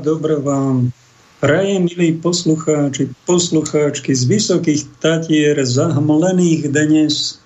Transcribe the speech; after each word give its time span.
A 0.00 0.02
dobro 0.02 0.40
vám. 0.40 0.96
Praje, 1.44 1.76
milí 1.76 2.16
poslucháči, 2.24 3.12
poslucháčky 3.28 4.16
z 4.16 4.24
vysokých 4.32 4.88
tatier 4.96 5.60
zahmlených 5.60 6.72
dnes. 6.72 7.36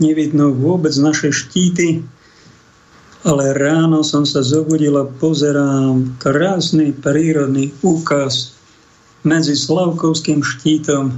Nevidno 0.00 0.48
vôbec 0.48 0.96
naše 0.96 1.28
štíty, 1.28 2.00
ale 3.20 3.52
ráno 3.52 4.00
som 4.00 4.24
sa 4.24 4.40
zobudila, 4.40 5.12
pozerám 5.20 6.16
krásny 6.16 6.96
prírodný 6.96 7.76
úkaz 7.84 8.56
medzi 9.20 9.52
Slavkovským 9.52 10.40
štítom 10.40 11.12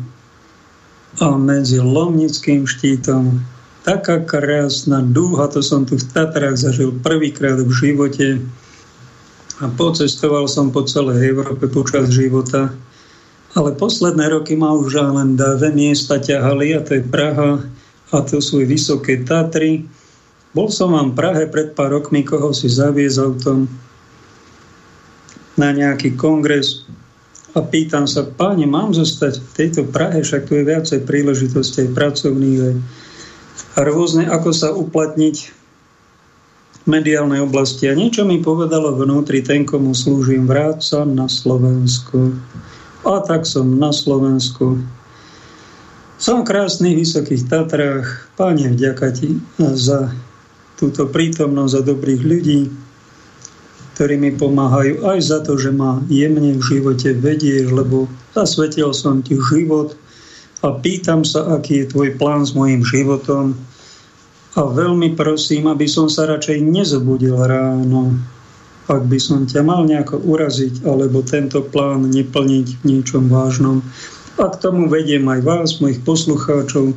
a 1.22 1.26
medzi 1.38 1.78
Lomnickým 1.78 2.66
štítom. 2.66 3.38
Taká 3.86 4.26
krásna 4.26 4.98
dúha, 4.98 5.46
to 5.46 5.62
som 5.62 5.86
tu 5.86 5.94
v 5.94 6.10
Tatrách 6.10 6.58
zažil 6.58 6.90
prvýkrát 7.06 7.62
v 7.62 7.70
živote 7.70 8.42
a 9.62 9.70
pocestoval 9.70 10.50
som 10.50 10.74
po 10.74 10.82
celej 10.82 11.22
Európe 11.22 11.70
počas 11.70 12.10
života. 12.10 12.74
Ale 13.54 13.78
posledné 13.78 14.34
roky 14.34 14.58
ma 14.58 14.74
už 14.74 14.98
len 14.98 15.38
dve 15.38 15.70
miesta 15.70 16.18
ťahali 16.18 16.74
a 16.74 16.82
to 16.82 16.98
je 16.98 17.02
Praha 17.06 17.62
a 18.10 18.16
to 18.26 18.42
sú 18.42 18.66
Vysoké 18.66 19.22
Tatry. 19.22 19.86
Bol 20.50 20.66
som 20.68 20.98
vám 20.98 21.14
v 21.14 21.18
Prahe 21.22 21.44
pred 21.46 21.78
pár 21.78 21.94
rokmi, 21.94 22.26
koho 22.26 22.50
si 22.50 22.66
zaviez 22.66 23.22
autom 23.22 23.70
na 25.54 25.70
nejaký 25.70 26.18
kongres 26.18 26.82
a 27.52 27.60
pýtam 27.60 28.08
sa, 28.08 28.24
páni, 28.24 28.64
mám 28.64 28.96
zostať 28.96 29.38
v 29.38 29.50
tejto 29.54 29.82
Prahe, 29.86 30.24
však 30.24 30.48
tu 30.48 30.58
je 30.58 30.64
viacej 30.64 31.04
príležitostí 31.04 31.92
pracovných 31.92 32.80
a 33.76 33.80
rôzne, 33.84 34.26
ako 34.26 34.50
sa 34.50 34.72
uplatniť 34.72 35.61
mediálnej 36.86 37.42
oblasti. 37.42 37.86
A 37.86 37.94
niečo 37.94 38.26
mi 38.26 38.42
povedalo 38.42 38.94
vnútri, 38.98 39.42
ten, 39.42 39.62
komu 39.62 39.94
slúžim, 39.94 40.46
vráca 40.46 41.06
na 41.06 41.30
Slovensku. 41.30 42.34
A 43.02 43.22
tak 43.22 43.46
som 43.46 43.78
na 43.78 43.90
Slovensku. 43.90 44.78
Som 46.22 46.46
v 46.46 47.02
Vysokých 47.02 47.50
Tatrách. 47.50 48.30
Páne, 48.38 48.70
vďaka 48.70 49.10
ti 49.10 49.42
za 49.58 50.14
túto 50.78 51.10
prítomnosť, 51.10 51.72
za 51.74 51.82
dobrých 51.82 52.22
ľudí, 52.22 52.60
ktorí 53.94 54.18
mi 54.18 54.30
pomáhajú 54.34 55.02
aj 55.06 55.18
za 55.22 55.38
to, 55.42 55.58
že 55.58 55.74
ma 55.74 56.02
jemne 56.06 56.58
v 56.58 56.62
živote 56.62 57.14
vedieš, 57.18 57.74
lebo 57.74 58.06
zasvetil 58.34 58.94
som 58.94 59.22
ti 59.22 59.38
život 59.50 59.94
a 60.62 60.74
pýtam 60.78 61.26
sa, 61.26 61.58
aký 61.58 61.82
je 61.82 61.90
tvoj 61.90 62.14
plán 62.18 62.46
s 62.46 62.54
mojim 62.54 62.86
životom 62.86 63.58
a 64.52 64.68
veľmi 64.68 65.16
prosím, 65.16 65.64
aby 65.72 65.88
som 65.88 66.12
sa 66.12 66.28
radšej 66.28 66.60
nezobudil 66.60 67.40
ráno, 67.40 68.20
ak 68.84 69.08
by 69.08 69.16
som 69.16 69.48
ťa 69.48 69.64
mal 69.64 69.88
nejako 69.88 70.20
uraziť 70.20 70.84
alebo 70.84 71.24
tento 71.24 71.64
plán 71.64 72.12
neplniť 72.12 72.66
v 72.78 72.82
niečom 72.84 73.32
vážnom. 73.32 73.80
A 74.36 74.52
k 74.52 74.60
tomu 74.60 74.92
vediem 74.92 75.24
aj 75.28 75.40
vás, 75.40 75.68
mojich 75.80 76.04
poslucháčov. 76.04 76.92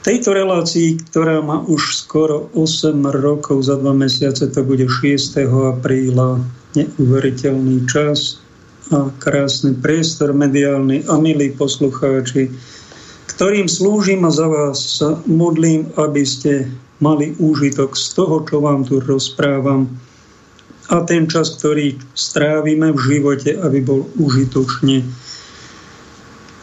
Tejto 0.00 0.32
relácii, 0.32 0.96
ktorá 1.12 1.44
má 1.44 1.60
už 1.64 1.96
skoro 1.96 2.48
8 2.56 2.96
rokov, 3.20 3.68
za 3.68 3.76
2 3.76 3.92
mesiace 3.96 4.48
to 4.48 4.60
bude 4.64 4.84
6. 4.84 5.36
apríla, 5.44 6.40
neuveriteľný 6.76 7.84
čas 7.88 8.40
a 8.90 9.12
krásny 9.20 9.76
priestor 9.76 10.32
mediálny 10.32 11.04
a 11.08 11.20
milí 11.20 11.52
poslucháči, 11.52 12.48
ktorým 13.40 13.72
slúžim 13.72 14.20
a 14.28 14.30
za 14.36 14.44
vás 14.52 15.00
modlím, 15.24 15.88
aby 15.96 16.28
ste 16.28 16.68
mali 17.00 17.32
úžitok 17.40 17.96
z 17.96 18.12
toho, 18.12 18.44
čo 18.44 18.60
vám 18.60 18.84
tu 18.84 19.00
rozprávam 19.00 19.88
a 20.92 21.00
ten 21.08 21.24
čas, 21.24 21.56
ktorý 21.56 21.96
strávime 22.12 22.92
v 22.92 23.00
živote, 23.00 23.56
aby 23.56 23.80
bol 23.80 24.04
užitočne 24.20 25.08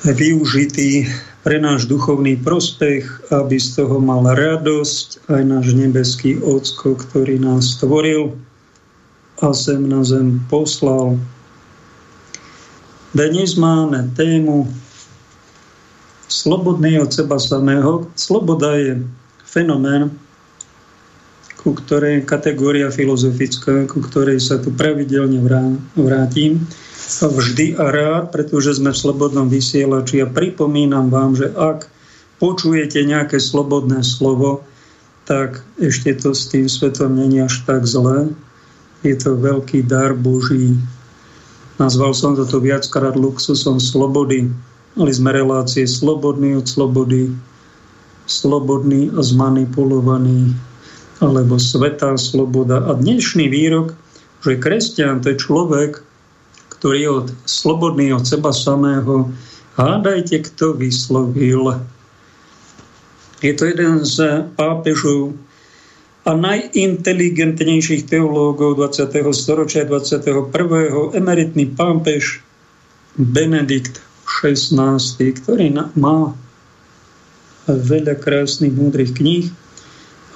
využitý 0.05 1.09
pre 1.41 1.57
náš 1.57 1.89
duchovný 1.89 2.38
prospech, 2.45 3.33
aby 3.33 3.57
z 3.57 3.81
toho 3.81 3.97
mal 3.97 4.21
radosť 4.38 5.33
aj 5.33 5.41
náš 5.49 5.73
nebeský 5.73 6.38
Ocko, 6.45 6.94
ktorý 6.94 7.41
nás 7.41 7.73
stvoril 7.81 8.38
a 9.41 9.49
sem 9.49 9.81
na 9.89 10.05
zem 10.05 10.45
poslal. 10.45 11.17
Dnes 13.17 13.57
máme 13.57 14.13
tému 14.13 14.69
slobodný 16.27 16.99
od 16.99 17.11
seba 17.11 17.39
samého. 17.39 18.07
Sloboda 18.15 18.75
je 18.75 18.99
fenomén, 19.47 20.11
ku 21.57 21.73
ktorej 21.75 22.23
kategória 22.23 22.88
filozofická, 22.93 23.88
ku 23.91 23.99
ktorej 23.99 24.39
sa 24.39 24.61
tu 24.61 24.71
pravidelne 24.71 25.41
vrátim 25.97 26.63
vždy 27.07 27.79
a 27.79 27.91
rád, 27.91 28.35
pretože 28.35 28.77
sme 28.77 28.91
v 28.91 29.01
slobodnom 29.01 29.47
vysielači 29.47 30.21
a 30.21 30.27
pripomínam 30.27 31.07
vám, 31.07 31.39
že 31.39 31.50
ak 31.56 31.88
počujete 32.38 33.01
nejaké 33.01 33.39
slobodné 33.39 34.03
slovo, 34.03 34.62
tak 35.27 35.63
ešte 35.80 36.15
to 36.19 36.31
s 36.31 36.47
tým 36.51 36.71
svetom 36.71 37.15
není 37.15 37.44
až 37.44 37.63
tak 37.68 37.83
zlé. 37.83 38.31
Je 39.03 39.15
to 39.15 39.35
veľký 39.35 39.83
dar 39.88 40.15
Boží. 40.15 40.75
Nazval 41.77 42.15
som 42.15 42.33
toto 42.33 42.63
viackrát 42.63 43.13
luxusom 43.13 43.77
slobody. 43.77 44.50
Mali 44.97 45.13
sme 45.13 45.29
relácie 45.29 45.85
slobodný 45.85 46.57
od 46.57 46.65
slobody, 46.65 47.29
slobodný 48.25 49.13
a 49.13 49.21
zmanipulovaný, 49.21 50.57
alebo 51.21 51.61
svetá 51.61 52.17
sloboda. 52.17 52.81
A 52.81 52.97
dnešný 52.97 53.45
výrok, 53.45 53.94
že 54.41 54.57
kresťan 54.57 55.21
to 55.21 55.29
je 55.29 55.38
človek, 55.38 56.01
ktorý 56.73 56.97
je 56.97 57.11
od, 57.13 57.27
slobodný 57.45 58.09
od 58.09 58.25
seba 58.25 58.49
samého, 58.49 59.29
hádajte, 59.77 60.49
kto 60.49 60.73
vyslovil. 60.73 61.77
Je 63.45 63.53
to 63.53 63.69
jeden 63.69 64.01
z 64.01 64.49
pápežov 64.57 65.38
a 66.25 66.33
najinteligentnejších 66.33 68.09
teológov 68.09 68.81
20. 68.81 69.13
storočia 69.29 69.85
21. 69.85 70.49
emeritný 71.13 71.69
pápež 71.69 72.41
Benedikt 73.13 74.06
16, 74.38 75.18
ktorý 75.42 75.74
má 75.98 76.38
veľa 77.68 78.16
krásnych, 78.22 78.72
múdrych 78.72 79.12
kníh 79.18 79.50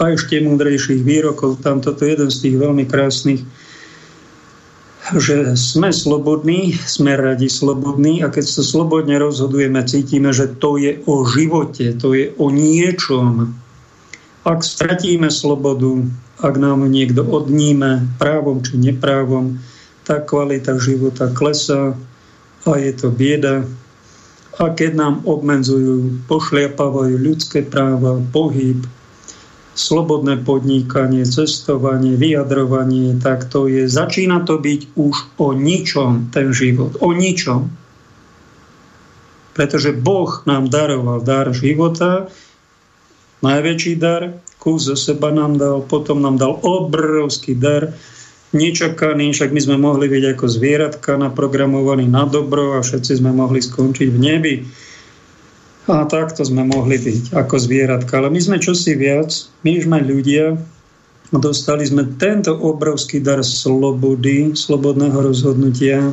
a 0.02 0.18
ešte 0.18 0.42
múdrejších 0.42 1.06
výrokov. 1.06 1.62
Tam 1.62 1.80
toto 1.80 2.04
je 2.04 2.18
jeden 2.18 2.34
z 2.34 2.38
tých 2.42 2.56
veľmi 2.58 2.90
krásnych, 2.90 3.46
že 5.14 5.54
sme 5.54 5.94
slobodní, 5.94 6.74
sme 6.88 7.14
radi 7.14 7.46
slobodní 7.46 8.26
a 8.26 8.34
keď 8.34 8.46
sa 8.48 8.64
slobodne 8.66 9.22
rozhodujeme, 9.22 9.86
cítime, 9.86 10.34
že 10.34 10.50
to 10.58 10.82
je 10.82 10.98
o 11.06 11.22
živote, 11.28 11.94
to 12.02 12.18
je 12.18 12.34
o 12.42 12.50
niečom. 12.50 13.54
Ak 14.42 14.66
stratíme 14.66 15.30
slobodu, 15.30 16.02
ak 16.42 16.58
nám 16.58 16.90
niekto 16.90 17.22
odníme 17.22 18.10
právom 18.18 18.66
či 18.66 18.82
neprávom, 18.82 19.62
tak 20.10 20.26
kvalita 20.26 20.82
života 20.82 21.30
klesá 21.30 21.94
a 22.66 22.72
je 22.82 22.94
to 22.98 23.14
bieda, 23.14 23.62
a 24.60 24.72
keď 24.76 24.92
nám 25.00 25.16
obmedzujú, 25.24 26.28
pošliapávajú 26.28 27.16
ľudské 27.16 27.64
práva, 27.64 28.20
pohyb, 28.36 28.84
slobodné 29.72 30.44
podnikanie, 30.44 31.24
cestovanie, 31.24 32.20
vyjadrovanie, 32.20 33.16
tak 33.24 33.48
to 33.48 33.72
je, 33.72 33.88
začína 33.88 34.44
to 34.44 34.60
byť 34.60 35.00
už 35.00 35.16
o 35.40 35.56
ničom 35.56 36.28
ten 36.36 36.52
život, 36.52 37.00
o 37.00 37.16
ničom. 37.16 37.72
Pretože 39.56 39.96
Boh 39.96 40.44
nám 40.44 40.68
daroval 40.68 41.24
dar 41.24 41.56
života, 41.56 42.28
najväčší 43.40 43.94
dar, 43.96 44.36
kus 44.60 44.92
zo 44.92 44.96
seba 45.00 45.32
nám 45.32 45.56
dal, 45.56 45.80
potom 45.88 46.20
nám 46.20 46.36
dal 46.36 46.60
obrovský 46.60 47.56
dar 47.56 47.96
nečakaný, 48.52 49.32
však 49.32 49.52
my 49.56 49.62
sme 49.64 49.78
mohli 49.80 50.12
byť 50.12 50.24
ako 50.36 50.46
zvieratka 50.48 51.12
naprogramovaní 51.16 52.08
na 52.08 52.28
dobro 52.28 52.76
a 52.76 52.84
všetci 52.84 53.24
sme 53.24 53.32
mohli 53.32 53.64
skončiť 53.64 54.08
v 54.12 54.20
nebi. 54.20 54.56
A 55.90 56.06
takto 56.06 56.46
sme 56.46 56.64
mohli 56.68 57.00
byť 57.00 57.34
ako 57.34 57.56
zvieratka. 57.58 58.22
Ale 58.22 58.30
my 58.30 58.40
sme 58.40 58.58
čosi 58.62 58.94
viac, 58.96 59.34
my 59.66 59.82
sme 59.82 60.00
ľudia 60.06 60.60
dostali 61.40 61.88
sme 61.88 62.20
tento 62.20 62.52
obrovský 62.52 63.24
dar 63.24 63.40
slobody, 63.40 64.52
slobodného 64.52 65.16
rozhodnutia. 65.16 66.12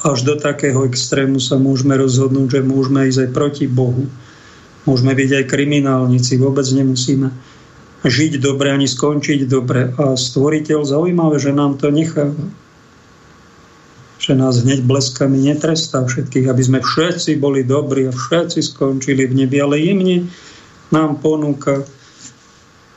Až 0.00 0.24
do 0.24 0.38
takého 0.38 0.88
extrému 0.88 1.42
sa 1.42 1.60
môžeme 1.60 1.98
rozhodnúť, 1.98 2.56
že 2.56 2.60
môžeme 2.64 3.04
ísť 3.10 3.28
aj 3.28 3.30
proti 3.34 3.66
Bohu. 3.68 4.08
Môžeme 4.88 5.12
byť 5.12 5.42
aj 5.42 5.44
kriminálnici, 5.52 6.40
vôbec 6.40 6.64
nemusíme 6.64 7.28
žiť 8.06 8.38
dobre 8.38 8.70
ani 8.70 8.86
skončiť 8.86 9.48
dobre. 9.50 9.90
A 9.98 10.14
stvoriteľ 10.14 10.86
zaujímavé, 10.86 11.42
že 11.42 11.50
nám 11.50 11.80
to 11.80 11.90
necháva. 11.90 12.46
Že 14.18 14.32
nás 14.34 14.62
hneď 14.62 14.82
bleskami 14.86 15.38
netrestá 15.38 16.02
všetkých, 16.06 16.46
aby 16.50 16.62
sme 16.62 16.78
všetci 16.82 17.38
boli 17.38 17.62
dobrí 17.62 18.06
a 18.06 18.12
všetci 18.14 18.60
skončili 18.74 19.26
v 19.26 19.46
nebi, 19.46 19.58
ale 19.58 19.78
jemne 19.82 20.26
nám 20.90 21.18
ponúka, 21.22 21.82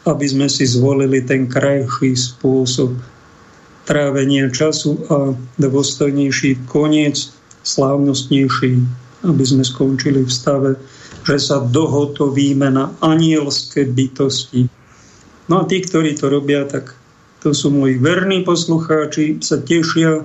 aby 0.05 0.25
sme 0.25 0.49
si 0.49 0.65
zvolili 0.65 1.21
ten 1.21 1.45
krajší 1.45 2.17
spôsob. 2.17 2.97
trávenia 3.81 4.47
času 4.49 4.97
a 5.09 5.33
dôstojnejší 5.57 6.69
koniec, 6.69 7.33
slávnostnejší, 7.65 8.77
aby 9.25 9.43
sme 9.45 9.65
skončili 9.65 10.21
v 10.25 10.31
stave, 10.31 10.71
že 11.25 11.37
sa 11.37 11.61
dohotovíme 11.61 12.69
na 12.71 12.93
anielské 13.01 13.85
bytosti. 13.89 14.69
No 15.51 15.59
a 15.59 15.67
tí, 15.67 15.83
ktorí 15.83 16.15
to 16.15 16.31
robia, 16.31 16.63
tak 16.63 16.95
to 17.43 17.51
sú 17.51 17.67
moji 17.75 17.99
verní 17.99 18.47
poslucháči, 18.47 19.43
sa 19.43 19.59
tešia. 19.59 20.23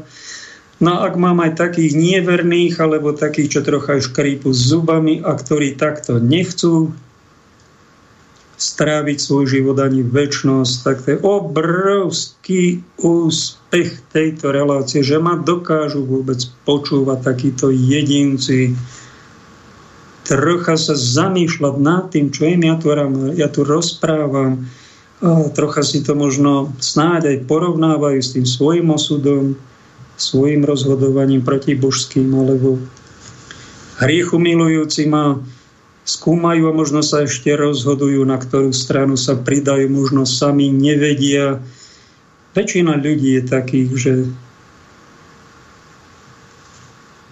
No 0.78 0.92
ak 1.02 1.18
mám 1.18 1.42
aj 1.42 1.58
takých 1.58 1.98
neverných, 1.98 2.78
alebo 2.78 3.10
takých, 3.10 3.58
čo 3.58 3.60
trocha 3.66 3.98
škrípu 3.98 4.54
s 4.54 4.70
zubami 4.70 5.18
a 5.26 5.34
ktorí 5.34 5.74
takto 5.74 6.22
nechcú 6.22 6.94
stráviť 8.56 9.18
svoj 9.20 9.44
život 9.50 9.76
ani 9.82 10.00
väčšnosť, 10.00 10.74
tak 10.80 10.96
to 11.04 11.08
je 11.12 11.18
obrovský 11.20 12.64
úspech 13.02 14.00
tejto 14.14 14.48
relácie, 14.48 15.04
že 15.04 15.20
ma 15.20 15.36
dokážu 15.36 16.06
vôbec 16.08 16.40
počúvať 16.64 17.18
takíto 17.20 17.68
jedinci, 17.68 18.72
trocha 20.24 20.80
sa 20.80 20.96
zamýšľať 20.96 21.74
nad 21.76 22.08
tým, 22.08 22.32
čo 22.32 22.48
im 22.48 22.64
ja 22.64 22.76
tu, 22.80 22.88
ja 23.36 23.48
tu 23.52 23.60
rozprávam, 23.60 24.64
a 25.24 25.48
trocha 25.48 25.80
si 25.80 26.04
to 26.04 26.12
možno 26.12 26.76
snáď 26.76 27.32
aj 27.32 27.38
porovnávajú 27.48 28.20
s 28.20 28.36
tým 28.36 28.44
svojim 28.44 28.92
osudom, 28.92 29.56
svojim 30.20 30.64
rozhodovaním 30.64 31.40
proti 31.40 31.72
božským, 31.72 32.28
alebo 32.36 32.76
hriechu 34.00 34.36
milujúci 34.36 35.08
ma 35.08 35.40
skúmajú 36.06 36.68
a 36.68 36.76
možno 36.76 37.00
sa 37.00 37.24
ešte 37.24 37.48
rozhodujú, 37.56 38.22
na 38.28 38.36
ktorú 38.36 38.70
stranu 38.76 39.16
sa 39.16 39.34
pridajú, 39.34 39.88
možno 39.88 40.28
sami 40.28 40.68
nevedia. 40.68 41.64
Väčšina 42.52 43.00
ľudí 43.00 43.40
je 43.40 43.42
takých, 43.42 43.90
že 43.96 44.12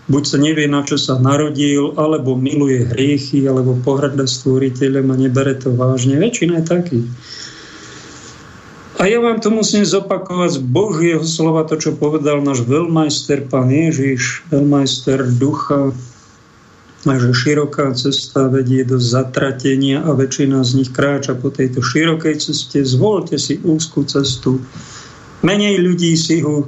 buď 0.09 0.23
sa 0.25 0.39
nevie, 0.41 0.67
na 0.69 0.85
čo 0.85 0.97
sa 0.97 1.21
narodil, 1.21 1.97
alebo 2.01 2.37
miluje 2.37 2.85
hriechy, 2.85 3.45
alebo 3.45 3.77
pohrda 3.81 4.25
stvoriteľom 4.25 5.07
a 5.13 5.17
nebere 5.17 5.55
to 5.57 5.73
vážne. 5.73 6.17
Väčšina 6.17 6.61
je 6.61 6.65
takých. 6.65 7.09
A 8.95 9.11
ja 9.11 9.19
vám 9.19 9.43
to 9.43 9.51
musím 9.51 9.83
zopakovať 9.83 10.57
z 10.57 10.61
Božieho 10.63 11.25
slova, 11.27 11.67
to, 11.67 11.75
čo 11.75 11.99
povedal 11.99 12.39
náš 12.41 12.63
veľmajster, 12.63 13.51
pán 13.51 13.67
Ježiš, 13.67 14.47
veľmajster 14.55 15.35
ducha, 15.35 15.91
že 17.05 17.37
široká 17.37 17.93
cesta 17.93 18.49
vedie 18.49 18.81
do 18.81 18.97
zatratenia 18.97 20.01
a 20.01 20.17
väčšina 20.17 20.65
z 20.65 20.71
nich 20.81 20.91
kráča 20.95 21.37
po 21.37 21.53
tejto 21.53 21.85
širokej 21.85 22.41
ceste. 22.41 22.81
Zvolte 22.81 23.37
si 23.37 23.61
úzkú 23.61 24.09
cestu. 24.09 24.57
Menej 25.45 25.85
ľudí 25.85 26.17
si 26.17 26.41
ho 26.41 26.65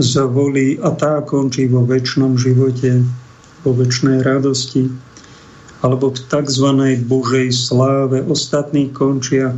zvolí 0.00 0.82
a 0.82 0.90
tá 0.90 1.22
končí 1.22 1.70
vo 1.70 1.86
väčšnom 1.86 2.34
živote, 2.34 3.06
vo 3.62 3.70
väčšnej 3.78 4.26
radosti 4.26 4.90
alebo 5.86 6.10
v 6.10 6.18
tzv. 6.18 6.66
Božej 7.06 7.54
sláve. 7.54 8.26
Ostatní 8.26 8.90
končia 8.90 9.54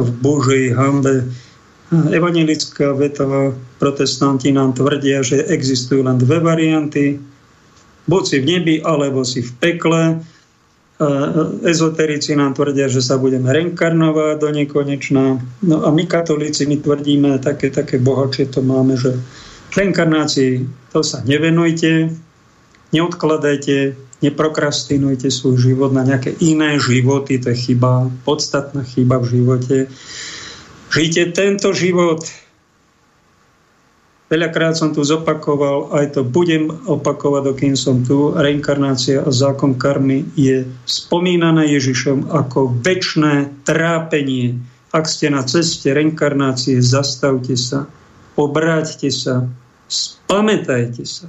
v 0.00 0.10
Božej 0.20 0.64
hambe. 0.74 1.28
Evangelická 1.90 2.94
veta 2.94 3.26
protestanti 3.82 4.54
nám 4.54 4.78
tvrdia, 4.78 5.26
že 5.26 5.42
existujú 5.46 6.06
len 6.06 6.18
dve 6.18 6.38
varianty 6.38 7.18
Buď 8.10 8.22
si 8.26 8.36
v 8.42 8.44
nebi, 8.46 8.74
alebo 8.82 9.22
si 9.22 9.38
v 9.38 9.52
pekle. 9.62 10.02
Ezoterici 11.62 12.34
nám 12.34 12.58
tvrdia, 12.58 12.90
že 12.90 12.98
sa 12.98 13.16
budeme 13.16 13.46
reinkarnovať 13.54 14.36
do 14.42 14.48
nekonečná. 14.50 15.38
No 15.62 15.76
a 15.86 15.88
my 15.94 16.04
katolíci, 16.10 16.66
my 16.66 16.76
tvrdíme, 16.82 17.38
také, 17.38 17.70
také 17.70 18.02
bohačie 18.02 18.50
to 18.50 18.66
máme, 18.66 18.98
že 18.98 19.14
reinkarnácii 19.78 20.66
to 20.90 21.06
sa 21.06 21.22
nevenujte, 21.22 22.10
neodkladajte, 22.90 23.94
neprokrastinujte 24.20 25.32
svoj 25.32 25.56
život 25.56 25.90
na 25.92 26.04
nejaké 26.04 26.36
iné 26.44 26.76
životy, 26.76 27.40
to 27.40 27.52
je 27.52 27.72
chyba, 27.72 28.12
podstatná 28.24 28.84
chyba 28.84 29.16
v 29.20 29.26
živote. 29.40 29.76
Žite 30.92 31.32
tento 31.32 31.72
život, 31.72 32.24
Veľakrát 34.30 34.78
som 34.78 34.94
tu 34.94 35.02
zopakoval, 35.02 35.90
aj 35.90 36.14
to 36.14 36.22
budem 36.22 36.70
opakovať, 36.70 37.50
dokým 37.50 37.74
som 37.74 38.06
tu. 38.06 38.30
Reinkarnácia 38.30 39.26
a 39.26 39.30
zákon 39.34 39.74
karmy 39.74 40.22
je 40.38 40.70
spomínané 40.86 41.66
Ježišom 41.74 42.30
ako 42.30 42.78
väčšné 42.78 43.66
trápenie. 43.66 44.54
Ak 44.94 45.10
ste 45.10 45.34
na 45.34 45.42
ceste 45.42 45.90
reinkarnácie, 45.90 46.78
zastavte 46.78 47.58
sa, 47.58 47.90
obráťte 48.38 49.10
sa, 49.10 49.50
spamätajte 49.90 51.02
sa 51.02 51.26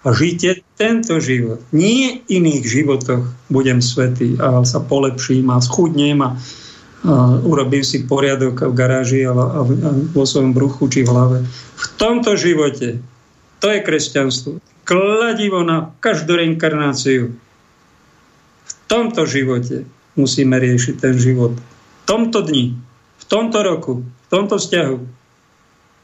a 0.00 0.16
žite 0.16 0.64
tento 0.80 1.20
život. 1.20 1.60
Nie 1.76 2.24
iných 2.24 2.64
životoch 2.64 3.28
budem 3.52 3.84
svetý 3.84 4.40
a 4.40 4.64
sa 4.64 4.80
polepším 4.80 5.52
a 5.52 5.60
schudnem 5.60 6.24
a 6.24 6.40
urobím 7.44 7.84
si 7.84 8.04
poriadok 8.04 8.72
v 8.72 8.74
garáži 8.76 9.24
a, 9.24 9.32
a, 9.32 9.60
a 9.64 9.90
vo 10.12 10.24
svojom 10.24 10.52
bruchu 10.52 10.88
či 10.88 11.00
v 11.04 11.12
hlave. 11.12 11.38
V 11.76 11.84
tomto 11.96 12.36
živote, 12.36 13.00
to 13.60 13.66
je 13.68 13.80
kresťanstvo, 13.80 14.60
kladivo 14.84 15.64
na 15.64 15.92
každú 16.00 16.36
reinkarnáciu. 16.36 17.32
V 18.64 18.72
tomto 18.88 19.24
živote 19.24 19.84
musíme 20.16 20.56
riešiť 20.60 20.94
ten 21.00 21.16
život. 21.16 21.56
V 21.56 22.02
tomto 22.04 22.44
dni, 22.44 22.76
v 23.20 23.24
tomto 23.28 23.58
roku, 23.64 23.92
v 24.04 24.28
tomto 24.28 24.56
vzťahu, 24.60 24.96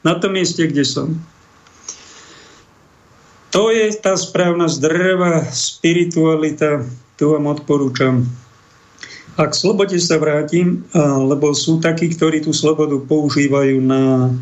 na 0.05 0.13
tom 0.17 0.37
mieste, 0.37 0.63
kde 0.65 0.85
som. 0.87 1.17
To 3.57 3.73
je 3.73 3.89
tá 3.97 4.13
správna 4.13 4.69
zdravá 4.69 5.49
spiritualita, 5.49 6.85
tu 7.17 7.33
vám 7.33 7.57
odporúčam 7.57 8.21
a 9.37 9.45
k 9.45 9.53
slobode 9.53 9.97
sa 10.01 10.17
vrátim, 10.17 10.81
lebo 10.97 11.53
sú 11.53 11.77
takí, 11.77 12.09
ktorí 12.09 12.41
tú 12.41 12.53
slobodu 12.57 12.97
používajú 13.05 13.77
na 13.85 14.33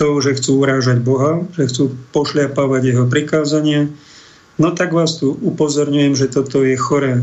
to, 0.00 0.24
že 0.24 0.40
chcú 0.40 0.64
urážať 0.64 1.04
Boha, 1.04 1.44
že 1.52 1.68
chcú 1.68 1.92
pošliapávať 2.16 2.96
jeho 2.96 3.04
prikázania. 3.04 3.92
No 4.56 4.72
tak 4.72 4.96
vás 4.96 5.20
tu 5.20 5.36
upozorňujem, 5.36 6.16
že 6.16 6.32
toto 6.32 6.64
je 6.64 6.76
choré. 6.80 7.20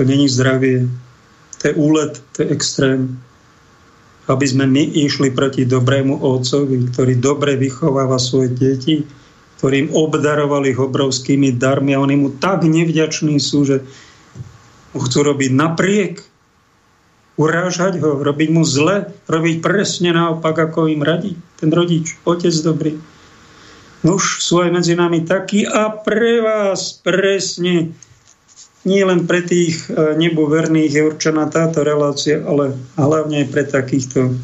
To 0.00 0.08
není 0.08 0.24
zdravie. 0.24 0.88
To 1.60 1.62
je 1.68 1.74
úlet, 1.76 2.12
to 2.32 2.44
je 2.44 2.48
extrém. 2.48 3.20
Aby 4.28 4.44
sme 4.44 4.68
my 4.68 4.84
išli 4.92 5.32
proti 5.32 5.64
dobrému 5.64 6.20
otcovi, 6.20 6.92
ktorý 6.92 7.16
dobre 7.16 7.56
vychováva 7.56 8.20
svoje 8.20 8.52
deti, 8.52 9.00
ktorým 9.58 9.90
obdarovali 9.90 10.76
ich 10.76 10.80
obrovskými 10.80 11.56
darmi 11.56 11.96
a 11.96 12.02
oni 12.04 12.14
mu 12.14 12.28
tak 12.36 12.62
nevďační 12.62 13.40
sú, 13.40 13.64
že 13.64 13.82
mu 14.92 15.00
chcú 15.00 15.18
robiť 15.32 15.50
napriek, 15.50 16.14
urážať 17.38 18.02
ho, 18.02 18.20
robiť 18.20 18.48
mu 18.50 18.62
zle, 18.66 19.08
robiť 19.30 19.56
presne 19.62 20.10
naopak, 20.12 20.58
ako 20.70 20.90
im 20.90 21.02
radí 21.06 21.38
ten 21.58 21.70
rodič, 21.70 22.18
otec 22.26 22.54
dobrý. 22.62 22.98
Nuž 24.06 24.42
sú 24.42 24.62
aj 24.62 24.70
medzi 24.74 24.94
nami 24.94 25.26
takí 25.26 25.66
a 25.66 25.90
pre 25.90 26.38
vás 26.38 27.02
presne, 27.02 27.94
nie 28.86 29.02
len 29.02 29.26
pre 29.26 29.42
tých 29.42 29.90
e, 29.90 30.14
neboverných 30.14 30.92
je 30.94 31.02
určená 31.02 31.50
táto 31.50 31.82
relácia, 31.82 32.38
ale 32.46 32.78
hlavne 32.94 33.42
aj 33.42 33.48
pre 33.50 33.64
takýchto, 33.66 34.38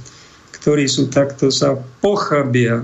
ktorí 0.58 0.90
sú 0.90 1.10
takto 1.10 1.54
sa 1.54 1.78
pochabia 2.02 2.82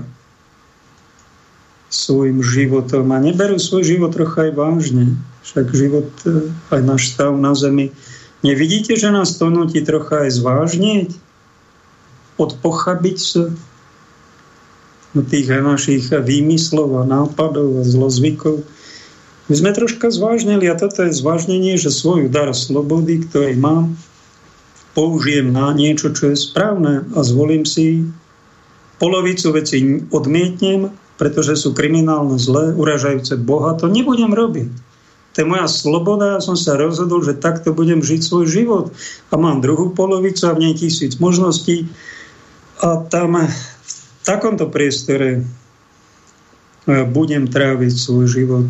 svojim 1.91 2.39
životom 2.39 3.11
a 3.11 3.19
neberú 3.19 3.59
svoj 3.59 3.83
život 3.83 4.15
trocha 4.15 4.47
aj 4.47 4.51
vážne 4.55 5.19
však 5.43 5.67
život, 5.73 6.09
e, 6.23 6.53
aj 6.71 6.81
náš 6.85 7.11
stav 7.11 7.35
na 7.35 7.51
Zemi. 7.57 7.91
Nevidíte, 8.41 8.95
že 8.97 9.11
nás 9.11 9.37
to 9.37 9.51
nutí 9.51 9.81
trocha 9.83 10.25
aj 10.25 10.39
zvážniť? 10.39 11.09
Odpochabiť 12.39 13.17
sa 13.19 13.51
od 15.11 15.25
tých 15.27 15.51
našich 15.51 16.07
výmyslov 16.09 17.03
a 17.03 17.03
nápadov 17.03 17.81
a 17.81 17.83
zlozvykov. 17.83 18.63
My 19.51 19.55
sme 19.59 19.75
troška 19.75 20.07
zvážnili 20.07 20.71
a 20.71 20.79
toto 20.79 21.03
je 21.03 21.11
zvážnenie, 21.11 21.75
že 21.75 21.91
svoju 21.91 22.31
dar 22.31 22.55
slobody, 22.55 23.19
ktorý 23.27 23.59
mám, 23.59 23.99
použijem 24.95 25.51
na 25.51 25.75
niečo, 25.75 26.15
čo 26.15 26.31
je 26.31 26.39
správne 26.39 27.03
a 27.11 27.19
zvolím 27.19 27.67
si 27.67 28.07
polovicu 28.95 29.51
veci 29.51 30.07
odmietnem, 30.07 30.95
pretože 31.19 31.59
sú 31.59 31.75
kriminálne 31.75 32.39
zlé, 32.39 32.71
uražajúce 32.79 33.35
Boha, 33.43 33.75
to 33.75 33.91
nebudem 33.91 34.31
robiť 34.31 34.71
to 35.31 35.37
je 35.41 35.47
moja 35.47 35.67
sloboda, 35.71 36.35
ja 36.35 36.41
som 36.43 36.59
sa 36.59 36.75
rozhodol, 36.75 37.23
že 37.23 37.39
takto 37.39 37.71
budem 37.71 38.03
žiť 38.03 38.19
svoj 38.19 38.45
život. 38.51 38.85
A 39.31 39.39
mám 39.39 39.63
druhú 39.63 39.95
polovicu 39.95 40.43
a 40.51 40.55
v 40.55 40.67
nej 40.67 40.73
tisíc 40.75 41.15
možností. 41.23 41.87
A 42.83 42.99
tam 43.07 43.39
v 43.39 43.91
takomto 44.27 44.67
priestore 44.67 45.39
e, 45.39 45.41
budem 47.07 47.47
tráviť 47.47 47.93
svoj 47.95 48.27
život. 48.27 48.67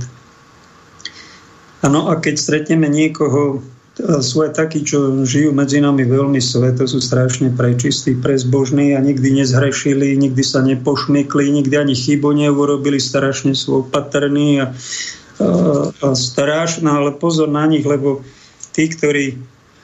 Ano, 1.82 2.14
a 2.14 2.22
keď 2.22 2.36
stretneme 2.38 2.86
niekoho, 2.86 3.66
sú 4.00 4.48
aj 4.48 4.56
takí, 4.56 4.88
čo 4.88 5.26
žijú 5.28 5.52
medzi 5.52 5.84
nami 5.84 6.08
veľmi 6.08 6.40
sveto, 6.40 6.88
sú 6.88 7.04
strašne 7.04 7.52
prečistí, 7.52 8.16
prezbožní 8.16 8.96
a 8.96 9.04
nikdy 9.04 9.44
nezhrešili, 9.44 10.16
nikdy 10.16 10.44
sa 10.46 10.64
nepošmykli, 10.64 11.52
nikdy 11.52 11.76
ani 11.76 11.96
chybu 11.98 12.32
neurobili, 12.32 12.98
strašne 12.98 13.52
sú 13.52 13.84
opatrní 13.84 14.64
a, 14.64 14.72
a, 14.72 15.48
a 15.92 16.08
strašná, 16.16 17.04
ale 17.04 17.20
pozor 17.20 17.52
na 17.52 17.68
nich, 17.68 17.84
lebo 17.84 18.24
tí, 18.72 18.88
ktorí 18.88 19.36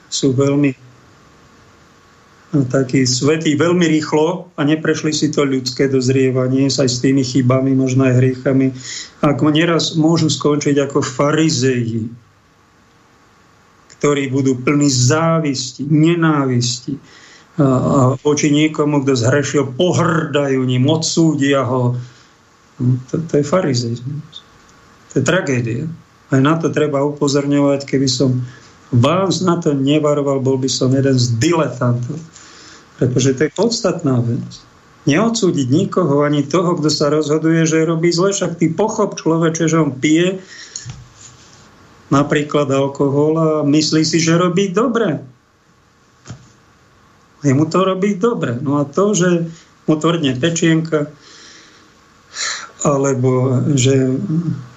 sú 0.08 0.32
veľmi 0.32 0.87
takí 2.48 3.04
svetí 3.04 3.60
veľmi 3.60 3.84
rýchlo 3.84 4.48
a 4.56 4.60
neprešli 4.64 5.12
si 5.12 5.28
to 5.28 5.44
ľudské 5.44 5.84
dozrievanie 5.84 6.72
aj 6.72 6.88
s 6.88 7.04
tými 7.04 7.20
chybami, 7.20 7.76
možno 7.76 8.08
aj 8.08 8.24
hriechami. 8.24 8.72
Ako 9.20 9.52
neraz 9.52 9.92
môžu 10.00 10.32
skončiť 10.32 10.80
ako 10.88 11.04
farizeji, 11.04 12.08
ktorí 14.00 14.32
budú 14.32 14.56
plní 14.56 14.88
závisti, 14.88 15.84
nenávisti 15.84 16.96
a 17.58 18.14
voči 18.22 18.54
niekomu, 18.54 19.02
kto 19.02 19.18
zhrešil, 19.18 19.74
pohrdajú 19.74 20.62
ním, 20.62 20.86
odsúdia 20.86 21.66
ho. 21.66 21.98
No, 22.78 22.92
to, 23.10 23.18
to 23.26 23.42
je 23.42 23.44
farizejzmus. 23.44 24.46
To 25.10 25.14
je 25.18 25.24
tragédia. 25.26 25.84
Aj 26.30 26.38
na 26.38 26.54
to 26.54 26.70
treba 26.70 27.02
upozorňovať, 27.02 27.82
keby 27.82 28.06
som 28.06 28.46
vás 28.94 29.42
na 29.42 29.58
to 29.58 29.74
nevaroval, 29.74 30.38
bol 30.40 30.56
by 30.56 30.70
som 30.70 30.94
jeden 30.94 31.18
z 31.18 31.34
diletantov. 31.42 32.22
Pretože 32.98 33.34
to 33.38 33.40
je 33.46 33.52
podstatná 33.54 34.18
vec. 34.20 34.46
Neodsúdiť 35.06 35.68
nikoho, 35.70 36.26
ani 36.26 36.44
toho, 36.44 36.76
kto 36.76 36.90
sa 36.92 37.08
rozhoduje, 37.08 37.64
že 37.64 37.88
robí 37.88 38.12
zle, 38.12 38.34
však 38.34 38.60
ty 38.60 38.68
pochop 38.68 39.16
človeče, 39.16 39.70
že 39.70 39.78
on 39.80 39.94
pije, 39.94 40.42
napríklad 42.12 42.68
alkohol 42.68 43.32
a 43.38 43.48
myslí 43.64 44.02
si, 44.04 44.18
že 44.20 44.36
robí 44.36 44.68
dobre. 44.74 45.22
mu 47.46 47.64
to 47.70 47.78
robí 47.86 48.18
dobre. 48.18 48.58
No 48.60 48.82
a 48.82 48.84
to, 48.84 49.14
že 49.14 49.48
mu 49.88 49.96
tvrdne 49.96 50.36
pečienka, 50.36 51.08
alebo 52.84 53.62
že 53.74 54.18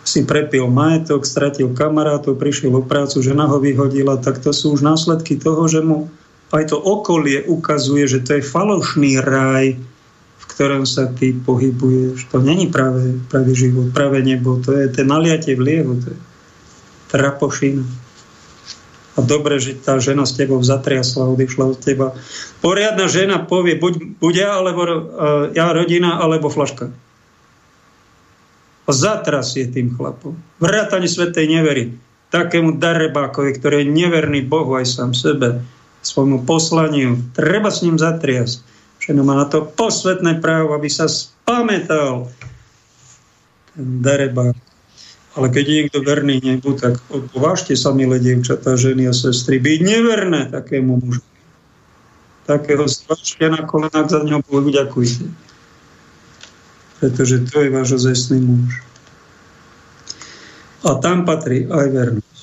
si 0.02 0.26
prepil 0.26 0.66
majetok, 0.72 1.28
stratil 1.28 1.76
kamarátov, 1.76 2.40
prišiel 2.40 2.74
o 2.74 2.82
prácu, 2.82 3.22
žena 3.22 3.46
ho 3.46 3.62
vyhodila, 3.62 4.18
tak 4.18 4.42
to 4.42 4.50
sú 4.50 4.74
už 4.74 4.82
následky 4.82 5.38
toho, 5.38 5.68
že 5.70 5.84
mu 5.84 6.10
aj 6.52 6.76
to 6.76 6.78
okolie 6.78 7.48
ukazuje, 7.48 8.08
že 8.12 8.20
to 8.28 8.40
je 8.40 8.44
falošný 8.44 9.24
raj, 9.24 9.80
v 10.42 10.46
ktorom 10.52 10.84
sa 10.84 11.08
ty 11.08 11.32
pohybuješ. 11.32 12.28
To 12.36 12.44
není 12.44 12.68
práve, 12.68 13.16
pravý 13.32 13.56
život, 13.56 13.96
práve 13.96 14.20
nebo. 14.20 14.60
To 14.60 14.76
je 14.76 14.92
ten 14.92 15.08
naliate 15.08 15.56
v 15.56 15.64
liehu. 15.64 15.96
To 16.04 16.08
je 16.12 16.20
trapošina. 17.08 17.88
A 19.16 19.20
dobre, 19.20 19.60
že 19.60 19.76
tá 19.76 20.00
žena 20.00 20.24
s 20.24 20.40
tebou 20.40 20.64
zatriasla, 20.64 21.28
odišla 21.36 21.76
od 21.76 21.80
teba. 21.80 22.16
Poriadna 22.64 23.12
žena 23.12 23.44
povie, 23.44 23.76
buď, 23.76 24.20
buď 24.24 24.34
ja, 24.36 24.50
alebo 24.56 24.82
uh, 24.88 24.96
ja 25.52 25.76
rodina, 25.76 26.20
alebo 26.20 26.48
flaška. 26.48 26.88
A 28.88 28.92
zatrasie 28.92 29.68
tým 29.68 29.96
chlapom. 29.96 30.40
Vrátane 30.64 31.12
svetej 31.12 31.48
nevery. 31.48 31.84
Takému 32.32 32.80
darebákovi, 32.80 33.52
ktorý 33.60 33.84
je 33.84 33.92
neverný 33.92 34.48
Bohu 34.48 34.80
aj 34.80 34.88
sám 34.88 35.12
sebe, 35.12 35.60
svojmu 36.02 36.44
poslaniu. 36.46 37.22
Treba 37.38 37.70
s 37.70 37.86
ním 37.86 37.98
zatriasť. 37.98 38.62
Žena 39.02 39.22
má 39.26 39.34
na 39.38 39.50
to 39.50 39.66
posvetné 39.66 40.42
právo, 40.42 40.78
aby 40.78 40.90
sa 40.90 41.10
spametal 41.10 42.30
ten 43.74 43.88
darebák. 44.02 44.58
Ale 45.32 45.48
keď 45.48 45.64
je 45.64 45.78
niekto 45.80 46.00
verný 46.04 46.44
nebu, 46.44 46.76
tak 46.76 47.00
odvážte 47.08 47.72
sa, 47.80 47.96
milé 47.96 48.20
dievčatá, 48.20 48.76
ženy 48.76 49.08
a 49.08 49.16
sestry, 49.16 49.64
byť 49.64 49.80
neverné 49.80 50.52
takému 50.52 51.00
mužu. 51.00 51.24
Takého 52.44 52.84
stvačka 52.84 53.48
na 53.48 53.64
kolenách 53.64 54.12
za 54.12 54.20
ňou 54.28 54.44
Bohu 54.44 54.68
ďakujte. 54.68 55.24
Pretože 57.00 57.48
to 57.48 57.64
je 57.64 57.70
váš 57.72 57.90
ozajstný 57.96 58.44
muž. 58.44 58.84
A 60.84 61.00
tam 61.00 61.24
patrí 61.24 61.70
aj 61.72 61.88
vernosť. 61.90 62.42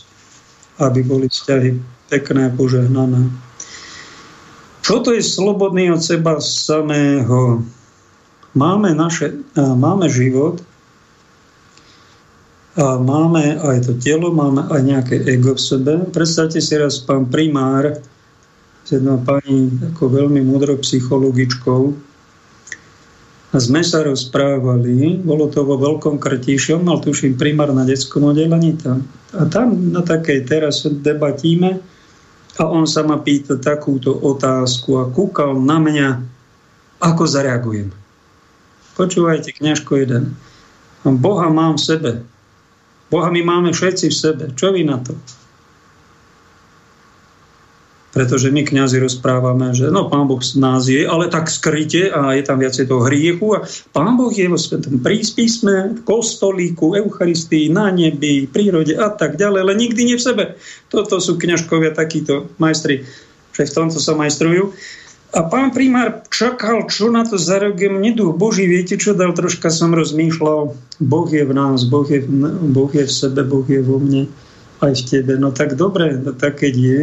Aby 0.80 1.00
boli 1.04 1.26
vzťahy 1.28 1.76
pekné 2.08 2.48
a 2.48 2.54
požehnané. 2.54 3.28
Čo 4.82 5.04
to 5.04 5.12
je 5.12 5.22
slobodný 5.22 5.92
od 5.92 6.00
seba 6.00 6.40
samého? 6.40 7.62
Máme, 8.56 8.96
naše, 8.96 9.36
máme 9.54 10.08
život, 10.08 10.64
a 12.78 12.94
máme 12.94 13.58
aj 13.58 13.90
to 13.90 13.92
telo, 13.98 14.30
máme 14.30 14.62
aj 14.70 14.82
nejaké 14.86 15.16
ego 15.26 15.58
v 15.58 15.62
sebe. 15.62 15.92
Predstavte 16.14 16.62
si 16.62 16.78
raz 16.78 17.02
pán 17.02 17.26
primár 17.26 17.98
s 18.86 18.88
jednou 18.94 19.18
pani 19.18 19.66
ako 19.90 20.06
veľmi 20.06 20.46
múdrou 20.46 20.78
psychologičkou. 20.78 21.82
A 23.50 23.56
sme 23.58 23.82
sa 23.82 24.06
rozprávali, 24.06 25.18
bolo 25.26 25.50
to 25.50 25.66
vo 25.66 25.74
veľkom 25.74 26.22
krtíši, 26.22 26.78
on 26.78 26.86
mal 26.86 27.02
tuším 27.02 27.34
primár 27.34 27.74
na 27.74 27.82
detskom 27.82 28.30
oddelení 28.30 28.78
tam. 28.78 29.02
A 29.34 29.42
tam 29.50 29.90
na 29.90 30.06
takej 30.06 30.46
teraz 30.46 30.86
debatíme 30.86 31.82
a 32.58 32.66
on 32.66 32.84
sa 32.90 33.06
ma 33.06 33.22
pýta 33.22 33.54
takúto 33.54 34.10
otázku 34.18 34.98
a 34.98 35.06
kúkal 35.06 35.54
na 35.62 35.78
mňa, 35.78 36.08
ako 36.98 37.22
zareagujem. 37.22 37.94
Počúvajte, 38.98 39.54
kňažko 39.54 39.94
jeden. 40.02 40.34
Boha 41.06 41.46
mám 41.46 41.78
v 41.78 41.86
sebe. 41.86 42.12
Boha 43.08 43.30
my 43.30 43.40
máme 43.46 43.70
všetci 43.70 44.10
v 44.10 44.16
sebe. 44.18 44.44
Čo 44.58 44.74
vy 44.74 44.82
na 44.82 44.98
to? 44.98 45.14
Pretože 48.08 48.48
my 48.48 48.64
kňazi 48.64 49.04
rozprávame, 49.04 49.76
že 49.76 49.92
no 49.92 50.08
pán 50.08 50.24
Boh 50.24 50.40
nás 50.56 50.88
je, 50.88 51.04
ale 51.04 51.28
tak 51.28 51.52
skryte 51.52 52.08
a 52.08 52.32
je 52.32 52.40
tam 52.40 52.56
viacej 52.56 52.88
toho 52.88 53.04
hriechu 53.04 53.52
a 53.52 53.68
pán 53.92 54.16
Boh 54.16 54.32
je 54.32 54.48
vo 54.48 54.56
svetom 54.56 55.04
príspísme, 55.04 55.92
v 55.92 56.00
kostolíku, 56.08 56.96
Eucharistii, 56.96 57.68
na 57.68 57.92
nebi, 57.92 58.48
prírode 58.48 58.96
a 58.96 59.12
tak 59.12 59.36
ďalej, 59.36 59.60
ale 59.60 59.74
nikdy 59.76 60.00
nie 60.08 60.16
v 60.16 60.24
sebe. 60.24 60.44
Toto 60.88 61.20
sú 61.20 61.36
kňažkovia 61.36 61.92
takíto 61.92 62.48
majstri, 62.56 63.04
že 63.52 63.68
v 63.68 63.74
tomto 63.76 64.00
sa 64.00 64.16
majstrujú. 64.16 64.72
A 65.28 65.44
pán 65.44 65.76
primár 65.76 66.24
čakal, 66.32 66.88
čo 66.88 67.12
na 67.12 67.20
to 67.20 67.36
zareagujem. 67.36 68.00
Neduch 68.00 68.32
Boží, 68.32 68.64
viete 68.64 68.96
čo 68.96 69.12
dal? 69.12 69.36
Troška 69.36 69.68
som 69.68 69.92
rozmýšľal. 69.92 70.72
Boh 71.04 71.28
je 71.28 71.44
v 71.44 71.52
nás, 71.52 71.84
Boh 71.84 72.08
je 72.08 72.24
v, 72.24 72.28
boh 72.72 72.88
je 72.88 73.04
v 73.04 73.12
sebe, 73.12 73.44
Boh 73.44 73.68
je 73.68 73.84
vo 73.84 74.00
mne, 74.00 74.24
aj 74.80 74.92
v 74.96 75.02
tebe. 75.04 75.36
No 75.36 75.52
tak 75.52 75.76
dobre, 75.76 76.16
no 76.16 76.32
tak 76.32 76.64
keď 76.64 76.74
je. 76.74 77.00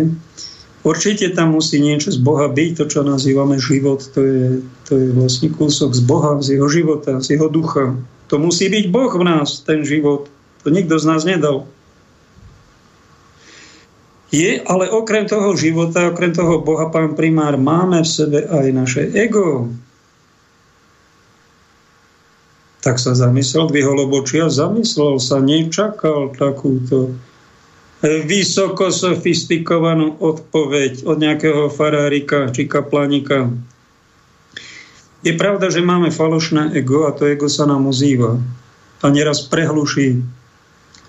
Určite 0.86 1.34
tam 1.34 1.58
musí 1.58 1.82
niečo 1.82 2.14
z 2.14 2.22
Boha 2.22 2.46
byť, 2.46 2.78
to, 2.78 2.84
čo 2.86 3.02
nazývame 3.02 3.58
život, 3.58 4.06
to 4.14 4.22
je, 4.22 4.62
to 4.86 4.94
je 4.94 5.08
vlastne 5.18 5.50
kúsok 5.50 5.98
z 5.98 6.02
Boha, 6.06 6.38
z 6.46 6.62
jeho 6.62 6.70
života, 6.70 7.18
z 7.18 7.34
jeho 7.34 7.50
ducha. 7.50 7.98
To 8.30 8.38
musí 8.38 8.70
byť 8.70 8.94
Boh 8.94 9.10
v 9.10 9.26
nás, 9.26 9.66
ten 9.66 9.82
život. 9.82 10.30
To 10.62 10.70
nikto 10.70 11.02
z 11.02 11.06
nás 11.10 11.26
nedal. 11.26 11.66
Je, 14.30 14.62
ale 14.62 14.86
okrem 14.94 15.26
toho 15.26 15.58
života, 15.58 16.14
okrem 16.14 16.38
toho 16.38 16.62
Boha, 16.62 16.94
pán 16.94 17.18
primár, 17.18 17.58
máme 17.58 18.06
v 18.06 18.10
sebe 18.10 18.40
aj 18.46 18.68
naše 18.70 19.10
ego. 19.18 19.74
Tak 22.86 23.02
sa 23.02 23.18
zamyslel, 23.18 23.74
dvihol 23.74 24.06
obočia, 24.06 24.54
zamyslel 24.54 25.18
sa, 25.18 25.42
nečakal 25.42 26.30
takúto 26.38 27.18
vysoko 28.06 28.94
sofistikovanú 28.94 30.22
odpoveď 30.22 31.10
od 31.10 31.18
nejakého 31.18 31.74
farárika 31.74 32.54
či 32.54 32.70
kaplanika. 32.70 33.50
Je 35.26 35.34
pravda, 35.34 35.74
že 35.74 35.82
máme 35.82 36.14
falošné 36.14 36.78
ego 36.78 37.10
a 37.10 37.16
to 37.16 37.26
ego 37.26 37.50
sa 37.50 37.66
nám 37.66 37.90
ozýva. 37.90 38.38
A 39.02 39.06
neraz 39.10 39.50
prehluší 39.50 40.22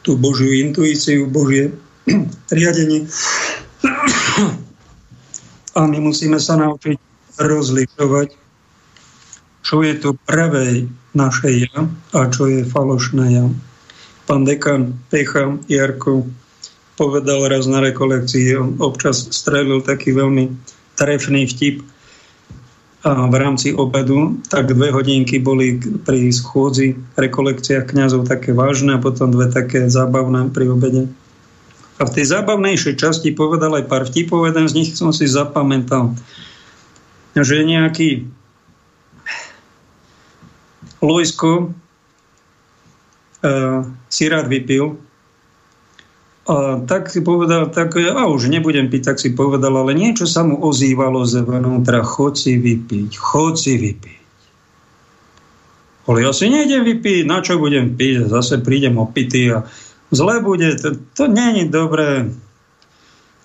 tú 0.00 0.16
Božiu 0.16 0.56
intuíciu, 0.56 1.28
Božie 1.28 1.76
riadenie. 2.56 3.04
A 5.76 5.80
my 5.84 5.98
musíme 6.00 6.40
sa 6.40 6.56
naučiť 6.56 6.96
rozlišovať, 7.36 8.28
čo 9.60 9.84
je 9.84 9.94
to 10.00 10.16
pravé 10.24 10.88
naše 11.12 11.68
ja 11.68 11.84
a 12.16 12.20
čo 12.32 12.48
je 12.48 12.64
falošné 12.64 13.24
ja. 13.36 13.46
Pán 14.24 14.48
dekan 14.48 14.96
Pecha 15.12 15.60
Jarko 15.68 16.24
povedal 16.96 17.44
raz 17.46 17.68
na 17.68 17.84
rekolekcii, 17.84 18.56
on 18.56 18.80
občas 18.80 19.28
strelil 19.30 19.84
taký 19.84 20.16
veľmi 20.16 20.50
trefný 20.96 21.46
vtip 21.46 21.84
a 23.06 23.30
v 23.30 23.38
rámci 23.38 23.70
obedu, 23.70 24.34
tak 24.50 24.74
dve 24.74 24.90
hodinky 24.90 25.38
boli 25.38 25.78
pri 25.78 26.26
schôdzi 26.34 26.98
rekolekciách 27.14 27.94
kňazov 27.94 28.26
také 28.26 28.50
vážne 28.50 28.98
a 28.98 29.00
potom 29.04 29.30
dve 29.30 29.46
také 29.46 29.86
zábavné 29.86 30.50
pri 30.50 30.74
obede. 30.74 31.06
A 31.96 32.02
v 32.02 32.12
tej 32.12 32.34
zábavnejšej 32.34 32.98
časti 32.98 33.30
povedal 33.30 33.78
aj 33.78 33.86
pár 33.86 34.10
vtipov, 34.10 34.50
jeden 34.50 34.66
z 34.66 34.74
nich 34.74 34.90
som 34.98 35.14
si 35.14 35.30
zapamätal, 35.30 36.18
že 37.38 37.62
nejaký 37.62 38.26
Lojsko 40.98 41.70
uh, 41.70 43.86
si 44.10 44.24
rád 44.26 44.50
vypil 44.50 44.98
A 46.46 46.78
tak 46.86 47.10
si 47.10 47.26
povedal, 47.26 47.74
tak 47.74 47.98
a 47.98 48.22
už 48.30 48.46
nebudem 48.46 48.86
piť, 48.86 49.02
tak 49.10 49.18
si 49.18 49.34
povedal, 49.34 49.74
ale 49.74 49.98
niečo 49.98 50.30
sa 50.30 50.46
mu 50.46 50.54
ozývalo 50.62 51.26
zvnútra, 51.26 52.06
chod 52.06 52.38
si 52.38 52.54
vypiť, 52.54 53.18
chod 53.18 53.58
si 53.58 53.74
vypiť. 53.74 54.22
Ale 56.06 56.22
ja 56.22 56.30
si 56.30 56.46
nejdem 56.46 56.86
vypiť, 56.86 57.26
na 57.26 57.42
čo 57.42 57.58
budem 57.58 57.98
piť, 57.98 58.30
zase 58.30 58.62
prídem 58.62 58.94
opitý 58.94 59.50
a 59.50 59.66
zle 60.14 60.38
bude, 60.38 60.78
to, 60.78 60.94
to 61.18 61.26
je 61.26 61.66
dobré. 61.66 62.30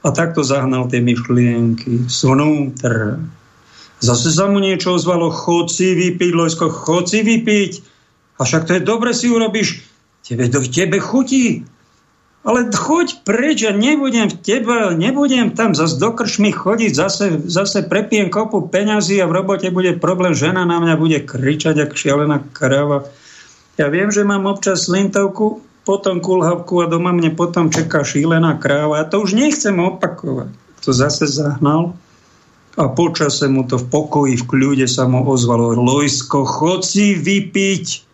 A 0.05 0.07
takto 0.13 0.45
zahnal 0.45 0.85
tie 0.85 1.01
myšlienky 1.01 2.05
zvnútra. 2.05 3.17
Zase 4.01 4.29
sa 4.29 4.45
mu 4.45 4.61
niečo 4.61 4.97
ozvalo, 4.97 5.33
chod 5.33 5.73
si 5.73 5.93
vypiť, 5.97 6.31
Lojsko, 6.37 6.69
chod 6.69 7.09
si 7.09 7.25
vypiť. 7.25 7.71
A 8.37 8.45
však 8.45 8.69
to 8.69 8.71
je 8.77 8.81
dobre 8.81 9.13
si 9.13 9.29
urobíš, 9.29 9.85
tebe, 10.25 10.49
tebe 10.49 10.97
chutí, 11.01 11.65
ale 12.41 12.73
choď 12.73 13.21
preč, 13.21 13.61
ja 13.61 13.69
nebudem 13.69 14.25
v 14.25 14.37
tebe, 14.41 14.97
nebudem 14.97 15.53
tam 15.53 15.77
zase 15.77 16.01
do 16.01 16.09
kršmy 16.09 16.49
chodiť, 16.49 16.91
zase, 16.91 17.25
zase 17.45 17.85
prepijem 17.85 18.33
kopu 18.33 18.65
peňazí 18.65 19.21
a 19.21 19.29
v 19.29 19.35
robote 19.41 19.69
bude 19.69 19.93
problém, 20.01 20.33
žena 20.33 20.65
na 20.65 20.81
mňa 20.81 20.95
bude 20.97 21.19
kričať 21.21 21.85
ako 21.85 21.93
šialená 21.93 22.41
krava. 22.49 23.05
Ja 23.77 23.93
viem, 23.93 24.09
že 24.09 24.25
mám 24.25 24.49
občas 24.49 24.89
slintovku, 24.89 25.61
potom 25.85 26.21
kulhavku 26.21 26.81
a 26.81 26.89
doma 26.89 27.13
mne 27.13 27.33
potom 27.33 27.73
čaká 27.73 28.05
šílená 28.05 28.57
kráva. 28.61 29.01
Ja 29.01 29.05
to 29.05 29.21
už 29.21 29.33
nechcem 29.33 29.77
opakovať. 29.77 30.53
To 30.81 30.89
zase 30.93 31.29
zahnal 31.29 31.93
a 32.79 32.87
počase 32.87 33.45
mu 33.51 33.67
to 33.67 33.77
v 33.77 33.85
pokoji, 33.91 34.33
v 34.41 34.47
kľude 34.47 34.87
sa 34.87 35.05
mu 35.05 35.21
ozvalo 35.27 35.75
Lojsko, 35.75 36.47
chod 36.47 36.87
si 36.87 37.13
vypiť 37.13 38.10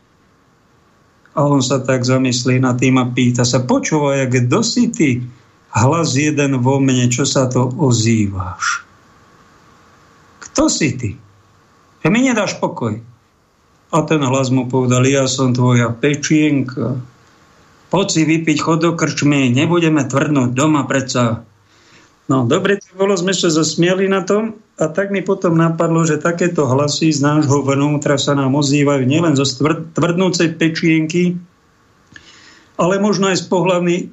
a 1.38 1.46
on 1.46 1.62
sa 1.62 1.78
tak 1.78 2.02
zamyslí 2.02 2.58
na 2.58 2.74
tým 2.74 2.98
a 2.98 3.06
pýta 3.14 3.46
sa, 3.46 3.62
počúvaj, 3.62 4.34
kto 4.34 4.66
si 4.66 4.90
ty? 4.90 5.22
Hlas 5.70 6.18
jeden 6.18 6.58
vo 6.66 6.82
mne, 6.82 7.06
čo 7.14 7.30
sa 7.30 7.46
to 7.46 7.70
ozývaš? 7.78 8.82
Kto 10.42 10.66
si 10.66 10.98
ty? 10.98 11.14
Ja 12.02 12.10
mi 12.10 12.26
nedáš 12.26 12.58
pokoj. 12.58 12.98
A 13.94 13.98
ten 14.10 14.26
hlas 14.26 14.50
mu 14.50 14.66
povedal, 14.66 15.06
ja 15.06 15.30
som 15.30 15.54
tvoja 15.54 15.94
pečienka. 15.94 16.98
Poď 17.94 18.08
si 18.10 18.22
vypiť 18.26 18.58
chod 18.58 18.82
do 18.82 18.98
krčmy, 18.98 19.54
nebudeme 19.54 20.02
tvrdnúť 20.10 20.58
doma 20.58 20.90
predsa. 20.90 21.46
No, 22.28 22.50
dobre 22.50 22.82
to 22.82 22.90
bolo, 22.98 23.14
sme 23.14 23.32
sa 23.32 23.54
zasmiali 23.54 24.10
na 24.10 24.26
tom 24.26 24.58
a 24.78 24.86
tak 24.94 25.10
mi 25.10 25.26
potom 25.26 25.58
napadlo, 25.58 26.06
že 26.06 26.22
takéto 26.22 26.70
hlasy 26.70 27.10
z 27.10 27.26
nášho 27.26 27.66
vnútra 27.66 28.22
sa 28.22 28.38
nám 28.38 28.54
ozývajú 28.54 29.10
nielen 29.10 29.34
zo 29.34 29.46
tvrdnúcej 29.98 30.54
pečienky, 30.54 31.34
ale 32.78 33.02
možno 33.02 33.34
aj 33.34 33.42
z 33.42 33.46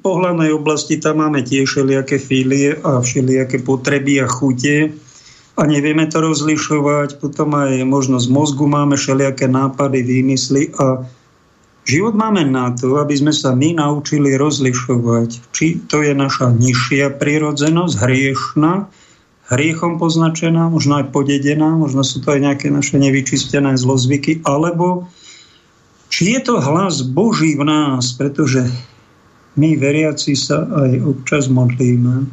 pohľavnej 0.01 0.51
oblasti 0.57 0.97
tam 0.97 1.21
máme 1.21 1.45
tiež 1.45 1.69
všelijaké 1.69 2.17
fílie 2.17 2.73
a 2.81 2.97
všelijaké 2.97 3.61
potreby 3.61 4.25
a 4.25 4.27
chute 4.27 4.89
a 5.53 5.61
nevieme 5.69 6.09
to 6.09 6.17
rozlišovať. 6.25 7.21
Potom 7.21 7.53
aj 7.53 7.85
možno 7.85 8.17
z 8.17 8.25
mozgu 8.33 8.65
máme 8.65 8.97
všelijaké 8.97 9.45
nápady, 9.45 10.01
výmysly 10.01 10.73
a 10.81 11.05
Život 11.85 12.17
máme 12.17 12.41
na 12.49 12.73
to, 12.73 12.97
aby 12.97 13.13
sme 13.13 13.29
sa 13.29 13.53
my 13.53 13.77
naučili 13.77 14.33
rozlišovať, 14.33 15.53
či 15.53 15.85
to 15.85 16.01
je 16.01 16.17
naša 16.17 16.49
nižšia 16.49 17.13
prírodzenosť, 17.21 17.93
hriešna, 18.01 18.89
hriechom 19.49 20.01
poznačená, 20.01 20.73
možno 20.73 20.97
aj 21.01 21.13
podedená, 21.13 21.77
možno 21.77 22.01
sú 22.01 22.21
to 22.21 22.33
aj 22.33 22.41
nejaké 22.41 22.67
naše 22.73 22.97
nevyčistené 22.97 23.77
zlozvyky, 23.77 24.41
alebo 24.41 25.05
či 26.09 26.37
je 26.37 26.39
to 26.49 26.55
hlas 26.61 27.05
Boží 27.05 27.53
v 27.53 27.65
nás, 27.65 28.13
pretože 28.17 28.65
my 29.55 29.77
veriaci 29.77 30.33
sa 30.33 30.65
aj 30.65 30.91
občas 31.05 31.45
modlíme. 31.47 32.25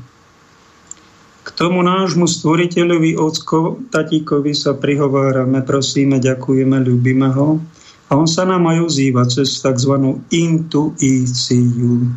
K 1.43 1.49
tomu 1.59 1.83
nášmu 1.83 2.31
stvoriteľovi, 2.31 3.19
ocko, 3.19 3.83
tatíkovi 3.91 4.55
sa 4.55 4.79
prihovárame, 4.79 5.61
prosíme, 5.67 6.23
ďakujeme, 6.23 6.79
ľubíme 6.87 7.29
ho 7.35 7.59
a 8.09 8.11
on 8.15 8.31
sa 8.31 8.47
nám 8.47 8.71
aj 8.71 8.79
ozýva 8.89 9.27
cez 9.27 9.59
tzv. 9.59 9.95
intuíciu 10.31 12.09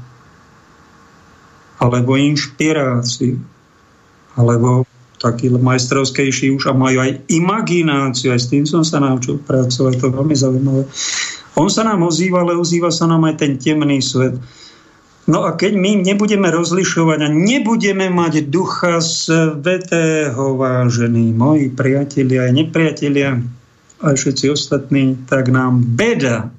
alebo 1.82 2.16
inšpiráciu 2.16 3.55
alebo 4.36 4.88
taký 5.20 5.50
majstrovskejší 5.50 6.52
už 6.60 6.70
a 6.70 6.74
majú 6.76 7.02
aj 7.02 7.24
imagináciu, 7.32 8.36
aj 8.36 8.42
s 8.46 8.52
tým 8.52 8.64
som 8.68 8.84
sa 8.84 9.00
naučil 9.00 9.40
pracovať, 9.42 9.94
to 9.98 10.12
je 10.12 10.14
veľmi 10.14 10.36
zaujímavé. 10.36 10.84
On 11.56 11.72
sa 11.72 11.88
nám 11.88 12.04
ozýva, 12.04 12.44
ale 12.44 12.60
ozýva 12.60 12.92
sa 12.92 13.08
nám 13.08 13.24
aj 13.32 13.36
ten 13.40 13.56
temný 13.56 14.04
svet. 14.04 14.36
No 15.26 15.42
a 15.42 15.58
keď 15.58 15.74
my 15.74 16.06
nebudeme 16.06 16.46
rozlišovať 16.54 17.20
a 17.26 17.30
nebudeme 17.32 18.14
mať 18.14 18.46
ducha 18.54 19.02
svetého, 19.02 20.54
vážení 20.54 21.34
moji 21.34 21.74
priatelia 21.74 22.46
aj 22.46 22.52
nepriatelia, 22.54 23.42
aj 24.06 24.14
všetci 24.22 24.46
ostatní, 24.54 25.18
tak 25.26 25.50
nám 25.50 25.82
beda, 25.82 26.54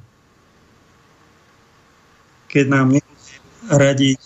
keď 2.50 2.64
nám 2.66 2.86
radiť 3.70 4.18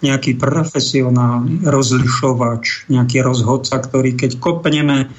nejaký 0.00 0.40
profesionálny 0.40 1.64
rozlišovač, 1.64 2.88
nejaký 2.88 3.20
rozhodca, 3.20 3.76
ktorý 3.80 4.16
keď 4.16 4.40
kopneme, 4.40 5.12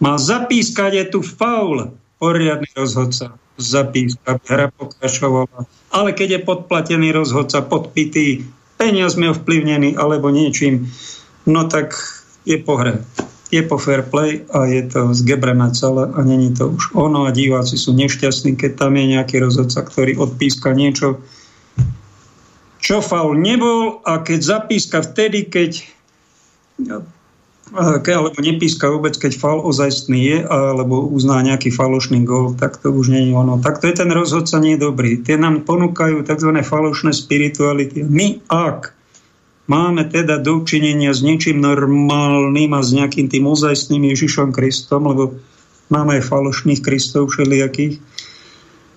má 0.00 0.14
zapískať, 0.20 0.92
je 0.92 1.04
tu 1.16 1.20
faul, 1.24 1.92
poriadny 2.20 2.68
rozhodca, 2.76 3.36
zapískať, 3.56 4.40
hra 4.48 4.68
pokračovala. 4.72 5.68
Ale 5.92 6.12
keď 6.12 6.40
je 6.40 6.40
podplatený 6.44 7.08
rozhodca, 7.12 7.64
podpitý, 7.64 8.44
peniazmi 8.76 9.32
ovplyvnený 9.32 9.96
alebo 9.96 10.28
niečím, 10.28 10.92
no 11.48 11.64
tak 11.64 11.96
je 12.44 12.60
po 12.60 12.76
hre 12.76 13.00
je 13.50 13.62
po 13.62 13.78
fair 13.78 14.02
play 14.02 14.42
a 14.50 14.66
je 14.66 14.82
to 14.90 15.14
zgebrené 15.14 15.70
celé 15.70 16.10
a 16.10 16.18
není 16.26 16.50
to 16.54 16.74
už 16.74 16.98
ono 16.98 17.26
a 17.26 17.30
diváci 17.30 17.78
sú 17.78 17.94
nešťastní, 17.94 18.58
keď 18.58 18.86
tam 18.86 18.98
je 18.98 19.04
nejaký 19.18 19.38
rozhodca, 19.38 19.86
ktorý 19.86 20.18
odpíska 20.18 20.74
niečo, 20.74 21.22
čo 22.86 23.02
faul 23.02 23.34
nebol 23.34 23.98
a 24.06 24.22
keď 24.22 24.40
zapíska 24.46 25.02
vtedy, 25.02 25.50
keď 25.50 25.82
alebo 28.06 28.38
nepíska 28.38 28.86
vôbec, 28.86 29.18
keď 29.18 29.42
fal 29.42 29.58
ozajstný 29.58 30.22
je, 30.22 30.38
alebo 30.46 31.02
uzná 31.02 31.42
nejaký 31.42 31.74
falošný 31.74 32.22
gol, 32.22 32.54
tak 32.54 32.78
to 32.78 32.94
už 32.94 33.10
nie 33.10 33.26
je 33.26 33.32
ono. 33.34 33.58
Tak 33.58 33.82
to 33.82 33.90
je 33.90 33.98
ten 33.98 34.06
rozhodca 34.14 34.62
nie 34.62 34.78
dobrý. 34.78 35.18
Tie 35.18 35.34
nám 35.34 35.66
ponúkajú 35.66 36.22
tzv. 36.22 36.54
falošné 36.62 37.10
spirituality. 37.10 38.06
My, 38.06 38.38
ak 38.46 38.94
Máme 39.66 40.06
teda 40.06 40.38
dočinenia 40.38 41.10
s 41.10 41.26
niečím 41.26 41.58
normálnym 41.58 42.70
a 42.70 42.86
s 42.86 42.94
nejakým 42.94 43.26
tým 43.26 43.50
ozajstným 43.50 44.14
Ježišom 44.14 44.54
Kristom, 44.54 45.10
lebo 45.10 45.34
máme 45.90 46.22
aj 46.22 46.30
falošných 46.30 46.86
Kristov 46.86 47.34
všelijakých, 47.34 47.98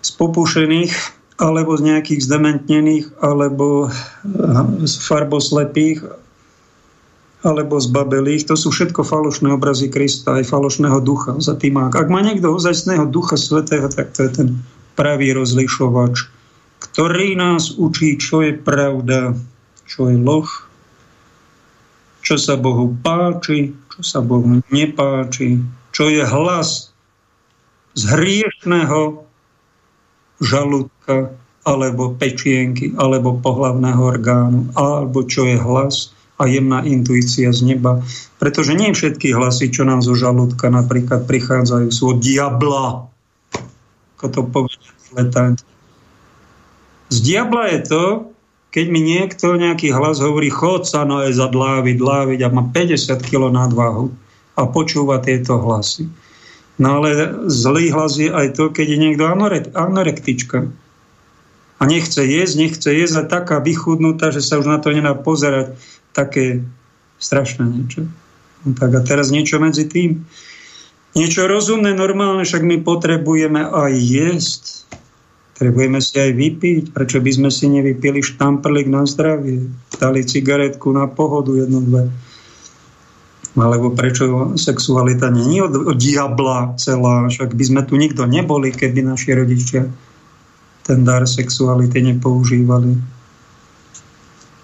spopušených, 0.05 1.18
alebo 1.39 1.71
z 1.79 1.87
nejakých 1.87 2.27
zdementnených, 2.27 3.05
alebo 3.23 3.87
z 4.83 4.93
farboslepých, 5.07 6.03
alebo 7.47 7.79
z 7.79 7.87
babelých. 7.95 8.51
To 8.51 8.59
sú 8.59 8.75
všetko 8.75 9.07
falošné 9.07 9.47
obrazy 9.55 9.87
Krista, 9.87 10.35
aj 10.35 10.51
falošného 10.51 10.99
ducha 10.99 11.31
za 11.39 11.55
tým. 11.55 11.79
Ak 11.79 12.11
má 12.11 12.19
niekto 12.19 12.51
ozajstného 12.51 13.07
ducha 13.07 13.39
svetého, 13.39 13.87
tak 13.87 14.11
to 14.11 14.27
je 14.27 14.31
ten 14.35 14.49
pravý 14.99 15.31
rozlišovač, 15.31 16.27
ktorý 16.83 17.39
nás 17.39 17.71
učí, 17.79 18.19
čo 18.19 18.43
je 18.43 18.59
pravda, 18.59 19.31
čo 19.87 20.11
je 20.11 20.19
lož, 20.19 20.67
čo 22.19 22.35
sa 22.35 22.59
Bohu 22.59 22.91
páči, 22.99 23.71
čo 23.95 24.01
sa 24.03 24.19
Bohu 24.19 24.59
nepáči, 24.75 25.63
čo 25.95 26.11
je 26.11 26.19
hlas 26.27 26.91
z 27.95 28.03
hriešného 28.11 29.28
žalúdka 30.39 31.35
alebo 31.67 32.15
pečienky, 32.15 32.95
alebo 32.95 33.37
pohlavného 33.37 33.99
orgánu, 33.99 34.71
alebo 34.73 35.27
čo 35.27 35.45
je 35.45 35.59
hlas 35.59 36.15
a 36.39 36.47
jemná 36.47 36.81
intuícia 36.87 37.51
z 37.51 37.67
neba. 37.67 37.99
Pretože 38.39 38.71
nie 38.71 38.95
všetky 38.95 39.35
hlasy, 39.35 39.67
čo 39.69 39.83
nám 39.83 39.99
zo 39.99 40.15
žalúdka 40.15 40.71
napríklad 40.71 41.27
prichádzajú, 41.27 41.87
sú 41.91 42.15
od 42.15 42.23
diabla. 42.23 43.11
Ako 44.15 44.25
to 44.31 44.41
povedia 44.47 45.59
Z 47.11 47.17
diabla 47.19 47.75
je 47.75 47.79
to, 47.83 48.03
keď 48.69 48.85
mi 48.87 49.01
niekto, 49.01 49.59
nejaký 49.59 49.91
hlas 49.91 50.21
hovorí, 50.23 50.47
chod 50.53 50.85
sa 50.85 51.03
no 51.03 51.25
je 51.25 51.33
za 51.33 51.49
dláviť, 51.49 51.95
dláviť 51.97 52.39
a 52.45 52.53
má 52.53 52.63
50 52.71 53.19
kg 53.25 53.49
nadvahu 53.49 54.13
a 54.55 54.61
počúva 54.69 55.19
tieto 55.19 55.57
hlasy. 55.59 56.07
No 56.79 57.03
ale 57.03 57.09
zlý 57.51 57.91
hlas 57.91 58.15
je 58.15 58.31
aj 58.31 58.55
to, 58.55 58.71
keď 58.71 58.87
je 58.87 58.97
niekto 58.97 59.23
anorektička 59.75 60.71
a 61.79 61.81
nechce 61.83 62.19
jesť, 62.23 62.55
nechce 62.55 62.89
jesť 62.91 63.15
a 63.23 63.29
taká 63.29 63.59
vychudnutá, 63.59 64.31
že 64.31 64.39
sa 64.39 64.59
už 64.59 64.67
na 64.67 64.79
to 64.79 64.95
nedá 64.95 65.11
pozerať. 65.15 65.75
Také 66.15 66.63
strašné 67.19 67.67
niečo. 67.67 68.07
No 68.63 68.75
tak 68.75 68.95
a 68.95 69.03
teraz 69.03 69.31
niečo 69.31 69.59
medzi 69.59 69.87
tým. 69.87 70.23
Niečo 71.15 71.47
rozumné, 71.47 71.91
normálne, 71.91 72.47
však 72.47 72.63
my 72.63 72.79
potrebujeme 72.83 73.63
aj 73.63 73.91
jesť 73.95 74.63
Potrebujeme 75.59 75.99
si 75.99 76.15
aj 76.15 76.31
vypiť. 76.39 76.83
Prečo 76.95 77.19
by 77.19 77.31
sme 77.35 77.49
si 77.51 77.67
nevypili 77.67 78.23
štamprlik 78.23 78.87
na 78.87 79.03
zdravie? 79.03 79.67
Dali 79.99 80.23
cigaretku 80.23 80.87
na 80.95 81.03
pohodu 81.03 81.51
jedno, 81.51 81.83
dve. 81.83 82.07
Alebo 83.59 83.91
prečo 83.91 84.55
sexualita 84.55 85.27
není 85.29 85.59
od, 85.59 85.75
od 85.75 85.97
diabla 85.99 86.79
celá? 86.79 87.27
Však 87.27 87.53
by 87.55 87.63
sme 87.63 87.81
tu 87.83 87.99
nikto 87.99 88.23
neboli, 88.23 88.71
keby 88.71 89.03
naši 89.03 89.35
rodičia 89.35 89.83
ten 90.89 91.05
dar 91.05 91.27
sexuality 91.29 92.01
nepoužívali. 92.01 92.97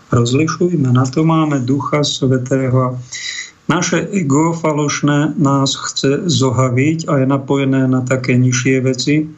Rozlišujme, 0.09 0.89
na 0.89 1.05
to 1.05 1.21
máme 1.21 1.61
Ducha 1.61 2.01
Svetého. 2.01 2.97
Naše 3.69 4.09
ego 4.09 4.53
falošné 4.53 5.37
nás 5.37 5.77
chce 5.77 6.25
zohaviť 6.25 7.09
a 7.09 7.21
je 7.21 7.25
napojené 7.29 7.85
na 7.85 8.01
také 8.01 8.37
nižšie 8.37 8.75
veci 8.81 9.29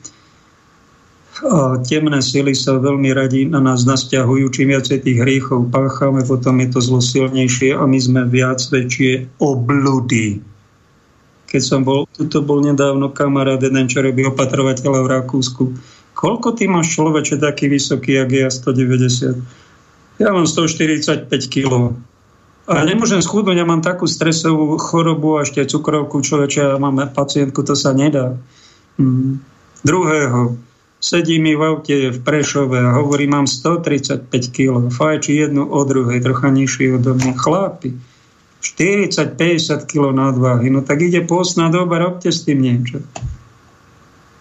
temné 1.85 2.19
sily 2.23 2.57
sa 2.57 2.81
veľmi 2.81 3.13
radi 3.13 3.45
na 3.45 3.61
nás 3.61 3.85
nasťahujú. 3.85 4.49
Čím 4.49 4.73
viacej 4.73 5.05
tých 5.05 5.21
hriechov 5.21 5.69
páchame, 5.69 6.25
potom 6.25 6.57
je 6.61 6.67
to 6.73 6.79
zlo 6.81 6.99
silnejšie 7.01 7.77
a 7.77 7.83
my 7.85 7.99
sme 8.01 8.21
viac 8.25 8.57
väčšie 8.57 9.41
obludy. 9.41 10.41
Keď 11.47 11.61
som 11.63 11.87
bol, 11.87 12.09
tuto 12.11 12.43
bol 12.43 12.59
nedávno 12.59 13.13
kamarát 13.13 13.61
jeden, 13.61 13.87
čo 13.87 14.03
robí 14.03 14.25
opatrovateľa 14.27 14.99
v 15.05 15.11
Rakúsku. 15.15 15.63
Koľko 16.17 16.57
ty 16.57 16.65
máš 16.65 16.97
človeče 16.97 17.39
taký 17.39 17.69
vysoký, 17.69 18.19
jak 18.19 18.29
ja 18.33 18.49
190? 18.49 19.37
Ja 20.17 20.33
mám 20.33 20.49
145 20.49 21.29
kg. 21.47 21.93
A 22.67 22.83
nemôžem 22.83 23.23
schudnúť, 23.23 23.55
ja 23.55 23.63
mám 23.63 23.79
takú 23.79 24.09
stresovú 24.11 24.75
chorobu 24.75 25.39
a 25.39 25.47
ešte 25.47 25.63
cukrovku 25.63 26.19
človeče, 26.19 26.75
ja 26.75 26.75
mám 26.75 26.99
pacientku, 27.15 27.63
to 27.63 27.79
sa 27.79 27.95
nedá. 27.95 28.35
Mm. 28.99 29.39
Druhého, 29.87 30.59
Sedí 31.07 31.39
mi 31.39 31.55
v 31.55 31.63
aute 31.63 32.11
v 32.11 32.19
Prešove 32.19 32.83
a 32.83 32.99
hovorí, 32.99 33.31
mám 33.31 33.47
135 33.47 34.27
kg, 34.51 34.91
fajči 34.91 35.39
jednu 35.39 35.63
od 35.63 35.87
druhej, 35.87 36.19
trocha 36.19 36.51
nižšie 36.51 36.99
od 36.99 37.07
mňa. 37.15 37.31
Chlápi, 37.39 37.95
40-50 38.59 39.87
kg 39.87 40.11
nadváhy, 40.11 40.67
no 40.67 40.83
tak 40.83 40.99
ide 41.07 41.23
pôstna 41.23 41.71
doba, 41.71 42.03
robte 42.03 42.27
s 42.27 42.43
tým 42.43 42.59
niečo. 42.59 42.99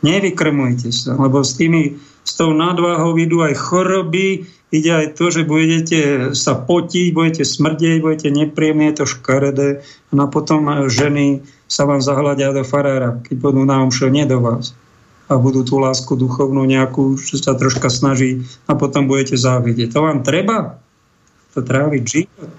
Nevykrmujte 0.03 0.91
sa, 0.91 1.15
lebo 1.15 1.47
s 1.47 1.55
tými, 1.55 2.03
s 2.27 2.35
tou 2.35 2.51
nadváhou 2.51 3.15
idú 3.15 3.47
aj 3.47 3.55
choroby, 3.63 4.51
ide 4.75 4.91
aj 4.91 5.15
to, 5.15 5.31
že 5.31 5.47
budete 5.47 6.35
sa 6.35 6.59
potiť, 6.59 7.15
budete 7.15 7.47
smrdeť, 7.47 8.03
budete 8.03 8.29
nepríjemne, 8.35 8.91
je 8.91 8.97
to 8.99 9.07
škaredé 9.07 9.87
no 10.11 10.27
a 10.27 10.33
potom 10.35 10.91
ženy 10.91 11.47
sa 11.71 11.87
vám 11.87 12.03
zahľadia 12.03 12.51
do 12.51 12.67
farára, 12.67 13.23
keď 13.23 13.37
budú 13.39 13.63
na 13.63 13.87
omšo, 13.87 14.11
nie 14.11 14.27
do 14.27 14.43
vás 14.43 14.75
a 15.27 15.35
budú 15.35 15.67
tú 15.67 15.83
lásku 15.83 16.15
duchovnú 16.15 16.63
nejakú, 16.63 17.19
čo 17.19 17.39
sa 17.39 17.59
troška 17.59 17.91
snaží 17.91 18.47
a 18.71 18.79
potom 18.79 19.11
budete 19.11 19.35
závidieť. 19.35 19.91
To 19.91 20.07
vám 20.07 20.23
treba? 20.23 20.79
To 21.59 21.61
tráviť 21.67 22.03
život? 22.07 22.51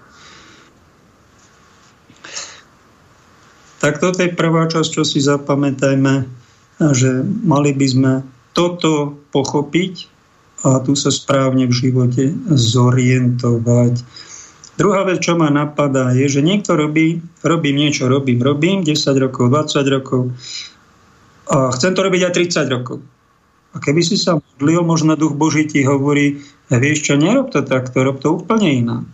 Tak 3.78 4.04
toto 4.04 4.20
je 4.26 4.34
prvá 4.34 4.68
časť, 4.68 4.90
čo 4.90 5.04
si 5.08 5.22
zapamätajme, 5.22 6.28
že 6.92 7.24
mali 7.46 7.72
by 7.72 7.88
sme 7.88 8.14
toto 8.52 9.16
pochopiť 9.30 10.10
a 10.66 10.82
tu 10.82 10.98
sa 10.98 11.14
správne 11.14 11.70
v 11.70 11.78
živote 11.78 12.34
zorientovať. 12.50 14.02
Druhá 14.78 15.06
vec, 15.06 15.22
čo 15.22 15.38
ma 15.38 15.50
napadá, 15.50 16.14
je, 16.14 16.26
že 16.26 16.42
niekto 16.42 16.78
robí, 16.78 17.22
robím 17.42 17.82
niečo, 17.82 18.10
robím, 18.10 18.42
robím, 18.42 18.82
10 18.82 18.98
rokov, 19.18 19.50
20 19.54 19.94
rokov 19.94 20.34
a 21.48 21.72
chcem 21.72 21.96
to 21.96 22.04
robiť 22.04 22.22
aj 22.28 22.34
30 22.36 22.76
rokov. 22.76 23.00
A 23.76 23.84
keby 23.84 24.02
si 24.04 24.16
sa 24.16 24.40
modlil, 24.40 24.82
možno 24.84 25.20
duch 25.20 25.36
Boží 25.36 25.68
ti 25.68 25.84
hovorí, 25.84 26.42
vieš 26.72 27.08
čo, 27.08 27.14
nerob 27.20 27.52
to 27.54 27.64
takto, 27.64 28.04
rob 28.04 28.18
to 28.20 28.40
úplne 28.40 28.70
inak. 28.74 29.08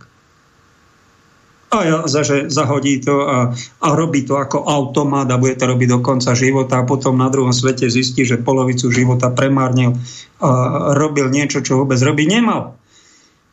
A 1.74 1.82
ja, 1.82 1.98
že 2.06 2.46
zahodí 2.54 3.02
to 3.02 3.26
a, 3.26 3.50
a 3.82 3.88
robí 3.98 4.22
to 4.22 4.38
ako 4.38 4.62
automat 4.62 5.26
a 5.26 5.42
bude 5.42 5.58
to 5.58 5.66
robiť 5.66 5.88
do 5.90 5.98
konca 6.06 6.30
života 6.38 6.78
a 6.78 6.86
potom 6.86 7.18
na 7.18 7.26
druhom 7.26 7.50
svete 7.50 7.90
zistí, 7.90 8.22
že 8.22 8.38
polovicu 8.38 8.94
života 8.94 9.34
premárnil 9.34 9.98
a 10.38 10.50
robil 10.94 11.34
niečo, 11.34 11.66
čo 11.66 11.82
vôbec 11.82 11.98
robiť 11.98 12.26
nemal. 12.30 12.78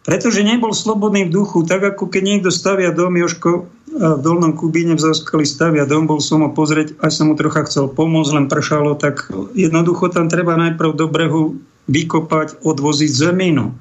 Pretože 0.05 0.45
nebol 0.45 0.73
slobodný 0.73 1.29
v 1.29 1.33
duchu, 1.33 1.65
tak 1.65 1.81
ako 1.81 2.13
keď 2.13 2.21
niekto 2.21 2.49
stavia 2.53 2.93
dom, 2.93 3.17
Joško 3.17 3.69
v 3.91 4.21
Dolnom 4.23 4.55
Kubíne 4.55 4.95
v 4.95 5.03
Zaskali 5.03 5.43
stavia 5.43 5.83
dom, 5.83 6.07
bol 6.07 6.23
som 6.23 6.41
ho 6.47 6.49
pozrieť, 6.55 6.95
aj 7.03 7.11
som 7.11 7.27
mu 7.27 7.35
trocha 7.35 7.67
chcel 7.67 7.91
pomôcť, 7.91 8.31
len 8.31 8.47
pršalo, 8.47 8.95
tak 8.95 9.27
jednoducho 9.51 10.07
tam 10.15 10.31
treba 10.31 10.55
najprv 10.55 10.95
do 10.95 11.11
brehu 11.11 11.59
vykopať, 11.91 12.63
odvoziť 12.63 13.11
zeminu. 13.11 13.75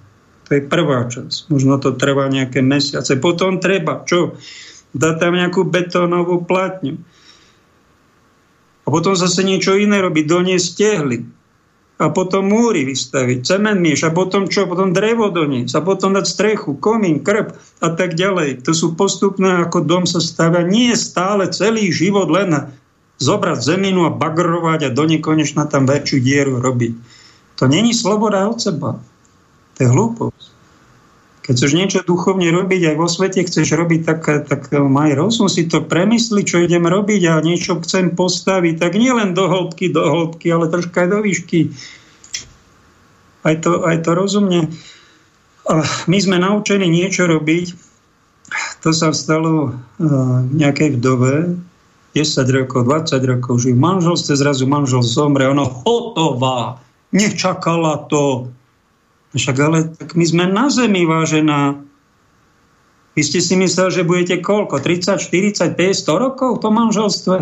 To 0.51 0.59
je 0.59 0.67
prvá 0.67 1.07
časť. 1.07 1.47
Možno 1.55 1.79
to 1.79 1.95
trvá 1.95 2.27
nejaké 2.27 2.59
mesiace. 2.59 3.15
Potom 3.23 3.63
treba, 3.63 4.03
čo? 4.03 4.35
Dá 4.91 5.15
tam 5.15 5.39
nejakú 5.39 5.63
betónovú 5.63 6.43
platňu. 6.43 6.99
A 8.83 8.89
potom 8.91 9.15
zase 9.15 9.47
niečo 9.47 9.79
iné 9.79 10.03
robiť, 10.03 10.25
doniesť 10.27 10.69
tehly 10.75 11.23
a 12.01 12.09
potom 12.09 12.49
múry 12.49 12.89
vystaviť, 12.89 13.45
cement 13.45 13.77
mieš 13.77 14.09
a 14.09 14.11
potom 14.11 14.49
čo? 14.49 14.65
Potom 14.65 14.97
drevo 14.97 15.29
doniesť 15.29 15.77
a 15.77 15.85
potom 15.85 16.17
dať 16.17 16.25
strechu, 16.25 16.81
komín, 16.81 17.21
krp 17.21 17.53
a 17.85 17.89
tak 17.93 18.17
ďalej. 18.17 18.65
To 18.65 18.73
sú 18.73 18.97
postupné, 18.97 19.61
ako 19.61 19.85
dom 19.85 20.09
sa 20.09 20.17
stavia. 20.17 20.65
Nie 20.65 20.97
stále 20.97 21.53
celý 21.53 21.93
život 21.93 22.33
len 22.33 22.73
zobrať 23.21 23.61
zeminu 23.61 24.09
a 24.09 24.17
bagrovať 24.17 24.89
a 24.89 24.95
do 24.97 25.05
nekonečna 25.05 25.69
tam 25.69 25.85
väčšiu 25.85 26.19
dieru 26.25 26.57
robiť. 26.57 26.97
To 27.61 27.69
není 27.69 27.93
sloboda 27.93 28.49
od 28.49 28.57
seba. 28.57 28.97
To 29.77 29.79
je 29.85 29.89
hlúposť. 29.93 30.50
Keď 31.51 31.59
chceš 31.59 31.75
niečo 31.75 32.01
duchovne 32.07 32.47
robiť, 32.55 32.95
aj 32.95 32.97
vo 33.03 33.11
svete? 33.11 33.43
Chceš 33.43 33.75
robiť, 33.75 34.07
tak, 34.07 34.23
tak 34.47 34.71
maj 34.71 35.19
rozum? 35.19 35.51
Si 35.51 35.67
to 35.67 35.83
premysli, 35.83 36.47
čo 36.47 36.63
idem 36.63 36.87
robiť 36.87 37.27
a 37.27 37.43
niečo 37.43 37.75
chcem 37.83 38.15
postaviť, 38.15 38.79
tak 38.79 38.95
nie 38.95 39.11
len 39.11 39.35
do 39.35 39.51
hĺbky, 39.51 39.91
do 39.91 39.99
hĺbky, 39.99 40.47
ale 40.47 40.71
troška 40.71 41.03
aj 41.03 41.09
do 41.11 41.19
výšky. 41.27 41.75
Aj 43.43 43.59
to, 43.59 43.83
aj 43.83 43.99
to 44.07 44.11
rozumne. 44.15 44.71
My 46.07 46.19
sme 46.23 46.39
naučení 46.39 46.87
niečo 46.87 47.27
robiť. 47.27 47.75
To 48.87 48.95
sa 48.95 49.11
stalo 49.11 49.75
nejakej 50.55 51.03
vdove, 51.03 51.59
10 52.15 52.47
rokov, 52.63 52.87
20 52.87 53.27
rokov 53.27 53.67
žijú 53.67 53.75
v 53.75 53.83
manželstve, 53.91 54.39
zrazu 54.39 54.71
manžel 54.71 55.03
zomre, 55.03 55.51
ono 55.51 55.67
hotová, 55.67 56.79
nečakala 57.11 58.07
to, 58.07 58.55
však 59.39 59.57
ale 59.63 59.79
tak 59.95 60.19
my 60.19 60.25
sme 60.27 60.45
na 60.51 60.67
zemi, 60.67 61.07
vážená. 61.07 61.79
Vy 63.15 63.23
ste 63.27 63.39
si 63.43 63.55
mysleli, 63.55 63.91
že 63.91 64.07
budete 64.07 64.37
koľko? 64.43 64.83
30, 64.83 65.23
40, 65.23 65.75
50, 65.75 66.07
100 66.07 66.25
rokov 66.25 66.51
v 66.59 66.63
tom 66.63 66.75
manželstve? 66.75 67.37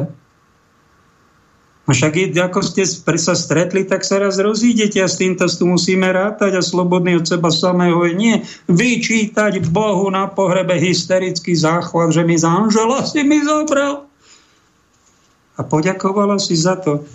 A 1.88 1.96
však 1.96 2.37
ako 2.37 2.61
ste 2.61 2.85
sa 3.16 3.33
stretli, 3.33 3.88
tak 3.88 4.05
sa 4.05 4.20
raz 4.20 4.37
rozídete 4.37 5.01
a 5.01 5.09
s 5.09 5.16
týmto 5.16 5.48
tu 5.48 5.64
musíme 5.64 6.05
rátať 6.05 6.61
a 6.61 6.62
slobodný 6.64 7.16
od 7.16 7.24
seba 7.24 7.48
samého 7.48 8.05
je 8.05 8.12
nie 8.12 8.35
vyčítať 8.68 9.64
Bohu 9.72 10.12
na 10.12 10.29
pohrebe 10.29 10.77
hysterický 10.77 11.57
záchvat, 11.57 12.12
že 12.12 12.29
mi 12.29 12.37
z 12.37 12.44
Anžela 12.44 13.09
si 13.09 13.24
mi 13.24 13.40
zobral. 13.40 14.05
A 15.57 15.64
poďakovala 15.64 16.37
si 16.37 16.61
za 16.61 16.77
to, 16.77 17.09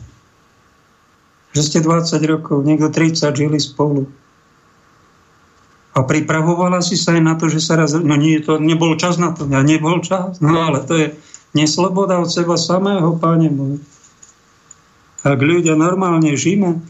že 1.54 1.70
ste 1.70 1.80
20 1.86 2.18
rokov, 2.26 2.66
niekto 2.66 2.90
30 2.90 3.30
žili 3.30 3.62
spolu. 3.62 4.10
A 5.94 6.02
pripravovala 6.02 6.82
si 6.82 6.98
sa 6.98 7.14
aj 7.14 7.22
na 7.22 7.34
to, 7.38 7.54
že 7.54 7.62
sa 7.62 7.78
raz... 7.78 7.94
No 7.94 8.18
nie, 8.18 8.42
to 8.42 8.58
nebol 8.58 8.98
čas 8.98 9.22
na 9.22 9.30
to. 9.30 9.46
Ja 9.46 9.62
nebol 9.62 10.02
čas. 10.02 10.42
No 10.42 10.58
ale 10.58 10.82
to 10.82 10.94
je 10.98 11.08
nesloboda 11.54 12.18
od 12.18 12.34
seba 12.34 12.58
samého, 12.58 13.14
Páne 13.22 13.54
môj. 13.54 13.78
Ak 15.24 15.40
ľudia 15.40 15.78
normálne 15.80 16.34
žijeme, 16.36 16.84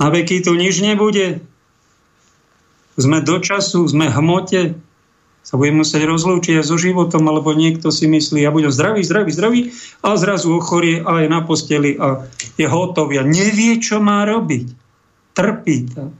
na 0.00 0.08
veky 0.08 0.42
tu 0.42 0.56
nič 0.56 0.80
nebude. 0.80 1.44
Sme 2.96 3.22
do 3.22 3.38
času, 3.38 3.86
sme 3.86 4.10
hmote, 4.10 4.74
sa 5.40 5.54
budeme 5.56 5.84
musieť 5.84 6.04
rozlúčiť 6.08 6.60
so 6.64 6.76
životom, 6.76 7.24
alebo 7.30 7.56
niekto 7.56 7.88
si 7.88 8.10
myslí, 8.10 8.44
ja 8.44 8.52
budem 8.52 8.72
zdravý, 8.72 9.00
zdravý, 9.04 9.30
zdravý, 9.32 9.60
a 10.04 10.16
zrazu 10.18 10.52
ochorie 10.56 11.00
a 11.00 11.24
je 11.24 11.28
na 11.30 11.40
posteli 11.44 11.96
a 11.96 12.28
je 12.60 12.66
hotový 12.68 13.20
a 13.20 13.24
nevie, 13.24 13.80
čo 13.80 14.02
má 14.02 14.26
robiť. 14.28 14.66
Trpí 15.36 15.76
to. 15.94 16.12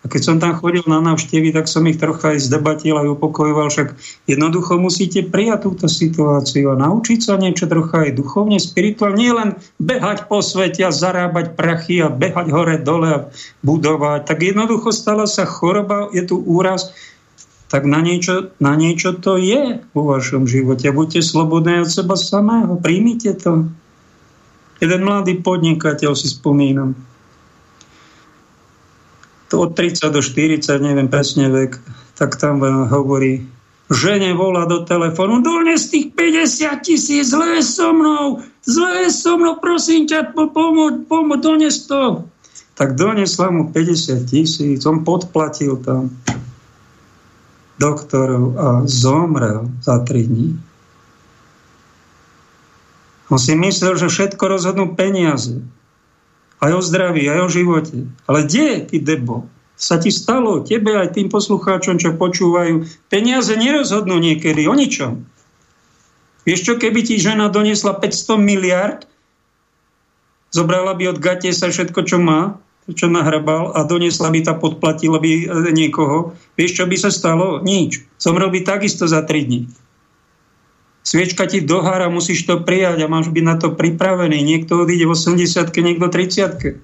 A 0.00 0.08
keď 0.08 0.20
som 0.24 0.36
tam 0.40 0.56
chodil 0.56 0.80
na 0.88 0.96
návštevy, 1.04 1.52
tak 1.52 1.68
som 1.68 1.84
ich 1.84 2.00
trocha 2.00 2.32
aj 2.32 2.48
zdebatil 2.48 2.96
a 2.96 3.04
upokojoval, 3.04 3.68
však 3.68 3.92
jednoducho 4.24 4.80
musíte 4.80 5.28
prijať 5.28 5.68
túto 5.68 5.92
situáciu 5.92 6.72
a 6.72 6.80
naučiť 6.80 7.20
sa 7.20 7.36
niečo 7.36 7.68
trocha 7.68 8.08
aj 8.08 8.16
duchovne, 8.16 8.56
spirituálne, 8.56 9.20
nie 9.20 9.28
len 9.28 9.60
behať 9.76 10.24
po 10.24 10.40
svete 10.40 10.88
a 10.88 10.94
zarábať 10.94 11.52
prachy 11.52 12.00
a 12.00 12.08
behať 12.08 12.48
hore 12.48 12.80
dole 12.80 13.08
a 13.12 13.20
budovať. 13.60 14.24
Tak 14.24 14.40
jednoducho 14.40 14.88
stala 14.88 15.28
sa 15.28 15.44
choroba, 15.44 16.08
je 16.16 16.24
tu 16.24 16.40
úraz, 16.40 16.96
tak 17.68 17.84
na 17.84 18.00
niečo, 18.00 18.56
na 18.56 18.72
niečo 18.80 19.20
to 19.20 19.36
je 19.36 19.84
vo 19.92 20.02
vašom 20.08 20.48
živote. 20.48 20.88
Buďte 20.88 21.20
slobodní 21.20 21.84
od 21.84 21.92
seba 21.92 22.16
samého, 22.16 22.80
príjmite 22.80 23.36
to. 23.36 23.68
Jeden 24.80 25.04
mladý 25.04 25.44
podnikateľ 25.44 26.16
si 26.16 26.32
spomínam, 26.32 26.96
od 29.58 29.74
30 29.74 30.14
do 30.14 30.22
40, 30.22 30.62
neviem 30.78 31.10
presne 31.10 31.50
vek, 31.50 31.80
tak 32.14 32.38
tam 32.38 32.62
hovorí, 32.86 33.48
žene 33.90 34.30
volá 34.38 34.70
do 34.70 34.86
telefónu, 34.86 35.42
dones 35.42 35.90
tých 35.90 36.14
50 36.14 36.86
tisíc, 36.86 37.34
zle 37.34 37.58
so 37.58 37.90
mnou, 37.90 38.38
zle 38.62 39.10
so 39.10 39.34
mnou, 39.34 39.58
prosím 39.58 40.06
ťa, 40.06 40.30
pomôž, 40.30 41.02
pomôž, 41.10 41.38
dones 41.42 41.90
to. 41.90 42.22
Tak 42.78 42.94
donesla 42.94 43.50
mu 43.50 43.74
50 43.74 44.30
tisíc, 44.30 44.86
on 44.86 45.02
podplatil 45.02 45.82
tam 45.82 46.14
doktorov 47.80 48.44
a 48.60 48.68
zomrel 48.84 49.72
za 49.82 49.98
3 50.04 50.22
dní. 50.22 50.48
On 53.30 53.38
si 53.38 53.54
myslel, 53.54 53.94
že 53.96 54.10
všetko 54.10 54.42
rozhodnú 54.42 54.98
peniaze. 54.98 55.62
Aj 56.60 56.72
o 56.76 56.80
zdraví, 56.84 57.24
aj 57.24 57.40
o 57.44 57.48
živote. 57.48 58.04
Ale 58.28 58.44
kde 58.44 58.84
ty 58.84 58.96
debo? 59.00 59.48
Sa 59.80 59.96
ti 59.96 60.12
stalo, 60.12 60.60
tebe 60.60 60.92
aj 60.92 61.16
tým 61.16 61.32
poslucháčom, 61.32 61.96
čo 61.96 62.12
počúvajú, 62.20 62.84
peniaze 63.08 63.56
nerozhodnú 63.56 64.20
niekedy 64.20 64.68
o 64.68 64.76
ničom. 64.76 65.24
Vieš 66.44 66.60
čo, 66.68 66.72
keby 66.76 67.00
ti 67.00 67.16
žena 67.16 67.48
doniesla 67.48 67.96
500 67.96 68.36
miliard, 68.36 69.08
zobrala 70.52 70.92
by 70.92 71.16
od 71.16 71.18
gate 71.20 71.48
sa 71.56 71.72
všetko, 71.72 72.00
čo 72.04 72.20
má, 72.20 72.60
čo 72.92 73.08
nahrabal 73.08 73.72
a 73.72 73.84
doniesla 73.88 74.28
by 74.28 74.40
tá, 74.44 74.52
podplatila 74.52 75.16
by 75.16 75.48
niekoho. 75.72 76.36
Vieš, 76.60 76.80
čo 76.80 76.84
by 76.84 76.96
sa 77.00 77.08
stalo? 77.08 77.64
Nič. 77.64 78.04
Zomrel 78.20 78.52
by 78.52 78.60
takisto 78.66 79.08
za 79.08 79.24
3 79.24 79.48
dní. 79.48 79.60
Sviečka 81.00 81.48
ti 81.48 81.64
dohára, 81.64 82.12
musíš 82.12 82.44
to 82.44 82.60
prijať 82.60 83.04
a 83.04 83.10
máš 83.10 83.32
byť 83.32 83.44
na 83.44 83.56
to 83.56 83.72
pripravený. 83.72 84.44
Niekto 84.44 84.84
odíde 84.84 85.08
v 85.08 85.16
80 85.16 85.72
niekto 85.80 86.06
30 86.12 86.80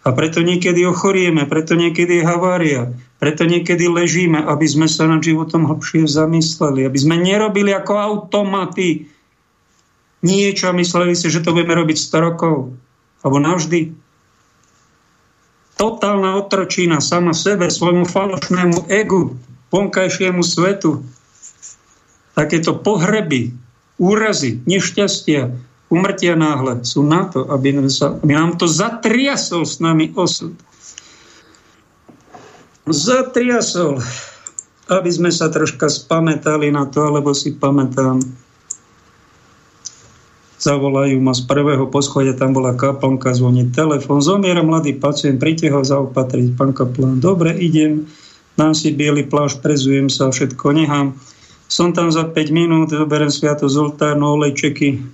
A 0.00 0.08
preto 0.16 0.40
niekedy 0.40 0.82
ochorieme, 0.88 1.44
preto 1.44 1.76
niekedy 1.76 2.20
je 2.20 2.24
havária, 2.24 2.82
preto 3.20 3.44
niekedy 3.44 3.84
ležíme, 3.84 4.40
aby 4.40 4.66
sme 4.66 4.88
sa 4.88 5.04
nad 5.04 5.20
životom 5.20 5.68
hlbšie 5.68 6.08
zamysleli, 6.08 6.88
aby 6.88 6.98
sme 6.98 7.20
nerobili 7.20 7.70
ako 7.70 7.92
automaty 8.00 9.12
niečo 10.24 10.72
a 10.72 10.76
mysleli 10.76 11.12
si, 11.12 11.28
že 11.28 11.44
to 11.44 11.52
budeme 11.52 11.76
robiť 11.76 11.96
100 11.96 12.26
rokov 12.26 12.72
alebo 13.20 13.36
navždy. 13.40 13.92
Totálna 15.76 16.36
otročina 16.36 17.00
sama 17.00 17.32
sebe, 17.32 17.68
svojmu 17.68 18.04
falošnému 18.04 18.88
egu, 18.88 19.36
vonkajšiemu 19.72 20.44
svetu. 20.44 21.04
Takéto 22.40 22.80
pohreby, 22.80 23.52
úrazy, 24.00 24.64
nešťastia, 24.64 25.52
umrtia 25.92 26.40
náhle 26.40 26.80
sú 26.88 27.04
na 27.04 27.28
to, 27.28 27.44
aby, 27.52 27.76
sa, 27.92 28.16
aby 28.16 28.32
nám 28.32 28.56
to 28.56 28.64
zatriasol 28.64 29.68
s 29.68 29.76
nami 29.76 30.16
osud. 30.16 30.56
Zatriasol, 32.88 34.00
aby 34.88 35.10
sme 35.12 35.28
sa 35.28 35.52
troška 35.52 35.92
spametali 35.92 36.72
na 36.72 36.88
to, 36.88 37.04
alebo 37.04 37.36
si 37.36 37.52
pamätám, 37.52 38.24
zavolajú 40.64 41.20
ma 41.20 41.36
z 41.36 41.44
prvého 41.44 41.92
poschodia, 41.92 42.32
tam 42.40 42.56
bola 42.56 42.72
kaplnka, 42.72 43.36
zvoní 43.36 43.68
telefon, 43.68 44.24
zomiera 44.24 44.64
mladý 44.64 44.96
pacient, 44.96 45.36
príďte 45.36 45.76
ho 45.76 45.84
zaopatriť, 45.84 46.56
pán 46.56 46.72
kaplan, 46.72 47.20
dobre, 47.20 47.52
idem, 47.60 48.08
dám 48.56 48.72
si 48.72 48.96
biely 48.96 49.28
pláž, 49.28 49.60
prezujem 49.60 50.08
sa, 50.08 50.32
všetko 50.32 50.72
nechám. 50.72 51.20
Som 51.70 51.94
tam 51.94 52.10
za 52.10 52.26
5 52.26 52.50
minút, 52.50 52.90
zoberiem 52.90 53.30
sviato 53.30 53.70
z 53.70 53.78
oltárnu, 53.78 54.34
olejčeky 54.34 55.06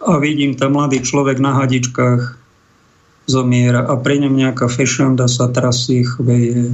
a 0.00 0.16
vidím 0.16 0.56
tam 0.56 0.80
mladý 0.80 1.04
človek 1.04 1.36
na 1.36 1.60
hadičkách 1.60 2.40
zomiera 3.28 3.84
a 3.84 4.00
pri 4.00 4.24
ňom 4.24 4.32
nejaká 4.32 4.64
fešanda 4.72 5.28
sa 5.28 5.52
trasí, 5.52 6.08
chveje, 6.08 6.72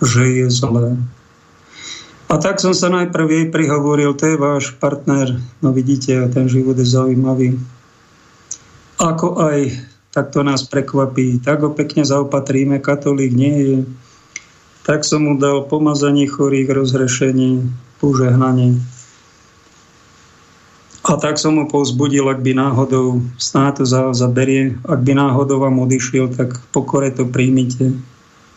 že 0.00 0.24
je 0.24 0.46
zlé. 0.48 0.96
A 2.32 2.40
tak 2.40 2.56
som 2.56 2.72
sa 2.72 2.88
najprv 2.88 3.26
jej 3.28 3.46
prihovoril, 3.52 4.16
to 4.16 4.32
je 4.32 4.40
váš 4.40 4.72
partner, 4.80 5.36
no 5.60 5.76
vidíte, 5.76 6.24
ten 6.32 6.48
život 6.48 6.80
je 6.80 6.88
zaujímavý. 6.88 7.60
Ako 8.96 9.44
aj 9.44 9.76
tak 10.14 10.30
to 10.30 10.46
nás 10.46 10.62
prekvapí, 10.62 11.42
tak 11.42 11.66
ho 11.66 11.74
pekne 11.74 12.06
zaopatríme, 12.06 12.78
katolík 12.78 13.34
nie 13.34 13.56
je. 13.58 13.78
Tak 14.84 15.00
som 15.02 15.24
mu 15.24 15.40
dal 15.40 15.64
pomazanie 15.64 16.28
chorých, 16.28 16.68
rozhrešenie, 16.68 17.64
požehnanie. 18.04 18.78
A 21.04 21.20
tak 21.20 21.36
som 21.40 21.56
mu 21.56 21.68
povzbudil, 21.68 22.24
ak 22.28 22.40
by 22.40 22.52
náhodou, 22.56 23.20
snáď 23.36 23.84
to 23.84 23.84
zaberie, 24.16 24.76
ak 24.88 25.00
by 25.04 25.12
náhodou 25.16 25.60
vám 25.60 25.80
odišiel, 25.84 26.32
tak 26.32 26.60
pokore 26.72 27.12
to 27.12 27.28
príjmite 27.28 27.96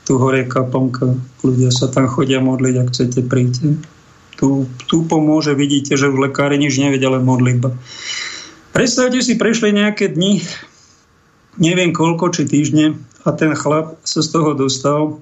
tu 0.08 0.16
hore 0.16 0.48
kaponka, 0.48 1.20
ľudia 1.44 1.68
sa 1.68 1.92
tam 1.92 2.08
chodia 2.08 2.40
modliť, 2.40 2.76
ak 2.80 2.88
chcete 2.96 3.28
príďte. 3.28 3.76
Tu, 4.40 4.64
tu 4.88 5.04
pomôže, 5.04 5.52
vidíte, 5.52 6.00
že 6.00 6.08
už 6.08 6.32
lekári 6.32 6.56
nič 6.56 6.80
nevedia, 6.80 7.12
ale 7.12 7.20
modlitba. 7.20 7.76
Predstavte 8.72 9.20
si, 9.20 9.36
prešli 9.36 9.76
nejaké 9.76 10.16
dni, 10.16 10.40
neviem 11.60 11.92
koľko, 11.92 12.32
či 12.32 12.48
týždne, 12.48 12.96
a 13.28 13.36
ten 13.36 13.52
chlap 13.52 14.00
sa 14.08 14.24
z 14.24 14.30
toho 14.32 14.56
dostal. 14.56 15.20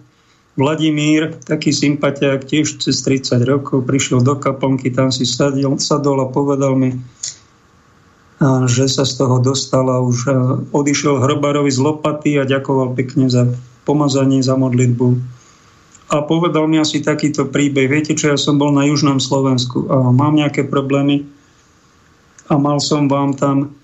Vladimír, 0.55 1.35
taký 1.43 1.75
sympatiák, 1.75 2.47
tiež 2.47 2.79
cez 2.79 3.03
30 3.03 3.43
rokov, 3.43 3.83
prišiel 3.83 4.23
do 4.23 4.39
kaponky, 4.39 4.87
tam 4.87 5.11
si 5.11 5.27
sadil, 5.27 5.75
sadol 5.83 6.23
a 6.23 6.31
povedal 6.31 6.79
mi, 6.79 6.95
že 8.63 8.87
sa 8.87 9.03
z 9.03 9.19
toho 9.19 9.43
dostal 9.43 9.83
a 9.91 9.99
už 9.99 10.31
odišiel 10.71 11.19
hrobárovi 11.19 11.67
z 11.67 11.79
lopaty 11.83 12.39
a 12.39 12.47
ďakoval 12.47 12.95
pekne 12.95 13.27
za 13.27 13.51
pomazanie 13.83 14.39
za 14.39 14.55
modlitbu. 14.55 15.07
A 16.15 16.23
povedal 16.23 16.71
mi 16.71 16.79
asi 16.79 17.03
takýto 17.03 17.51
príbeh. 17.51 17.91
Viete 17.91 18.15
čo, 18.15 18.31
ja 18.31 18.39
som 18.39 18.55
bol 18.55 18.71
na 18.71 18.87
južnom 18.87 19.19
Slovensku 19.19 19.91
a 19.91 20.07
mám 20.13 20.39
nejaké 20.39 20.63
problémy 20.63 21.27
a 22.47 22.55
mal 22.55 22.79
som 22.79 23.11
vám 23.11 23.35
tam 23.35 23.75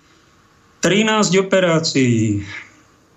13 0.88 1.36
operácií. 1.36 2.48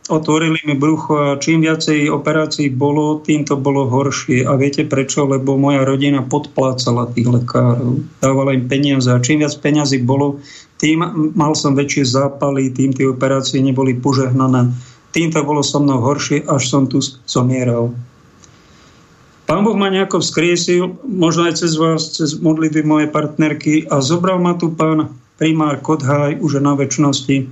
Otvorili 0.04 0.60
mi 0.68 0.76
brucho 0.76 1.16
a 1.16 1.40
čím 1.40 1.64
viacej 1.64 2.12
operácií 2.12 2.68
bolo, 2.68 3.24
tým 3.24 3.48
to 3.48 3.56
bolo 3.56 3.88
horšie. 3.88 4.44
A 4.44 4.52
viete 4.60 4.84
prečo? 4.84 5.24
Lebo 5.24 5.56
moja 5.56 5.80
rodina 5.80 6.20
podplácala 6.20 7.08
tých 7.16 7.24
lekárov. 7.24 8.04
Dávala 8.20 8.52
im 8.52 8.68
peniaze. 8.68 9.08
A 9.08 9.22
čím 9.24 9.40
viac 9.40 9.56
peniazy 9.64 10.04
bolo, 10.04 10.44
tým 10.76 11.00
mal 11.32 11.56
som 11.56 11.72
väčšie 11.72 12.04
zápaly, 12.04 12.68
tým 12.76 12.92
tie 12.92 13.08
operácie 13.08 13.64
neboli 13.64 13.96
požehnané 13.96 14.76
tým 15.14 15.30
to 15.30 15.46
bolo 15.46 15.62
so 15.62 15.78
mnou 15.78 16.02
horšie, 16.02 16.42
až 16.50 16.66
som 16.66 16.90
tu 16.90 16.98
zomieral. 17.30 17.94
Pán 19.46 19.62
Boh 19.62 19.78
ma 19.78 19.86
nejako 19.86 20.18
vzkriesil, 20.18 20.98
možno 21.06 21.46
aj 21.46 21.62
cez 21.62 21.78
vás, 21.78 22.18
cez 22.18 22.34
modlitby 22.42 22.82
mojej 22.82 23.08
partnerky 23.14 23.86
a 23.86 24.02
zobral 24.02 24.42
ma 24.42 24.58
tu 24.58 24.74
pán 24.74 25.14
primár 25.38 25.78
Kodhaj 25.78 26.42
už 26.42 26.58
na 26.58 26.74
väčšnosti. 26.74 27.46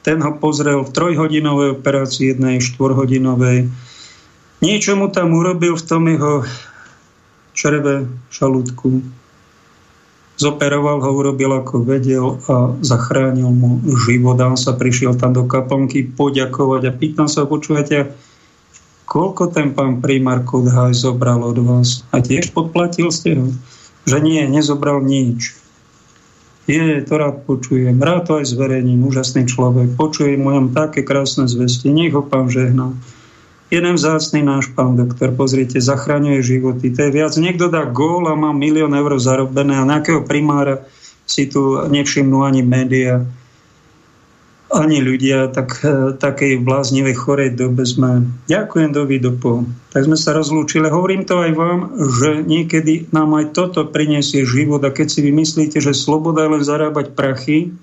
Ten 0.00 0.24
ho 0.24 0.32
pozrel 0.40 0.80
v 0.80 0.90
trojhodinovej 0.92 1.76
operácii, 1.76 2.32
jednej 2.32 2.64
štvorhodinovej. 2.64 3.68
Niečo 4.64 4.96
mu 4.96 5.12
tam 5.12 5.36
urobil 5.36 5.76
v 5.76 5.86
tom 5.86 6.08
jeho 6.08 6.44
čreve, 7.52 8.08
šalútku 8.32 9.04
zoperoval 10.40 11.04
ho, 11.04 11.10
urobil 11.12 11.52
ako 11.52 11.84
vedel 11.84 12.40
a 12.48 12.72
zachránil 12.80 13.52
mu 13.52 13.84
život. 14.08 14.40
On 14.40 14.56
sa 14.56 14.72
prišiel 14.72 15.20
tam 15.20 15.36
do 15.36 15.44
kaponky 15.44 16.08
poďakovať 16.08 16.82
a 16.88 16.96
pýtam 16.96 17.28
sa, 17.28 17.44
počúvate, 17.44 18.08
koľko 19.04 19.52
ten 19.52 19.76
pán 19.76 20.00
primár 20.00 20.40
Kodhaj 20.48 20.96
zobral 20.96 21.44
od 21.44 21.60
vás? 21.60 22.08
A 22.16 22.24
tiež 22.24 22.56
podplatil 22.56 23.12
ste 23.12 23.36
ho? 23.36 23.52
Že 24.08 24.24
nie, 24.24 24.40
nezobral 24.48 25.04
nič. 25.04 25.59
Je, 26.70 27.02
to 27.02 27.18
rád 27.18 27.42
počujem. 27.50 27.98
Rád 27.98 28.30
to 28.30 28.32
aj 28.38 28.46
zverejním. 28.46 29.02
Úžasný 29.02 29.50
človek. 29.50 29.98
Počujem 29.98 30.38
mu 30.38 30.70
také 30.70 31.02
krásne 31.02 31.50
zvesti. 31.50 31.90
Nech 31.90 32.14
ho 32.14 32.22
pán 32.22 32.46
žehná. 32.46 32.94
Jeden 33.70 33.94
vzácný 33.94 34.42
náš 34.42 34.70
pán 34.74 34.98
doktor, 34.98 35.30
pozrite, 35.34 35.78
zachraňuje 35.78 36.42
životy. 36.42 36.90
To 36.90 37.06
je 37.06 37.10
viac. 37.10 37.34
Niekto 37.38 37.70
dá 37.70 37.86
gól 37.86 38.26
a 38.26 38.34
má 38.34 38.50
milión 38.50 38.90
eur 38.94 39.14
zarobené 39.18 39.78
a 39.78 39.86
nejakého 39.86 40.26
primára 40.26 40.86
si 41.22 41.46
tu 41.46 41.78
nevšimnú 41.86 42.42
ani 42.42 42.66
média, 42.66 43.22
ani 44.70 45.02
ľudia, 45.02 45.50
tak 45.50 45.82
e, 45.82 46.14
takej 46.14 46.62
bláznivej 46.62 47.18
chorej 47.18 47.58
dobe 47.58 47.82
sme. 47.82 48.30
Ďakujem 48.46 48.90
do 48.94 49.02
Vidopo. 49.02 49.66
Tak 49.90 50.06
sme 50.06 50.14
sa 50.14 50.30
rozlúčili. 50.30 50.86
Hovorím 50.86 51.26
to 51.26 51.42
aj 51.42 51.52
vám, 51.58 51.78
že 51.98 52.46
niekedy 52.46 53.10
nám 53.10 53.34
aj 53.34 53.50
toto 53.50 53.82
prinesie 53.90 54.46
život 54.46 54.78
a 54.86 54.94
keď 54.94 55.10
si 55.10 55.20
vymyslíte, 55.26 55.82
že 55.82 55.90
sloboda 55.90 56.46
je 56.46 56.52
len 56.54 56.62
zarábať 56.62 57.18
prachy, 57.18 57.74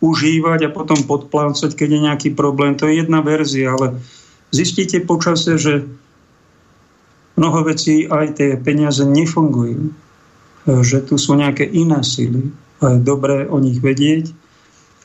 užívať 0.00 0.64
a 0.64 0.72
potom 0.72 1.04
podplácať, 1.04 1.76
keď 1.76 1.88
je 1.92 2.00
nejaký 2.08 2.28
problém, 2.32 2.72
to 2.72 2.88
je 2.88 3.04
jedna 3.04 3.20
verzia, 3.20 3.76
ale 3.76 4.00
Zistíte 4.50 4.98
počasie, 5.06 5.54
že 5.60 5.86
mnoho 7.38 7.70
vecí, 7.70 8.10
aj 8.10 8.40
tie 8.40 8.50
peniaze 8.58 9.06
nefungujú, 9.06 9.88
e, 9.88 9.92
že 10.82 11.04
tu 11.06 11.20
sú 11.20 11.38
nejaké 11.38 11.68
iné 11.68 12.02
sily 12.02 12.50
a 12.82 12.96
je 12.96 12.98
dobré 13.04 13.46
o 13.46 13.60
nich 13.60 13.78
vedieť 13.78 14.39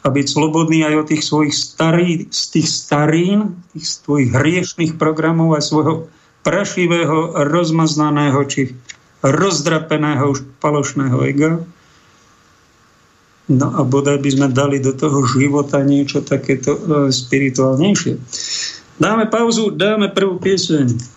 a 0.06 0.08
byť 0.14 0.26
slobodný 0.30 0.86
aj 0.86 0.96
od 1.02 1.06
tých 1.10 1.24
svojich 1.26 1.54
starý, 1.58 2.30
z 2.30 2.44
tých 2.54 2.68
starín, 2.70 3.58
tých 3.74 4.06
svojich 4.06 4.30
hriešných 4.38 4.94
programov 5.02 5.58
a 5.58 5.66
svojho 5.66 6.06
prašivého, 6.46 7.34
rozmaznaného 7.50 8.38
či 8.46 8.78
rozdrapeného 9.26 10.30
už 10.30 10.46
falošného 10.62 11.18
ega. 11.26 11.58
No 13.50 13.68
a 13.74 13.82
bodaj 13.82 14.22
by 14.22 14.30
sme 14.30 14.48
dali 14.54 14.78
do 14.78 14.94
toho 14.94 15.26
života 15.26 15.82
niečo 15.82 16.22
takéto 16.22 16.78
e, 16.78 16.82
spirituálnejšie. 17.10 18.18
Dáme 19.02 19.26
pauzu, 19.30 19.74
dáme 19.74 20.14
prvú 20.14 20.38
pieseň. 20.38 21.15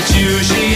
it's 0.00 0.14
she 0.44 0.67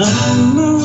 No, 0.00 0.79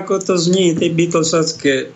ako 0.00 0.22
to 0.22 0.34
znie, 0.38 0.78
tie 0.78 0.90
bytlosacké 0.94 1.90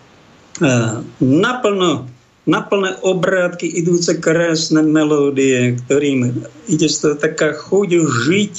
naplno, 1.23 2.05
naplné 2.45 2.99
obrátky, 3.01 3.65
idúce 3.65 4.19
krásne 4.19 4.83
melódie, 4.83 5.79
ktorým 5.83 6.43
ide 6.69 6.87
z 6.91 6.97
toho 6.99 7.15
taká 7.17 7.55
chuť 7.55 7.89
žiť. 8.03 8.53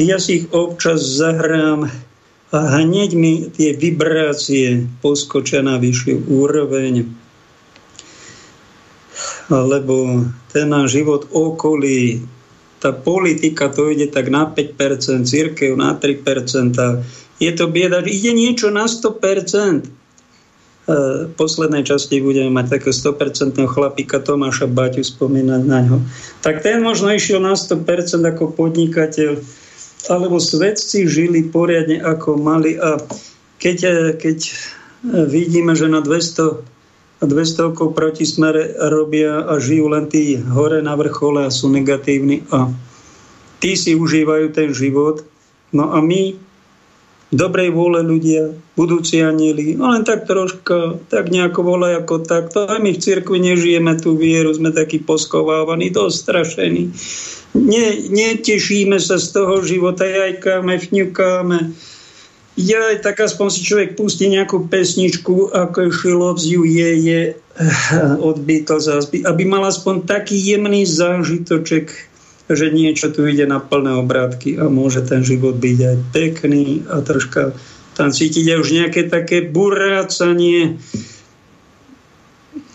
Ja 0.00 0.16
si 0.16 0.42
ich 0.42 0.46
občas 0.56 1.04
zahrám 1.04 1.92
a 2.52 2.58
hneď 2.80 3.16
mi 3.16 3.48
tie 3.52 3.76
vibrácie 3.76 4.88
poskočia 5.00 5.64
na 5.64 5.76
vyššiu 5.80 6.28
úroveň. 6.28 7.08
Lebo 9.52 10.24
ten 10.52 10.66
náš 10.72 10.96
život 10.96 11.28
okolí 11.28 12.24
tá 12.82 12.90
politika 12.90 13.70
to 13.70 13.94
ide 13.94 14.10
tak 14.10 14.26
na 14.26 14.50
5%, 14.50 15.22
církev 15.22 15.78
na 15.78 15.94
3%. 15.94 16.74
Je 17.38 17.52
to 17.54 17.70
bieda, 17.70 18.02
ide 18.02 18.34
niečo 18.34 18.74
na 18.74 18.90
100%. 18.90 20.02
V 20.82 21.30
poslednej 21.38 21.86
časti 21.86 22.18
budeme 22.18 22.50
mať 22.50 22.74
takého 22.74 22.90
100% 22.90 23.54
chlapíka 23.70 24.18
Tomáša 24.18 24.66
Baťu 24.66 25.06
spomínať 25.06 25.62
na 25.62 25.78
ňo. 25.86 26.02
Tak 26.42 26.66
ten 26.66 26.82
možno 26.82 27.14
išiel 27.14 27.38
na 27.38 27.54
100% 27.54 28.18
ako 28.18 28.50
podnikateľ, 28.58 29.38
alebo 30.10 30.42
svedci 30.42 31.06
žili 31.06 31.46
poriadne 31.46 32.02
ako 32.02 32.34
mali 32.34 32.74
a 32.82 32.98
keď, 33.62 33.78
keď 34.18 34.38
vidíme, 35.30 35.78
že 35.78 35.86
na 35.86 36.02
200 36.02 36.71
200 37.26 37.74
proti 37.94 38.26
smere 38.26 38.74
robia 38.90 39.46
a 39.46 39.62
žijú 39.62 39.86
len 39.94 40.10
tí 40.10 40.34
hore 40.38 40.82
na 40.82 40.98
vrchole 40.98 41.46
a 41.46 41.54
sú 41.54 41.70
negatívni 41.70 42.42
a 42.50 42.66
tí 43.62 43.78
si 43.78 43.94
užívajú 43.94 44.50
ten 44.50 44.74
život. 44.74 45.22
No 45.70 45.94
a 45.94 46.02
my, 46.02 46.34
dobrej 47.30 47.70
vôle 47.70 48.02
ľudia, 48.02 48.52
budúci 48.74 49.22
anieli, 49.22 49.78
no 49.78 49.94
len 49.94 50.02
tak 50.02 50.26
troška, 50.26 50.98
tak 51.08 51.30
nejako 51.30 51.62
volaj 51.62 52.02
ako 52.02 52.26
takto. 52.26 52.66
Aj 52.66 52.82
my 52.82 52.90
v 52.90 53.02
cirkvi 53.02 53.38
nežijeme 53.38 53.94
tú 54.02 54.18
vieru, 54.18 54.50
sme 54.52 54.74
takí 54.74 54.98
poskovávaní, 54.98 55.94
dostrašení. 55.94 56.90
Ne, 57.52 57.86
netešíme 58.10 58.98
sa 58.98 59.20
z 59.20 59.26
toho 59.30 59.62
života, 59.62 60.04
jajkáme, 60.04 60.74
fňukáme 60.80 61.91
ja, 62.56 62.80
tak 63.00 63.20
aspoň 63.24 63.46
si 63.48 63.60
človek 63.64 63.96
pustí 63.96 64.28
nejakú 64.28 64.68
pesničku, 64.68 65.52
ako 65.56 65.88
She 65.88 66.12
You 66.52 66.68
je, 66.68 66.90
je 67.00 67.20
od 68.20 68.36
Beatles, 68.44 68.88
aby 69.12 69.42
mal 69.48 69.64
aspoň 69.64 70.04
taký 70.04 70.36
jemný 70.36 70.84
zážitoček, 70.84 71.88
že 72.52 72.66
niečo 72.68 73.08
tu 73.08 73.24
ide 73.24 73.48
na 73.48 73.60
plné 73.60 73.96
obrátky 73.96 74.60
a 74.60 74.68
môže 74.68 75.00
ten 75.08 75.24
život 75.24 75.56
byť 75.56 75.78
aj 75.80 75.96
pekný 76.12 76.84
a 76.92 77.00
troška 77.00 77.56
tam 77.92 78.08
cítiť 78.08 78.56
aj 78.56 78.58
už 78.60 78.68
nejaké 78.72 79.00
také 79.08 79.44
burácanie 79.44 80.80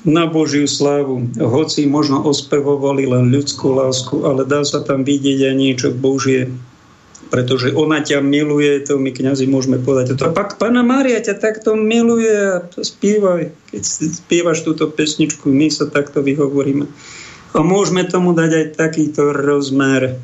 na 0.07 0.25
Božiu 0.29 0.69
slávu. 0.69 1.25
Hoci 1.35 1.89
možno 1.89 2.23
ospevovali 2.23 3.09
len 3.09 3.33
ľudskú 3.33 3.75
lásku, 3.75 4.23
ale 4.23 4.47
dá 4.47 4.63
sa 4.63 4.81
tam 4.81 5.03
vidieť 5.03 5.51
aj 5.51 5.55
niečo 5.57 5.87
Božie 5.91 6.49
pretože 7.27 7.75
ona 7.75 7.99
ťa 8.01 8.23
miluje, 8.23 8.81
to 8.83 8.95
my 8.97 9.11
kňazi 9.11 9.45
môžeme 9.47 9.77
povedať. 9.79 10.19
To 10.19 10.33
pak 10.33 10.55
Pana 10.55 10.81
Mária 10.81 11.19
ťa 11.19 11.35
takto 11.37 11.75
miluje 11.75 12.31
a 12.31 12.63
spievaj. 12.67 13.51
Keď 13.71 13.81
spievaš 14.23 14.63
túto 14.63 14.87
pesničku, 14.87 15.51
my 15.51 15.67
sa 15.67 15.87
takto 15.91 16.23
vyhovoríme. 16.23 16.87
A 17.55 17.59
môžeme 17.63 18.03
tomu 18.07 18.35
dať 18.35 18.51
aj 18.53 18.65
takýto 18.75 19.31
rozmer. 19.31 20.19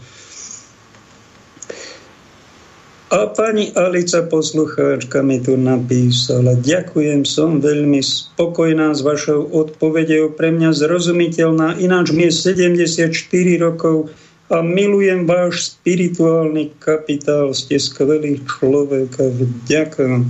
A 3.14 3.30
pani 3.30 3.70
Alica, 3.78 4.26
poslucháčka, 4.26 5.22
mi 5.22 5.38
tu 5.38 5.54
napísala. 5.54 6.58
Ďakujem, 6.58 7.22
som 7.30 7.62
veľmi 7.62 8.02
spokojná 8.02 8.90
s 8.90 9.06
vašou 9.06 9.54
odpovedou. 9.54 10.34
Pre 10.34 10.50
mňa 10.50 10.74
zrozumiteľná. 10.74 11.78
Ináč 11.78 12.10
mi 12.10 12.26
je 12.26 12.34
74 12.34 13.14
rokov 13.62 14.10
a 14.52 14.60
milujem 14.60 15.24
váš 15.24 15.76
spirituálny 15.76 16.76
kapitál. 16.80 17.56
Ste 17.56 17.80
skvelý 17.80 18.44
človek 18.44 19.12
a 19.24 19.28
vďaka. 19.32 20.28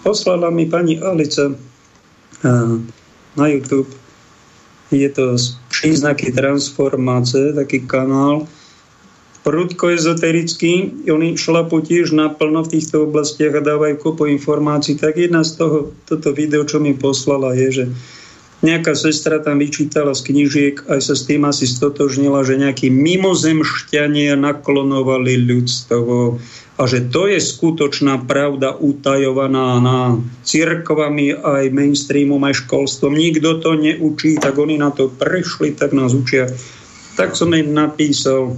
Poslala 0.00 0.48
mi 0.48 0.68
pani 0.68 1.00
Alica 1.00 1.52
na 3.36 3.46
YouTube. 3.48 3.92
Je 4.92 5.08
to 5.10 5.34
príznaky 5.72 6.30
transformácie, 6.30 7.56
taký 7.56 7.82
kanál, 7.88 8.46
prudko 9.42 9.90
ezoterický. 9.90 10.92
Oni 11.08 11.36
šlapu 11.36 11.80
tiež 11.80 12.12
naplno 12.12 12.64
v 12.64 12.78
týchto 12.78 13.08
oblastiach 13.08 13.58
a 13.58 13.64
dávajú 13.64 13.96
kopu 14.00 14.28
informácií. 14.28 14.96
Tak 14.96 15.18
jedna 15.18 15.44
z 15.44 15.60
toho, 15.60 15.92
toto 16.08 16.32
video, 16.32 16.64
čo 16.64 16.80
mi 16.80 16.96
poslala, 16.96 17.56
je, 17.56 17.68
že 17.72 17.84
Nejaká 18.64 18.96
sestra 18.96 19.44
tam 19.44 19.60
vyčítala 19.60 20.16
z 20.16 20.24
knižiek, 20.24 20.88
aj 20.88 21.00
sa 21.04 21.12
s 21.12 21.28
tým 21.28 21.44
asi 21.44 21.68
stotožnila, 21.68 22.48
že 22.48 22.56
nejakí 22.56 22.88
mimozemšťania 22.88 24.40
naklonovali 24.40 25.36
ľudstvo 25.36 26.40
a 26.74 26.82
že 26.88 27.12
to 27.12 27.28
je 27.28 27.38
skutočná 27.44 28.24
pravda 28.24 28.72
utajovaná 28.72 29.84
na 29.84 30.16
cirkvami 30.48 31.36
aj 31.36 31.76
mainstreamom, 31.76 32.40
aj 32.40 32.64
školstvom. 32.64 33.12
Nikto 33.12 33.60
to 33.60 33.76
neučí, 33.76 34.40
tak 34.40 34.56
oni 34.56 34.80
na 34.80 34.88
to 34.88 35.12
prešli, 35.12 35.76
tak 35.76 35.92
nás 35.92 36.16
učia. 36.16 36.48
Tak 37.20 37.36
som 37.36 37.52
im 37.52 37.76
napísal, 37.76 38.56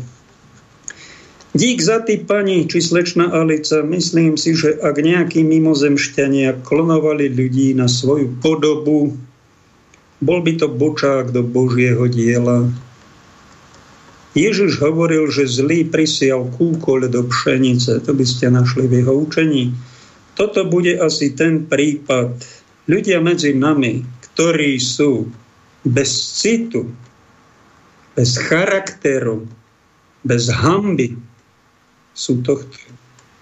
Dík 1.56 1.80
za 1.80 2.04
ty, 2.04 2.20
pani 2.20 2.68
či 2.68 2.84
slečna 2.84 3.32
Alica. 3.32 3.80
Myslím 3.80 4.36
si, 4.36 4.52
že 4.52 4.76
ak 4.76 5.00
nejakí 5.00 5.40
mimozemšťania 5.40 6.60
klonovali 6.60 7.32
ľudí 7.32 7.72
na 7.72 7.88
svoju 7.88 8.36
podobu, 8.44 9.16
bol 10.20 10.40
by 10.40 10.56
to 10.56 10.66
bočák 10.68 11.32
do 11.32 11.44
Božieho 11.44 12.08
diela. 12.08 12.68
Ježiš 14.36 14.80
hovoril, 14.84 15.32
že 15.32 15.48
zlý 15.48 15.88
prisial 15.88 16.48
kúkol 16.60 17.08
do 17.08 17.24
pšenice. 17.24 18.04
To 18.04 18.12
by 18.12 18.24
ste 18.24 18.52
našli 18.52 18.84
v 18.84 19.00
jeho 19.00 19.24
učení. 19.24 19.72
Toto 20.36 20.68
bude 20.68 21.00
asi 21.00 21.32
ten 21.32 21.64
prípad. 21.64 22.36
Ľudia 22.84 23.24
medzi 23.24 23.56
nami, 23.56 24.04
ktorí 24.32 24.76
sú 24.76 25.32
bez 25.88 26.12
citu, 26.36 26.84
bez 28.12 28.36
charakteru, 28.36 29.48
bez 30.20 30.52
hamby, 30.52 31.16
sú 32.12 32.44
tohto 32.44 32.76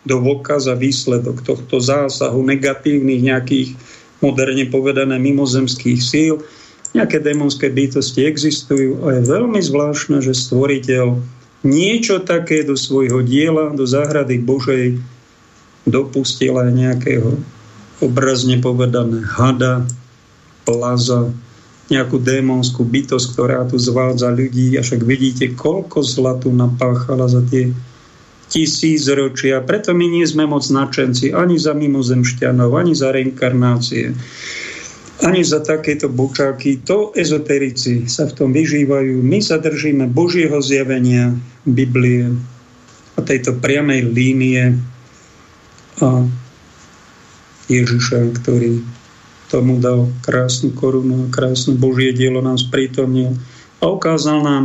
dôkaz 0.06 0.68
a 0.70 0.78
výsledok 0.78 1.42
tohto 1.42 1.80
zásahu 1.80 2.44
negatívnych 2.44 3.24
nejakých 3.24 3.68
moderne 4.20 4.68
povedané 4.68 5.16
mimozemských 5.16 5.98
síl, 5.98 6.44
Nejaké 6.94 7.18
démonské 7.18 7.74
bytosti 7.74 8.22
existujú 8.22 9.02
a 9.02 9.18
je 9.18 9.26
veľmi 9.26 9.58
zvláštne, 9.58 10.22
že 10.22 10.30
stvoriteľ 10.30 11.18
niečo 11.66 12.22
také 12.22 12.62
do 12.62 12.78
svojho 12.78 13.24
diela, 13.26 13.74
do 13.74 13.82
záhrady 13.82 14.38
Božej 14.38 15.02
dopustil 15.90 16.54
aj 16.54 16.70
nejakého 16.70 17.34
obrazne 17.98 18.62
povedané 18.62 19.26
hada, 19.26 19.82
plaza, 20.62 21.34
nejakú 21.92 22.16
démonskú 22.16 22.86
bytosť, 22.86 23.26
ktorá 23.36 23.66
tu 23.68 23.76
zvádza 23.76 24.32
ľudí. 24.32 24.78
A 24.78 24.86
však 24.86 25.04
vidíte, 25.04 25.52
koľko 25.52 26.00
zlatu 26.00 26.48
napáchala 26.48 27.28
za 27.28 27.44
tie 27.44 27.74
tisíc 28.48 29.04
ročia. 29.10 29.60
Preto 29.60 29.92
my 29.92 30.06
nie 30.08 30.24
sme 30.24 30.48
moc 30.48 30.64
načenci 30.70 31.34
ani 31.34 31.58
za 31.58 31.74
mimozemšťanov, 31.76 32.70
ani 32.76 32.92
za 32.94 33.12
reinkarnácie 33.12 34.14
ani 35.24 35.40
za 35.40 35.64
takéto 35.64 36.12
bučáky. 36.12 36.84
To 36.84 37.16
ezoterici 37.16 38.04
sa 38.04 38.28
v 38.28 38.36
tom 38.36 38.50
vyžívajú. 38.52 39.24
My 39.24 39.40
sa 39.40 39.56
držíme 39.56 40.12
Božieho 40.12 40.60
zjavenia, 40.60 41.32
Biblie 41.64 42.36
a 43.16 43.20
tejto 43.24 43.56
priamej 43.56 44.04
línie 44.04 44.76
a 46.04 46.28
Ježiša, 47.72 48.36
ktorý 48.44 48.84
tomu 49.48 49.80
dal 49.80 50.12
krásnu 50.20 50.76
korunu 50.76 51.24
a 51.24 51.32
krásne 51.32 51.72
Božie 51.78 52.12
dielo 52.12 52.44
nám 52.44 52.60
sprítomnil 52.60 53.32
a 53.80 53.84
ukázal 53.88 54.44
nám 54.44 54.64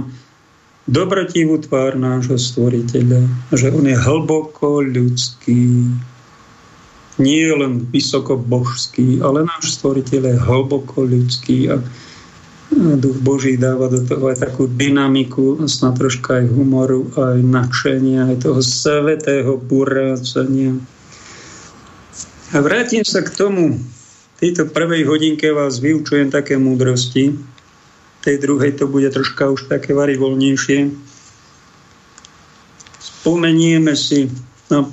dobrotivú 0.89 1.62
tvár 1.62 1.95
nášho 1.95 2.36
stvoriteľa, 2.36 3.22
že 3.53 3.70
on 3.70 3.86
je 3.86 3.93
hlboko 3.93 4.82
ľudský, 4.82 5.86
nie 7.20 7.45
je 7.45 7.53
len 7.53 7.74
vysoko 7.91 8.39
božský, 8.39 9.20
ale 9.20 9.43
náš 9.43 9.78
stvoriteľ 9.78 10.22
je 10.24 10.38
hlboko 10.39 11.03
ľudský 11.03 11.70
a 11.70 11.84
duch 12.72 13.17
Boží 13.26 13.57
dáva 13.57 13.89
do 13.89 13.99
toho 14.05 14.30
aj 14.30 14.45
takú 14.45 14.70
dynamiku, 14.70 15.57
snad 15.65 15.97
troška 15.97 16.39
aj 16.39 16.45
humoru, 16.53 17.09
aj 17.17 17.41
nadšenia, 17.41 18.30
aj 18.30 18.45
toho 18.45 18.61
svetého 18.61 19.57
burácania. 19.57 20.78
A 22.53 22.57
vrátim 22.61 23.01
sa 23.05 23.26
k 23.26 23.30
tomu. 23.34 23.78
V 23.78 24.38
tejto 24.39 24.72
prvej 24.72 25.03
hodinke 25.03 25.51
vás 25.51 25.84
vyučujem 25.84 26.32
také 26.32 26.55
múdrosti. 26.55 27.36
V 27.36 28.22
tej 28.24 28.38
druhej 28.39 28.80
to 28.80 28.88
bude 28.88 29.09
troška 29.11 29.51
už 29.51 29.67
také 29.67 29.91
vary 29.91 30.15
voľnejšie. 30.15 30.93
Spomenieme 33.01 33.93
si 33.99 34.32
na 34.72 34.88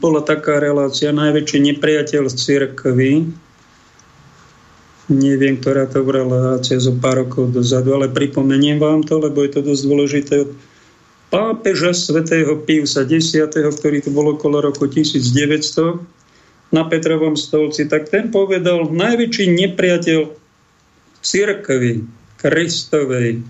bola 0.00 0.24
taká 0.24 0.56
relácia, 0.58 1.12
najväčší 1.12 1.76
nepriateľ 1.76 2.32
z 2.32 2.34
cirkvy, 2.40 3.28
neviem, 5.12 5.60
ktorá 5.60 5.84
to 5.84 6.00
bola 6.00 6.24
relácia 6.24 6.80
zo 6.80 6.96
pár 6.96 7.28
rokov 7.28 7.52
dozadu, 7.52 7.92
ale 7.94 8.08
pripomeniem 8.08 8.80
vám 8.80 9.04
to, 9.04 9.20
lebo 9.20 9.44
je 9.44 9.50
to 9.54 9.60
dosť 9.60 9.82
dôležité. 9.84 10.36
Pápeža 11.30 11.94
svätého 11.94 12.58
Piusa 12.66 13.06
X, 13.06 13.38
ktorý 13.54 14.02
tu 14.02 14.10
bol 14.10 14.34
okolo 14.34 14.66
roku 14.66 14.90
1900 14.90 16.02
na 16.74 16.82
Petrovom 16.86 17.38
stolci, 17.38 17.86
tak 17.86 18.10
ten 18.10 18.32
povedal, 18.34 18.90
najväčší 18.90 19.46
nepriateľ 19.54 20.32
cirkvy 21.20 22.02
Kristovej 22.40 23.44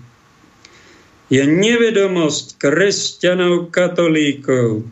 je 1.31 1.43
nevedomosť 1.47 2.59
kresťanov 2.59 3.71
katolíkov 3.71 4.83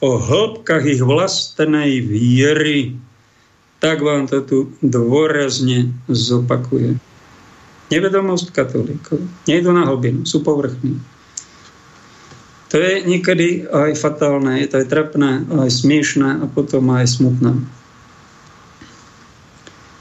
o 0.00 0.16
hĺbkach 0.16 0.84
ich 0.88 1.04
vlastnej 1.04 2.00
viery, 2.00 2.96
tak 3.80 4.00
vám 4.00 4.28
to 4.28 4.44
tu 4.44 4.58
dôrazne 4.80 5.92
zopakuje. 6.08 6.96
Nevedomosť 7.92 8.52
katolíkov. 8.52 9.20
Nejdu 9.48 9.72
na 9.72 9.88
hlbinu, 9.88 10.24
sú 10.24 10.40
povrchní. 10.40 11.00
To 12.70 12.78
je 12.78 13.02
niekedy 13.02 13.66
aj 13.66 13.98
fatálne, 13.98 14.62
je 14.62 14.68
to 14.70 14.76
aj 14.78 14.86
trapné, 14.86 15.42
aj 15.50 15.70
smiešné 15.74 16.38
a 16.38 16.46
potom 16.46 16.86
aj 16.94 17.18
smutné. 17.18 17.58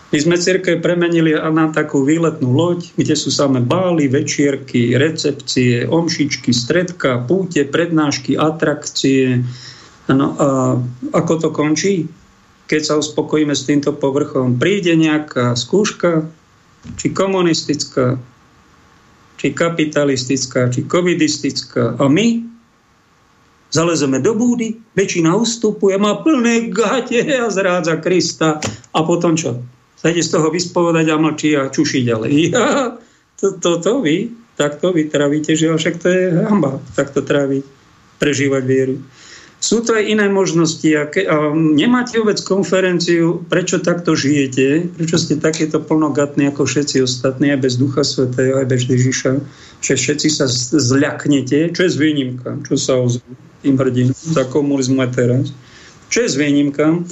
My 0.09 0.17
sme 0.17 0.41
církev 0.41 0.81
premenili 0.81 1.37
na 1.37 1.69
takú 1.69 2.01
výletnú 2.01 2.49
loď, 2.49 2.93
kde 2.97 3.13
sú 3.13 3.29
samé 3.29 3.61
bály, 3.61 4.09
večierky, 4.09 4.97
recepcie, 4.97 5.85
omšičky, 5.85 6.49
stredka, 6.49 7.25
púte, 7.29 7.61
prednášky, 7.65 8.33
atrakcie, 8.33 9.45
No 10.09 10.33
a 10.37 10.47
ako 11.13 11.33
to 11.37 11.49
končí? 11.53 12.09
Keď 12.69 12.81
sa 12.85 12.97
uspokojíme 12.97 13.53
s 13.53 13.65
týmto 13.65 13.93
povrchom, 13.93 14.57
príde 14.57 14.93
nejaká 14.93 15.57
skúška, 15.57 16.25
či 16.97 17.13
komunistická, 17.13 18.17
či 19.37 19.47
kapitalistická, 19.53 20.69
či 20.69 20.85
covidistická. 20.85 21.97
A 21.97 22.05
my 22.09 22.45
zalezeme 23.69 24.21
do 24.21 24.33
búdy, 24.33 24.77
väčšina 24.97 25.33
ustupuje, 25.37 25.97
má 25.97 26.21
plné 26.21 26.73
gate 26.73 27.21
a 27.25 27.49
zrádza 27.49 28.01
Krista. 28.01 28.57
A 28.93 28.99
potom 29.05 29.37
čo? 29.37 29.61
Sa 29.99 30.09
z 30.09 30.29
toho 30.31 30.47
vyspovedať 30.49 31.11
a 31.11 31.17
mlčí 31.19 31.53
a 31.53 31.69
čuší 31.69 32.05
ďalej. 32.05 32.33
Ja, 32.49 32.97
to, 33.39 33.55
to, 33.55 33.79
to 33.79 34.03
vy, 34.03 34.35
tak 34.59 34.83
to 34.83 34.91
vy 34.91 35.07
travíte, 35.07 35.55
že 35.55 35.71
však 35.71 35.95
to 36.03 36.07
je 36.11 36.23
hamba, 36.43 36.83
tak 36.91 37.15
to 37.15 37.23
tráviť, 37.23 37.63
prežívať 38.19 38.63
vieru. 38.67 38.99
Sú 39.59 39.83
to 39.83 39.91
aj 39.91 40.07
iné 40.07 40.31
možnosti. 40.31 40.87
A 40.95 41.03
ke, 41.03 41.27
a 41.27 41.51
nemáte 41.51 42.15
vôbec 42.15 42.39
konferenciu, 42.47 43.43
prečo 43.51 43.83
takto 43.83 44.15
žijete, 44.15 44.87
prečo 44.95 45.19
ste 45.19 45.35
takéto 45.35 45.83
plnogatní 45.83 46.47
ako 46.47 46.63
všetci 46.63 47.03
ostatní, 47.03 47.51
aj 47.51 47.59
bez 47.67 47.75
Ducha 47.75 48.07
Svetého, 48.07 48.63
aj 48.63 48.71
bez 48.71 48.87
Ježiša, 48.87 49.31
že 49.83 49.93
všetci 49.99 50.27
sa 50.31 50.47
zľaknete, 50.79 51.75
čo 51.75 51.81
je 51.83 51.91
z 51.91 51.97
výnimka, 51.99 52.55
čo 52.63 52.79
sa 52.79 53.03
ozvú. 53.03 53.35
tým 53.59 53.75
hrdinom, 53.75 54.15
za 54.15 54.47
komunizmu 54.47 55.03
aj 55.03 55.11
teraz. 55.11 55.45
Čo 56.07 56.23
je 56.23 56.29
s 56.31 56.39
výnimka? 56.39 57.03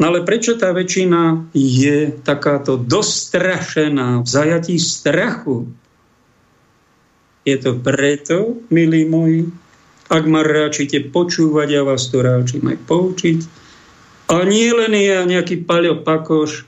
No 0.00 0.04
ale 0.08 0.22
prečo 0.22 0.54
tá 0.56 0.70
väčšina 0.70 1.50
je 1.52 2.14
takáto 2.22 2.78
dostrašená 2.78 4.22
v 4.22 4.26
zajatí 4.30 4.78
strachu? 4.78 5.68
Je 7.44 7.56
to 7.58 7.76
preto, 7.76 8.62
milí 8.70 9.04
moji, 9.04 9.50
ak 10.10 10.24
ma 10.26 10.42
ráčite 10.42 10.98
počúvať, 11.06 11.68
ja 11.70 11.82
vás 11.86 12.10
to 12.10 12.18
ráčim 12.18 12.66
aj 12.66 12.78
poučiť. 12.90 13.38
A 14.30 14.42
nie 14.42 14.70
len 14.74 14.90
ja, 14.98 15.22
nejaký 15.22 15.62
Paľo 15.62 16.02
Pakoš, 16.02 16.66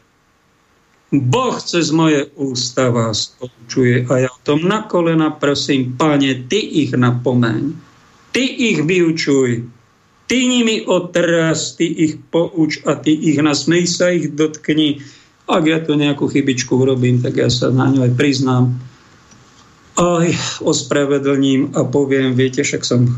Boh 1.12 1.60
cez 1.60 1.92
moje 1.92 2.32
ústa 2.40 2.88
vás 2.88 3.36
poučuje 3.36 4.08
a 4.08 4.24
ja 4.24 4.30
o 4.32 4.40
tom 4.48 4.64
na 4.64 4.88
kolena 4.88 5.28
prosím, 5.28 5.92
páne, 5.92 6.48
ty 6.48 6.56
ich 6.56 6.96
napomeň, 6.96 7.76
ty 8.32 8.40
ich 8.72 8.80
vyučuj, 8.80 9.60
ty 10.24 10.38
nimi 10.48 10.88
otras, 10.88 11.76
ty 11.76 11.84
ich 11.84 12.16
pouč 12.32 12.80
a 12.88 12.96
ty 12.96 13.12
ich 13.12 13.36
nasmej 13.36 13.84
sa 13.84 14.08
ich 14.08 14.32
dotkni. 14.32 15.04
Ak 15.44 15.68
ja 15.68 15.84
tu 15.84 16.00
nejakú 16.00 16.32
chybičku 16.32 16.80
urobím, 16.80 17.20
tak 17.20 17.36
ja 17.36 17.52
sa 17.52 17.68
na 17.68 17.92
ňu 17.92 18.08
aj 18.08 18.12
priznám. 18.16 18.72
Aj 20.00 20.26
ospravedlním 20.64 21.76
a 21.76 21.84
poviem, 21.84 22.32
viete, 22.32 22.64
však 22.64 22.88
som 22.88 23.12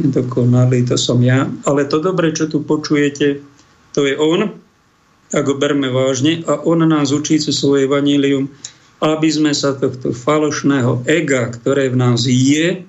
nedokonalý, 0.00 0.88
to 0.88 0.96
som 0.96 1.20
ja. 1.20 1.48
Ale 1.68 1.84
to 1.88 2.00
dobre, 2.00 2.32
čo 2.32 2.48
tu 2.48 2.64
počujete, 2.64 3.44
to 3.92 4.00
je 4.08 4.16
on, 4.16 4.52
ak 5.32 5.44
ho 5.48 5.56
berme 5.56 5.88
vážne 5.88 6.44
a 6.44 6.60
on 6.64 6.84
nás 6.84 7.12
učí 7.12 7.40
cez 7.40 7.56
svoje 7.56 7.88
vanílium, 7.88 8.52
aby 9.02 9.28
sme 9.28 9.52
sa 9.52 9.74
tohto 9.74 10.14
falošného 10.14 11.04
ega, 11.08 11.50
ktoré 11.50 11.90
v 11.90 11.96
nás 11.98 12.24
je, 12.28 12.84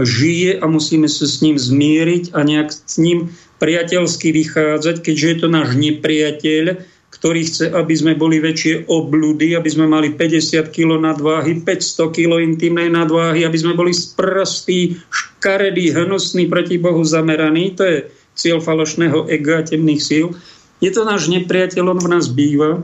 žije 0.00 0.62
a 0.62 0.64
musíme 0.70 1.10
sa 1.10 1.28
s 1.28 1.44
ním 1.44 1.60
zmieriť 1.60 2.32
a 2.32 2.40
nejak 2.46 2.68
s 2.72 2.96
ním 2.96 3.34
priateľsky 3.60 4.32
vychádzať, 4.32 5.04
keďže 5.04 5.26
je 5.26 5.36
to 5.36 5.48
náš 5.52 5.76
nepriateľ, 5.76 6.80
ktorý 7.20 7.44
chce, 7.44 7.68
aby 7.76 7.92
sme 7.92 8.12
boli 8.16 8.40
väčšie 8.40 8.88
obľudy, 8.88 9.52
aby 9.52 9.68
sme 9.68 9.84
mali 9.84 10.16
50 10.16 10.72
kg 10.72 10.96
nadváhy, 11.04 11.60
500 11.60 12.16
kg 12.16 12.40
intimnej 12.40 12.88
nadváhy, 12.88 13.44
aby 13.44 13.58
sme 13.60 13.76
boli 13.76 13.92
sprostí, 13.92 14.96
škaredí, 15.12 15.92
hnusní 15.92 16.48
proti 16.48 16.80
Bohu 16.80 17.04
zameraní. 17.04 17.76
To 17.76 17.84
je 17.84 18.08
cieľ 18.32 18.64
falošného 18.64 19.28
ega 19.28 19.60
temných 19.60 20.00
síl. 20.00 20.32
Je 20.80 20.88
to 20.88 21.04
náš 21.04 21.28
nepriateľ, 21.28 21.92
on 21.92 22.00
v 22.00 22.08
nás 22.08 22.32
býva. 22.32 22.80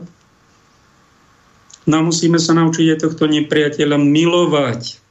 No 1.89 1.97
musíme 2.05 2.37
sa 2.37 2.53
naučiť 2.53 2.93
aj 2.93 2.99
tohto 3.09 3.25
nepriateľa 3.25 3.97
milovať 3.97 5.01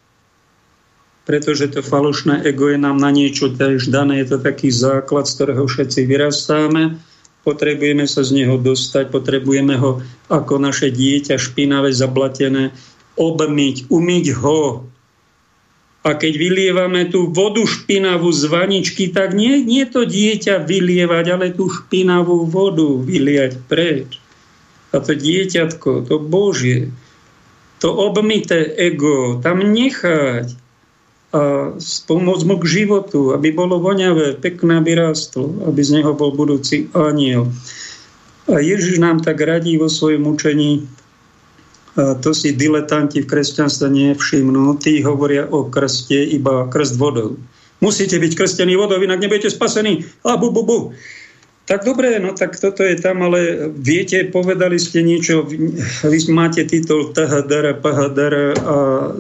pretože 1.26 1.74
to 1.74 1.82
falošné 1.82 2.46
ego 2.46 2.70
je 2.70 2.78
nám 2.78 3.02
na 3.02 3.10
niečo 3.10 3.50
tiež 3.50 3.90
dané. 3.90 4.22
Je 4.22 4.30
to 4.30 4.38
taký 4.38 4.70
základ, 4.70 5.26
z 5.26 5.34
ktorého 5.34 5.66
všetci 5.66 6.06
vyrastáme. 6.06 7.02
Potrebujeme 7.46 8.10
sa 8.10 8.26
z 8.26 8.42
neho 8.42 8.58
dostať, 8.58 9.14
potrebujeme 9.14 9.78
ho 9.78 10.02
ako 10.26 10.58
naše 10.58 10.90
dieťa 10.90 11.38
špinavé, 11.38 11.94
zablatené, 11.94 12.74
obmyť, 13.14 13.86
umyť 13.86 14.26
ho. 14.42 14.82
A 16.02 16.14
keď 16.18 16.32
vylievame 16.38 17.06
tú 17.06 17.30
vodu 17.30 17.62
špinavú 17.62 18.34
z 18.34 18.50
vaničky, 18.50 19.14
tak 19.14 19.38
nie, 19.38 19.62
nie 19.62 19.86
to 19.86 20.02
dieťa 20.02 20.66
vylievať, 20.66 21.24
ale 21.30 21.46
tú 21.54 21.70
špinavú 21.70 22.50
vodu 22.50 22.98
vyliať 22.98 23.62
preč. 23.70 24.18
A 24.90 24.98
to 24.98 25.14
dieťatko, 25.14 26.10
to 26.10 26.18
Božie, 26.18 26.90
to 27.78 27.92
obmité 27.92 28.74
ego 28.74 29.38
tam 29.44 29.60
nechať 29.60 30.65
pomôcť 32.06 32.44
mu 32.46 32.56
k 32.60 32.66
životu, 32.66 33.32
aby 33.34 33.52
bolo 33.52 33.80
voňavé, 33.82 34.38
pekné, 34.40 34.80
aby 34.80 34.96
rástlo, 34.96 35.52
aby 35.66 35.80
z 35.82 36.00
neho 36.00 36.12
bol 36.12 36.32
budúci 36.34 36.88
aniel. 36.94 37.50
A 38.46 38.62
Ježiš 38.62 39.02
nám 39.02 39.24
tak 39.26 39.42
radí 39.42 39.74
vo 39.74 39.90
svojom 39.90 40.22
učení, 40.30 40.86
to 41.96 42.30
si 42.36 42.52
diletanti 42.52 43.24
v 43.24 43.30
kresťanstve 43.30 43.88
nevšimnú, 43.88 44.76
tí 44.78 45.00
hovoria 45.00 45.48
o 45.48 45.66
krste 45.66 46.20
iba 46.28 46.68
krst 46.68 47.00
vodou. 47.00 47.40
Musíte 47.80 48.16
byť 48.16 48.32
krstení 48.36 48.76
vodou, 48.76 49.00
inak 49.00 49.20
nebudete 49.20 49.52
spasení. 49.52 50.04
A 50.24 50.36
bu, 50.36 50.48
bu, 50.48 50.62
bu. 50.64 50.78
Tak 51.66 51.82
dobre, 51.82 52.22
no 52.22 52.30
tak 52.30 52.54
toto 52.54 52.86
je 52.86 52.94
tam, 52.94 53.26
ale 53.26 53.66
viete, 53.74 54.22
povedali 54.30 54.78
ste 54.78 55.02
niečo, 55.02 55.42
vy 56.06 56.18
máte 56.30 56.62
titul 56.62 57.10
Tahadara, 57.10 57.74
Pahadara 57.74 58.54
a 58.54 58.74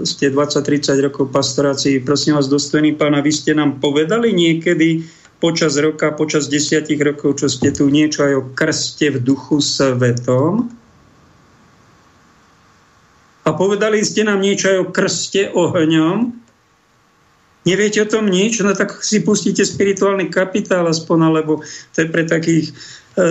ste 0.06 0.30
20-30 0.30 1.10
rokov 1.10 1.34
pastorácii. 1.34 2.06
Prosím 2.06 2.38
vás, 2.38 2.46
dostojný 2.46 2.94
pána, 2.94 3.18
vy 3.18 3.34
ste 3.34 3.50
nám 3.50 3.82
povedali 3.82 4.30
niekedy 4.30 5.02
počas 5.42 5.74
roka, 5.74 6.14
počas 6.14 6.46
desiatich 6.46 7.02
rokov, 7.02 7.42
čo 7.42 7.50
ste 7.50 7.74
tu 7.74 7.90
niečo 7.90 8.22
aj 8.22 8.34
o 8.38 8.42
krste 8.54 9.18
v 9.18 9.26
duchu 9.26 9.58
svetom? 9.58 10.70
A 13.42 13.50
povedali 13.58 14.06
ste 14.06 14.22
nám 14.22 14.38
niečo 14.38 14.70
aj 14.70 14.78
o 14.86 14.90
krste 14.94 15.50
ohňom? 15.50 16.45
Neviete 17.66 17.98
o 17.98 18.06
tom 18.06 18.30
nič? 18.30 18.62
No 18.62 18.78
tak 18.78 19.02
si 19.02 19.26
pustíte 19.26 19.66
spirituálny 19.66 20.30
kapitál 20.30 20.86
aspoň, 20.86 21.18
alebo 21.26 21.66
to 21.90 22.06
je 22.06 22.06
pre 22.06 22.22
takých, 22.22 22.70
e, 23.18 23.24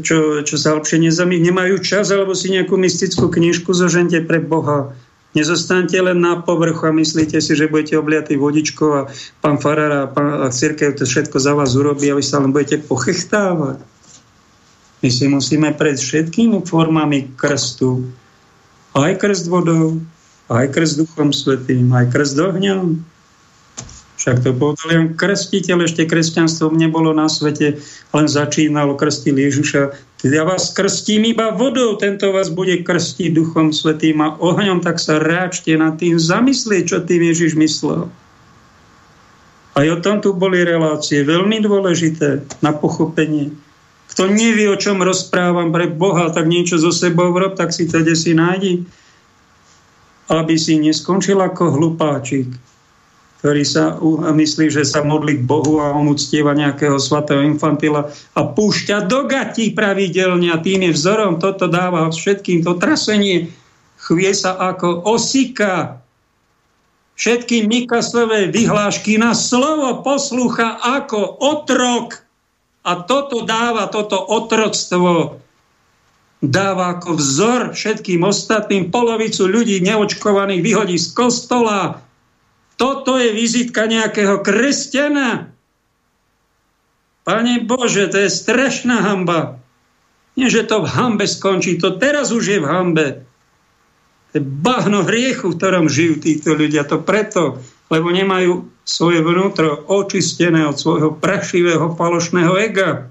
čo, 0.00 0.40
čo 0.40 0.56
sa 0.56 0.72
lepšie 0.80 1.04
nezamí, 1.04 1.36
nemajú 1.44 1.84
čas, 1.84 2.08
alebo 2.08 2.32
si 2.32 2.48
nejakú 2.56 2.80
mystickú 2.80 3.28
knižku 3.28 3.76
zožente 3.76 4.16
pre 4.24 4.40
Boha. 4.40 4.96
Nezostanete 5.36 6.00
len 6.00 6.24
na 6.24 6.40
povrchu 6.40 6.88
a 6.88 6.96
myslíte 6.96 7.36
si, 7.44 7.52
že 7.52 7.68
budete 7.68 8.00
obliatí 8.00 8.40
vodičkou 8.40 8.90
a 8.96 9.12
pán 9.44 9.60
Farár 9.60 9.92
a, 9.92 10.02
pán, 10.08 10.40
a 10.40 10.48
církev 10.48 10.96
to 10.96 11.04
všetko 11.04 11.36
za 11.36 11.52
vás 11.52 11.76
urobí 11.76 12.08
a 12.08 12.16
vy 12.16 12.24
sa 12.24 12.40
len 12.40 12.56
budete 12.56 12.80
pochechtávať. 12.80 13.84
My 15.04 15.08
si 15.12 15.28
musíme 15.28 15.76
pred 15.76 16.00
všetkými 16.00 16.64
formami 16.64 17.36
krstu, 17.36 18.08
aj 18.96 19.20
krst 19.20 19.52
vodou, 19.52 20.00
aj 20.48 20.72
krst 20.72 21.04
duchom 21.04 21.36
svetým, 21.36 21.92
aj 21.92 22.16
krst 22.16 22.40
ohňom, 22.40 23.04
však 24.26 24.42
to 24.42 24.50
povedal 24.58 24.86
len 24.90 25.14
krstiteľ, 25.14 25.86
ešte 25.86 26.02
kresťanstvo 26.02 26.74
nebolo 26.74 27.14
na 27.14 27.30
svete, 27.30 27.78
len 28.10 28.26
začínalo 28.26 28.98
krstil 28.98 29.38
Ježiša. 29.38 29.94
Ja 30.26 30.42
vás 30.42 30.74
krstím 30.74 31.30
iba 31.30 31.54
vodou, 31.54 31.94
tento 31.94 32.34
vás 32.34 32.50
bude 32.50 32.82
krstiť 32.82 33.30
Duchom 33.30 33.70
Svetým 33.70 34.18
a 34.18 34.34
ohňom, 34.34 34.82
tak 34.82 34.98
sa 34.98 35.22
ráčte 35.22 35.70
nad 35.78 35.94
tým, 36.02 36.18
zamyslieť, 36.18 36.82
čo 36.90 36.98
tým 37.06 37.22
Ježiš 37.22 37.54
myslel. 37.54 38.10
Aj 39.78 39.86
o 39.94 39.96
tom 40.02 40.18
tu 40.18 40.34
boli 40.34 40.66
relácie, 40.66 41.22
veľmi 41.22 41.62
dôležité 41.62 42.42
na 42.66 42.74
pochopenie. 42.74 43.54
Kto 44.10 44.26
nevie, 44.26 44.66
o 44.66 44.74
čom 44.74 45.06
rozprávam 45.06 45.70
pre 45.70 45.86
Boha, 45.86 46.34
tak 46.34 46.50
niečo 46.50 46.82
zo 46.82 46.90
sebou 46.90 47.30
rob, 47.30 47.54
tak 47.54 47.70
si 47.70 47.86
to 47.86 48.02
si 48.18 48.34
nájdi. 48.34 48.82
Aby 50.26 50.58
si 50.58 50.82
neskončil 50.82 51.38
ako 51.38 51.78
hlupáčik 51.78 52.50
ktorý 53.40 53.62
sa 53.68 54.00
myslí, 54.32 54.72
že 54.72 54.82
sa 54.82 55.04
modlí 55.04 55.44
k 55.44 55.46
Bohu 55.46 55.78
a 55.78 55.92
on 55.92 56.08
uctieva 56.08 56.56
nejakého 56.56 56.96
svatého 56.96 57.44
infantila 57.44 58.08
a 58.32 58.40
púšťa 58.42 59.06
do 59.06 59.28
gatí 59.28 59.76
pravidelne 59.76 60.50
a 60.50 60.58
tým 60.58 60.88
je 60.88 60.96
vzorom, 60.96 61.36
toto 61.36 61.68
dáva 61.68 62.08
všetkým 62.08 62.64
to 62.64 62.74
trasenie, 62.80 63.52
chvie 64.00 64.32
sa 64.32 64.56
ako 64.56 65.04
osika. 65.04 66.00
Všetky 67.16 67.64
Mikaslové 67.64 68.52
vyhlášky 68.52 69.16
na 69.16 69.32
slovo 69.32 70.04
poslúcha 70.04 70.76
ako 70.84 71.40
otrok 71.40 72.20
a 72.84 73.02
toto 73.08 73.48
dáva, 73.48 73.88
toto 73.88 74.20
otroctvo 74.20 75.40
dáva 76.44 77.00
ako 77.00 77.16
vzor 77.16 77.60
všetkým 77.72 78.20
ostatným. 78.20 78.92
Polovicu 78.92 79.48
ľudí 79.48 79.80
neočkovaných 79.80 80.60
vyhodí 80.60 80.96
z 81.00 81.08
kostola, 81.16 82.04
toto 82.76 83.16
je 83.16 83.32
vizitka 83.32 83.88
nejakého 83.88 84.44
kresťana. 84.44 85.50
Pane 87.26 87.54
Bože, 87.64 88.06
to 88.12 88.22
je 88.22 88.30
strašná 88.30 89.02
hamba. 89.02 89.58
Nie, 90.36 90.52
že 90.52 90.68
to 90.68 90.84
v 90.84 90.92
hambe 90.92 91.24
skončí, 91.24 91.80
to 91.80 91.96
teraz 91.96 92.30
už 92.30 92.44
je 92.44 92.58
v 92.60 92.68
hambe. 92.68 93.06
To 94.30 94.32
je 94.36 94.42
bahno 94.44 95.00
hriechu, 95.02 95.48
v 95.50 95.56
ktorom 95.56 95.88
žijú 95.88 96.20
títo 96.20 96.52
ľudia. 96.52 96.84
To 96.84 97.00
preto, 97.00 97.64
lebo 97.88 98.12
nemajú 98.12 98.68
svoje 98.84 99.24
vnútro 99.24 99.80
očistené 99.88 100.68
od 100.68 100.76
svojho 100.76 101.16
prašivého 101.16 101.96
falošného 101.96 102.54
ega. 102.60 103.08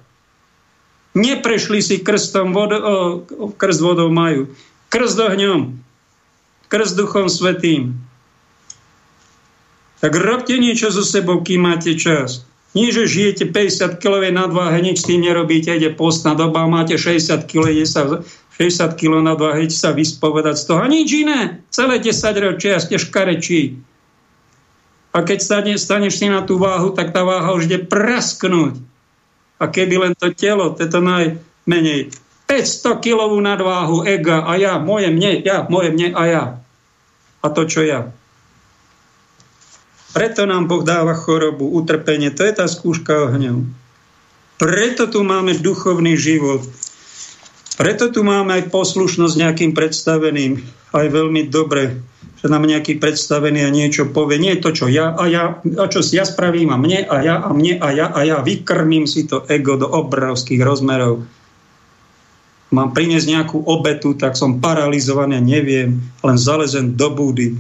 Neprešli 1.18 1.82
si 1.82 2.06
krstom 2.06 2.54
vodou, 2.54 3.26
krst 3.58 3.82
vodou 3.82 4.14
majú. 4.14 4.54
Krst 4.94 5.18
ohňom, 5.18 5.82
krst 6.70 6.94
duchom 6.94 7.28
svetým, 7.28 8.05
tak 10.06 10.22
robte 10.22 10.54
niečo 10.62 10.94
so 10.94 11.02
sebou, 11.02 11.42
kým 11.42 11.66
máte 11.66 11.98
čas. 11.98 12.46
Nie, 12.78 12.94
že 12.94 13.10
žijete 13.10 13.50
50 13.50 13.98
kg 13.98 14.30
nadváhe, 14.30 14.78
nič 14.78 15.02
s 15.02 15.10
tým 15.10 15.26
nerobíte, 15.26 15.74
ide 15.74 15.90
postná 15.98 16.38
doba, 16.38 16.70
máte 16.70 16.94
60 16.94 17.50
kg, 17.50 17.74
sa 17.90 18.22
60 18.54 19.02
kg 19.02 19.26
nadváhe, 19.26 19.66
idete 19.66 19.82
sa 19.82 19.98
vyspovedať 19.98 20.62
z 20.62 20.64
toho. 20.70 20.80
A 20.86 20.86
nič 20.86 21.10
iné. 21.10 21.66
Celé 21.74 21.98
10 21.98 22.22
ročia 22.38 22.78
ste 22.78 23.02
škarečí. 23.02 23.82
A 25.10 25.26
keď 25.26 25.40
stane, 25.42 25.74
staneš 25.74 26.22
si 26.22 26.30
na 26.30 26.46
tú 26.46 26.62
váhu, 26.62 26.94
tak 26.94 27.10
tá 27.10 27.26
váha 27.26 27.58
už 27.58 27.66
ide 27.66 27.82
prasknúť. 27.82 28.78
A 29.58 29.74
keby 29.74 30.06
len 30.06 30.14
to 30.14 30.30
telo, 30.38 30.70
to 30.78 30.86
je 30.86 30.94
to 30.94 31.02
najmenej 31.02 32.14
500 32.46 33.02
kilovú 33.02 33.42
nadváhu 33.42 34.06
ega 34.06 34.46
a 34.46 34.54
ja, 34.54 34.78
moje 34.78 35.10
mne, 35.10 35.42
ja, 35.42 35.66
moje 35.66 35.90
mne 35.90 36.14
a 36.14 36.24
ja. 36.30 36.44
A 37.42 37.50
to, 37.50 37.66
čo 37.66 37.82
ja. 37.82 38.14
Preto 40.16 40.48
nám 40.48 40.72
Boh 40.72 40.88
dáva 40.88 41.12
chorobu, 41.12 41.68
utrpenie. 41.76 42.32
To 42.32 42.48
je 42.48 42.54
tá 42.56 42.66
skúška 42.72 43.28
ohňov. 43.28 43.68
Preto 44.56 45.12
tu 45.12 45.28
máme 45.28 45.60
duchovný 45.60 46.16
život. 46.16 46.64
Preto 47.76 48.08
tu 48.08 48.24
máme 48.24 48.56
aj 48.56 48.72
poslušnosť 48.72 49.36
nejakým 49.36 49.76
predstaveným. 49.76 50.64
Aj 50.96 51.06
veľmi 51.12 51.52
dobre 51.52 52.00
že 52.46 52.54
nám 52.54 52.70
nejaký 52.70 53.02
predstavený 53.02 53.66
a 53.66 53.74
niečo 53.74 54.14
povie. 54.14 54.38
Nie 54.38 54.62
to, 54.62 54.70
čo 54.70 54.86
ja 54.86 55.18
a 55.18 55.26
ja, 55.26 55.58
a 55.58 55.86
čo 55.90 56.06
ja 56.14 56.30
spravím 56.30 56.70
a 56.70 56.78
mne 56.78 57.02
a 57.10 57.18
ja 57.26 57.36
a 57.42 57.50
mne 57.50 57.82
a 57.82 57.90
ja 57.90 58.06
a 58.14 58.22
ja 58.22 58.38
vykrmím 58.46 59.10
si 59.10 59.26
to 59.26 59.42
ego 59.50 59.82
do 59.82 59.90
obrovských 59.90 60.62
rozmerov. 60.62 61.26
Mám 62.70 62.94
priniesť 62.94 63.28
nejakú 63.34 63.66
obetu, 63.66 64.14
tak 64.14 64.38
som 64.38 64.62
paralizovaný 64.62 65.42
a 65.42 65.42
neviem, 65.42 65.98
len 66.22 66.38
zalezem 66.38 66.94
do 66.94 67.10
búdy. 67.10 67.58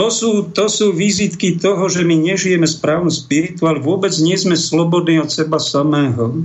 To 0.00 0.08
sú, 0.08 0.48
to 0.56 0.64
sú 0.72 0.96
vizitky 0.96 1.60
toho, 1.60 1.84
že 1.92 2.08
my 2.08 2.16
nežijeme 2.16 2.64
správnu 2.64 3.12
spirituál, 3.12 3.84
vôbec 3.84 4.16
nie 4.16 4.32
sme 4.32 4.56
slobodní 4.56 5.20
od 5.20 5.28
seba 5.28 5.60
samého. 5.60 6.40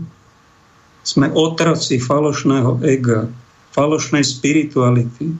Sme 1.07 1.31
otroci 1.31 1.95
falošného 1.95 2.83
ega, 2.83 3.31
falošnej 3.71 4.27
spirituality. 4.27 5.39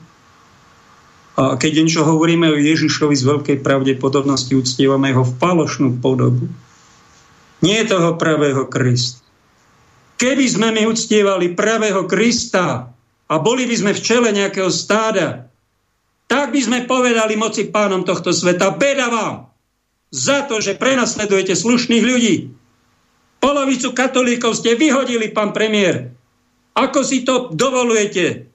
A 1.36 1.60
keď 1.60 1.84
niečo 1.84 2.08
hovoríme 2.08 2.48
o 2.48 2.56
Ježišovi 2.56 3.12
z 3.12 3.24
veľkej 3.28 3.56
pravdepodobnosti, 3.60 4.56
uctievame 4.56 5.12
ho 5.12 5.20
v 5.20 5.36
falošnú 5.36 6.00
podobu. 6.00 6.48
Nie 7.60 7.84
toho 7.84 8.16
pravého 8.16 8.64
Krista. 8.64 9.20
Keby 10.16 10.46
sme 10.48 10.72
my 10.72 10.88
uctievali 10.88 11.52
pravého 11.52 12.08
Krista 12.08 12.88
a 13.28 13.34
boli 13.36 13.68
by 13.68 13.76
sme 13.76 13.92
v 13.92 14.00
čele 14.00 14.32
nejakého 14.32 14.72
stáda, 14.72 15.45
tak 16.26 16.50
by 16.50 16.60
sme 16.62 16.78
povedali 16.90 17.38
moci 17.38 17.70
pánom 17.70 18.02
tohto 18.02 18.34
sveta, 18.34 18.74
beda 18.74 19.06
vám 19.10 19.34
za 20.10 20.46
to, 20.46 20.58
že 20.58 20.78
prenasledujete 20.78 21.54
slušných 21.54 22.04
ľudí. 22.04 22.34
Polovicu 23.38 23.94
katolíkov 23.94 24.58
ste 24.58 24.74
vyhodili, 24.74 25.30
pán 25.30 25.54
premiér. 25.54 26.10
Ako 26.74 27.06
si 27.06 27.22
to 27.22 27.54
dovolujete? 27.54 28.50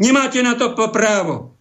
Nemáte 0.00 0.40
na 0.40 0.56
to 0.56 0.72
právo. 0.72 1.54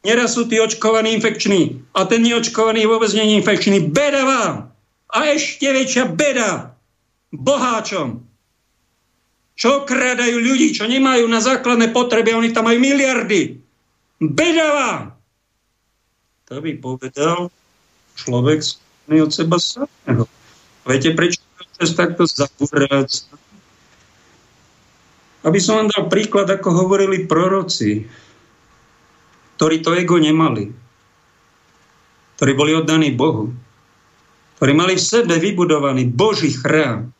Neraz 0.00 0.32
sú 0.32 0.48
tí 0.48 0.56
očkovaní 0.56 1.12
infekční 1.12 1.84
a 1.92 2.08
ten 2.08 2.24
neočkovaný 2.24 2.88
vôbec 2.88 3.12
nie 3.12 3.24
je 3.24 3.36
infekčný. 3.40 3.78
Beda 3.92 4.24
vám! 4.24 4.54
A 5.10 5.18
ešte 5.34 5.68
väčšia 5.68 6.08
beda 6.08 6.78
boháčom. 7.34 8.24
Čo 9.60 9.84
kradajú 9.84 10.40
ľudí, 10.40 10.72
čo 10.72 10.88
nemajú 10.88 11.28
na 11.28 11.44
základné 11.44 11.92
potreby, 11.92 12.32
oni 12.32 12.48
tam 12.48 12.70
majú 12.70 12.80
miliardy. 12.80 13.59
Beda 14.20 14.66
vám! 14.76 15.02
To 16.52 16.60
by 16.60 16.76
povedal 16.76 17.48
človek 18.20 18.60
od 19.10 19.30
seba 19.32 19.56
samého. 19.56 20.28
Viete, 20.84 21.16
prečo 21.16 21.40
to 21.80 21.88
takto 21.96 22.28
zabúrať? 22.28 23.24
Aby 25.40 25.56
som 25.56 25.80
vám 25.80 25.88
dal 25.88 26.04
príklad, 26.12 26.52
ako 26.52 26.68
hovorili 26.84 27.24
proroci 27.24 28.04
ktorí 29.60 29.84
to 29.84 29.92
ego 29.92 30.16
nemali, 30.16 30.72
ktorí 32.40 32.52
boli 32.56 32.72
oddaní 32.72 33.12
Bohu, 33.12 33.52
ktorí 34.56 34.72
mali 34.72 34.96
v 34.96 35.04
sebe 35.04 35.36
vybudovaný 35.36 36.08
Boží 36.08 36.56
chrám. 36.56 37.12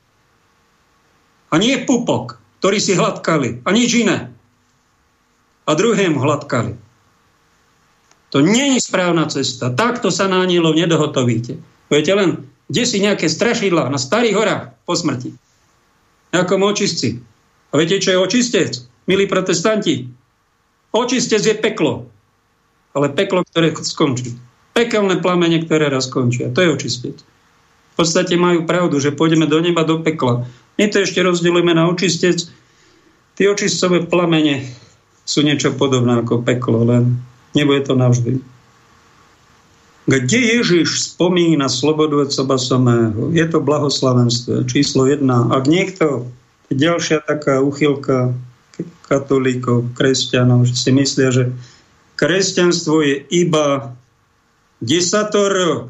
A 1.52 1.60
nie 1.60 1.76
pupok, 1.84 2.40
ktorý 2.64 2.80
si 2.80 2.96
hladkali, 2.96 3.60
a 3.60 3.68
nič 3.76 3.92
iné. 3.92 4.32
A 5.68 5.76
druhému 5.76 6.16
hladkali. 6.16 6.80
To 8.30 8.38
je 8.42 8.78
správna 8.78 9.26
cesta. 9.26 9.74
Takto 9.74 10.14
sa 10.14 10.30
na 10.30 10.46
anielov 10.46 10.78
nedohotovíte. 10.78 11.58
Viete 11.90 12.12
len, 12.14 12.46
kde 12.70 12.82
si 12.86 13.02
nejaké 13.02 13.26
strašidlá 13.26 13.90
na 13.90 13.98
starých 13.98 14.34
horách 14.38 14.64
po 14.86 14.94
smrti. 14.94 15.34
Nejakom 16.30 16.62
očistci. 16.62 17.18
A 17.74 17.78
viete, 17.78 17.98
čo 17.98 18.14
je 18.14 18.22
očistec? 18.22 18.70
Milí 19.10 19.26
protestanti, 19.26 20.06
očistec 20.94 21.42
je 21.42 21.54
peklo 21.58 22.06
ale 22.94 23.12
peklo, 23.14 23.46
ktoré 23.46 23.70
skončí. 23.78 24.34
Pekelné 24.74 25.18
plamene, 25.22 25.62
ktoré 25.62 25.90
raz 25.90 26.10
skončia. 26.10 26.50
To 26.50 26.62
je 26.62 26.72
očistec. 26.74 27.16
V 27.20 27.94
podstate 27.98 28.34
majú 28.38 28.64
pravdu, 28.64 28.96
že 28.98 29.14
pôjdeme 29.14 29.44
do 29.44 29.60
neba, 29.60 29.84
do 29.84 30.00
pekla. 30.00 30.46
My 30.80 30.88
to 30.88 31.04
ešte 31.04 31.20
rozdielujeme 31.20 31.76
na 31.76 31.90
očistec. 31.90 32.48
Tie 33.36 33.46
očistcové 33.50 34.08
plamene 34.08 34.64
sú 35.26 35.44
niečo 35.44 35.76
podobné 35.76 36.22
ako 36.22 36.42
peklo, 36.42 36.82
len 36.86 37.20
nebude 37.54 37.86
to 37.86 37.94
navždy. 37.98 38.32
Kde 40.10 40.38
Ježiš 40.58 41.14
spomína 41.14 41.70
slobodu 41.70 42.26
od 42.26 42.30
seba 42.34 42.58
samého? 42.58 43.30
Je 43.30 43.46
to 43.46 43.62
blahoslavenstvo, 43.62 44.66
číslo 44.66 45.06
jedna. 45.06 45.46
Ak 45.54 45.70
niekto, 45.70 46.26
ďalšia 46.72 47.22
taká 47.22 47.62
uchylka 47.62 48.34
katolíkov, 49.06 49.92
kresťanov, 49.94 50.66
že 50.66 50.74
si 50.74 50.90
myslia, 50.90 51.30
že 51.30 51.44
Kresťanstvo 52.20 53.00
je 53.00 53.16
iba 53.32 53.96
desatoro 54.84 55.88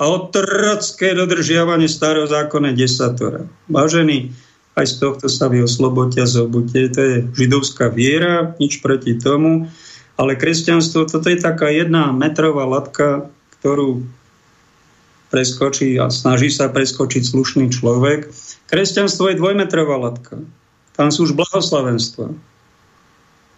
a 0.00 0.02
otrocké 0.08 1.12
dodržiavanie 1.12 1.84
starého 1.84 2.24
zákona 2.24 2.72
desatora. 2.72 3.44
Vážený, 3.68 4.32
aj 4.72 4.86
z 4.88 4.94
tohto 4.96 5.28
sa 5.28 5.52
vy 5.52 5.68
oslobodia, 5.68 6.24
zobuďte. 6.24 6.80
To 6.96 7.00
je 7.04 7.16
židovská 7.36 7.92
viera, 7.92 8.56
nič 8.56 8.80
proti 8.80 9.20
tomu. 9.20 9.68
Ale 10.20 10.36
kresťanstvo, 10.36 11.08
toto 11.08 11.32
je 11.32 11.40
taká 11.40 11.72
jedna 11.72 12.12
metrová 12.12 12.68
latka, 12.68 13.32
ktorú 13.56 14.04
preskočí 15.32 15.96
a 15.96 16.12
snaží 16.12 16.52
sa 16.52 16.68
preskočiť 16.68 17.24
slušný 17.24 17.72
človek. 17.72 18.28
Kresťanstvo 18.68 19.32
je 19.32 19.40
dvojmetrová 19.40 19.96
latka. 19.96 20.44
Tam 20.92 21.08
sú 21.08 21.24
už 21.24 21.32
blahoslavenstva. 21.32 22.36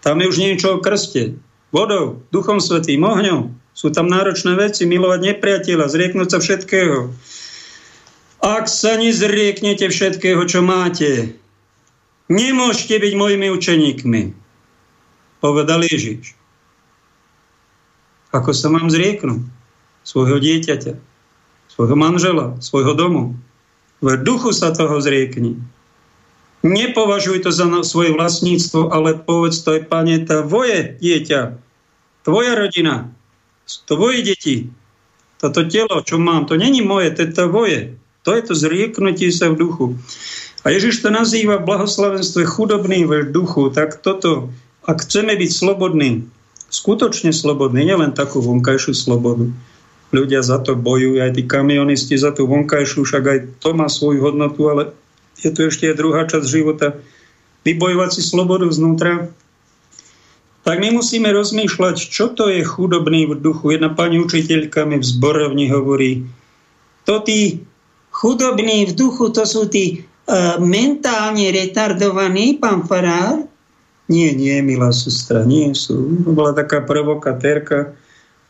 Tam 0.06 0.16
je 0.22 0.26
už 0.30 0.38
niečo 0.38 0.78
o 0.78 0.82
krste 0.82 1.34
vodou, 1.74 2.22
duchom 2.30 2.62
svetým, 2.62 3.02
ohňom. 3.02 3.58
Sú 3.72 3.90
tam 3.90 4.06
náročné 4.06 4.54
veci, 4.54 4.84
milovať 4.84 5.34
nepriateľa, 5.34 5.90
zrieknúť 5.90 6.28
sa 6.30 6.38
všetkého. 6.38 7.10
Ak 8.44 8.68
sa 8.68 9.00
nezrieknete 9.00 9.88
všetkého, 9.88 10.44
čo 10.44 10.60
máte, 10.60 11.34
nemôžete 12.30 13.00
byť 13.00 13.12
mojimi 13.16 13.48
učeníkmi, 13.50 14.22
povedal 15.40 15.82
Ježiš. 15.88 16.41
Ako 18.32 18.56
sa 18.56 18.72
mám 18.72 18.88
zrieknúť? 18.88 19.44
Svojho 20.02 20.42
dieťaťa, 20.42 20.98
svojho 21.70 21.94
manžela, 21.94 22.58
svojho 22.58 22.98
domu. 22.98 23.38
V 24.02 24.18
duchu 24.18 24.50
sa 24.50 24.74
toho 24.74 24.98
zriekni. 24.98 25.62
Nepovažuj 26.66 27.46
to 27.46 27.50
za 27.54 27.66
svoje 27.86 28.10
vlastníctvo, 28.10 28.90
ale 28.90 29.14
povedz 29.14 29.62
to 29.62 29.78
aj, 29.78 29.86
pane, 29.86 30.18
tvoje 30.26 30.98
dieťa, 30.98 31.54
tvoja 32.26 32.52
rodina, 32.58 33.14
tvoje 33.86 34.26
deti, 34.26 34.56
toto 35.42 35.66
telo, 35.66 36.02
čo 36.06 36.22
mám, 36.22 36.46
to 36.46 36.54
není 36.54 36.86
moje, 36.86 37.10
to 37.18 37.26
je 37.26 37.30
tvoje. 37.34 37.80
To 38.22 38.30
je 38.38 38.42
to 38.46 38.54
zrieknutie 38.54 39.34
sa 39.34 39.50
v 39.50 39.58
duchu. 39.58 39.86
A 40.62 40.70
Ježiš 40.70 41.02
to 41.02 41.10
nazýva 41.10 41.58
blahoslavenstvo 41.58 42.46
chudobný 42.46 43.02
v 43.02 43.26
duchu, 43.34 43.74
tak 43.74 43.98
toto, 43.98 44.54
ak 44.86 45.02
chceme 45.02 45.34
byť 45.34 45.50
slobodní, 45.50 46.30
skutočne 46.72 47.36
slobodní, 47.36 47.84
nielen 47.84 48.16
takú 48.16 48.40
vonkajšiu 48.40 48.96
slobodu, 48.96 49.52
ľudia 50.08 50.40
za 50.40 50.56
to 50.64 50.72
bojujú, 50.72 51.20
aj 51.20 51.36
tí 51.36 51.44
kamionisti 51.44 52.16
za 52.16 52.32
tú 52.32 52.48
vonkajšiu, 52.48 53.04
však 53.04 53.24
aj 53.28 53.38
to 53.60 53.76
má 53.76 53.92
svoju 53.92 54.24
hodnotu, 54.24 54.72
ale 54.72 54.82
je 55.36 55.52
tu 55.52 55.68
ešte 55.68 55.92
aj 55.92 55.98
druhá 56.00 56.24
časť 56.24 56.46
života. 56.48 56.96
Vybojovať 57.62 58.10
si 58.16 58.22
slobodu 58.24 58.66
znútra, 58.72 59.30
tak 60.62 60.78
my 60.78 60.94
musíme 60.94 61.26
rozmýšľať, 61.30 61.96
čo 61.98 62.30
to 62.30 62.46
je 62.48 62.62
chudobný 62.62 63.26
v 63.26 63.34
duchu. 63.38 63.74
Jedna 63.74 63.90
pani 63.90 64.22
učiteľka 64.22 64.86
mi 64.86 65.02
v 65.02 65.04
zborovni 65.04 65.66
hovorí, 65.68 66.22
to 67.02 67.18
tí 67.26 67.66
chudobní 68.14 68.86
v 68.86 68.92
duchu, 68.94 69.34
to 69.34 69.42
sú 69.42 69.66
tí 69.66 70.06
uh, 70.06 70.62
mentálne 70.62 71.50
retardovaní, 71.50 72.62
pán 72.62 72.86
Farár? 72.86 73.51
Nie, 74.12 74.36
nie, 74.36 74.60
milá 74.60 74.92
sestra, 74.92 75.48
nie 75.48 75.72
sú. 75.72 75.96
Bola 76.28 76.52
taká 76.52 76.84
provokatérka, 76.84 77.96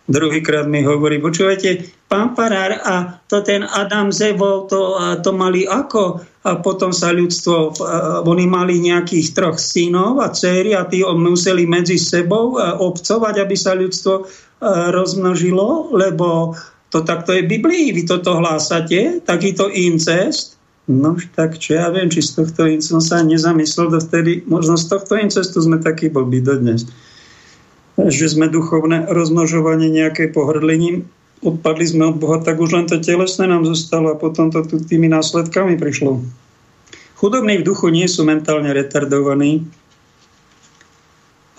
Druhýkrát 0.03 0.67
mi 0.67 0.83
hovorí, 0.83 1.23
počúvajte, 1.23 1.87
pán 2.11 2.35
Farár, 2.35 2.75
a 2.83 3.23
to 3.31 3.39
ten 3.39 3.63
Adam 3.63 4.11
Zevol, 4.11 4.67
to, 4.67 4.99
to 5.23 5.31
mali 5.31 5.63
ako? 5.63 6.19
A 6.43 6.59
potom 6.59 6.91
sa 6.91 7.15
ľudstvo, 7.15 7.79
oni 8.27 8.51
mali 8.51 8.83
nejakých 8.83 9.31
troch 9.31 9.63
synov 9.63 10.19
a 10.19 10.35
dcery 10.35 10.75
a 10.75 10.83
tí 10.91 11.07
museli 11.07 11.71
medzi 11.71 12.03
sebou 12.03 12.59
obcovať, 12.59 13.47
aby 13.47 13.55
sa 13.55 13.79
ľudstvo 13.79 14.27
rozmnožilo, 14.91 15.95
lebo 15.95 16.59
to 16.91 17.07
takto 17.07 17.39
je 17.39 17.47
v 17.47 17.63
Biblii, 17.63 17.95
vy 17.95 18.03
toto 18.03 18.43
hlásate, 18.43 19.23
takýto 19.23 19.71
incest. 19.71 20.59
No 20.91 21.15
tak 21.39 21.63
čo 21.63 21.79
ja 21.79 21.87
viem, 21.95 22.11
či 22.11 22.27
z 22.27 22.43
tohto 22.43 22.67
incestu 22.67 22.99
sa 22.99 23.23
nezamyslel 23.23 23.95
dovtedy, 23.95 24.43
možno 24.51 24.75
z 24.75 24.91
tohto 24.91 25.15
incestu 25.15 25.63
sme 25.63 25.79
takí 25.79 26.11
blbí 26.11 26.43
dodnes. 26.43 26.91
Že 27.95 28.27
sme 28.35 28.47
duchovné 28.51 29.07
rozmnožovanie 29.07 29.95
nejaké 29.95 30.35
pohrdlením, 30.35 31.07
odpadli 31.43 31.87
sme 31.87 32.11
od 32.11 32.19
Boha, 32.19 32.43
tak 32.43 32.59
už 32.59 32.75
len 32.75 32.87
to 32.91 32.99
telesné 32.99 33.47
nám 33.47 33.63
zostalo 33.63 34.11
a 34.11 34.19
potom 34.19 34.51
to 34.51 34.67
tu 34.67 34.83
tými 34.83 35.07
následkami 35.07 35.79
prišlo. 35.79 36.19
Chudobní 37.15 37.63
v 37.63 37.67
duchu 37.71 37.87
nie 37.95 38.11
sú 38.11 38.27
mentálne 38.27 38.75
retardovaní, 38.75 39.63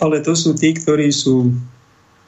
ale 0.03 0.19
to 0.19 0.35
sú 0.35 0.51
tí, 0.51 0.75
ktorí 0.75 1.07
sú 1.15 1.55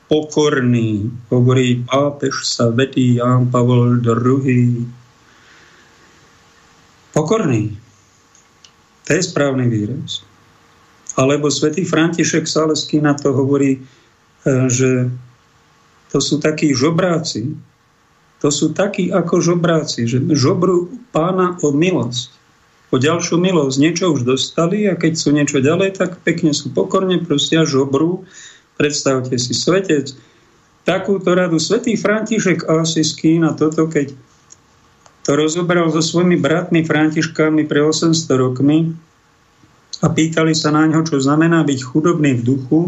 pokorní, 0.08 1.12
hovorí 1.28 1.84
pápež 1.84 2.48
sa 2.48 2.72
vetý 2.72 3.20
Ján 3.20 3.52
Pavol 3.52 4.00
II. 4.00 4.88
Pokorný. 7.16 7.72
To 9.08 9.10
je 9.16 9.22
správny 9.24 9.72
výraz. 9.72 10.28
Alebo 11.16 11.48
svätý 11.48 11.88
František 11.88 12.44
Saleský 12.44 13.00
na 13.00 13.16
to 13.16 13.32
hovorí, 13.32 13.80
e, 13.80 13.82
že 14.68 15.08
to 16.12 16.20
sú 16.20 16.44
takí 16.44 16.76
žobráci. 16.76 17.56
To 18.44 18.52
sú 18.52 18.76
takí 18.76 19.16
ako 19.16 19.40
žobráci, 19.40 20.04
že 20.06 20.20
žobru 20.36 20.92
pána 21.16 21.56
o 21.64 21.72
milosť 21.72 22.36
o 22.94 22.98
ďalšiu 22.98 23.36
milosť. 23.36 23.76
Niečo 23.76 24.06
už 24.16 24.24
dostali 24.24 24.88
a 24.88 24.96
keď 24.96 25.14
sú 25.20 25.36
niečo 25.36 25.60
ďalej, 25.60 26.00
tak 26.00 26.24
pekne 26.24 26.56
sú 26.56 26.72
pokorne, 26.72 27.20
prosia 27.20 27.68
žobru. 27.68 28.24
Predstavte 28.80 29.36
si, 29.36 29.52
svetec, 29.52 30.16
takúto 30.88 31.36
radu. 31.36 31.60
Svetý 31.60 32.00
František 32.00 32.64
Asisky 32.72 33.36
na 33.36 33.52
toto, 33.52 33.92
keď 33.92 34.16
to 35.26 35.34
rozobral 35.34 35.90
so 35.90 36.06
svojimi 36.06 36.38
bratmi 36.38 36.86
Františkami 36.86 37.66
pre 37.66 37.82
800 37.82 38.14
rokmi 38.38 38.94
a 40.06 40.08
pýtali 40.14 40.54
sa 40.54 40.70
na 40.70 40.86
ňo, 40.86 41.02
čo 41.02 41.18
znamená 41.18 41.66
byť 41.66 41.80
chudobný 41.82 42.38
v 42.38 42.46
duchu, 42.46 42.80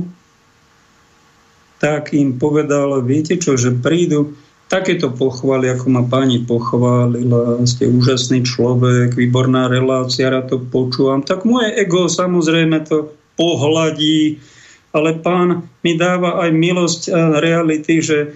tak 1.81 2.13
im 2.13 2.37
povedal, 2.37 3.01
viete 3.01 3.41
čo, 3.41 3.57
že 3.57 3.73
prídu 3.73 4.37
takéto 4.69 5.09
pochvály, 5.09 5.71
ako 5.73 5.85
ma 5.89 6.03
pani 6.05 6.43
pochválila, 6.45 7.63
ste 7.65 7.89
úžasný 7.89 8.45
človek, 8.45 9.17
výborná 9.17 9.71
relácia, 9.71 10.29
rád 10.29 10.53
to 10.53 10.57
počúvam, 10.61 11.25
tak 11.25 11.41
moje 11.47 11.73
ego 11.73 12.05
samozrejme 12.05 12.85
to 12.85 13.17
pohladí, 13.39 14.37
ale 14.93 15.17
pán 15.17 15.65
mi 15.81 15.97
dáva 15.97 16.43
aj 16.45 16.49
milosť 16.53 17.01
a 17.13 17.21
reality, 17.39 18.01
že 18.03 18.17
e, 18.25 18.27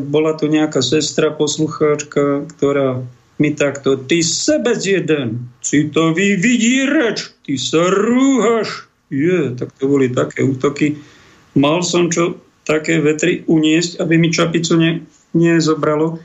bola 0.00 0.38
tu 0.38 0.48
nejaká 0.48 0.80
sestra, 0.80 1.34
poslucháčka, 1.34 2.48
ktorá 2.56 3.04
mi 3.36 3.52
takto, 3.52 4.00
ty 4.00 4.24
sebec 4.24 4.80
jeden, 4.80 5.52
citový 5.60 6.40
reč, 6.88 7.32
ty 7.44 7.60
sa 7.60 7.84
rúhaš. 7.92 8.88
Je, 9.12 9.54
tak 9.54 9.70
to 9.76 9.86
boli 9.86 10.10
také 10.10 10.42
útoky. 10.42 10.98
Mal 11.54 11.84
som 11.86 12.10
čo 12.10 12.40
také 12.66 12.98
vetry 12.98 13.46
uniesť, 13.46 14.02
aby 14.02 14.18
mi 14.18 14.34
čapicu 14.34 14.74
ne, 14.74 15.06
nezobralo. 15.30 16.18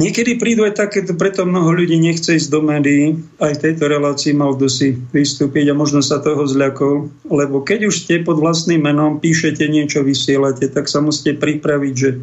Niekedy 0.00 0.40
prídu 0.40 0.64
aj 0.64 0.80
také, 0.80 1.04
preto 1.04 1.44
mnoho 1.44 1.78
ľudí 1.78 2.00
nechce 2.00 2.40
ísť 2.40 2.48
do 2.48 2.64
médií. 2.64 3.20
Aj 3.38 3.52
v 3.52 3.62
tejto 3.62 3.86
relácii 3.92 4.32
mal 4.32 4.56
kto 4.56 4.66
si 4.66 4.96
vystúpiť 5.12 5.68
a 5.70 5.78
možno 5.78 6.00
sa 6.00 6.18
toho 6.18 6.48
zľakol. 6.48 7.12
Lebo 7.28 7.60
keď 7.60 7.92
už 7.92 8.08
ste 8.08 8.24
pod 8.24 8.40
vlastným 8.40 8.82
menom, 8.82 9.20
píšete 9.20 9.62
niečo, 9.68 10.00
vysielate, 10.00 10.72
tak 10.72 10.88
sa 10.88 11.04
musíte 11.04 11.36
pripraviť, 11.36 11.94
že 11.94 12.10
e, 12.16 12.20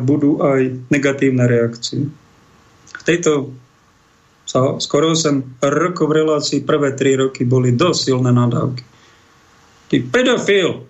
budú 0.00 0.40
aj 0.40 0.88
negatívne 0.88 1.44
reakcie. 1.44 2.08
Tejto 3.10 3.50
skoro 4.78 5.18
8 5.18 5.58
rokov 5.58 6.06
v 6.06 6.16
relácii, 6.22 6.62
prvé 6.62 6.94
3 6.94 7.26
roky 7.26 7.42
boli 7.42 7.74
dosť 7.74 7.98
silné 8.06 8.30
nadávky. 8.30 8.86
Ty 9.90 9.96
pedofil, 10.14 10.86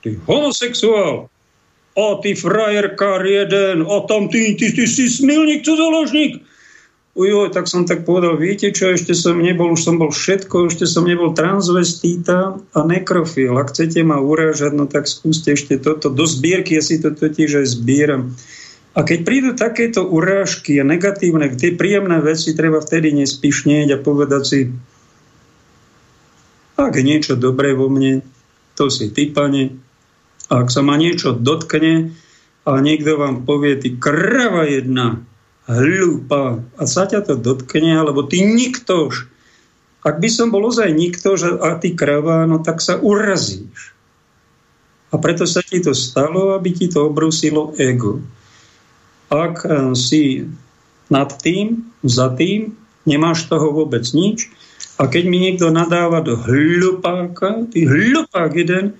ty 0.00 0.16
homosexuál, 0.24 1.28
o 1.96 2.06
ty 2.24 2.32
frajerkár 2.32 3.20
jeden, 3.24 3.84
o 3.84 4.00
tam 4.08 4.32
ty, 4.32 4.56
ty, 4.56 4.72
ty 4.72 4.84
si 4.88 5.12
smilník, 5.12 5.60
cudzoložník. 5.60 6.40
Ujo, 7.16 7.48
tak 7.48 7.64
som 7.64 7.88
tak 7.88 8.04
povedal, 8.04 8.36
viete 8.36 8.68
čo, 8.72 8.92
ešte 8.92 9.16
som 9.16 9.40
nebol, 9.40 9.72
už 9.72 9.88
som 9.88 9.96
bol 9.96 10.12
všetko, 10.12 10.68
ešte 10.68 10.84
som 10.84 11.08
nebol 11.08 11.32
transvestíta 11.32 12.60
a 12.60 12.80
nekrofil. 12.84 13.56
Ak 13.56 13.72
chcete 13.72 14.04
ma 14.04 14.20
urážať, 14.20 14.76
no 14.76 14.84
tak 14.84 15.08
skúste 15.08 15.56
ešte 15.56 15.80
toto. 15.80 16.12
Do 16.12 16.28
zbierky 16.28 16.76
ja 16.76 16.84
si 16.84 17.00
to 17.00 17.16
totiž 17.16 17.64
aj 17.64 17.66
zbieram. 17.72 18.36
A 18.96 19.04
keď 19.04 19.18
prídu 19.28 19.50
takéto 19.52 20.08
urážky 20.08 20.80
a 20.80 20.84
negatívne, 20.88 21.52
tie 21.52 21.76
príjemné 21.76 22.16
veci 22.24 22.56
treba 22.56 22.80
vtedy 22.80 23.12
nespišnieť 23.12 23.92
a 23.92 24.00
povedať 24.00 24.42
si, 24.48 24.60
ak 26.80 26.96
je 26.96 27.04
niečo 27.04 27.36
dobré 27.36 27.76
vo 27.76 27.92
mne, 27.92 28.24
to 28.72 28.88
si 28.88 29.12
ty, 29.12 29.28
pane, 29.28 29.76
a 30.48 30.64
ak 30.64 30.72
sa 30.72 30.80
ma 30.80 30.96
niečo 30.96 31.36
dotkne 31.36 32.16
a 32.64 32.70
niekto 32.80 33.20
vám 33.20 33.44
povie, 33.44 33.76
ty 33.76 34.00
krava 34.00 34.64
jedna, 34.64 35.20
hlúpa, 35.68 36.64
a 36.80 36.82
sa 36.88 37.04
ťa 37.04 37.20
to 37.20 37.34
dotkne, 37.36 38.00
alebo 38.00 38.24
ty 38.24 38.40
niktož. 38.40 39.28
Ak 40.06 40.22
by 40.22 40.28
som 40.32 40.48
bol 40.48 40.64
ozaj 40.70 40.88
niktož 40.88 41.60
a 41.60 41.76
ty 41.76 41.92
krava, 41.92 42.48
no 42.48 42.64
tak 42.64 42.80
sa 42.80 42.96
urazíš. 42.96 43.92
A 45.10 45.20
preto 45.20 45.44
sa 45.44 45.60
ti 45.60 45.84
to 45.84 45.92
stalo, 45.92 46.56
aby 46.56 46.72
ti 46.72 46.86
to 46.88 47.10
obrusilo 47.10 47.76
ego. 47.76 48.24
Ak 49.32 49.66
eh, 49.66 49.94
si 49.98 50.46
nad 51.10 51.30
tým, 51.38 51.86
za 52.02 52.34
tým, 52.34 52.74
nemáš 53.06 53.46
toho 53.46 53.70
vôbec 53.70 54.02
nič, 54.10 54.50
a 54.96 55.04
keď 55.06 55.24
mi 55.28 55.38
niekto 55.38 55.68
nadáva 55.68 56.24
do 56.24 56.40
hlupáka, 56.40 57.68
ty 57.68 57.84
hlupák 57.84 58.52
jeden, 58.56 58.96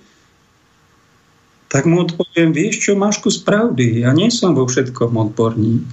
tak 1.67 1.89
mu 1.89 2.05
odpoviem, 2.05 2.53
vieš 2.53 2.85
čo, 2.85 2.91
máš 2.93 3.19
kus 3.19 3.41
pravdy, 3.41 4.05
ja 4.05 4.13
nie 4.13 4.29
som 4.31 4.53
vo 4.53 4.69
všetkom 4.69 5.17
odborník. 5.17 5.83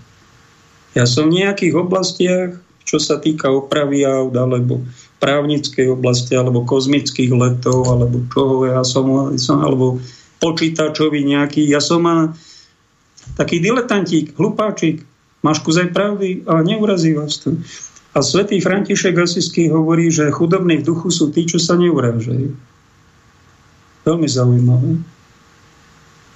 Ja 0.94 1.08
som 1.08 1.32
v 1.32 1.42
nejakých 1.42 1.74
oblastiach, 1.74 2.50
čo 2.84 3.00
sa 3.00 3.18
týka 3.18 3.50
opravy 3.50 4.06
aut, 4.06 4.36
alebo 4.36 4.84
právnickej 5.18 5.90
oblasti, 5.90 6.36
alebo 6.36 6.62
kozmických 6.68 7.32
letov, 7.32 7.88
alebo 7.88 8.22
čoho, 8.30 8.68
ja 8.68 8.84
som, 8.86 9.34
som 9.40 9.64
alebo 9.64 9.98
počítačový 10.38 11.24
nejaký, 11.24 11.64
ja 11.64 11.80
som 11.80 12.04
taký 13.34 13.58
diletantík, 13.60 14.34
hlupáčik, 14.38 15.02
máš 15.42 15.60
kus 15.60 15.78
aj 15.78 15.90
pravdy, 15.90 16.46
ale 16.46 16.60
neurazí 16.64 17.14
vás 17.14 17.38
to. 17.42 17.58
A 18.14 18.22
svätý 18.22 18.62
František 18.62 19.18
Asisky 19.18 19.66
hovorí, 19.66 20.06
že 20.06 20.30
chudobní 20.30 20.78
v 20.80 20.86
duchu 20.86 21.10
sú 21.10 21.34
tí, 21.34 21.50
čo 21.50 21.58
sa 21.58 21.74
neurážajú. 21.74 22.54
Veľmi 24.06 24.28
zaujímavé. 24.30 25.02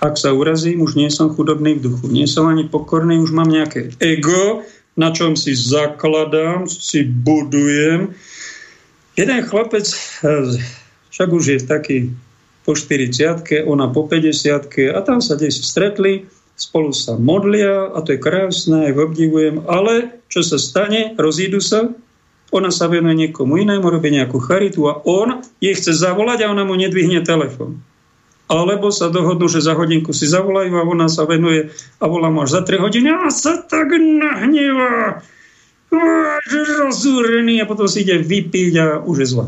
Ak 0.03 0.19
sa 0.19 0.35
urazím, 0.35 0.83
už 0.83 0.99
nie 0.99 1.11
som 1.11 1.31
chudobný 1.31 1.79
v 1.79 1.91
duchu. 1.91 2.07
Nie 2.11 2.27
som 2.27 2.51
ani 2.51 2.67
pokorný, 2.67 3.19
už 3.23 3.31
mám 3.31 3.51
nejaké 3.51 3.95
ego, 4.03 4.67
na 4.99 5.15
čom 5.15 5.39
si 5.39 5.55
zakladám, 5.55 6.67
si 6.67 7.07
budujem. 7.07 8.15
Jeden 9.15 9.41
chlapec, 9.47 9.87
eh, 9.87 10.59
však 11.15 11.29
už 11.31 11.45
je 11.47 11.59
taký 11.63 11.99
po 12.69 12.77
40 12.77 13.65
ona 13.65 13.89
po 13.89 14.05
50 14.05 14.93
a 14.93 15.01
tam 15.01 15.25
sa 15.25 15.41
desi 15.41 15.65
stretli, 15.65 16.29
spolu 16.59 16.91
sa 16.91 17.15
modlia 17.15 17.89
a 17.95 18.03
to 18.03 18.19
je 18.19 18.21
krásne, 18.21 18.91
aj 18.91 18.99
obdivujem, 18.99 19.63
ale 19.71 20.19
čo 20.27 20.43
sa 20.43 20.59
stane, 20.59 21.15
rozídu 21.15 21.63
sa, 21.63 21.87
ona 22.51 22.75
sa 22.75 22.91
venuje 22.91 23.29
niekomu 23.29 23.63
inému, 23.63 23.87
robí 23.87 24.11
nejakú 24.11 24.43
charitu 24.43 24.91
a 24.91 24.99
on 25.07 25.41
jej 25.63 25.73
chce 25.79 25.95
zavolať 25.95 26.45
a 26.45 26.51
ona 26.51 26.67
mu 26.67 26.75
nedvihne 26.75 27.23
telefon 27.23 27.79
alebo 28.49 28.89
sa 28.89 29.13
dohodnú, 29.13 29.45
že 29.45 29.61
za 29.61 29.77
hodinku 29.77 30.17
si 30.17 30.25
zavolajú 30.25 30.73
a 30.81 30.89
ona 30.89 31.07
sa 31.13 31.29
venuje 31.29 31.69
a 32.01 32.05
volá 32.09 32.33
až 32.33 32.57
za 32.57 32.63
3 32.65 32.81
hodiny 32.81 33.13
a 33.13 33.29
sa 33.29 33.61
tak 33.61 33.93
nahnevá, 33.93 35.21
rozúrený 36.81 37.61
a 37.61 37.69
potom 37.69 37.85
si 37.85 38.09
ide 38.09 38.17
vypiť 38.25 38.73
a 38.81 38.87
už 39.05 39.17
je 39.21 39.29
zlá. 39.37 39.47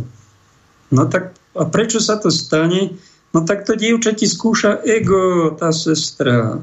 No 0.93 1.09
tak 1.09 1.33
a 1.57 1.65
prečo 1.67 1.99
sa 1.99 2.21
to 2.21 2.29
stane? 2.29 3.01
No 3.33 3.43
tak 3.49 3.65
to 3.65 3.75
dievča 3.75 4.13
ti 4.13 4.29
skúša 4.29 4.85
ego, 4.85 5.55
tá 5.57 5.73
sestra. 5.73 6.61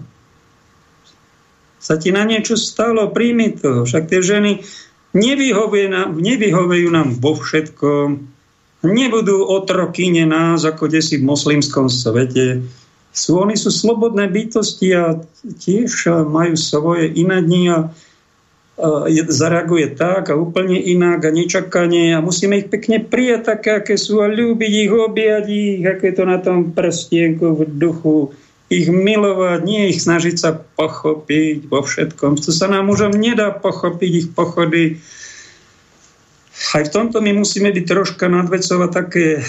Sa 1.88 1.96
ti 1.96 2.12
na 2.12 2.28
niečo 2.28 2.60
stalo, 2.60 3.08
príjmi 3.16 3.56
to. 3.56 3.88
Však 3.88 4.12
tie 4.12 4.20
ženy 4.20 4.60
nevyhovujú 5.16 5.88
nám, 5.88 6.20
nevyhovujú 6.20 6.92
nám 6.92 7.16
vo 7.16 7.40
všetkom 7.40 8.36
nebudú 8.86 9.42
otrokyne 9.42 10.30
nás, 10.30 10.62
ako 10.62 10.86
desi 10.92 11.18
v 11.18 11.28
moslimskom 11.28 11.90
svete. 11.90 12.62
Sú, 13.10 13.42
oni 13.42 13.58
sú 13.58 13.74
slobodné 13.74 14.30
bytosti 14.30 14.94
a 14.94 15.18
tiež 15.42 16.06
majú 16.30 16.54
svoje 16.54 17.10
iné 17.18 17.42
dni 17.42 17.64
a, 17.74 17.80
a 18.78 18.88
zareaguje 19.10 19.98
tak 19.98 20.30
a 20.30 20.38
úplne 20.38 20.78
inak 20.78 21.26
a 21.26 21.34
nečakanie 21.34 22.14
a 22.14 22.22
musíme 22.22 22.62
ich 22.62 22.70
pekne 22.70 23.02
prijať 23.02 23.58
také, 23.58 23.70
aké 23.82 23.96
sú 23.98 24.22
a 24.22 24.30
ľúbiť 24.30 24.74
ich, 24.86 24.92
objať 24.94 25.46
ich, 25.50 25.82
je 25.82 26.14
to 26.14 26.24
na 26.30 26.38
tom 26.38 26.78
prstienku 26.78 27.58
v 27.58 27.62
duchu. 27.66 28.38
Ich 28.68 28.92
milovať, 28.92 29.64
nie 29.64 29.96
ich 29.96 30.04
snažiť 30.04 30.36
sa 30.36 30.52
pochopiť 30.60 31.72
vo 31.72 31.80
všetkom. 31.80 32.36
To 32.36 32.52
sa 32.52 32.68
nám 32.68 32.92
mužom 32.92 33.16
nedá 33.16 33.56
pochopiť 33.56 34.12
ich 34.12 34.28
pochody. 34.36 35.00
Aj 36.74 36.84
v 36.84 36.90
tomto 36.90 37.22
my 37.22 37.38
musíme 37.38 37.70
byť 37.70 37.86
troška 37.86 38.28
nadvecovať 38.28 38.90
také 38.90 39.40
e, 39.40 39.42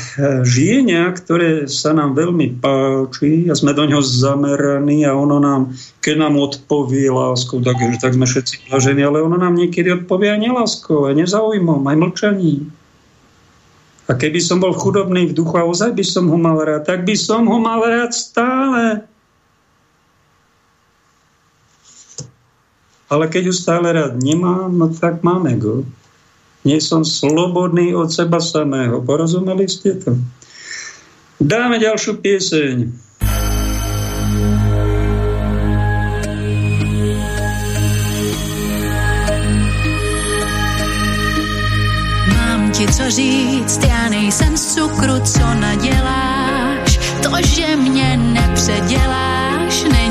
žienia, 0.44 1.08
ktoré 1.16 1.64
sa 1.64 1.96
nám 1.96 2.14
veľmi 2.14 2.60
páči 2.60 3.48
a 3.48 3.56
sme 3.56 3.72
do 3.72 3.88
ňoho 3.88 4.04
zameraní 4.04 5.08
a 5.08 5.16
ono 5.16 5.40
nám, 5.40 5.72
keď 6.04 6.14
nám 6.28 6.36
odpovie 6.36 7.08
láskou, 7.08 7.64
tak, 7.64 7.80
tak 7.98 8.12
sme 8.12 8.28
všetci 8.28 8.68
blažení, 8.68 9.02
ale 9.02 9.24
ono 9.24 9.40
nám 9.40 9.56
niekedy 9.56 9.88
odpovie 9.98 10.36
aj 10.36 10.40
neláskou, 10.52 11.08
aj 11.08 11.16
nezaujímom, 11.16 11.80
aj 11.80 11.96
mlčaním. 11.96 12.70
A 14.08 14.12
keby 14.12 14.40
som 14.40 14.60
bol 14.60 14.76
chudobný 14.76 15.32
v 15.32 15.36
duchu 15.36 15.56
a 15.56 15.64
ozaj 15.64 15.96
by 15.96 16.04
som 16.04 16.28
ho 16.28 16.36
mal 16.36 16.60
rád, 16.60 16.84
tak 16.84 17.08
by 17.08 17.16
som 17.16 17.48
ho 17.48 17.56
mal 17.56 17.80
rád 17.84 18.12
stále. 18.12 19.07
Ale 23.08 23.24
keď 23.32 23.48
ho 23.48 23.54
stále 23.56 23.88
rád 23.92 24.20
nemám, 24.20 24.68
no 24.68 24.92
tak 24.92 25.24
máme 25.24 25.56
go. 25.56 25.84
Nie 26.64 26.80
som 26.84 27.08
slobodný 27.08 27.96
od 27.96 28.12
seba 28.12 28.40
samého. 28.40 29.00
Porozumeli 29.00 29.64
ste 29.64 29.96
to? 29.96 30.16
Dáme 31.40 31.80
ďalšiu 31.80 32.20
pieseň. 32.20 33.08
ti 42.78 42.86
co 42.86 43.10
říct, 43.10 43.80
já 43.88 44.08
nejsem 44.08 44.56
z 44.56 44.74
cukru, 44.74 45.20
co 45.24 45.54
naděláš. 45.54 46.98
To, 47.22 47.30
že 47.46 47.76
mě 47.76 48.16
nepředěláš, 48.16 49.84
není 49.92 50.07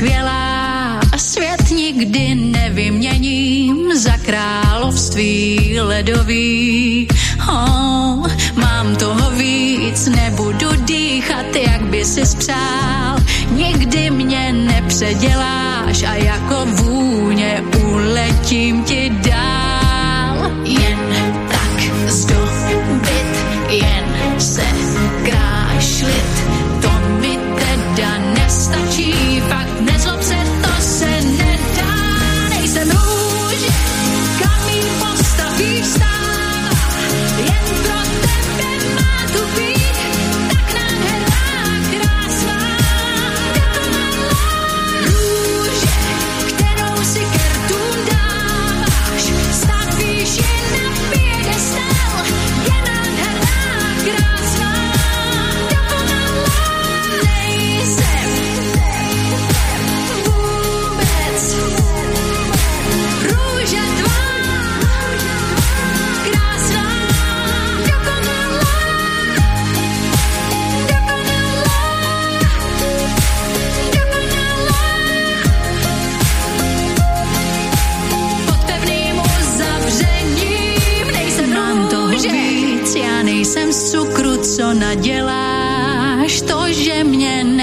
rozechvělá 0.00 1.00
a 1.12 1.18
svět 1.18 1.70
nikdy 1.70 2.34
nevyměním 2.34 3.96
za 3.98 4.16
království 4.16 5.80
ledový. 5.80 7.08
Oh, 7.48 8.28
mám 8.54 8.96
toho 8.96 9.30
víc, 9.30 10.06
nebudu 10.06 10.68
dýchat, 10.84 11.56
jak 11.56 11.82
by 11.82 12.04
si 12.04 12.26
spřál. 12.26 13.16
Nikdy 13.50 14.10
mě 14.10 14.52
nepředěláš 14.52 16.02
a 16.02 16.14
jako 16.14 16.66
vůně 16.66 17.62
uletím 17.84 18.84
ti 18.84 19.10
dál. 19.10 19.29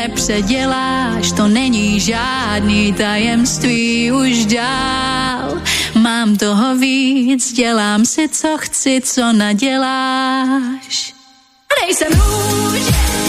Nepředěláš, 0.07 1.31
to 1.31 1.47
není 1.47 1.99
žádný 1.99 2.93
tajemství 2.93 4.11
už 4.11 4.45
dál. 4.45 5.61
Mám 5.95 6.37
toho 6.37 6.75
víc, 6.75 7.53
dělám 7.53 8.05
si, 8.05 8.29
co 8.29 8.57
chci, 8.57 9.01
co 9.03 9.33
naděláš. 9.33 11.13
Nejsem 11.81 12.11
růže, 12.11 13.26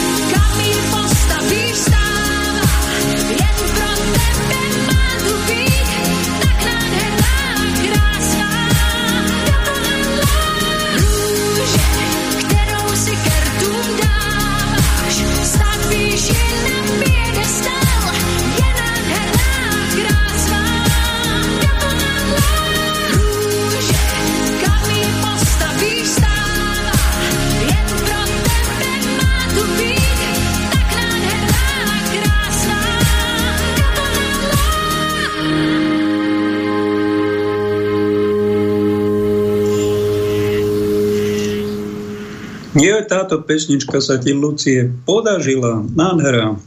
táto 43.09 43.41
pesnička 43.41 44.05
sa 44.05 44.21
ti, 44.21 44.37
Lucie, 44.37 44.93
podažila. 45.09 45.81
Nádhera, 45.83 46.61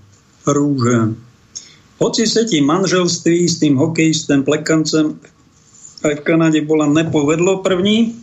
rúža. 0.49 1.13
Hoci 2.01 2.25
sa 2.25 2.41
ti 2.49 2.65
manželství 2.65 3.45
s 3.45 3.61
tým 3.61 3.77
hokejistem, 3.77 4.41
plekancem 4.41 5.21
aj 6.01 6.17
v 6.17 6.25
Kanade 6.25 6.65
bola 6.65 6.89
nepovedlo 6.89 7.61
první, 7.61 8.17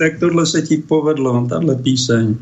tak 0.00 0.16
tohle 0.16 0.48
sa 0.48 0.64
ti 0.64 0.80
povedlo, 0.80 1.44
táhle 1.44 1.76
píseň. 1.76 2.40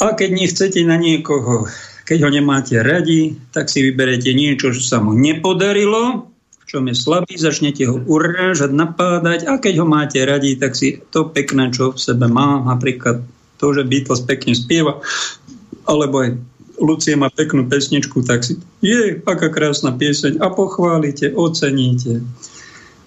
A 0.00 0.16
keď 0.16 0.30
nechcete 0.32 0.80
na 0.88 0.96
niekoho, 0.96 1.68
keď 2.08 2.24
ho 2.24 2.30
nemáte 2.32 2.80
radi, 2.80 3.36
tak 3.52 3.68
si 3.68 3.84
vyberete 3.84 4.32
niečo, 4.32 4.72
čo 4.72 4.80
sa 4.80 4.96
mu 5.04 5.12
nepodarilo, 5.12 6.29
čom 6.70 6.86
je 6.86 6.94
slabý, 6.94 7.34
začnete 7.34 7.82
ho 7.90 7.98
urážať, 7.98 8.70
napádať 8.70 9.50
a 9.50 9.58
keď 9.58 9.82
ho 9.82 9.86
máte 9.90 10.22
radi, 10.22 10.54
tak 10.54 10.78
si 10.78 11.02
to 11.10 11.26
pekné, 11.26 11.74
čo 11.74 11.90
v 11.90 11.98
sebe 11.98 12.30
má, 12.30 12.62
napríklad 12.62 13.26
to, 13.58 13.74
že 13.74 13.82
Beatles 13.82 14.22
pekne 14.22 14.54
spieva, 14.54 15.02
alebo 15.82 16.22
aj 16.22 16.38
Lucie 16.78 17.18
má 17.18 17.26
peknú 17.26 17.66
pesničku, 17.66 18.22
tak 18.22 18.46
si 18.46 18.54
je, 18.80 19.18
aká 19.18 19.50
krásna 19.50 19.90
pieseň 19.98 20.38
a 20.38 20.48
pochválite, 20.54 21.34
oceníte. 21.34 22.22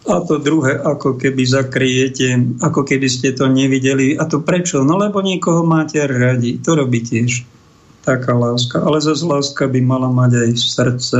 A 0.03 0.19
to 0.19 0.35
druhé, 0.43 0.75
ako 0.83 1.15
keby 1.15 1.47
zakriete, 1.47 2.35
ako 2.59 2.83
keby 2.83 3.07
ste 3.07 3.31
to 3.31 3.47
nevideli. 3.47 4.19
A 4.19 4.27
to 4.27 4.43
prečo? 4.43 4.83
No 4.83 4.99
lebo 4.99 5.23
niekoho 5.23 5.63
máte 5.63 6.03
radi. 6.03 6.59
To 6.59 6.75
robí 6.75 6.99
tiež 6.99 7.47
taká 8.03 8.35
láska. 8.35 8.83
Ale 8.83 8.99
zase 8.99 9.23
láska 9.23 9.63
by 9.63 9.79
mala 9.79 10.11
mať 10.11 10.43
aj 10.43 10.49
srdce, 10.59 11.19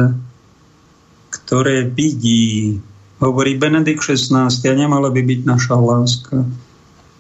ktoré 1.33 1.89
vidí. 1.89 2.77
Hovorí 3.17 3.57
Benedikt 3.57 4.05
16. 4.05 4.29
A 4.69 4.73
nemala 4.77 5.09
by 5.09 5.21
byť 5.25 5.39
naša 5.49 5.75
láska 5.75 6.45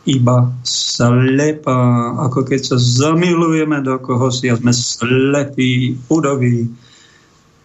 iba 0.03 0.51
slepá, 0.67 2.11
ako 2.27 2.43
keď 2.43 2.75
sa 2.75 2.77
zamilujeme 2.77 3.79
do 3.79 3.95
koho 4.03 4.27
si 4.35 4.51
a 4.51 4.59
sme 4.59 4.75
slepí, 4.75 5.95
chudoví. 6.11 6.67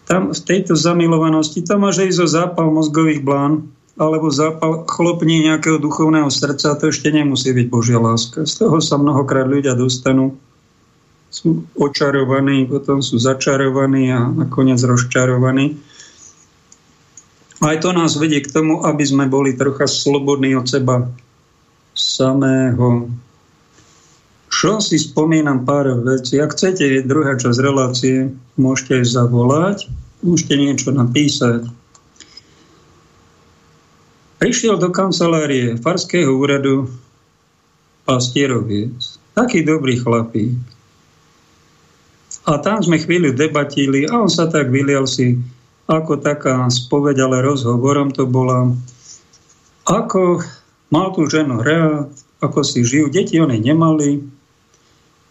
Tam 0.07 0.31
v 0.31 0.41
tejto 0.41 0.73
zamilovanosti 0.73 1.61
tam 1.67 1.83
môže 1.83 2.07
ísť 2.07 2.19
o 2.23 2.27
zápal 2.31 2.71
mozgových 2.71 3.21
blán, 3.21 3.67
alebo 3.99 4.31
zápal 4.31 4.87
chlopní 4.87 5.43
nejakého 5.43 5.75
duchovného 5.75 6.31
srdca, 6.31 6.79
to 6.79 6.87
ešte 6.87 7.11
nemusí 7.11 7.51
byť 7.51 7.67
Božia 7.67 7.99
láska. 7.99 8.47
Z 8.47 8.63
toho 8.63 8.79
sa 8.79 8.95
mnohokrát 8.95 9.43
ľudia 9.43 9.75
dostanú, 9.75 10.39
sú 11.27 11.67
očarovaní, 11.75 12.65
potom 12.65 13.03
sú 13.03 13.19
začarovaní 13.19 14.09
a 14.15 14.31
nakoniec 14.31 14.79
rozčarovaní. 14.81 15.77
Aj 17.59 17.75
to 17.83 17.91
nás 17.91 18.15
vedie 18.15 18.39
k 18.39 18.51
tomu, 18.55 18.87
aby 18.87 19.03
sme 19.03 19.27
boli 19.27 19.51
trocha 19.59 19.83
slobodní 19.83 20.55
od 20.55 20.63
seba 20.63 21.11
samého. 21.91 23.11
Čo 24.47 24.79
si 24.79 24.95
spomínam 24.95 25.67
pár 25.67 25.91
vecí. 25.99 26.39
Ak 26.39 26.55
chcete 26.55 27.03
druhá 27.03 27.35
časť 27.35 27.59
relácie, 27.59 28.31
môžete 28.55 29.03
aj 29.03 29.05
zavolať, 29.11 29.77
môžete 30.23 30.55
niečo 30.55 30.89
napísať. 30.95 31.67
Prišiel 34.39 34.79
do 34.79 34.87
kancelárie 34.95 35.75
Farského 35.75 36.31
úradu 36.31 36.87
pastieroviec. 38.07 39.19
Taký 39.35 39.67
dobrý 39.67 39.99
chlapík. 39.99 40.55
A 42.47 42.55
tam 42.63 42.79
sme 42.79 43.03
chvíľu 43.03 43.35
debatili 43.35 44.07
a 44.07 44.23
on 44.23 44.31
sa 44.31 44.47
tak 44.47 44.71
vylial 44.71 45.03
si 45.03 45.37
ako 45.89 46.21
taká 46.21 46.69
spoveď, 46.69 47.25
ale 47.25 47.41
rozhovorom 47.41 48.13
to 48.13 48.29
bola, 48.29 48.69
ako 49.89 50.45
mal 50.93 51.09
tú 51.17 51.25
ženu 51.25 51.65
rád, 51.65 52.13
ako 52.45 52.61
si 52.61 52.85
žijú. 52.85 53.09
Deti 53.09 53.41
oni 53.41 53.57
nemali, 53.57 54.21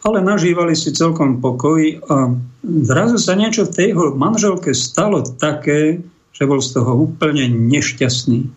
ale 0.03 0.19
nažívali 0.19 0.75
si 0.75 0.91
celkom 0.91 1.39
pokoji 1.39 2.03
a 2.11 2.35
zrazu 2.63 3.23
sa 3.23 3.39
niečo 3.39 3.71
v 3.71 3.75
tej 3.75 3.87
jeho 3.95 4.19
manželke 4.19 4.75
stalo 4.75 5.23
také, 5.23 6.03
že 6.35 6.43
bol 6.47 6.59
z 6.59 6.75
toho 6.75 7.07
úplne 7.07 7.47
nešťastný. 7.47 8.51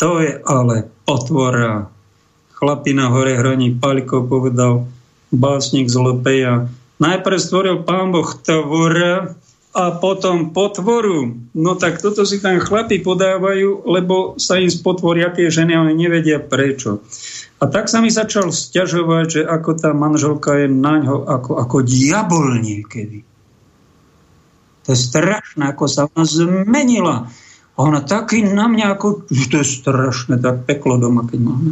To 0.00 0.24
je 0.24 0.40
ale 0.48 0.88
potvora. 1.04 1.92
Chlapina 2.56 3.12
hore 3.12 3.36
hraní 3.36 3.76
Paliko 3.76 4.24
povedal 4.24 4.88
básnik 5.32 5.88
z 5.88 5.96
Lopeja. 6.00 6.68
Najprv 7.00 7.36
stvoril 7.40 7.76
pán 7.84 8.12
Boh 8.12 8.28
tvora 8.44 9.36
a 9.70 9.94
potom 9.94 10.50
potvoru. 10.50 11.38
No 11.54 11.78
tak 11.78 12.02
toto 12.02 12.26
si 12.26 12.42
tam 12.42 12.58
chlapi 12.58 12.98
podávajú, 13.06 13.86
lebo 13.86 14.34
sa 14.34 14.58
im 14.58 14.66
spotvoria 14.66 15.30
tie 15.30 15.46
ženy, 15.46 15.78
ale 15.78 15.90
nevedia 15.94 16.42
prečo. 16.42 17.06
A 17.62 17.70
tak 17.70 17.86
sa 17.86 18.02
mi 18.02 18.10
začal 18.10 18.50
stiažovať, 18.50 19.26
že 19.30 19.40
ako 19.46 19.70
tá 19.78 19.94
manželka 19.94 20.64
je 20.64 20.66
na 20.66 20.98
ňo 20.98 21.22
ako, 21.22 21.62
ako 21.62 21.76
diabol 21.86 22.58
niekedy. 22.58 23.22
To 24.88 24.96
je 24.96 24.98
strašné, 24.98 25.70
ako 25.70 25.84
sa 25.86 26.10
ona 26.10 26.24
zmenila. 26.26 27.30
A 27.76 27.78
ona 27.78 28.02
taký 28.02 28.42
na 28.42 28.66
mňa, 28.66 28.98
ako, 28.98 29.30
to 29.30 29.56
je 29.62 29.66
strašné, 29.84 30.42
tak 30.42 30.66
peklo 30.66 30.98
doma, 30.98 31.30
keď 31.30 31.40
máme. 31.46 31.70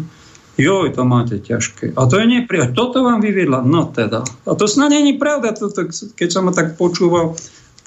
Joj, 0.58 0.90
to 0.94 1.06
máte 1.06 1.38
ťažké. 1.38 1.94
A 1.94 2.06
to 2.10 2.18
je 2.18 2.26
nepriateľ. 2.26 2.74
Toto 2.74 3.06
vám 3.06 3.22
vyviedla. 3.22 3.62
No 3.62 3.90
teda. 3.94 4.26
A 4.42 4.58
to 4.58 4.66
snad 4.66 4.90
není 4.90 5.14
pravda. 5.14 5.54
To, 5.54 5.70
keď 6.18 6.28
som 6.34 6.50
ho 6.50 6.52
tak 6.52 6.74
počúval 6.74 7.38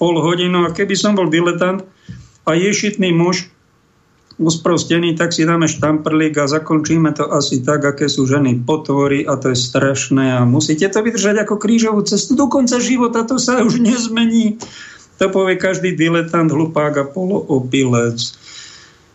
pol 0.02 0.18
hodinu, 0.18 0.66
a 0.66 0.74
keby 0.74 0.98
som 0.98 1.14
bol 1.14 1.30
diletant 1.30 1.86
a 2.42 2.58
ješitný 2.58 3.14
muž, 3.14 3.46
usprostený, 4.42 5.14
tak 5.14 5.30
si 5.30 5.46
dáme 5.46 5.70
štamprlík 5.70 6.34
a 6.42 6.50
zakončíme 6.50 7.14
to 7.14 7.30
asi 7.30 7.62
tak, 7.62 7.86
aké 7.86 8.10
sú 8.10 8.26
ženy 8.26 8.66
potvory 8.66 9.22
a 9.22 9.38
to 9.38 9.54
je 9.54 9.58
strašné 9.62 10.34
a 10.34 10.42
musíte 10.42 10.90
to 10.90 11.06
vydržať 11.06 11.46
ako 11.46 11.54
krížovú 11.54 12.02
cestu 12.02 12.34
do 12.34 12.50
konca 12.50 12.82
života, 12.82 13.22
to 13.22 13.38
sa 13.38 13.62
už 13.62 13.78
nezmení. 13.78 14.58
To 15.22 15.30
povie 15.30 15.54
každý 15.54 15.94
diletant, 15.94 16.50
hlupák 16.50 16.98
a 16.98 17.04
poloopilec. 17.06 18.18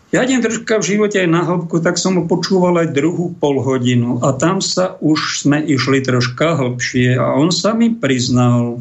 Ja 0.08 0.24
idem 0.24 0.40
troška 0.40 0.80
v 0.80 0.88
živote 0.96 1.20
aj 1.20 1.28
na 1.28 1.44
hĺbku, 1.44 1.84
tak 1.84 2.00
som 2.00 2.16
ho 2.16 2.24
počúval 2.24 2.80
aj 2.80 2.96
druhú 2.96 3.36
pol 3.36 3.60
hodinu 3.60 4.24
a 4.24 4.32
tam 4.32 4.64
sa 4.64 4.96
už 5.04 5.44
sme 5.44 5.60
išli 5.60 6.00
troška 6.00 6.56
hlbšie 6.56 7.20
a 7.20 7.36
on 7.36 7.52
sa 7.52 7.76
mi 7.76 7.92
priznal, 7.92 8.80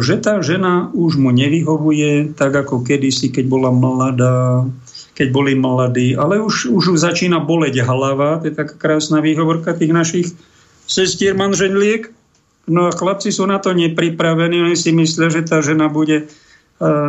že 0.00 0.16
tá 0.18 0.40
žena 0.40 0.88
už 0.96 1.20
mu 1.20 1.30
nevyhovuje 1.30 2.34
tak 2.34 2.56
ako 2.56 2.82
kedysi, 2.82 3.30
keď 3.30 3.44
bola 3.46 3.70
mladá, 3.70 4.66
keď 5.14 5.28
boli 5.30 5.52
mladí, 5.52 6.16
ale 6.16 6.40
už, 6.40 6.72
už 6.72 6.96
začína 6.96 7.44
boleť 7.44 7.84
hlava, 7.84 8.40
to 8.40 8.50
je 8.50 8.54
taká 8.56 8.74
krásna 8.74 9.20
výhovorka 9.20 9.76
tých 9.76 9.92
našich 9.92 10.26
sestier 10.88 11.36
manželiek, 11.36 12.10
No 12.70 12.86
a 12.86 12.94
chlapci 12.94 13.34
sú 13.34 13.50
na 13.50 13.58
to 13.58 13.74
nepripravení, 13.74 14.62
oni 14.62 14.78
si 14.78 14.94
myslia, 14.94 15.26
že 15.26 15.42
tá 15.42 15.58
žena 15.58 15.90
bude 15.90 16.22
e, 16.22 16.24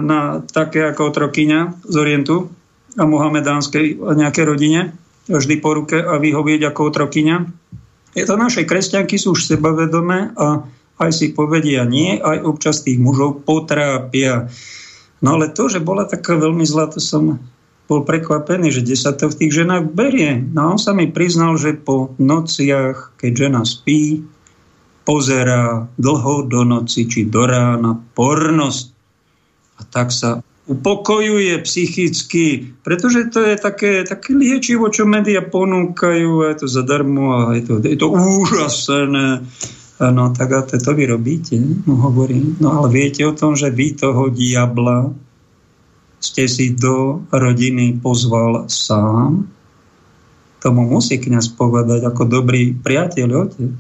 na 0.02 0.42
také 0.42 0.90
ako 0.90 1.14
otrokyňa 1.14 1.86
z 1.86 1.96
Orientu 2.02 2.50
a 2.98 3.06
mohamedánskej 3.06 4.02
nejaké 4.18 4.42
rodine, 4.42 4.98
vždy 5.30 5.62
po 5.62 5.78
ruke 5.78 6.02
a 6.02 6.18
vyhovieť 6.18 6.72
ako 6.72 6.82
otrokyňa. 6.90 7.38
Je 8.18 8.26
to 8.26 8.36
naše 8.36 8.66
kresťanky 8.66 9.22
sú 9.22 9.38
už 9.38 9.48
sebavedomé 9.48 10.34
a 10.34 10.66
aj 11.02 11.12
si 11.12 11.34
povedia 11.34 11.82
nie, 11.84 12.22
aj 12.22 12.46
občas 12.46 12.86
tých 12.86 13.02
mužov 13.02 13.42
potrápia. 13.42 14.54
No 15.26 15.38
ale 15.38 15.50
to, 15.50 15.66
že 15.70 15.82
bola 15.82 16.06
taká 16.06 16.38
veľmi 16.38 16.62
zlá, 16.62 16.94
to 16.94 17.02
som 17.02 17.42
bol 17.92 18.08
prekvapený, 18.08 18.72
že 18.72 18.86
kde 18.88 18.96
sa 18.96 19.12
to 19.12 19.28
v 19.28 19.38
tých 19.44 19.52
ženách 19.66 19.92
berie. 19.92 20.40
No 20.40 20.78
on 20.78 20.80
sa 20.80 20.96
mi 20.96 21.12
priznal, 21.12 21.60
že 21.60 21.76
po 21.76 22.16
nociach, 22.16 23.20
keď 23.20 23.32
žena 23.50 23.62
spí, 23.68 24.24
pozerá 25.04 25.92
dlho 26.00 26.48
do 26.48 26.64
noci 26.64 27.10
či 27.10 27.28
do 27.28 27.44
rána 27.44 28.00
pornosť. 28.16 28.86
A 29.76 29.82
tak 29.90 30.16
sa 30.16 30.40
upokojuje 30.72 31.58
psychicky, 31.68 32.72
pretože 32.86 33.28
to 33.34 33.44
je 33.44 33.60
také, 33.60 34.08
také 34.08 34.32
liečivo, 34.32 34.88
čo 34.88 35.04
médiá 35.04 35.44
ponúkajú, 35.44 36.48
je 36.48 36.56
to 36.64 36.68
zadarmo 36.72 37.52
a 37.52 37.60
je 37.60 37.64
to, 37.68 37.74
je 37.84 37.98
to 38.00 38.08
úžasné. 38.08 39.44
No 40.02 40.34
tak 40.34 40.50
a 40.50 40.66
to, 40.66 40.98
vy 40.98 41.06
robíte, 41.06 41.62
no 41.86 41.94
hovorím. 42.10 42.58
No 42.58 42.74
ale 42.74 42.90
viete 42.90 43.22
o 43.22 43.38
tom, 43.38 43.54
že 43.54 43.70
vy 43.70 43.94
toho 43.94 44.34
diabla 44.34 45.14
ste 46.22 46.50
si 46.50 46.74
do 46.74 47.22
rodiny 47.30 48.02
pozval 48.02 48.66
sám? 48.66 49.46
Tomu 50.62 50.90
musí 50.90 51.22
kniaz 51.22 51.50
povedať 51.54 52.06
ako 52.06 52.30
dobrý 52.30 52.74
priateľ, 52.74 53.30
otec 53.46 53.74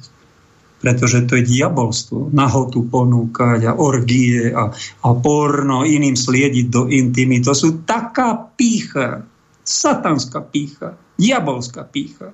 pretože 0.81 1.29
to 1.29 1.37
je 1.37 1.45
diabolstvo. 1.45 2.33
Nahotu 2.33 2.89
ponúkať 2.89 3.69
a 3.69 3.77
orgie 3.77 4.49
a, 4.49 4.73
a 5.05 5.09
porno 5.13 5.85
iným 5.85 6.17
sliediť 6.17 6.65
do 6.73 6.89
intimy. 6.89 7.37
To 7.45 7.53
sú 7.53 7.85
taká 7.85 8.33
pícha, 8.57 9.21
satanská 9.61 10.41
pícha, 10.41 10.97
diabolská 11.21 11.85
pícha. 11.85 12.33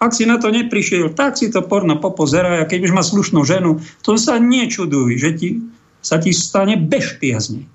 Ak 0.00 0.16
si 0.16 0.24
na 0.24 0.40
to 0.40 0.48
neprišiel, 0.48 1.12
tak 1.12 1.36
si 1.36 1.52
to 1.52 1.60
porno 1.60 2.00
popozeraj 2.00 2.64
a 2.64 2.68
keď 2.68 2.88
už 2.88 2.92
má 2.96 3.04
slušnú 3.04 3.44
ženu, 3.44 3.84
to 4.00 4.16
sa 4.16 4.40
nečuduj, 4.40 5.20
že 5.20 5.30
ti, 5.36 5.48
sa 6.00 6.16
ti 6.16 6.32
stane 6.32 6.80
bežpiazne. 6.80 7.68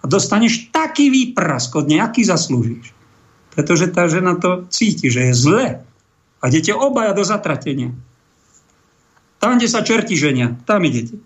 A 0.00 0.04
dostaneš 0.04 0.68
taký 0.68 1.08
výprask 1.08 1.72
od 1.72 1.88
nejaký 1.88 2.28
zaslúžiš. 2.28 2.92
Pretože 3.56 3.88
tá 3.88 4.12
žena 4.12 4.36
to 4.36 4.68
cíti, 4.68 5.08
že 5.08 5.32
je 5.32 5.34
zle. 5.34 5.66
A 6.40 6.42
idete 6.52 6.76
obaja 6.76 7.16
do 7.16 7.24
zatratenia. 7.24 7.96
Tam, 9.40 9.56
kde 9.56 9.68
sa 9.72 9.80
čerti 9.80 10.20
ženia, 10.20 10.60
tam 10.68 10.84
idete. 10.84 11.16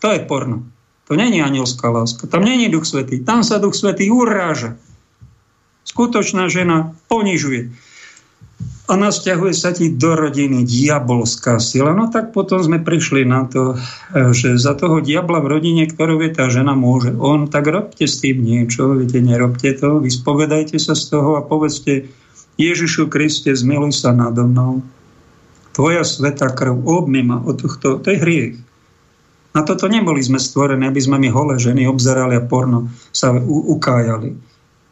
To 0.00 0.08
je 0.08 0.24
porno. 0.24 0.64
To 1.04 1.12
není 1.12 1.44
anielská 1.44 1.92
láska. 1.92 2.24
Tam 2.24 2.40
není 2.40 2.72
duch 2.72 2.88
svetý. 2.88 3.20
Tam 3.20 3.44
sa 3.44 3.60
duch 3.60 3.76
svetý 3.76 4.08
uráža. 4.08 4.80
Skutočná 5.84 6.48
žena 6.48 6.96
ponižuje. 7.12 7.72
A 8.90 8.98
nasťahuje 8.98 9.54
sa 9.54 9.70
ti 9.70 9.94
do 9.94 10.18
rodiny 10.18 10.66
diabolská 10.66 11.62
sila. 11.62 11.94
No 11.94 12.10
tak 12.10 12.34
potom 12.34 12.58
sme 12.58 12.82
prišli 12.82 13.22
na 13.22 13.46
to, 13.46 13.78
že 14.34 14.58
za 14.58 14.74
toho 14.74 14.98
diabla 14.98 15.38
v 15.38 15.50
rodine, 15.54 15.86
ktorú 15.86 16.18
vie 16.18 16.34
tá 16.34 16.50
žena 16.50 16.74
môže 16.74 17.14
on, 17.14 17.46
tak 17.46 17.70
robte 17.70 18.02
s 18.02 18.18
tým 18.18 18.42
niečo. 18.42 18.98
Viete, 18.98 19.22
nerobte 19.22 19.78
to. 19.78 20.02
Vyspovedajte 20.02 20.82
sa 20.82 20.98
z 20.98 21.06
toho 21.06 21.38
a 21.38 21.46
povedzte 21.46 22.10
Ježišu 22.58 23.06
Kriste, 23.06 23.54
zmiluj 23.54 23.94
sa 23.94 24.10
nado 24.10 24.42
mnou 24.42 24.82
tvoja 25.70 26.02
sveta 26.02 26.50
krv, 26.50 26.82
obmy 26.82 27.22
ma 27.22 27.38
od 27.40 27.62
tohto, 27.62 28.02
to 28.02 28.10
je 28.10 28.18
hriech. 28.18 28.58
Na 29.54 29.62
toto 29.66 29.86
neboli 29.90 30.22
sme 30.22 30.38
stvorení, 30.38 30.86
aby 30.86 31.00
sme 31.02 31.18
my 31.18 31.30
holé 31.30 31.58
ženy 31.58 31.86
obzerali 31.86 32.38
a 32.38 32.46
porno 32.46 32.90
sa 33.10 33.34
ukájali. 33.48 34.34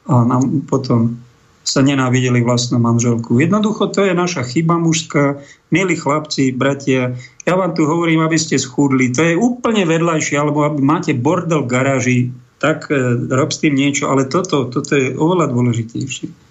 A 0.08 0.24
nám 0.24 0.64
potom 0.66 1.18
sa 1.68 1.84
nenávideli 1.84 2.40
vlastnú 2.40 2.80
manželku. 2.80 3.36
Jednoducho 3.36 3.92
to 3.92 4.08
je 4.08 4.16
naša 4.16 4.48
chyba 4.48 4.80
mužská. 4.80 5.44
Milí 5.68 6.00
chlapci, 6.00 6.56
bratia, 6.56 7.12
ja 7.44 7.54
vám 7.60 7.76
tu 7.76 7.84
hovorím, 7.84 8.24
aby 8.24 8.40
ste 8.40 8.56
schudli. 8.56 9.12
To 9.12 9.20
je 9.20 9.36
úplne 9.36 9.84
vedľajšie, 9.84 10.40
alebo 10.40 10.64
aby 10.64 10.80
máte 10.80 11.12
bordel 11.12 11.68
v 11.68 11.70
garáži, 11.70 12.18
tak 12.56 12.88
e, 12.88 12.96
rob 13.28 13.52
s 13.52 13.60
tým 13.60 13.76
niečo, 13.76 14.08
ale 14.08 14.24
toto, 14.24 14.64
toto 14.72 14.96
je 14.96 15.12
oveľa 15.12 15.52
dôležitejšie 15.52 16.48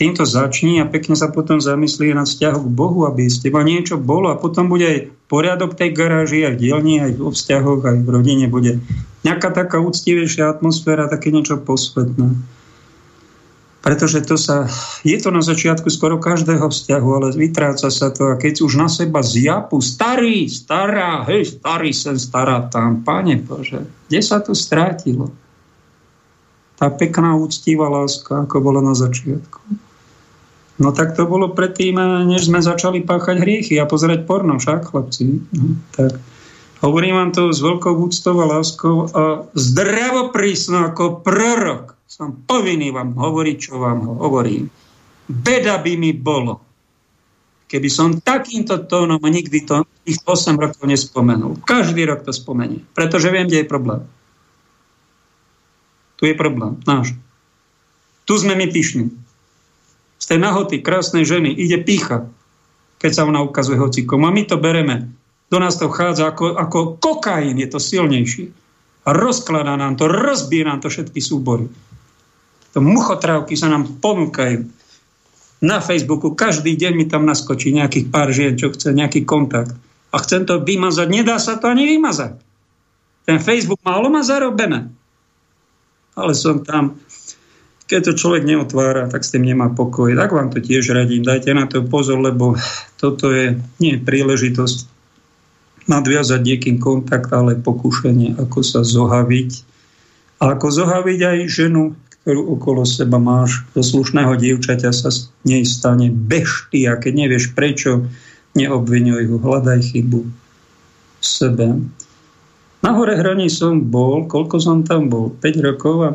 týmto 0.00 0.24
začni 0.24 0.80
a 0.80 0.88
pekne 0.88 1.12
sa 1.12 1.28
potom 1.28 1.60
zamyslí 1.60 2.16
nad 2.16 2.24
vzťahom 2.24 2.72
k 2.72 2.72
Bohu, 2.72 3.04
aby 3.04 3.28
z 3.28 3.44
teba 3.44 3.60
niečo 3.60 4.00
bolo 4.00 4.32
a 4.32 4.40
potom 4.40 4.72
bude 4.72 4.88
aj 4.88 4.98
poriadok 5.28 5.76
tej 5.76 5.92
garáži, 5.92 6.40
aj 6.48 6.56
v 6.56 6.60
dielni, 6.64 6.94
aj 7.04 7.20
vo 7.20 7.28
vzťahoch, 7.28 7.84
aj 7.84 7.96
v 8.00 8.08
rodine 8.08 8.48
bude 8.48 8.80
nejaká 9.28 9.52
taká 9.52 9.76
úctivejšia 9.76 10.48
atmosféra, 10.48 11.12
také 11.12 11.28
niečo 11.28 11.60
posvetné. 11.60 12.32
Pretože 13.80 14.20
to 14.20 14.36
sa, 14.36 14.68
je 15.08 15.16
to 15.16 15.32
na 15.32 15.40
začiatku 15.40 15.88
skoro 15.88 16.20
každého 16.20 16.68
vzťahu, 16.68 17.08
ale 17.16 17.28
vytráca 17.32 17.88
sa 17.88 18.12
to 18.12 18.28
a 18.28 18.36
keď 18.36 18.60
už 18.60 18.76
na 18.76 18.92
seba 18.92 19.24
zjapu, 19.24 19.80
starý, 19.80 20.52
stará, 20.52 21.24
hej, 21.24 21.56
starý 21.56 21.96
sem, 21.96 22.20
stará 22.20 22.68
tam, 22.68 23.00
pane 23.00 23.40
Bože, 23.40 23.88
kde 24.12 24.20
sa 24.20 24.44
to 24.44 24.52
strátilo? 24.52 25.32
Tá 26.76 26.92
pekná, 26.92 27.36
úctivá 27.40 27.88
láska, 27.88 28.44
ako 28.44 28.56
bola 28.60 28.84
na 28.84 28.92
začiatku. 28.92 29.60
No 30.80 30.96
tak 30.96 31.12
to 31.12 31.28
bolo 31.28 31.52
predtým, 31.52 32.00
než 32.24 32.48
sme 32.48 32.64
začali 32.64 33.04
páchať 33.04 33.36
hriechy 33.36 33.76
a 33.76 33.88
pozerať 33.88 34.24
porno, 34.24 34.56
však, 34.56 34.92
chlapci. 34.92 35.40
No, 35.52 35.76
tak. 35.92 36.16
Hovorím 36.80 37.20
vám 37.20 37.30
to 37.36 37.52
s 37.52 37.60
veľkou 37.60 38.00
úctou 38.00 38.40
a 38.40 38.48
láskou 38.48 39.04
a 39.12 39.44
zdravoprísno 39.52 40.88
ako 40.88 41.20
prorok. 41.20 41.99
Som 42.10 42.42
povinný 42.42 42.90
vám 42.90 43.14
hovoriť, 43.14 43.56
čo 43.70 43.78
vám 43.78 44.02
hovorím. 44.18 44.66
Beda 45.30 45.78
by 45.78 45.94
mi 45.94 46.10
bolo, 46.10 46.58
keby 47.70 47.86
som 47.86 48.18
takýmto 48.18 48.82
tónom 48.90 49.22
nikdy 49.22 49.62
to 49.62 49.86
tých 50.02 50.18
8 50.26 50.58
rokov 50.58 50.82
nespomenul. 50.90 51.62
Každý 51.62 52.02
rok 52.02 52.26
to 52.26 52.34
spomenie, 52.34 52.82
pretože 52.98 53.30
viem, 53.30 53.46
kde 53.46 53.62
je 53.62 53.70
problém. 53.70 54.02
Tu 56.18 56.26
je 56.26 56.34
problém, 56.34 56.82
náš. 56.82 57.14
Tu 58.26 58.34
sme 58.42 58.58
my 58.58 58.66
pyšní 58.66 59.14
z 60.20 60.24
tej 60.26 60.38
nahoty 60.42 60.82
krásnej 60.82 61.22
ženy 61.22 61.54
ide 61.54 61.78
pícha, 61.78 62.26
keď 62.98 63.10
sa 63.14 63.22
ona 63.24 63.40
ukazuje 63.40 63.78
hocikom. 63.80 64.26
A 64.26 64.34
my 64.34 64.44
to 64.44 64.60
bereme. 64.60 65.14
Do 65.46 65.62
nás 65.62 65.78
to 65.78 65.86
vchádza 65.86 66.26
ako, 66.28 66.58
ako 66.58 66.78
kokain, 67.00 67.56
je 67.56 67.70
to 67.70 67.80
silnejší. 67.80 68.52
A 69.06 69.16
rozkladá 69.16 69.78
nám 69.78 69.96
to, 69.96 70.10
rozbije 70.10 70.66
nám 70.68 70.84
to 70.84 70.92
všetky 70.92 71.22
súbory. 71.22 71.70
To 72.74 72.78
muchotrávky 72.78 73.58
sa 73.58 73.70
nám 73.70 73.98
ponúkajú. 73.98 74.66
Na 75.60 75.82
Facebooku 75.84 76.32
každý 76.32 76.78
deň 76.78 76.92
mi 76.96 77.04
tam 77.04 77.28
naskočí 77.28 77.74
nejakých 77.74 78.06
pár 78.08 78.32
žien, 78.32 78.56
čo 78.56 78.72
chce, 78.72 78.96
nejaký 78.96 79.28
kontakt. 79.28 79.76
A 80.10 80.16
chcem 80.24 80.48
to 80.48 80.62
vymazať, 80.62 81.06
nedá 81.06 81.36
sa 81.36 81.60
to 81.60 81.68
ani 81.68 81.86
vymazať. 81.86 82.38
Ten 83.28 83.38
Facebook 83.38 83.78
málo 83.84 84.08
má 84.08 84.24
zarobené. 84.24 84.88
Ale 86.16 86.32
som 86.34 86.64
tam 86.64 86.98
keď 87.90 88.06
to 88.06 88.12
človek 88.22 88.46
neotvára, 88.46 89.10
tak 89.10 89.26
s 89.26 89.34
tým 89.34 89.42
nemá 89.42 89.66
pokoj. 89.74 90.14
Tak 90.14 90.30
vám 90.30 90.54
to 90.54 90.62
tiež 90.62 90.94
radím. 90.94 91.26
Dajte 91.26 91.50
na 91.50 91.66
to 91.66 91.82
pozor, 91.82 92.22
lebo 92.22 92.54
toto 93.02 93.34
je 93.34 93.58
nie 93.82 93.98
príležitosť 93.98 94.86
nadviazať 95.90 96.38
niekým 96.38 96.78
kontakt, 96.78 97.34
ale 97.34 97.58
pokušenie, 97.58 98.38
ako 98.38 98.62
sa 98.62 98.86
zohaviť. 98.86 99.66
A 100.38 100.54
ako 100.54 100.70
zohaviť 100.70 101.18
aj 101.18 101.38
ženu, 101.50 101.98
ktorú 102.22 102.56
okolo 102.58 102.82
seba 102.84 103.16
máš. 103.16 103.64
Do 103.72 103.80
slušného 103.80 104.36
dievčaťa 104.36 104.90
sa 104.92 105.08
z 105.08 105.32
nej 105.46 105.64
stane 105.64 106.12
bežty 106.12 106.84
a 106.84 107.00
keď 107.00 107.12
nevieš 107.26 107.56
prečo, 107.56 108.06
neobvinuj 108.54 109.30
ho, 109.30 109.36
hľadaj 109.38 109.94
chybu 109.94 110.20
v 110.26 111.24
sebe. 111.24 111.80
Na 112.80 112.90
hore 112.96 113.14
hraní 113.16 113.52
som 113.52 113.92
bol, 113.92 114.24
koľko 114.24 114.56
som 114.56 114.82
tam 114.84 115.12
bol? 115.12 115.32
5 115.38 115.68
rokov 115.68 115.96
a 116.00 116.10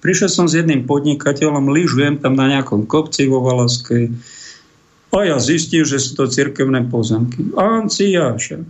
Prišiel 0.00 0.32
som 0.32 0.46
s 0.48 0.56
jedným 0.56 0.88
podnikateľom, 0.88 1.76
lyžujem 1.76 2.24
tam 2.24 2.32
na 2.32 2.48
nejakom 2.48 2.88
kopci 2.88 3.28
vo 3.28 3.44
Valaskej 3.44 4.08
a 5.10 5.26
ja 5.26 5.36
zistil, 5.42 5.84
že 5.84 5.98
sú 6.00 6.16
to 6.16 6.30
cirkevné 6.30 6.86
pozemky. 6.88 7.52
Anciáša. 7.58 8.62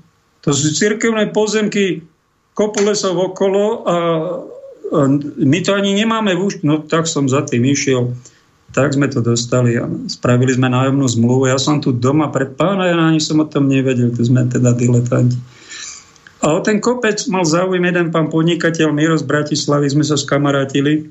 To 0.43 0.51
sú 0.51 0.73
cirkevné 0.73 1.31
pozemky 1.31 2.03
kopu 2.57 2.83
lesov 2.83 3.15
okolo 3.15 3.85
a 3.87 3.97
my 4.91 5.59
to 5.63 5.71
ani 5.73 5.95
nemáme 5.95 6.35
v 6.35 6.43
už... 6.51 6.67
No 6.67 6.83
tak 6.83 7.07
som 7.07 7.31
za 7.31 7.47
tým 7.47 7.63
išiel. 7.67 8.15
Tak 8.71 8.95
sme 8.95 9.11
to 9.11 9.23
dostali 9.23 9.75
a 9.79 9.87
spravili 10.07 10.55
sme 10.55 10.71
nájomnú 10.71 11.07
zmluvu. 11.07 11.51
Ja 11.51 11.59
som 11.59 11.83
tu 11.83 11.91
doma 11.91 12.31
pre 12.31 12.47
pána, 12.47 12.87
ja 12.91 12.95
ani 12.99 13.19
som 13.19 13.43
o 13.43 13.47
tom 13.47 13.67
nevedel, 13.67 14.15
to 14.15 14.23
sme 14.23 14.47
teda 14.47 14.75
diletanti. 14.75 15.39
A 16.41 16.55
o 16.57 16.61
ten 16.63 16.79
kopec 16.79 17.19
mal 17.27 17.43
záujem 17.43 17.83
jeden 17.83 18.15
pán 18.15 18.31
podnikateľ 18.31 18.95
Miro 18.95 19.19
z 19.19 19.27
Bratislavy, 19.27 19.91
sme 19.91 20.07
sa 20.07 20.17
skamarátili 20.17 21.11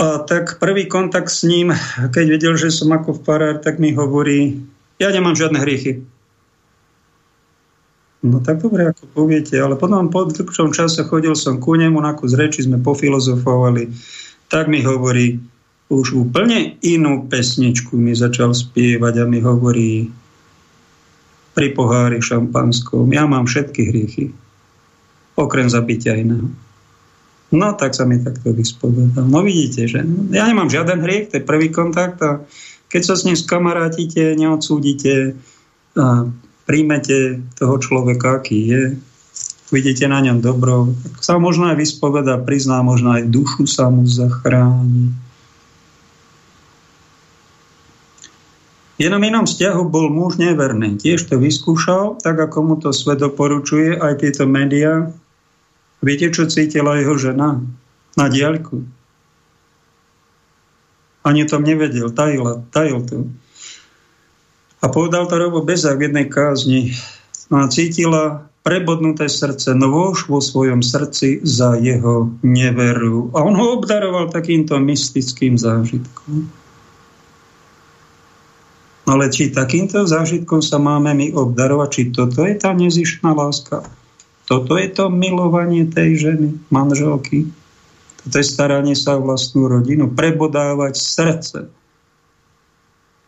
a 0.00 0.16
tak 0.24 0.56
prvý 0.56 0.88
kontakt 0.88 1.28
s 1.28 1.44
ním, 1.44 1.76
keď 2.08 2.24
vedel, 2.40 2.54
že 2.56 2.72
som 2.72 2.88
ako 2.88 3.20
farár, 3.20 3.60
tak 3.60 3.76
mi 3.76 3.92
hovorí, 3.92 4.56
ja 4.96 5.12
nemám 5.12 5.36
žiadne 5.36 5.60
hriechy. 5.60 6.00
No 8.20 8.44
tak 8.44 8.60
dobre, 8.60 8.84
ako 8.84 9.08
poviete, 9.16 9.56
ale 9.56 9.80
potom 9.80 10.12
po 10.12 10.28
dlhšom 10.28 10.76
čase 10.76 11.08
chodil 11.08 11.32
som 11.32 11.56
ku 11.56 11.72
nemu, 11.72 11.96
na 12.04 12.12
kus 12.12 12.36
reči 12.36 12.68
sme 12.68 12.76
pofilozofovali, 12.76 13.88
tak 14.52 14.68
mi 14.68 14.84
hovorí, 14.84 15.40
už 15.90 16.14
úplne 16.14 16.76
inú 16.84 17.26
pesničku 17.26 17.96
mi 17.96 18.12
začal 18.12 18.52
spievať 18.52 19.14
a 19.20 19.24
mi 19.24 19.40
hovorí 19.40 20.06
pri 21.56 21.68
pohári 21.74 22.20
šampanskom, 22.20 23.10
ja 23.10 23.24
mám 23.24 23.48
všetky 23.48 23.80
hriechy, 23.88 24.24
okrem 25.34 25.66
zabitia 25.66 26.14
iného. 26.14 26.46
No 27.50 27.74
tak 27.74 27.98
sa 27.98 28.06
mi 28.06 28.22
takto 28.22 28.54
vyspovedal. 28.54 29.26
No 29.26 29.42
vidíte, 29.42 29.90
že 29.90 30.06
ja 30.30 30.46
nemám 30.46 30.70
žiaden 30.70 31.02
hriech, 31.02 31.34
to 31.34 31.42
je 31.42 31.48
prvý 31.48 31.72
kontakt 31.74 32.22
a 32.22 32.46
keď 32.86 33.02
sa 33.02 33.14
s 33.18 33.26
ním 33.26 33.34
skamarátite, 33.34 34.38
neodsúdite, 34.38 35.34
a 35.98 36.30
príjmete 36.70 37.42
toho 37.58 37.82
človeka, 37.82 38.38
aký 38.38 38.58
je, 38.70 38.82
vidíte 39.74 40.06
na 40.06 40.22
ňom 40.22 40.38
dobro, 40.38 40.94
tak 41.02 41.18
sa 41.26 41.34
možno 41.42 41.74
aj 41.74 41.82
vyspoveda, 41.82 42.38
prizná, 42.38 42.78
možno 42.86 43.18
aj 43.18 43.26
dušu 43.26 43.66
sa 43.66 43.90
mu 43.90 44.06
zachráni. 44.06 45.10
V 48.94 49.08
jednom 49.08 49.24
inom 49.26 49.50
vzťahu 49.50 49.82
bol 49.90 50.12
muž 50.14 50.38
neverný. 50.38 50.94
Tiež 50.94 51.26
to 51.26 51.42
vyskúšal, 51.42 52.22
tak 52.22 52.38
ako 52.38 52.58
mu 52.62 52.74
to 52.78 52.94
svet 52.94 53.18
doporučuje, 53.18 53.98
aj 53.98 54.22
tieto 54.22 54.46
médiá, 54.46 55.10
Viete, 56.00 56.32
čo 56.32 56.48
cítila 56.48 56.96
jeho 56.96 57.12
žena? 57.20 57.60
Na 58.16 58.26
diaľku. 58.32 58.88
Ani 61.20 61.44
tom 61.44 61.60
nevedel, 61.60 62.08
tajil, 62.08 62.64
tajil 62.72 63.04
to. 63.04 63.28
A 64.80 64.88
povedal 64.88 65.28
to 65.28 65.36
Robo 65.36 65.60
Bezák 65.60 66.00
v 66.00 66.08
jednej 66.08 66.26
kázni. 66.32 66.96
A 67.52 67.68
cítila 67.68 68.48
prebodnuté 68.64 69.28
srdce, 69.28 69.76
nôž 69.76 70.28
vo 70.28 70.40
svojom 70.40 70.80
srdci 70.80 71.40
za 71.44 71.76
jeho 71.76 72.32
neveru. 72.40 73.28
A 73.36 73.44
on 73.44 73.56
ho 73.56 73.80
obdaroval 73.80 74.32
takýmto 74.32 74.80
mystickým 74.80 75.56
zážitkom. 75.56 76.48
Ale 79.10 79.26
či 79.32 79.50
takýmto 79.50 80.06
zážitkom 80.06 80.62
sa 80.62 80.78
máme 80.78 81.10
my 81.16 81.26
obdarovať, 81.34 81.88
či 81.90 82.02
toto 82.14 82.46
je 82.46 82.54
tá 82.54 82.70
nezištná 82.70 83.34
láska? 83.34 83.82
Toto 84.46 84.78
je 84.78 84.88
to 84.92 85.10
milovanie 85.10 85.88
tej 85.88 86.30
ženy, 86.30 86.48
manželky. 86.70 87.50
Toto 88.22 88.34
je 88.38 88.46
staranie 88.46 88.94
sa 88.94 89.18
o 89.18 89.24
vlastnú 89.24 89.66
rodinu, 89.66 90.12
prebodávať 90.12 90.94
srdce 90.94 91.58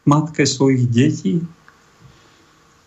matke 0.05 0.47
svojich 0.47 0.89
detí. 0.91 1.35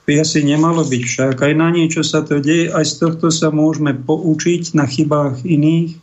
By 0.05 0.21
asi 0.21 0.45
nemalo 0.45 0.85
byť 0.85 1.01
však. 1.01 1.35
Aj 1.41 1.53
na 1.57 1.73
niečo 1.73 2.05
sa 2.05 2.21
to 2.21 2.37
deje, 2.37 2.69
aj 2.69 2.85
z 2.85 2.93
tohto 3.01 3.33
sa 3.33 3.49
môžeme 3.49 3.97
poučiť 3.97 4.77
na 4.77 4.85
chybách 4.85 5.41
iných. 5.41 5.97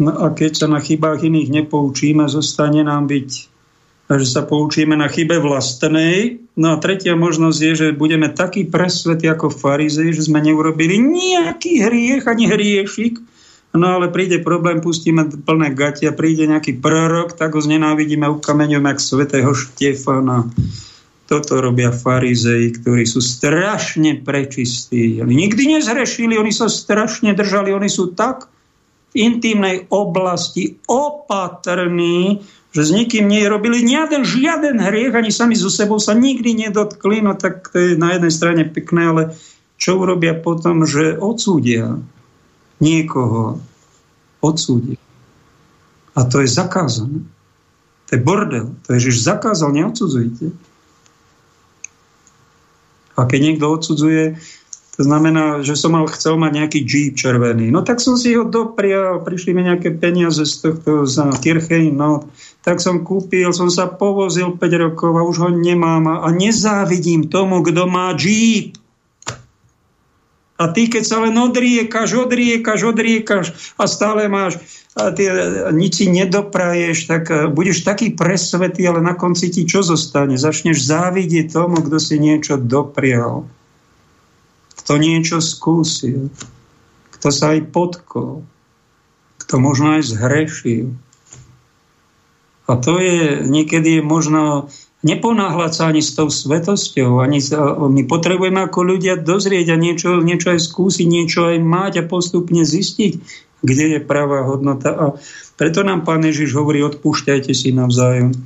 No 0.00 0.12
a 0.16 0.32
keď 0.32 0.64
sa 0.64 0.66
na 0.68 0.80
chybách 0.80 1.24
iných 1.24 1.48
nepoučíme, 1.48 2.28
zostane 2.28 2.84
nám 2.84 3.08
byť 3.08 3.50
že 4.18 4.26
sa 4.26 4.42
poučíme 4.42 4.98
na 4.98 5.06
chybe 5.06 5.38
vlastnej. 5.38 6.42
No 6.58 6.74
a 6.74 6.82
tretia 6.82 7.14
možnosť 7.14 7.58
je, 7.62 7.72
že 7.78 7.94
budeme 7.94 8.26
takí 8.26 8.66
presvety 8.66 9.30
ako 9.30 9.54
farizej, 9.54 10.10
že 10.10 10.26
sme 10.26 10.42
neurobili 10.42 10.98
nejaký 10.98 11.86
hriech 11.86 12.26
ani 12.26 12.50
hriešik 12.50 13.22
No 13.70 13.86
ale 13.86 14.10
príde 14.10 14.42
problém, 14.42 14.82
pustíme 14.82 15.30
plné 15.46 15.70
gatia, 15.78 16.10
príde 16.10 16.42
nejaký 16.42 16.82
prorok, 16.82 17.38
tak 17.38 17.54
ho 17.54 17.62
znenávidíme, 17.62 18.26
ukameňujeme 18.26 18.90
jak 18.90 19.00
svetého 19.00 19.50
Štefana. 19.54 20.50
Toto 21.30 21.62
robia 21.62 21.94
farizei, 21.94 22.74
ktorí 22.74 23.06
sú 23.06 23.22
strašne 23.22 24.18
prečistí. 24.26 25.22
Oni 25.22 25.46
nikdy 25.46 25.78
nezhrešili, 25.78 26.34
oni 26.34 26.50
sa 26.50 26.66
strašne 26.66 27.30
držali, 27.30 27.70
oni 27.70 27.86
sú 27.86 28.10
tak 28.10 28.50
v 29.14 29.30
intimnej 29.30 29.86
oblasti 29.86 30.82
opatrní, 30.90 32.42
že 32.74 32.82
s 32.82 32.90
nikým 32.90 33.30
nerobili 33.30 33.86
žiaden, 33.86 34.26
žiaden 34.26 34.82
hriech, 34.82 35.14
ani 35.14 35.30
sami 35.30 35.54
so 35.54 35.70
sebou 35.70 36.02
sa 36.02 36.18
nikdy 36.18 36.66
nedotkli, 36.66 37.22
no 37.22 37.38
tak 37.38 37.70
to 37.70 37.78
je 37.78 37.90
na 37.94 38.18
jednej 38.18 38.34
strane 38.34 38.62
pekné, 38.66 39.14
ale 39.14 39.22
čo 39.78 40.02
urobia 40.02 40.34
potom, 40.34 40.82
že 40.82 41.14
odsúdia 41.14 42.02
niekoho, 42.80 43.60
odsúdia. 44.40 44.98
A 46.16 46.26
to 46.26 46.42
je 46.42 46.48
zakázané. 46.50 47.22
To 48.08 48.10
je 48.16 48.20
bordel. 48.20 48.74
To 48.88 48.98
je, 48.98 49.08
že 49.08 49.22
zakázal, 49.30 49.70
neodsudzujte. 49.70 50.50
A 53.14 53.28
keď 53.28 53.40
niekto 53.52 53.68
odsudzuje, 53.68 54.40
to 54.96 55.08
znamená, 55.08 55.64
že 55.64 55.76
som 55.76 55.96
mal, 55.96 56.08
chcel 56.08 56.36
mať 56.36 56.52
nejaký 56.56 56.80
Jeep 56.84 57.16
červený. 57.16 57.72
No 57.72 57.84
tak 57.84 58.04
som 58.04 58.20
si 58.20 58.32
ho 58.36 58.44
doprial, 58.48 59.24
prišli 59.24 59.52
mi 59.52 59.64
nejaké 59.64 59.96
peniaze 59.96 60.44
z 60.44 60.54
tohto 60.60 61.04
za 61.08 61.28
Kirchheim, 61.40 61.96
no 61.96 62.28
tak 62.60 62.84
som 62.84 63.00
kúpil, 63.00 63.52
som 63.56 63.72
sa 63.72 63.88
povozil 63.88 64.56
5 64.60 64.84
rokov 64.88 65.12
a 65.16 65.24
už 65.24 65.36
ho 65.40 65.50
nemám 65.52 66.20
a 66.20 66.28
nezávidím 66.32 67.28
tomu, 67.32 67.64
kto 67.64 67.88
má 67.88 68.12
Jeep. 68.16 68.79
A 70.60 70.68
ty, 70.68 70.92
keď 70.92 71.04
sa 71.08 71.24
len 71.24 71.32
odriekaš, 71.40 72.28
odriekaš, 72.28 72.80
odriekaš 72.84 73.46
a 73.80 73.88
stále 73.88 74.28
máš 74.28 74.60
a 74.92 75.14
ty 75.14 75.30
nič 75.72 76.02
si 76.02 76.06
nedopraješ, 76.12 77.06
tak 77.06 77.30
e, 77.30 77.46
budeš 77.46 77.86
taký 77.86 78.12
presvetý, 78.12 78.84
ale 78.90 79.00
na 79.00 79.14
konci 79.16 79.48
ti 79.48 79.62
čo 79.64 79.80
zostane? 79.86 80.34
Začneš 80.36 80.82
závidieť 80.82 81.54
tomu, 81.54 81.80
kto 81.80 81.96
si 82.02 82.18
niečo 82.18 82.58
doprial. 82.58 83.46
Kto 84.82 84.92
niečo 84.98 85.38
skúsil. 85.38 86.28
Kto 87.14 87.28
sa 87.30 87.54
aj 87.54 87.70
potkol. 87.70 88.42
Kto 89.40 89.62
možno 89.62 89.96
aj 89.96 90.10
zhrešil. 90.10 90.90
A 92.66 92.72
to 92.74 92.98
je, 92.98 93.46
niekedy 93.46 93.98
je 93.98 94.02
možno 94.02 94.68
neponáhľať 95.00 95.72
sa 95.72 95.88
ani 95.88 96.04
s 96.04 96.12
tou 96.12 96.28
svetosťou. 96.28 97.24
Ani 97.24 97.40
sa, 97.40 97.76
my 97.88 98.04
potrebujeme 98.04 98.60
ako 98.60 98.96
ľudia 98.96 99.16
dozrieť 99.16 99.72
a 99.72 99.76
niečo, 99.80 100.20
niečo 100.20 100.52
aj 100.52 100.60
skúsiť, 100.60 101.06
niečo 101.08 101.48
aj 101.48 101.58
mať 101.60 101.92
a 102.04 102.08
postupne 102.08 102.60
zistiť, 102.64 103.12
kde 103.64 103.84
je 103.96 104.00
pravá 104.00 104.44
hodnota. 104.44 104.90
A 104.92 105.04
preto 105.56 105.80
nám 105.84 106.04
Pán 106.04 106.24
Ježiš 106.24 106.52
hovorí, 106.52 106.84
odpúšťajte 106.84 107.52
si 107.56 107.72
navzájom. 107.72 108.36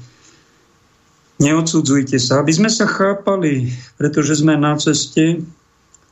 Neodsudzujte 1.43 2.23
sa, 2.23 2.47
aby 2.47 2.55
sme 2.55 2.71
sa 2.71 2.87
chápali, 2.87 3.75
pretože 3.99 4.39
sme 4.39 4.55
na 4.55 4.79
ceste. 4.79 5.43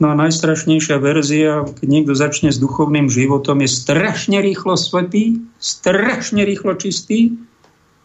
No 0.03 0.11
a 0.11 0.19
najstrašnejšia 0.19 0.99
verzia, 0.99 1.63
keď 1.63 1.87
niekto 1.87 2.19
začne 2.19 2.51
s 2.51 2.59
duchovným 2.59 3.07
životom, 3.07 3.63
je 3.63 3.71
strašne 3.71 4.43
rýchlo 4.43 4.75
svetý, 4.75 5.39
strašne 5.63 6.43
rýchlo 6.43 6.75
čistý, 6.75 7.39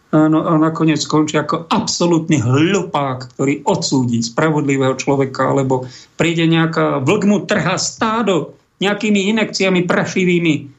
Áno, 0.08 0.40
a 0.48 0.56
nakoniec 0.56 1.04
skončí 1.04 1.36
ako 1.36 1.68
absolútny 1.68 2.40
hlupák, 2.40 3.36
ktorý 3.36 3.68
odsúdi 3.68 4.24
spravodlivého 4.24 4.96
človeka, 4.96 5.52
alebo 5.52 5.84
príde 6.16 6.48
nejaká 6.48 7.04
vlk 7.04 7.24
mu 7.28 7.44
trhá 7.44 7.76
stádo 7.76 8.56
nejakými 8.80 9.28
inekciami 9.36 9.84
prašivými, 9.84 10.72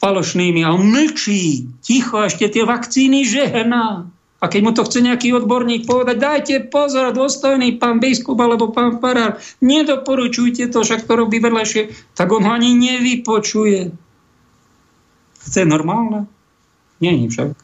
falošnými 0.00 0.64
a 0.64 0.72
on 0.72 0.88
mlčí, 0.88 1.68
ticho, 1.84 2.24
ešte 2.24 2.48
tie 2.48 2.64
vakcíny 2.64 3.28
žehná. 3.28 4.08
A 4.42 4.44
keď 4.50 4.60
mu 4.64 4.72
to 4.74 4.82
chce 4.82 4.98
nejaký 5.04 5.30
odborník 5.38 5.86
povedať, 5.86 6.16
dajte 6.18 6.54
pozor, 6.66 7.14
dôstojný 7.14 7.78
pán 7.78 8.02
biskup 8.02 8.34
alebo 8.42 8.74
pán 8.74 8.98
farár, 8.98 9.38
nedoporučujte 9.62 10.66
to, 10.72 10.82
však 10.82 11.06
to 11.06 11.14
robí 11.14 11.38
vedľajšie, 11.38 12.16
tak 12.18 12.32
on 12.34 12.42
ho 12.42 12.50
ani 12.50 12.74
nevypočuje. 12.74 13.94
To 15.46 15.56
je 15.62 15.66
normálne? 15.68 16.26
Nie 16.98 17.14
však. 17.30 17.54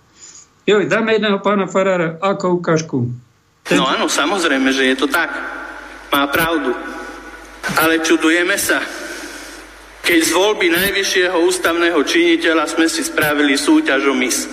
Jo, 0.69 0.85
dáme 0.85 1.16
jedného 1.16 1.40
pána 1.40 1.65
Farára 1.65 2.20
ako 2.20 2.61
ukážku. 2.61 3.09
No 3.73 3.89
áno, 3.89 4.05
samozrejme, 4.05 4.69
že 4.69 4.93
je 4.93 5.01
to 5.01 5.09
tak. 5.09 5.32
Má 6.12 6.28
pravdu. 6.28 6.77
Ale 7.81 8.05
čudujeme 8.05 8.53
sa, 8.61 8.77
keď 10.05 10.20
z 10.20 10.31
voľby 10.36 10.69
najvyššieho 10.69 11.40
ústavného 11.40 11.97
činiteľa 12.05 12.69
sme 12.69 12.85
si 12.85 13.01
spravili 13.01 13.57
súťaž 13.57 14.12
o 14.12 14.15
mis. 14.16 14.45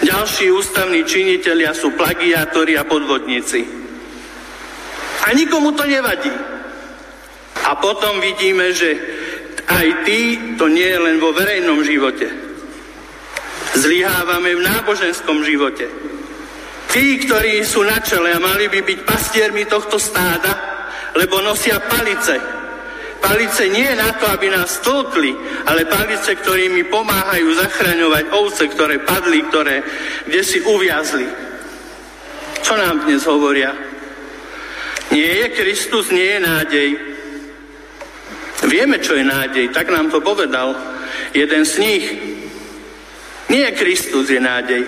Ďalší 0.00 0.48
ústavní 0.48 1.04
činiteľia 1.04 1.76
sú 1.76 1.92
plagiátori 1.92 2.80
a 2.80 2.88
podvodníci. 2.88 3.60
A 5.20 5.36
nikomu 5.36 5.76
to 5.76 5.84
nevadí. 5.84 6.32
A 7.60 7.76
potom 7.76 8.24
vidíme, 8.24 8.72
že 8.72 8.96
aj 9.68 9.86
tí 10.08 10.20
to 10.56 10.64
nie 10.72 10.88
je 10.88 11.00
len 11.00 11.20
vo 11.20 11.36
verejnom 11.36 11.84
živote. 11.84 12.53
Zlyhávame 13.74 14.54
v 14.54 14.62
náboženskom 14.62 15.42
živote. 15.42 15.90
Tí, 16.94 17.18
ktorí 17.26 17.66
sú 17.66 17.82
na 17.82 17.98
čele 17.98 18.30
a 18.30 18.38
mali 18.38 18.70
by 18.70 18.86
byť 18.86 18.98
pastiermi 19.02 19.66
tohto 19.66 19.98
stáda, 19.98 20.54
lebo 21.18 21.42
nosia 21.42 21.82
palice. 21.82 22.38
Palice 23.18 23.66
nie 23.72 23.88
na 23.98 24.14
to, 24.14 24.30
aby 24.30 24.52
nás 24.52 24.78
tlkli, 24.78 25.34
ale 25.66 25.90
palice, 25.90 26.38
ktorými 26.38 26.86
pomáhajú 26.86 27.50
zachraňovať 27.56 28.24
ovce, 28.30 28.64
ktoré 28.70 29.02
padli, 29.02 29.42
ktoré 29.48 29.82
kde 30.28 30.42
si 30.44 30.62
uviazli. 30.62 31.26
Čo 32.62 32.78
nám 32.78 33.08
dnes 33.08 33.26
hovoria? 33.26 33.74
Nie 35.10 35.46
je 35.46 35.46
Kristus, 35.56 36.14
nie 36.14 36.38
je 36.38 36.40
nádej. 36.40 36.90
Vieme, 38.70 39.02
čo 39.02 39.18
je 39.18 39.24
nádej, 39.26 39.68
tak 39.74 39.90
nám 39.90 40.14
to 40.14 40.22
povedal 40.22 40.72
jeden 41.34 41.66
z 41.66 41.74
nich. 41.82 42.06
Nie 43.54 43.70
Kristus 43.70 44.26
je 44.26 44.42
nádej. 44.42 44.82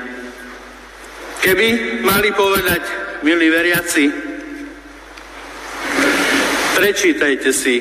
Keby 1.38 2.02
mali 2.02 2.34
povedať, 2.34 2.82
milí 3.22 3.46
veriaci, 3.46 4.10
prečítajte 6.74 7.54
si 7.54 7.78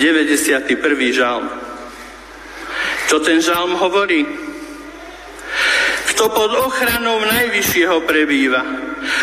91. 0.00 0.80
žalm. 1.12 1.44
Čo 3.04 3.20
ten 3.20 3.44
žalm 3.44 3.76
hovorí? 3.76 4.24
Kto 6.08 6.24
pod 6.32 6.56
ochranou 6.56 7.20
Najvyššieho 7.28 8.08
prebýva 8.08 8.64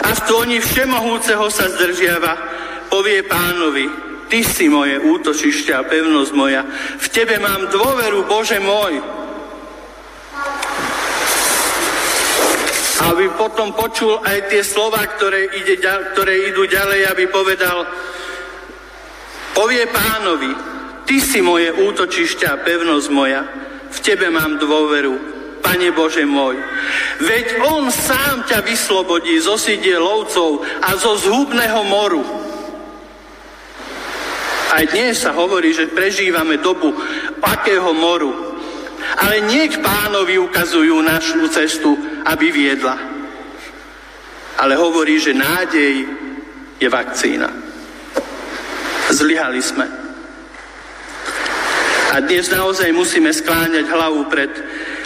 a 0.05 0.09
v 0.13 0.19
tóni 0.29 0.61
Všemohúceho 0.61 1.49
sa 1.49 1.65
zdržiava, 1.65 2.33
povie 2.93 3.25
pánovi, 3.25 3.89
Ty 4.29 4.45
si 4.45 4.69
moje 4.69 5.01
útočište 5.01 5.73
a 5.73 5.81
pevnosť 5.81 6.31
moja, 6.37 6.61
v 7.01 7.07
Tebe 7.09 7.41
mám 7.41 7.73
dôveru, 7.73 8.29
Bože 8.29 8.61
môj, 8.61 9.18
aby 12.99 13.31
potom 13.39 13.71
počul 13.71 14.19
aj 14.19 14.51
tie 14.51 14.59
slova, 14.59 14.99
ktoré, 15.15 15.47
ide, 15.55 15.79
ktoré 15.79 16.51
idú 16.51 16.67
ďalej, 16.67 17.07
aby 17.07 17.23
povedal, 17.31 17.87
povie 19.55 19.87
pánovi, 19.87 20.51
ty 21.07 21.23
si 21.23 21.39
moje 21.39 21.71
útočišťa 21.71 22.47
a 22.51 22.61
pevnosť 22.61 23.07
moja, 23.09 23.41
v 23.89 23.97
tebe 24.03 24.27
mám 24.29 24.59
dôveru, 24.59 25.39
Pane 25.59 25.91
Bože 25.91 26.23
môj. 26.23 26.55
Veď 27.19 27.59
On 27.67 27.91
sám 27.91 28.47
ťa 28.47 28.63
vyslobodí 28.63 29.35
zo 29.43 29.59
sidie 29.59 29.99
lovcov 29.99 30.63
a 30.63 30.95
zo 30.95 31.19
zhubného 31.19 31.83
moru. 31.83 32.23
Aj 34.69 34.85
dnes 34.87 35.19
sa 35.19 35.35
hovorí, 35.35 35.75
že 35.75 35.91
prežívame 35.91 36.61
dobu 36.63 36.95
akého 37.43 37.91
moru. 37.91 38.48
Ale 39.17 39.41
niek 39.49 39.81
pánovi 39.81 40.37
ukazujú 40.37 41.01
našu 41.01 41.49
cestu 41.49 41.97
aby 42.29 42.51
viedla. 42.51 42.97
Ale 44.59 44.75
hovorí, 44.75 45.17
že 45.17 45.33
nádej 45.33 46.05
je 46.77 46.87
vakcína. 46.91 47.49
Zlyhali 49.09 49.61
sme. 49.63 49.87
A 52.09 52.15
dnes 52.21 52.49
naozaj 52.49 52.89
musíme 52.93 53.33
skláňať 53.33 53.85
hlavu 53.89 54.27
pred 54.27 54.49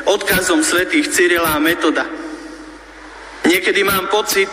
odkazom 0.08 0.64
svetých 0.64 1.12
Cyrila 1.12 1.56
a 1.56 1.64
Metoda. 1.64 2.08
Niekedy 3.44 3.84
mám 3.84 4.08
pocit, 4.08 4.50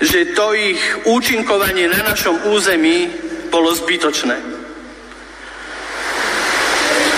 že 0.00 0.32
to 0.32 0.56
ich 0.56 0.80
účinkovanie 1.04 1.86
na 1.88 2.00
našom 2.12 2.48
území 2.48 3.12
bolo 3.52 3.70
zbytočné. 3.76 4.51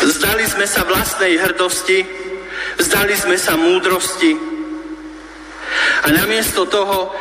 Zdali 0.05 0.45
sme 0.45 0.69
sa 0.69 0.85
vlastnej 0.85 1.41
hrdosti, 1.41 2.05
vzdali 2.77 3.17
sme 3.17 3.41
sa 3.41 3.57
múdrosti, 3.57 4.55
a 6.05 6.13
namiesto 6.13 6.69
toho, 6.69 7.13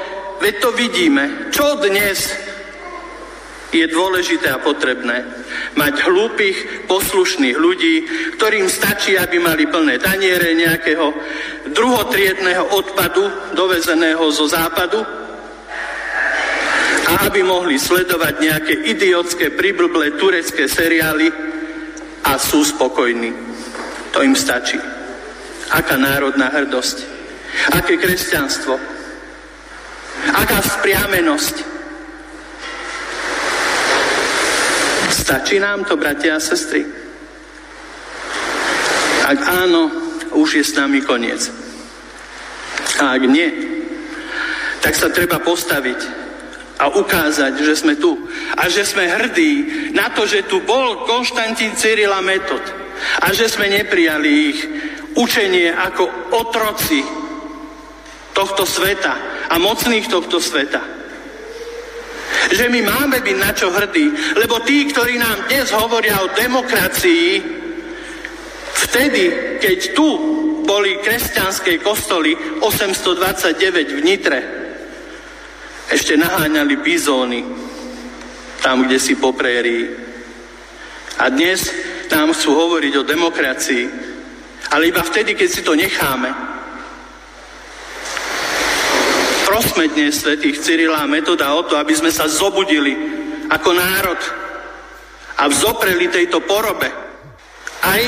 veď 0.43 0.53
to 0.59 0.69
vidíme, 0.75 1.47
čo 1.55 1.79
dnes 1.79 2.35
je 3.73 3.87
dôležité 3.89 4.53
a 4.53 4.61
potrebné? 4.61 5.23
Mať 5.79 6.03
hlúpych, 6.05 6.85
poslušných 6.85 7.57
ľudí, 7.57 7.95
ktorým 8.37 8.69
stačí, 8.69 9.17
aby 9.17 9.39
mali 9.39 9.65
plné 9.65 9.97
taniere 9.97 10.53
nejakého 10.53 11.09
druhotriedného 11.73 12.75
odpadu 12.75 13.55
dovezeného 13.57 14.21
zo 14.29 14.45
západu 14.45 15.01
a 17.03 17.11
aby 17.25 17.41
mohli 17.41 17.79
sledovať 17.79 18.33
nejaké 18.37 18.73
idiotské, 18.93 19.55
priblblé 19.55 20.19
turecké 20.21 20.67
seriály 20.69 21.52
a 22.23 22.39
sú 22.39 22.63
spokojní. 22.63 23.33
To 24.15 24.23
im 24.23 24.35
stačí. 24.35 24.79
Aká 25.71 25.97
národná 25.97 26.49
hrdosť. 26.53 26.97
Aké 27.75 27.97
kresťanstvo. 27.97 28.79
Aká 30.33 30.59
spriamenosť 30.61 31.73
Stačí 35.23 35.55
nám 35.55 35.87
to, 35.87 35.95
bratia 35.95 36.35
a 36.35 36.43
sestry? 36.43 36.83
Ak 39.23 39.39
áno, 39.39 39.87
už 40.35 40.59
je 40.59 40.63
s 40.67 40.75
nami 40.75 40.99
koniec. 40.99 41.47
A 42.99 43.15
ak 43.15 43.23
nie, 43.31 43.49
tak 44.83 44.91
sa 44.93 45.07
treba 45.07 45.39
postaviť 45.39 46.22
a 46.83 46.91
ukázať, 46.91 47.63
že 47.63 47.79
sme 47.79 47.95
tu. 47.95 48.27
A 48.59 48.67
že 48.67 48.83
sme 48.83 49.07
hrdí 49.07 49.53
na 49.95 50.11
to, 50.11 50.27
že 50.27 50.43
tu 50.51 50.59
bol 50.67 51.07
Konštantín 51.07 51.79
Cyrila 51.79 52.19
Metod. 52.19 52.59
A 53.23 53.31
že 53.31 53.47
sme 53.47 53.71
neprijali 53.71 54.29
ich 54.51 54.59
učenie 55.15 55.71
ako 55.71 56.35
otroci 56.35 56.99
tohto 58.35 58.67
sveta 58.67 59.47
a 59.47 59.55
mocných 59.61 60.11
tohto 60.11 60.43
sveta 60.43 61.03
že 62.51 62.67
my 62.67 62.81
máme 62.83 63.23
byť 63.23 63.37
na 63.39 63.55
čo 63.55 63.71
hrdí, 63.71 64.35
lebo 64.35 64.59
tí, 64.67 64.83
ktorí 64.91 65.15
nám 65.15 65.47
dnes 65.47 65.71
hovoria 65.71 66.19
o 66.19 66.33
demokracii, 66.35 67.39
vtedy, 68.83 69.23
keď 69.63 69.79
tu 69.95 70.07
boli 70.67 70.99
kresťanské 70.99 71.79
kostoly 71.79 72.35
829 72.59 73.95
v 73.95 74.01
Nitre, 74.03 74.62
ešte 75.91 76.15
naháňali 76.15 76.75
bizóny 76.79 77.41
tam, 78.63 78.87
kde 78.87 78.97
si 78.99 79.19
po 79.19 79.35
prérii. 79.35 79.91
A 81.19 81.27
dnes 81.27 81.67
nám 82.07 82.31
chcú 82.31 82.55
hovoriť 82.55 82.93
o 82.99 83.07
demokracii, 83.07 83.85
ale 84.71 84.87
iba 84.87 85.03
vtedy, 85.03 85.35
keď 85.35 85.49
si 85.49 85.61
to 85.61 85.75
necháme, 85.75 86.29
prosme 89.45 89.91
dnes 89.91 90.23
svetých 90.23 90.57
Cyrila 90.61 91.03
a 91.03 91.09
Metoda 91.09 91.53
o 91.53 91.67
to, 91.67 91.77
aby 91.77 91.93
sme 91.93 92.09
sa 92.09 92.25
zobudili 92.25 92.95
ako 93.51 93.69
národ 93.75 94.19
a 95.37 95.45
vzopreli 95.49 96.07
tejto 96.09 96.41
porobe. 96.41 96.89
Aj 97.83 98.03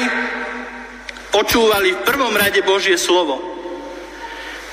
počúvali 1.30 1.92
v 1.94 2.06
prvom 2.08 2.32
rade 2.32 2.64
Božie 2.64 2.96
slovo. 2.96 3.55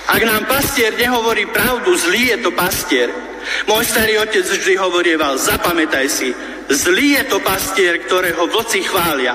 Ak 0.08 0.22
nám 0.26 0.44
pastier 0.50 0.94
nehovorí 0.98 1.46
pravdu, 1.46 1.94
zlý 1.94 2.34
je 2.34 2.38
to 2.42 2.50
pastier. 2.50 3.08
Môj 3.66 3.86
starý 3.86 4.18
otec 4.18 4.42
vždy 4.42 4.74
hovorieval, 4.78 5.38
zapamätaj 5.38 6.06
si, 6.10 6.30
zlý 6.70 7.18
je 7.18 7.24
to 7.30 7.38
pastier, 7.42 7.98
ktorého 8.02 8.46
vlci 8.46 8.82
chvália. 8.86 9.34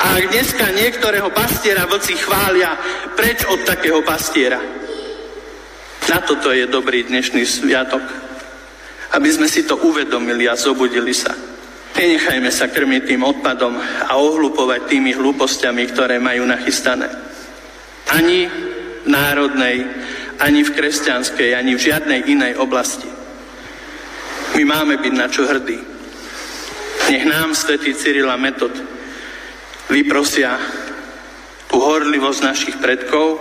A 0.00 0.16
ak 0.16 0.32
dneska 0.32 0.64
niektorého 0.72 1.28
pastiera 1.30 1.84
vlci 1.84 2.16
chvália, 2.16 2.72
preč 3.14 3.44
od 3.44 3.60
takého 3.68 4.00
pastiera? 4.00 4.58
Na 6.08 6.18
toto 6.24 6.50
je 6.50 6.64
dobrý 6.66 7.04
dnešný 7.04 7.44
sviatok. 7.44 8.02
Aby 9.10 9.28
sme 9.30 9.50
si 9.50 9.66
to 9.66 9.76
uvedomili 9.76 10.46
a 10.46 10.54
zobudili 10.54 11.10
sa. 11.10 11.34
Nenechajme 11.98 12.48
sa 12.48 12.70
krmiť 12.70 13.02
tým 13.04 13.22
odpadom 13.26 13.74
a 14.06 14.14
ohlupovať 14.16 14.86
tými 14.86 15.12
hlúpostiami, 15.18 15.82
ktoré 15.90 16.22
majú 16.22 16.46
nachystané. 16.46 17.10
Ani 18.14 18.46
národnej, 19.06 19.86
ani 20.40 20.64
v 20.64 20.74
kresťanskej, 20.74 21.56
ani 21.56 21.76
v 21.76 21.84
žiadnej 21.84 22.20
inej 22.28 22.56
oblasti. 22.56 23.08
My 24.56 24.64
máme 24.64 24.98
byť 24.98 25.14
na 25.14 25.28
čo 25.28 25.46
hrdí. 25.46 25.78
Nech 27.10 27.24
nám 27.26 27.54
svätý 27.56 27.94
Cyrila 27.96 28.36
Metod 28.36 28.72
vyprosia 29.90 30.56
tú 31.66 31.82
horlivosť 31.82 32.40
našich 32.42 32.76
predkov, 32.78 33.38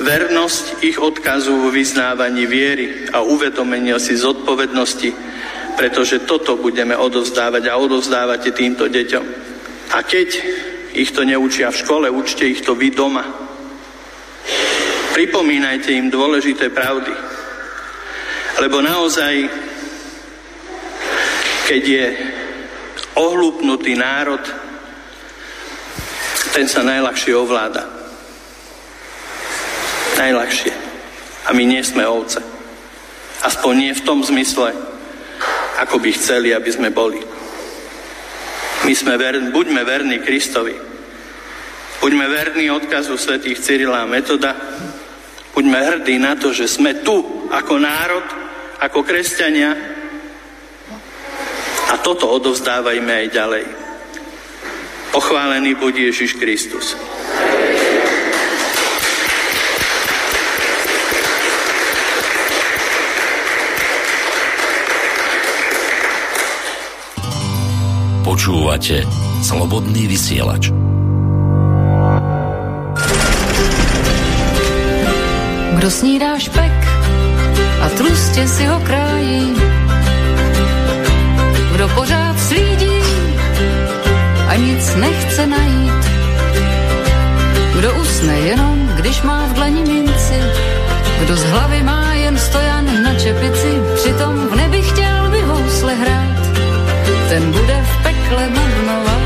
vernosť 0.00 0.84
ich 0.84 1.00
odkazu 1.00 1.68
v 1.68 1.80
vyznávaní 1.80 2.44
viery 2.44 3.08
a 3.12 3.24
uvedomenie 3.24 3.96
si 3.96 4.16
zodpovednosti, 4.16 5.10
pretože 5.76 6.24
toto 6.24 6.56
budeme 6.60 6.96
odovzdávať 6.96 7.68
a 7.68 7.80
odovzdávate 7.80 8.52
týmto 8.52 8.88
deťom. 8.88 9.24
A 9.96 9.98
keď 10.04 10.28
ich 10.96 11.12
to 11.12 11.24
neučia 11.24 11.72
v 11.72 11.80
škole, 11.80 12.06
učte 12.08 12.44
ich 12.48 12.64
to 12.64 12.72
vy 12.76 12.92
doma. 12.92 13.45
Pripomínajte 15.16 15.96
im 15.96 16.12
dôležité 16.12 16.68
pravdy. 16.68 17.16
Lebo 18.60 18.84
naozaj, 18.84 19.48
keď 21.64 21.82
je 21.82 22.06
ohlúpnutý 23.16 23.96
národ, 23.96 24.44
ten 26.52 26.68
sa 26.68 26.84
najľahšie 26.84 27.32
ovláda 27.32 27.96
najľahšie. 30.16 30.72
A 31.46 31.54
my 31.54 31.62
nie 31.62 31.82
sme 31.84 32.02
ovce. 32.08 32.42
Aspoň 33.44 33.72
nie 33.76 33.92
v 33.94 34.02
tom 34.02 34.24
zmysle, 34.24 34.74
ako 35.78 36.02
by 36.02 36.10
chceli, 36.16 36.50
aby 36.50 36.70
sme 36.72 36.90
boli. 36.90 37.20
My 38.82 38.94
sme 38.96 39.14
verní, 39.14 39.52
buďme 39.52 39.84
verní 39.86 40.18
Kristovi. 40.18 40.74
Buďme 42.02 42.26
verní 42.28 42.70
odkazu 42.70 43.14
svätých 43.14 43.60
Cyrila 43.60 44.02
a 44.02 44.10
Metoda. 44.10 44.56
Buďme 45.56 45.80
hrdí 45.80 46.20
na 46.20 46.36
to, 46.36 46.52
že 46.52 46.68
sme 46.68 47.00
tu 47.00 47.16
ako 47.48 47.80
národ, 47.80 48.28
ako 48.76 49.00
kresťania 49.00 49.72
a 51.88 51.96
toto 52.04 52.28
odovzdávajme 52.28 53.24
aj 53.24 53.26
ďalej. 53.32 53.64
Pochválený 55.16 55.80
buď 55.80 56.12
Ježiš 56.12 56.36
Kristus. 56.36 56.92
Počúvate 68.28 69.08
Slobodný 69.40 70.04
vysielač. 70.04 70.95
Kdo 75.76 75.90
snídá 75.90 76.38
špek 76.38 76.72
a 77.80 77.88
trustě 77.88 78.48
si 78.48 78.64
ho 78.64 78.80
krájí, 78.80 79.54
kdo 81.72 81.88
pořád 81.88 82.40
slídí 82.40 83.00
a 84.48 84.54
nic 84.54 84.94
nechce 84.94 85.46
najít, 85.46 86.04
kdo 87.78 87.94
usne 87.94 88.34
jenom, 88.34 88.90
když 88.96 89.22
má 89.22 89.46
v 89.46 89.52
dlani 89.52 89.82
minci, 89.84 90.40
kdo 91.20 91.36
z 91.36 91.44
hlavy 91.44 91.82
má 91.82 92.14
jen 92.14 92.38
stojan 92.38 93.02
na 93.02 93.14
čepici, 93.14 93.80
přitom 93.94 94.48
v 94.48 94.54
nebi 94.56 94.82
chtěl 94.82 95.30
by 95.30 95.40
housle 95.42 95.94
hrát, 95.94 96.40
ten 97.28 97.52
bude 97.52 97.84
v 97.84 98.02
pekle 98.02 98.48
marnovat. 98.48 99.22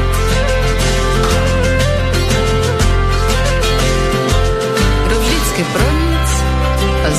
Kdo 5.06 5.20
vždycky 5.20 5.64
pro 5.72 5.99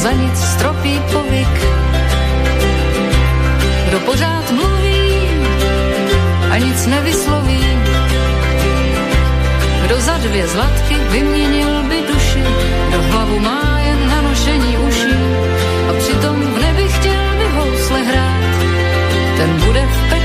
za 0.02 0.12
nic 0.12 0.38
stropí 0.38 1.02
povyk. 1.12 1.56
Kdo 3.88 4.00
pořád 4.00 4.52
mluví 4.52 5.30
a 6.52 6.58
nic 6.58 6.86
nevysloví. 6.86 7.62
Kdo 9.86 10.02
za 10.02 10.18
dvě 10.18 10.48
zlatky 10.48 10.96
vyměnil 11.10 11.84
by 11.84 11.98
duši, 12.08 12.44
kdo 12.88 13.02
hlavu 13.02 13.40
má 13.40 13.80
jen 13.86 14.08
na 14.10 14.22
nošení 14.22 14.78
uší 14.78 15.16
a 15.90 15.94
přitom 15.98 16.36
v 16.42 16.60
nebi 16.60 16.88
chtěl 16.88 17.36
by 17.38 17.46
housle 17.56 18.00
hrát, 18.04 18.42
ten 19.38 19.50
bude 19.66 19.86
v 19.86 20.10
pekle 20.10 20.21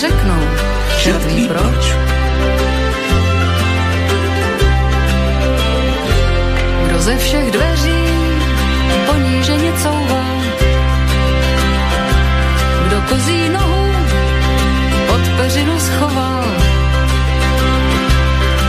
řeknou, 0.00 0.42
čert 1.02 1.26
proč. 1.48 1.82
Kdo 6.86 6.98
ze 6.98 7.16
všech 7.16 7.50
dveří 7.50 8.02
poníženě 9.06 9.72
couvá, 9.82 10.26
kdo 12.86 13.00
kozí 13.08 13.48
nohu 13.48 13.92
pod 15.06 15.28
peřinu 15.36 15.80
schoval. 15.80 16.44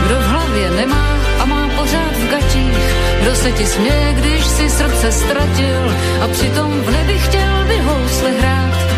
Kdo 0.06 0.14
v 0.14 0.26
hlavě 0.26 0.70
nemá 0.70 1.08
a 1.38 1.44
má 1.44 1.68
pořád 1.76 2.12
v 2.16 2.30
gačích, 2.30 2.94
kdo 3.22 3.34
se 3.34 3.52
ti 3.52 3.66
směje, 3.66 4.12
když 4.12 4.46
si 4.46 4.70
srdce 4.70 5.12
ztratil 5.12 5.94
a 6.24 6.28
přitom 6.28 6.80
v 6.80 6.90
nebi 6.90 7.18
chtěl 7.18 7.64
by 7.68 7.78
housle 7.78 8.30
hrát, 8.30 8.89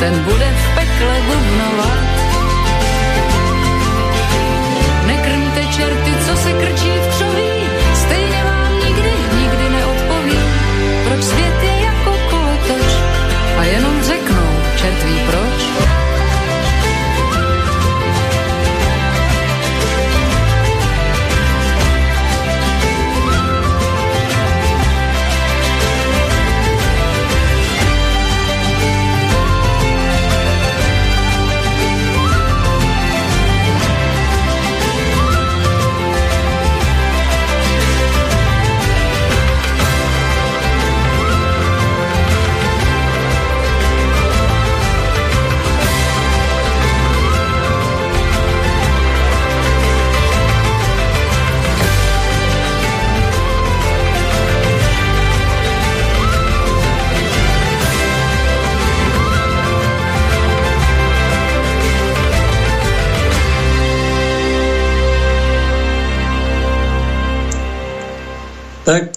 ten 0.00 0.24
bude 0.24 0.48
v 0.56 0.74
pekle 0.74 1.14
bubnovat. 1.26 1.98
Nekrmte 5.06 5.66
čerty, 5.66 6.12
co 6.26 6.36
se 6.36 6.52
krčí 6.52 6.90
v 6.90 7.08
křoví, 7.08 7.29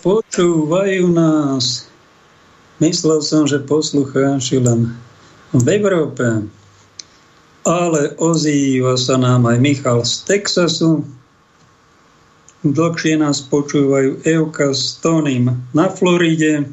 počúvajú 0.04 1.10
nás. 1.10 1.88
Myslel 2.84 3.24
som, 3.24 3.48
že 3.48 3.64
poslucháči 3.64 4.60
len 4.60 4.92
v 5.56 5.68
Európe. 5.80 6.44
Ale 7.64 8.12
ozýva 8.20 9.00
sa 9.00 9.16
nám 9.16 9.48
aj 9.48 9.58
Michal 9.64 10.04
z 10.04 10.28
Texasu. 10.28 11.08
Dlhšie 12.68 13.24
nás 13.24 13.40
počúvajú 13.40 14.20
Euka 14.28 14.76
s 14.76 15.00
Tonym 15.00 15.64
na 15.72 15.88
Floride. 15.88 16.68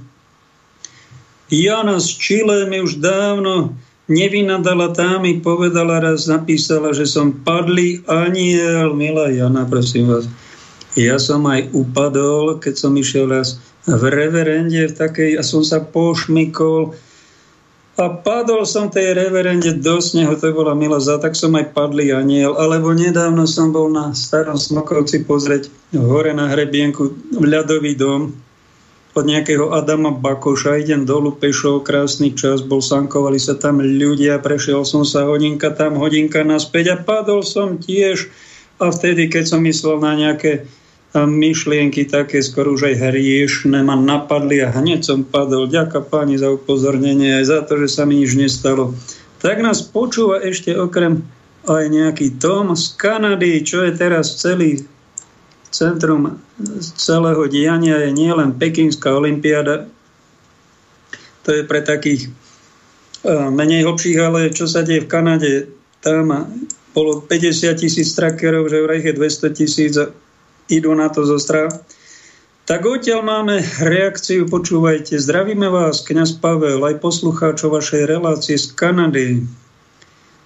Jana 1.46 2.02
z 2.02 2.08
Chile 2.18 2.66
mi 2.66 2.82
už 2.82 2.98
dávno 2.98 3.74
nevynadala 4.10 4.90
tá 4.90 5.22
mi 5.22 5.38
povedala 5.38 6.02
raz, 6.02 6.26
napísala, 6.26 6.90
že 6.90 7.06
som 7.06 7.30
padlý 7.30 8.02
aniel. 8.10 8.98
Milá 8.98 9.30
Jana, 9.30 9.62
prosím 9.62 10.10
vás 10.10 10.26
ja 10.98 11.16
som 11.22 11.46
aj 11.46 11.70
upadol, 11.70 12.58
keď 12.58 12.74
som 12.74 12.92
išiel 12.98 13.30
raz 13.30 13.62
v 13.86 14.02
reverende 14.10 14.90
v 14.90 14.94
takej 14.94 15.30
a 15.38 15.42
som 15.42 15.62
sa 15.62 15.78
pošmykol 15.82 16.94
a 18.00 18.08
padol 18.08 18.64
som 18.64 18.88
tej 18.88 19.12
reverende 19.12 19.76
do 19.76 20.00
snehu, 20.00 20.32
to 20.32 20.56
bola 20.56 20.72
milá 20.72 20.96
za, 21.04 21.20
tak 21.20 21.36
som 21.36 21.52
aj 21.52 21.76
padlý 21.76 22.16
aniel. 22.16 22.56
Alebo 22.56 22.96
nedávno 22.96 23.44
som 23.44 23.76
bol 23.76 23.92
na 23.92 24.16
starom 24.16 24.56
Smokovci 24.56 25.28
pozrieť 25.28 25.68
hore 25.92 26.32
na 26.32 26.48
hrebienku 26.48 27.12
ľadový 27.36 28.00
dom 28.00 28.32
od 29.12 29.24
nejakého 29.28 29.76
Adama 29.76 30.16
Bakoša. 30.16 30.80
Idem 30.80 31.04
dolu 31.04 31.36
pešou, 31.36 31.84
krásny 31.84 32.32
čas, 32.32 32.64
bol 32.64 32.80
sankovali 32.80 33.36
sa 33.36 33.52
tam 33.52 33.84
ľudia, 33.84 34.40
prešiel 34.40 34.80
som 34.88 35.04
sa 35.04 35.28
hodinka 35.28 35.68
tam, 35.76 36.00
hodinka 36.00 36.40
naspäť 36.40 36.94
a 36.94 36.96
padol 36.96 37.44
som 37.44 37.76
tiež. 37.76 38.32
A 38.80 38.88
vtedy, 38.88 39.28
keď 39.28 39.44
som 39.44 39.60
myslel 39.60 40.00
na 40.00 40.16
nejaké 40.16 40.64
myšlienky 41.14 42.06
také 42.06 42.38
skoro 42.38 42.78
už 42.78 42.94
aj 42.94 43.10
hriešne 43.10 43.82
ma 43.82 43.98
napadli 43.98 44.62
a 44.62 44.70
hneď 44.70 45.02
som 45.02 45.26
padol. 45.26 45.66
Ďaká 45.66 46.06
páni 46.06 46.38
za 46.38 46.54
upozornenie 46.54 47.42
aj 47.42 47.44
za 47.50 47.58
to, 47.66 47.82
že 47.82 47.88
sa 47.90 48.06
mi 48.06 48.22
nič 48.22 48.38
nestalo. 48.38 48.94
Tak 49.42 49.58
nás 49.58 49.82
počúva 49.82 50.38
ešte 50.38 50.76
okrem 50.76 51.26
aj 51.66 51.84
nejaký 51.90 52.38
Tom 52.38 52.78
z 52.78 52.94
Kanady, 52.94 53.66
čo 53.66 53.82
je 53.82 53.92
teraz 53.92 54.38
celý 54.38 54.86
centrum 55.70 56.38
celého 56.98 57.46
diania 57.46 58.02
je 58.06 58.10
nielen 58.14 58.58
Pekinská 58.58 59.14
olimpiáda, 59.14 59.86
to 61.46 61.48
je 61.56 61.62
pre 61.64 61.80
takých 61.80 62.28
menej 63.26 63.86
hlbších, 63.86 64.18
ale 64.18 64.52
čo 64.52 64.66
sa 64.66 64.82
deje 64.84 65.04
v 65.04 65.10
Kanade, 65.10 65.52
tam 66.00 66.32
bolo 66.90 67.22
50 67.22 67.76
tisíc 67.76 68.12
trackerov, 68.18 68.66
že 68.66 68.82
v 68.82 68.98
je 68.98 69.12
200 69.14 69.58
tisíc 69.58 69.94
idú 70.70 70.94
na 70.94 71.10
to 71.10 71.26
zo 71.26 71.36
strach. 71.36 71.74
Tak 72.70 72.86
odtiaľ 72.86 73.26
máme 73.26 73.58
reakciu, 73.82 74.46
počúvajte. 74.46 75.18
Zdravíme 75.18 75.66
vás, 75.66 76.06
kňaz 76.06 76.38
Pavel, 76.38 76.78
aj 76.86 77.02
poslucháčov 77.02 77.74
vašej 77.74 78.06
relácie 78.06 78.54
z 78.54 78.70
Kanady. 78.78 79.42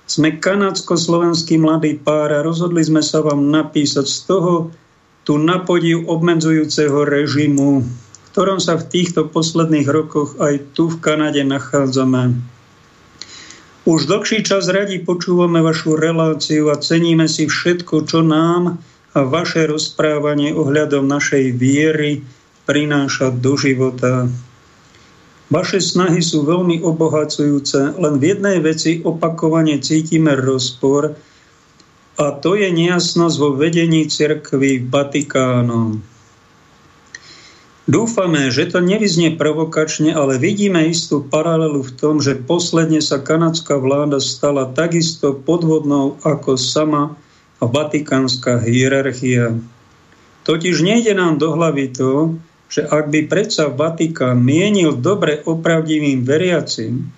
Sme 0.08 0.40
kanadsko-slovenský 0.40 1.60
mladý 1.60 2.00
pár 2.00 2.32
a 2.32 2.40
rozhodli 2.40 2.80
sme 2.80 3.04
sa 3.04 3.20
vám 3.20 3.52
napísať 3.52 4.08
z 4.08 4.18
toho 4.24 4.72
tu 5.24 5.40
na 5.40 5.60
podiv 5.60 6.04
obmedzujúceho 6.08 7.08
režimu, 7.08 7.84
v 7.84 8.28
ktorom 8.32 8.60
sa 8.60 8.80
v 8.80 8.88
týchto 8.88 9.28
posledných 9.28 9.88
rokoch 9.88 10.36
aj 10.40 10.76
tu 10.76 10.92
v 10.92 11.00
Kanade 11.00 11.44
nachádzame. 11.44 12.36
Už 13.84 14.08
dlhší 14.08 14.48
čas 14.48 14.64
radi 14.72 14.96
počúvame 14.96 15.60
vašu 15.60 15.96
reláciu 16.00 16.72
a 16.72 16.80
ceníme 16.80 17.28
si 17.28 17.44
všetko, 17.48 18.08
čo 18.08 18.24
nám, 18.24 18.80
a 19.14 19.20
vaše 19.22 19.70
rozprávanie 19.70 20.50
ohľadom 20.50 21.06
našej 21.06 21.54
viery 21.54 22.26
prináša 22.66 23.30
do 23.30 23.54
života. 23.54 24.26
Vaše 25.54 25.78
snahy 25.78 26.18
sú 26.18 26.42
veľmi 26.42 26.82
obohacujúce, 26.82 27.94
len 27.94 28.18
v 28.18 28.34
jednej 28.34 28.58
veci 28.58 28.98
opakovane 28.98 29.78
cítime 29.78 30.34
rozpor 30.34 31.14
a 32.14 32.26
to 32.34 32.58
je 32.58 32.70
nejasnosť 32.74 33.36
vo 33.38 33.54
vedení 33.54 34.10
cirkvy 34.10 34.82
Vatikánom. 34.82 36.02
Dúfame, 37.84 38.48
že 38.48 38.72
to 38.72 38.80
nevyznie 38.80 39.36
provokačne, 39.36 40.16
ale 40.16 40.40
vidíme 40.40 40.88
istú 40.88 41.20
paralelu 41.20 41.84
v 41.84 41.92
tom, 41.92 42.16
že 42.16 42.32
posledne 42.32 43.04
sa 43.04 43.20
kanadská 43.20 43.76
vláda 43.76 44.24
stala 44.24 44.72
takisto 44.72 45.36
podvodnou 45.36 46.16
ako 46.24 46.56
sama 46.56 47.20
vatikánska 47.60 48.62
hierarchia. 48.64 49.54
Totiž 50.44 50.80
nejde 50.80 51.14
nám 51.14 51.38
do 51.38 51.56
hlavy 51.56 51.88
to, 51.88 52.36
že 52.68 52.84
ak 52.84 53.08
by 53.08 53.30
predsa 53.30 53.70
Vatikán 53.70 54.42
mienil 54.42 54.98
dobre 54.98 55.40
opravdivým 55.46 56.26
veriacim 56.26 57.12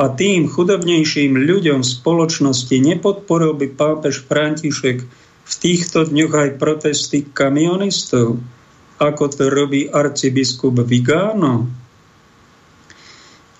a 0.00 0.08
tým 0.08 0.48
chudobnejším 0.48 1.36
ľuďom 1.36 1.84
v 1.84 1.92
spoločnosti 2.00 2.72
nepodporil 2.80 3.52
by 3.54 3.76
pápež 3.76 4.24
František 4.24 4.98
v 5.42 5.52
týchto 5.60 6.08
dňoch 6.08 6.32
aj 6.32 6.50
protesty 6.56 7.28
kamionistov, 7.28 8.40
ako 8.96 9.24
to 9.28 9.52
robí 9.52 9.90
arcibiskup 9.90 10.80
Vigano. 10.86 11.68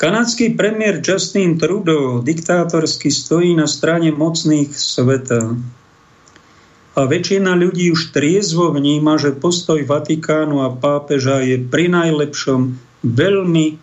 Kanadský 0.01 0.59
premiér 0.59 0.99
Justin 0.99 1.63
Trudeau 1.63 2.25
diktátorsky 2.27 3.07
stojí 3.07 3.55
na 3.55 3.71
strane 3.71 4.11
mocných 4.11 4.75
sveta 4.75 5.55
a 6.93 7.09
väčšina 7.09 7.57
ľudí 7.57 7.89
už 7.89 8.13
triezvo 8.13 8.69
vníma, 8.69 9.17
že 9.17 9.33
postoj 9.33 9.81
Vatikánu 9.81 10.61
a 10.61 10.69
pápeža 10.69 11.41
je 11.41 11.57
pri 11.57 11.89
najlepšom 11.89 12.77
veľmi 13.01 13.81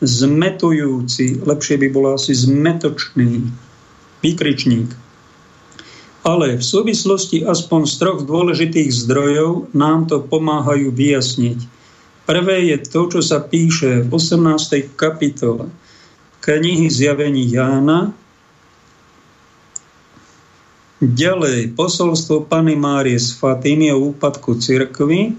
zmetujúci, 0.00 1.44
lepšie 1.44 1.76
by 1.76 1.88
bolo 1.92 2.16
asi 2.16 2.32
zmetočný 2.32 3.44
výkričník. 4.24 4.88
Ale 6.24 6.56
v 6.56 6.64
súvislosti 6.64 7.44
aspoň 7.44 7.80
z 7.84 7.94
troch 8.00 8.20
dôležitých 8.24 8.90
zdrojov 8.92 9.72
nám 9.76 10.08
to 10.08 10.20
pomáhajú 10.24 10.92
vyjasniť. 10.92 11.58
Prvé 12.28 12.68
je 12.68 12.76
to, 12.84 13.08
čo 13.08 13.20
sa 13.24 13.40
píše 13.40 14.04
v 14.04 14.10
18. 14.12 14.92
kapitole 14.96 15.72
knihy 16.44 16.88
Zjavení 16.88 17.44
Jána, 17.48 18.12
Ďalej, 20.98 21.78
posolstvo 21.78 22.50
Pany 22.50 22.74
Márie 22.74 23.22
z 23.22 23.30
Fatimy 23.38 23.94
o 23.94 24.10
úpadku 24.10 24.58
cirkvy 24.58 25.38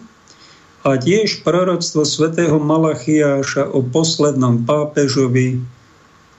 a 0.88 0.96
tiež 0.96 1.44
proroctvo 1.44 2.08
svätého 2.08 2.56
Malachiáša 2.64 3.68
o 3.68 3.84
poslednom 3.84 4.64
pápežovi. 4.64 5.60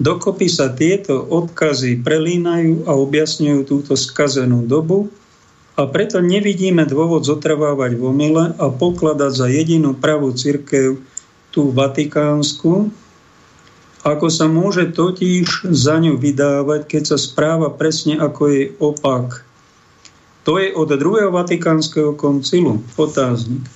Dokopy 0.01 0.49
sa 0.49 0.73
tieto 0.73 1.21
odkazy 1.21 2.01
prelínajú 2.01 2.89
a 2.89 2.97
objasňujú 2.97 3.61
túto 3.69 3.93
skazenú 3.93 4.65
dobu 4.65 5.13
a 5.77 5.85
preto 5.85 6.25
nevidíme 6.25 6.89
dôvod 6.89 7.29
zotrvávať 7.29 8.01
v 8.01 8.03
omyle 8.09 8.57
a 8.57 8.67
pokladať 8.73 9.33
za 9.37 9.53
jedinú 9.53 9.93
pravú 9.93 10.33
církev 10.33 10.97
tú 11.53 11.69
vatikánsku, 11.77 12.89
ako 14.01 14.33
sa 14.33 14.49
môže 14.49 14.89
totiž 14.97 15.69
za 15.69 16.01
ňu 16.01 16.17
vydávať, 16.17 16.89
keď 16.89 17.03
sa 17.15 17.19
správa 17.21 17.69
presne 17.69 18.17
ako 18.17 18.43
jej 18.49 18.67
opak. 18.81 19.45
To 20.49 20.57
je 20.57 20.73
od 20.73 20.89
druhého 20.89 21.29
vatikánskeho 21.29 22.17
koncilu. 22.17 22.81
Otáznik. 22.97 23.69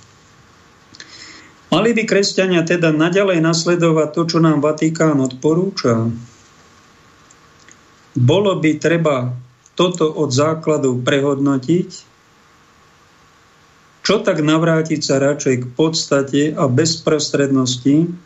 Mali 1.69 1.93
by 1.93 2.03
kresťania 2.09 2.65
teda 2.65 2.89
naďalej 2.89 3.43
nasledovať 3.43 4.09
to, 4.17 4.21
čo 4.25 4.37
nám 4.41 4.65
Vatikán 4.65 5.21
odporúča? 5.21 6.09
Bolo 8.15 8.51
by 8.57 8.71
treba 8.79 9.35
toto 9.75 10.07
od 10.09 10.31
základov 10.31 11.03
prehodnotiť? 11.03 11.89
Čo 14.05 14.21
tak 14.21 14.39
navrátiť 14.39 15.01
sa 15.01 15.17
radšej 15.17 15.55
k 15.61 15.65
podstate 15.73 16.41
a 16.53 16.69
bezprostrednosti 16.69 18.24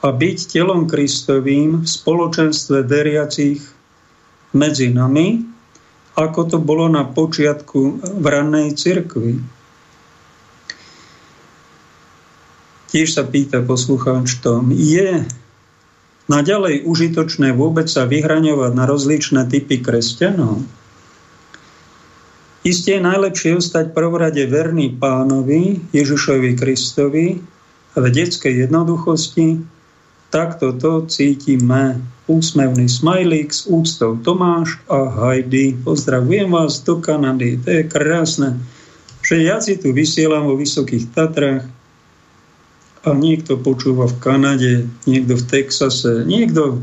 a 0.00 0.08
byť 0.08 0.38
telom 0.48 0.88
Kristovým 0.88 1.84
v 1.84 1.86
spoločenstve 1.86 2.88
veriacich 2.88 3.60
medzi 4.56 4.88
nami, 4.88 5.44
ako 6.16 6.40
to 6.48 6.58
bolo 6.58 6.88
na 6.88 7.04
počiatku 7.04 8.00
v 8.20 8.24
rannej 8.24 8.74
cirkvi? 8.74 9.40
Tiež 12.90 13.14
sa 13.14 13.22
pýta 13.22 13.62
poslucháč 13.62 14.42
tom, 14.42 14.74
je 14.74 15.22
naďalej 16.26 16.82
užitočné 16.82 17.54
vôbec 17.54 17.86
sa 17.86 18.02
vyhraňovať 18.08 18.72
na 18.74 18.84
rozličné 18.88 19.46
typy 19.46 19.78
kresťanov? 19.78 20.66
Isté 22.60 22.98
je 22.98 23.06
najlepšie 23.06 23.56
ostať 23.56 23.96
prvorade 23.96 24.44
verný 24.44 24.92
pánovi 24.92 25.80
Ježišovi 25.96 26.58
Kristovi 26.60 27.40
v 27.96 28.04
detskej 28.04 28.68
jednoduchosti. 28.68 29.79
Takto 30.30 30.72
to 30.78 31.10
cítime. 31.10 31.98
Úsmevný 32.30 32.86
smajlík 32.86 33.50
s 33.50 33.66
úctou 33.66 34.14
Tomáš 34.22 34.78
a 34.86 35.10
Heidi. 35.10 35.74
Pozdravujem 35.74 36.46
vás 36.46 36.78
do 36.86 37.02
Kanady. 37.02 37.58
To 37.66 37.68
je 37.74 37.82
krásne, 37.90 38.54
že 39.26 39.42
ja 39.42 39.58
si 39.58 39.74
tu 39.74 39.90
vysielam 39.90 40.46
vo 40.46 40.54
Vysokých 40.54 41.10
Tatrách 41.10 41.66
a 43.02 43.10
niekto 43.10 43.58
počúva 43.58 44.06
v 44.06 44.16
Kanade, 44.22 44.74
niekto 45.10 45.34
v 45.34 45.44
Texase, 45.50 46.22
niekto 46.22 46.78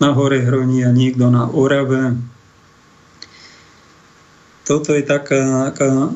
na 0.00 0.16
Hore 0.16 0.40
Hroní 0.40 0.80
a 0.88 0.96
niekto 0.96 1.28
na 1.28 1.52
Orave. 1.52 2.16
Toto 4.64 4.96
je 4.96 5.04
taká, 5.04 5.68
taká 5.68 6.08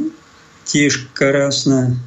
tiež 0.64 1.12
krásne, 1.12 2.00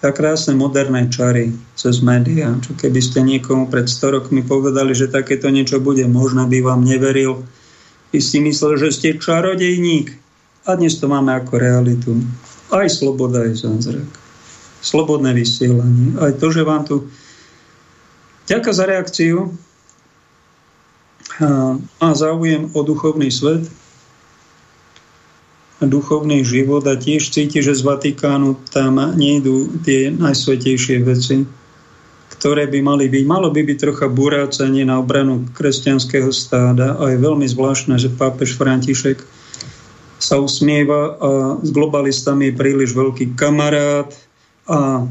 tak 0.00 0.20
krásne 0.20 0.52
moderné 0.52 1.08
čary 1.08 1.56
cez 1.72 2.04
médiá. 2.04 2.52
Čo 2.60 2.76
keby 2.76 3.00
ste 3.00 3.24
niekomu 3.24 3.72
pred 3.72 3.88
100 3.88 4.16
rokmi 4.20 4.44
povedali, 4.44 4.92
že 4.92 5.08
takéto 5.08 5.48
niečo 5.48 5.80
bude, 5.80 6.04
možno 6.04 6.44
by 6.44 6.58
vám 6.60 6.84
neveril. 6.84 7.42
By 8.12 8.20
si 8.20 8.38
myslel, 8.44 8.76
že 8.76 8.92
ste 8.92 9.16
čarodejník. 9.16 10.12
A 10.66 10.74
dnes 10.76 10.98
to 11.00 11.08
máme 11.08 11.32
ako 11.32 11.62
realitu. 11.62 12.12
Aj 12.68 12.86
sloboda, 12.90 13.46
aj 13.46 13.62
zázrak 13.62 14.26
slobodné 14.86 15.34
vysielanie. 15.34 16.14
Aj 16.22 16.30
to, 16.38 16.54
že 16.54 16.62
vám 16.62 16.86
tu... 16.86 17.10
Ďakujem 18.46 18.78
za 18.78 18.84
reakciu. 18.86 19.38
Má 21.98 22.10
záujem 22.14 22.70
o 22.70 22.80
duchovný 22.86 23.34
svet, 23.34 23.66
a 23.66 23.85
duchovný 25.80 26.40
život 26.40 26.84
a 26.88 26.96
tiež 26.96 27.28
cíti, 27.28 27.60
že 27.60 27.76
z 27.76 27.84
Vatikánu 27.84 28.56
tam 28.72 28.96
nejdú 28.96 29.82
tie 29.84 30.08
najsvetejšie 30.08 31.04
veci, 31.04 31.44
ktoré 32.36 32.64
by 32.68 32.80
mali 32.80 33.12
byť. 33.12 33.24
Malo 33.28 33.52
by 33.52 33.60
byť 33.60 33.78
trocha 33.80 34.08
burácanie 34.08 34.88
na 34.88 35.00
obranu 35.00 35.44
kresťanského 35.52 36.32
stáda 36.32 36.96
a 36.96 37.12
je 37.12 37.20
veľmi 37.20 37.44
zvláštne, 37.44 38.00
že 38.00 38.12
pápež 38.12 38.56
František 38.56 39.20
sa 40.16 40.40
usmieva 40.40 41.16
a 41.20 41.30
s 41.60 41.68
globalistami 41.68 42.48
je 42.48 42.58
príliš 42.58 42.96
veľký 42.96 43.36
kamarát, 43.36 44.08
a 44.66 45.06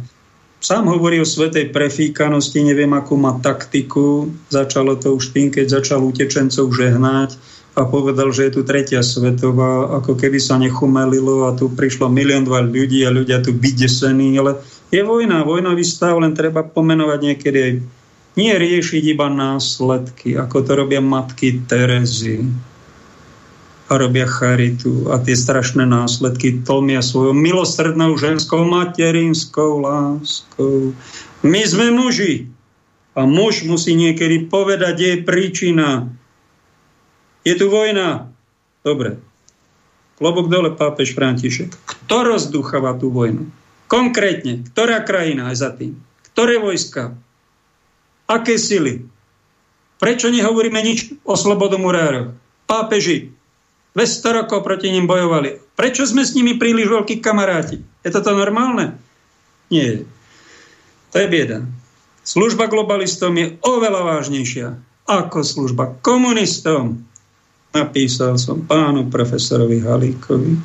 sám 0.60 0.92
hovorí 0.92 1.24
o 1.24 1.28
svetej 1.28 1.72
prefíkanosti, 1.72 2.60
neviem, 2.60 2.92
akú 2.92 3.16
má 3.16 3.40
taktiku. 3.40 4.28
Začalo 4.52 5.00
to 5.00 5.16
už 5.16 5.32
tým, 5.32 5.48
keď 5.48 5.80
začal 5.80 6.04
utečencov 6.04 6.68
žehnať 6.76 7.40
a 7.76 7.84
povedal, 7.84 8.32
že 8.32 8.48
je 8.48 8.52
tu 8.56 8.62
tretia 8.64 9.04
svetová, 9.04 10.00
ako 10.00 10.16
keby 10.16 10.40
sa 10.40 10.56
nechumelilo 10.56 11.52
a 11.52 11.56
tu 11.60 11.68
prišlo 11.68 12.08
milión 12.08 12.48
dva 12.48 12.64
ľudí 12.64 13.04
a 13.04 13.12
ľudia 13.12 13.44
tu 13.44 13.52
vydesení, 13.52 14.32
ale 14.40 14.64
je 14.96 15.04
vojna, 15.04 15.44
vojnový 15.44 15.84
stav, 15.84 16.16
len 16.24 16.32
treba 16.32 16.64
pomenovať 16.64 17.20
niekedy 17.20 17.60
aj 17.60 17.74
nie 18.40 18.52
riešiť 18.56 19.04
iba 19.12 19.28
následky, 19.28 20.40
ako 20.40 20.58
to 20.64 20.72
robia 20.76 21.04
matky 21.04 21.60
Terezy 21.68 22.48
a 23.86 23.94
robia 24.02 24.26
charitu 24.26 25.12
a 25.14 25.22
tie 25.22 25.38
strašné 25.38 25.86
následky 25.86 26.66
tlmia 26.66 27.06
svojou 27.06 27.38
milosrdnou 27.38 28.18
ženskou 28.18 28.66
materinskou 28.66 29.84
láskou. 29.84 30.96
My 31.46 31.62
sme 31.68 31.94
muži 31.94 32.50
a 33.14 33.24
muž 33.30 33.64
musí 33.64 33.94
niekedy 33.94 34.50
povedať, 34.50 34.94
kde 34.96 35.08
je 35.08 35.18
príčina. 35.24 35.90
Je 37.46 37.54
tu 37.54 37.70
vojna. 37.70 38.34
Dobre. 38.82 39.22
Klobok 40.18 40.50
dole, 40.50 40.74
pápež 40.74 41.14
František. 41.14 41.70
Kto 41.86 42.26
rozducháva 42.26 42.98
tú 42.98 43.14
vojnu? 43.14 43.46
Konkrétne, 43.86 44.66
ktorá 44.74 45.06
krajina 45.06 45.54
je 45.54 45.62
za 45.62 45.70
tým? 45.70 45.94
Ktoré 46.34 46.58
vojska? 46.58 47.14
Aké 48.26 48.58
sily? 48.58 49.06
Prečo 50.02 50.34
nehovoríme 50.34 50.82
nič 50.82 51.14
o 51.22 51.38
slobodomurároch? 51.38 52.34
Pápeži, 52.66 53.30
200 53.94 54.44
rokov 54.44 54.66
proti 54.66 54.90
ním 54.92 55.06
bojovali. 55.06 55.62
Prečo 55.78 56.04
sme 56.04 56.26
s 56.26 56.36
nimi 56.36 56.60
príliš 56.60 56.92
veľkí 56.92 57.24
kamaráti? 57.24 57.80
Je 58.04 58.10
toto 58.12 58.34
normálne? 58.36 58.98
Nie. 59.70 60.04
To 61.14 61.16
je 61.22 61.28
bieda. 61.32 61.64
Služba 62.26 62.68
globalistom 62.68 63.38
je 63.38 63.56
oveľa 63.62 64.18
vážnejšia 64.18 64.76
ako 65.06 65.46
služba 65.46 65.96
komunistom. 66.02 67.06
Napísal 67.76 68.40
som 68.40 68.64
pánu 68.64 69.12
profesorovi 69.12 69.84
Halíkovi. 69.84 70.56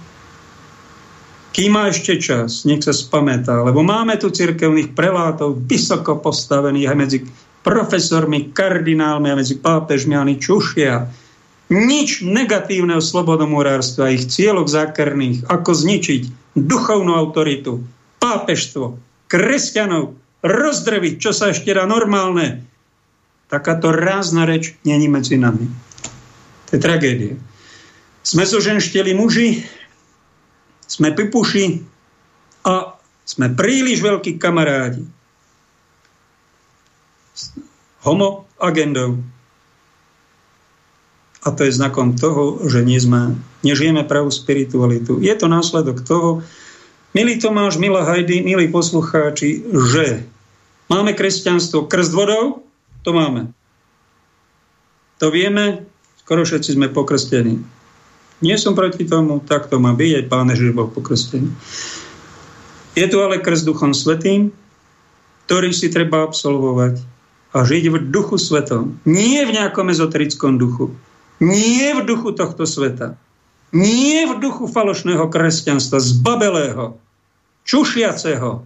Kým 1.50 1.70
má 1.74 1.90
ešte 1.90 2.14
čas, 2.22 2.62
nech 2.62 2.86
sa 2.86 2.94
spamätá, 2.94 3.58
lebo 3.66 3.82
máme 3.82 4.14
tu 4.14 4.30
cirkevných 4.30 4.94
prelátov 4.94 5.58
vysoko 5.66 6.22
postavených 6.22 6.86
aj 6.86 6.96
medzi 6.96 7.18
profesormi, 7.66 8.54
kardinálmi 8.54 9.26
a 9.26 9.38
medzi 9.42 9.58
pápežmi, 9.58 10.14
ani 10.14 10.38
čušia 10.38 11.10
nič 11.70 12.26
negatívne 12.26 12.98
o 12.98 13.02
slobodomurárstve 13.02 14.02
a 14.02 14.14
ich 14.14 14.26
cieľok 14.26 14.66
zákerných, 14.66 15.46
ako 15.46 15.70
zničiť 15.70 16.22
duchovnú 16.58 17.14
autoritu, 17.14 17.82
pápežstvo, 18.18 18.98
kresťanov, 19.30 20.18
rozdreviť, 20.42 21.14
čo 21.18 21.30
sa 21.30 21.54
ešte 21.54 21.70
dá 21.70 21.86
normálne. 21.86 22.66
Takáto 23.46 23.94
rázna 23.94 24.46
reč 24.46 24.78
není 24.82 25.06
medzi 25.06 25.38
nami. 25.38 25.89
To 26.70 26.78
je 26.78 26.80
tragédia. 26.80 27.34
Sme 28.22 28.46
zoženšteli 28.46 29.10
muži, 29.18 29.66
sme 30.86 31.10
pipuši 31.10 31.82
a 32.62 32.94
sme 33.26 33.50
príliš 33.50 34.02
veľkí 34.02 34.38
kamarádi. 34.38 35.02
Homo 38.06 38.46
agendou. 38.62 39.18
A 41.40 41.48
to 41.56 41.64
je 41.64 41.72
znakom 41.72 42.14
toho, 42.14 42.60
že 42.68 42.84
nie 42.84 43.00
sme, 43.00 43.34
nežijeme 43.64 44.04
pravú 44.04 44.28
spiritualitu. 44.28 45.18
Je 45.24 45.32
to 45.32 45.48
následok 45.48 46.04
toho, 46.04 46.44
milý 47.16 47.40
Tomáš, 47.40 47.80
milá 47.80 48.04
Hajdy, 48.04 48.44
milí 48.44 48.68
poslucháči, 48.68 49.64
že 49.72 50.28
máme 50.92 51.16
kresťanstvo 51.16 51.88
krst 51.88 52.12
vodou, 52.12 52.62
to 53.02 53.16
máme. 53.16 53.50
To 55.18 55.32
vieme, 55.32 55.89
skoro 56.30 56.46
všetci 56.46 56.78
sme 56.78 56.94
pokrstení. 56.94 57.58
Nie 58.38 58.54
som 58.54 58.78
proti 58.78 59.02
tomu, 59.02 59.42
tak 59.42 59.66
to 59.66 59.82
má 59.82 59.98
byť, 59.98 60.12
aj 60.14 60.24
pán 60.30 60.46
Ježiš 60.46 60.78
bol 60.78 60.86
pokrstený. 60.86 61.50
Je 62.94 63.02
tu 63.10 63.18
ale 63.18 63.42
krst 63.42 63.66
Duchom 63.66 63.90
Svetým, 63.90 64.54
ktorý 65.50 65.74
si 65.74 65.90
treba 65.90 66.22
absolvovať 66.22 67.02
a 67.50 67.66
žiť 67.66 67.84
v 67.90 67.96
duchu 68.14 68.38
svetom. 68.38 69.02
Nie 69.02 69.42
v 69.42 69.58
nejakom 69.58 69.90
ezoterickom 69.90 70.54
duchu. 70.54 70.94
Nie 71.42 71.98
v 71.98 72.06
duchu 72.06 72.30
tohto 72.30 72.62
sveta. 72.62 73.18
Nie 73.74 74.30
v 74.30 74.38
duchu 74.38 74.70
falošného 74.70 75.26
kresťanstva, 75.26 75.98
zbabelého, 75.98 76.94
čušiaceho. 77.66 78.62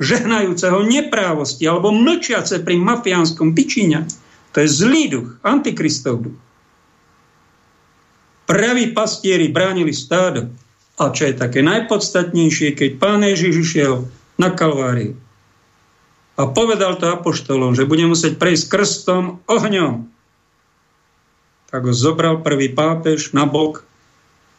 žehnajúceho 0.00 0.80
neprávosti 0.80 1.68
alebo 1.68 1.92
mlčiace 1.92 2.64
pri 2.64 2.80
mafiánskom 2.80 3.52
pičíňa. 3.52 4.23
To 4.54 4.62
je 4.62 4.68
zlý 4.70 5.10
duch, 5.10 5.28
antikristov 5.42 6.30
duch. 6.30 6.38
Praví 8.46 8.94
pastieri 8.94 9.50
bránili 9.50 9.90
stádo. 9.90 10.52
A 10.94 11.10
čo 11.10 11.26
je 11.26 11.34
také 11.34 11.58
najpodstatnejšie, 11.58 12.78
keď 12.78 12.90
pán 13.02 13.26
Ježiš 13.26 13.54
išiel 13.66 14.06
na 14.38 14.54
Kalváriu 14.54 15.18
a 16.34 16.50
povedal 16.50 16.98
to 16.98 17.06
apoštolom, 17.10 17.78
že 17.78 17.86
bude 17.86 18.02
musieť 18.10 18.42
prejsť 18.42 18.64
krstom 18.66 19.24
ohňom, 19.46 20.10
tak 21.70 21.80
ho 21.86 21.94
zobral 21.94 22.42
prvý 22.42 22.70
pápež 22.70 23.34
na 23.34 23.46
bok 23.46 23.86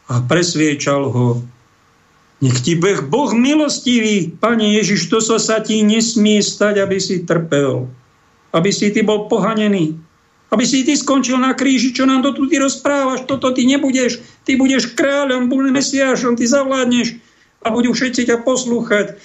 a 0.08 0.24
presviečal 0.24 1.12
ho. 1.12 1.44
Nech 2.44 2.60
ti 2.64 2.76
bude 2.76 3.08
Boh 3.08 3.32
milostivý, 3.32 4.28
Pane 4.28 4.76
Ježiš, 4.80 5.08
to 5.08 5.20
sa, 5.24 5.40
sa 5.40 5.58
ti 5.64 5.84
nesmie 5.84 6.44
stať, 6.44 6.84
aby 6.84 7.00
si 7.00 7.24
trpel. 7.24 7.88
Aby 8.56 8.72
si 8.72 8.96
ty 8.96 9.04
bol 9.04 9.28
pohanený. 9.28 10.00
Aby 10.50 10.64
si 10.64 10.88
ty 10.88 10.96
skončil 10.96 11.36
na 11.36 11.52
kríži, 11.52 11.92
čo 11.92 12.08
nám 12.08 12.24
to 12.24 12.32
tu 12.32 12.48
ty 12.48 12.56
rozprávaš, 12.56 13.28
toto 13.28 13.52
ty 13.52 13.68
nebudeš. 13.68 14.24
Ty 14.48 14.56
budeš 14.56 14.96
kráľom, 14.96 15.52
budeš 15.52 15.76
mesiášom, 15.76 16.40
ty 16.40 16.48
zavládneš 16.48 17.20
a 17.66 17.74
budú 17.74 17.92
všetci 17.92 18.30
ťa 18.30 18.46
poslúchať. 18.46 19.20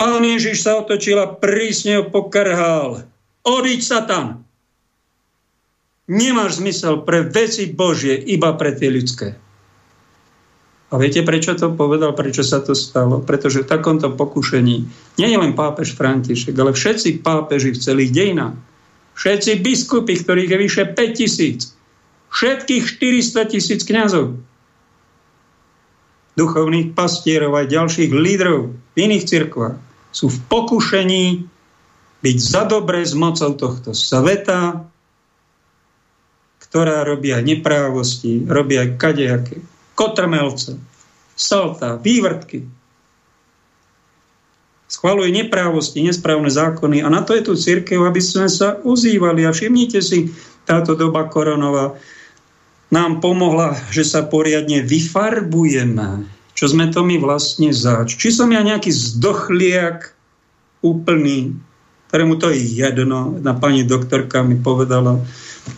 Pán 0.00 0.24
Ježiš 0.24 0.64
sa 0.64 0.80
otočil 0.80 1.20
a 1.20 1.28
prísne 1.28 2.00
ho 2.00 2.04
pokrhal. 2.08 3.04
Odiď 3.44 3.80
sa 3.84 4.00
tam. 4.08 4.48
Nemáš 6.08 6.58
zmysel 6.58 7.04
pre 7.04 7.22
veci 7.28 7.68
Božie, 7.68 8.16
iba 8.16 8.56
pre 8.56 8.74
tie 8.74 8.88
ľudské. 8.88 9.36
A 10.90 10.98
viete, 10.98 11.22
prečo 11.22 11.54
to 11.54 11.70
povedal, 11.70 12.18
prečo 12.18 12.42
sa 12.42 12.58
to 12.58 12.74
stalo? 12.74 13.22
Pretože 13.22 13.62
v 13.62 13.70
takomto 13.70 14.10
pokušení 14.10 14.76
nie 15.22 15.28
je 15.30 15.38
len 15.38 15.54
pápež 15.54 15.94
František, 15.94 16.58
ale 16.58 16.74
všetci 16.74 17.22
pápeži 17.22 17.70
v 17.70 17.82
celých 17.82 18.10
dejinách, 18.10 18.58
všetci 19.14 19.62
biskupy, 19.62 20.18
ktorých 20.18 20.50
je 20.50 20.58
vyše 20.58 20.84
5 20.90 21.18
tisíc, 21.18 21.60
všetkých 22.34 22.84
400 22.98 23.52
tisíc 23.54 23.80
kniazov, 23.86 24.34
duchovných 26.34 26.96
pastierov 26.96 27.54
aj 27.54 27.70
ďalších 27.70 28.10
lídrov 28.10 28.74
v 28.74 28.96
iných 28.96 29.28
cirkvách 29.28 29.76
sú 30.10 30.26
v 30.26 30.38
pokušení 30.50 31.46
byť 32.20 32.36
za 32.40 32.66
dobré 32.66 33.06
s 33.06 33.14
mocou 33.14 33.54
tohto 33.54 33.94
sveta, 33.94 34.82
ktorá 36.66 37.02
robí 37.06 37.30
aj 37.30 37.46
neprávosti, 37.46 38.42
robí 38.46 38.78
aj 38.78 38.98
kadejaké 38.98 39.58
kotrmelce, 40.00 40.80
salta, 41.36 42.00
vývrtky. 42.00 42.64
Schvaluje 44.88 45.28
neprávosti, 45.28 46.00
nesprávne 46.00 46.48
zákony 46.48 47.04
a 47.04 47.12
na 47.12 47.20
to 47.20 47.36
je 47.36 47.44
tu 47.44 47.52
církev, 47.52 48.00
aby 48.08 48.18
sme 48.18 48.48
sa 48.48 48.80
uzývali. 48.80 49.44
A 49.44 49.52
všimnite 49.52 50.00
si, 50.00 50.32
táto 50.64 50.96
doba 50.96 51.28
koronová 51.28 52.00
nám 52.90 53.20
pomohla, 53.20 53.76
že 53.92 54.02
sa 54.02 54.24
poriadne 54.24 54.82
vyfarbujeme. 54.82 56.26
Čo 56.56 56.74
sme 56.74 56.90
to 56.90 57.06
my 57.06 57.20
vlastne 57.22 57.70
zač? 57.70 58.18
Či 58.18 58.34
som 58.34 58.50
ja 58.50 58.64
nejaký 58.66 58.90
zdochliak 58.90 60.16
úplný, 60.82 61.54
ktorému 62.10 62.40
to 62.40 62.50
je 62.50 62.58
jedno. 62.58 63.38
Jedna 63.38 63.54
pani 63.54 63.86
doktorka 63.86 64.42
mi 64.42 64.58
povedala, 64.58 65.22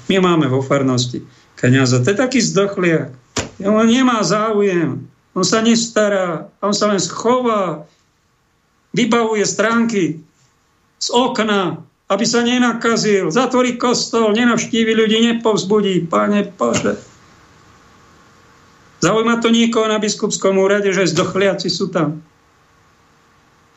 my 0.09 0.16
máme 0.24 0.49
vo 0.49 0.65
farnosti 0.65 1.20
kniaza, 1.61 2.01
to 2.01 2.16
je 2.16 2.16
taký 2.16 2.40
zdochliak. 2.40 3.22
On 3.62 3.86
nemá 3.86 4.22
záujem, 4.26 5.06
on 5.32 5.44
sa 5.47 5.62
nestará, 5.64 6.51
on 6.60 6.74
sa 6.74 6.90
len 6.90 7.01
schová, 7.01 7.86
vybavuje 8.93 9.44
stránky 9.48 10.20
z 11.01 11.09
okna, 11.10 11.80
aby 12.12 12.24
sa 12.28 12.44
nenakazil, 12.44 13.32
zatvorí 13.32 13.80
kostol, 13.80 14.36
nenavštívi 14.36 14.93
ľudí, 14.93 15.18
nepovzbudí. 15.32 16.05
Pane 16.06 16.52
Bože. 16.52 17.01
Zaujíma 19.02 19.40
to 19.43 19.48
niekoho 19.51 19.89
na 19.89 19.98
biskupskom 19.98 20.60
úrade, 20.60 20.93
že 20.93 21.10
zdochliaci 21.10 21.66
sú 21.72 21.90
tam. 21.90 22.22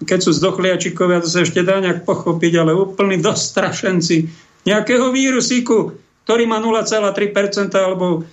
Keď 0.03 0.19
sú 0.21 0.35
zdochliačikovia, 0.35 1.23
to 1.23 1.31
sa 1.31 1.47
ešte 1.47 1.63
dá 1.63 1.79
nejak 1.79 2.03
pochopiť, 2.03 2.53
ale 2.59 2.75
úplní 2.75 3.23
dostrašenci 3.23 4.27
nejakého 4.67 5.09
vírusíku, 5.15 5.95
ktorý 6.27 6.43
má 6.45 6.59
0,3% 6.59 7.71
alebo 7.73 8.27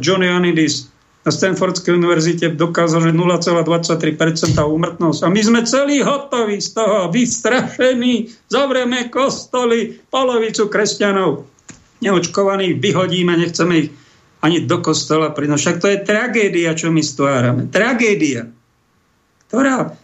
Johnny 0.00 0.30
Anidis 0.30 0.91
na 1.22 1.30
Stanfordskej 1.30 1.94
univerzite 1.94 2.50
dokázal, 2.58 3.06
že 3.06 3.12
0,23% 3.14 4.58
úmrtnosť. 4.58 5.20
A 5.22 5.28
my 5.30 5.40
sme 5.40 5.60
celí 5.62 6.02
hotoví 6.02 6.58
z 6.58 6.74
toho, 6.74 7.06
vystrašení, 7.14 8.26
zavrieme 8.50 9.06
kostoly, 9.06 10.02
polovicu 10.10 10.66
kresťanov 10.66 11.46
neočkovaných 12.02 12.82
vyhodíme, 12.82 13.38
nechceme 13.38 13.74
ich 13.86 13.88
ani 14.42 14.66
do 14.66 14.82
kostola 14.82 15.30
prinúť. 15.30 15.58
Však 15.62 15.78
to 15.78 15.86
je 15.86 15.98
tragédia, 16.02 16.74
čo 16.74 16.90
my 16.90 16.98
stvárame. 16.98 17.70
Tragédia, 17.70 18.50
ktorá 19.46 19.94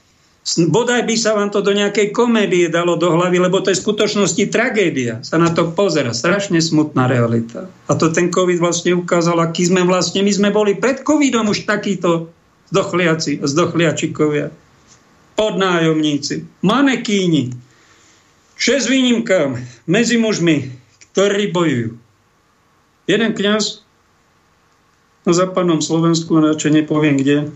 bodaj 0.56 1.04
by 1.04 1.14
sa 1.18 1.36
vám 1.36 1.50
to 1.52 1.60
do 1.60 1.74
nejakej 1.76 2.14
komédie 2.14 2.72
dalo 2.72 2.96
do 2.96 3.10
hlavy, 3.12 3.42
lebo 3.42 3.60
to 3.60 3.74
je 3.74 3.76
v 3.76 3.84
skutočnosti 3.84 4.44
tragédia. 4.48 5.20
Sa 5.20 5.36
na 5.36 5.52
to 5.52 5.74
pozera. 5.74 6.14
Strašne 6.14 6.62
smutná 6.62 7.10
realita. 7.10 7.68
A 7.90 7.92
to 7.98 8.08
ten 8.08 8.32
COVID 8.32 8.62
vlastne 8.62 8.96
ukázal, 8.96 9.36
aký 9.42 9.66
sme 9.66 9.82
vlastne. 9.84 10.24
My 10.24 10.32
sme 10.32 10.48
boli 10.54 10.78
pred 10.78 11.02
COVIDom 11.04 11.50
už 11.50 11.66
takíto 11.66 12.30
zdochliaci, 12.70 13.42
zdochliačikovia, 13.42 14.54
podnájomníci, 15.34 16.64
manekíni. 16.64 17.52
Šesť 18.58 18.86
výnimkám 18.90 19.58
medzi 19.86 20.16
mužmi, 20.18 20.70
ktorí 21.14 21.50
bojujú. 21.54 21.90
Jeden 23.08 23.32
kňaz 23.32 23.82
na 25.24 25.32
západnom 25.32 25.80
Slovensku, 25.84 26.40
radšej 26.40 26.84
nepoviem 26.84 27.16
kde, 27.20 27.52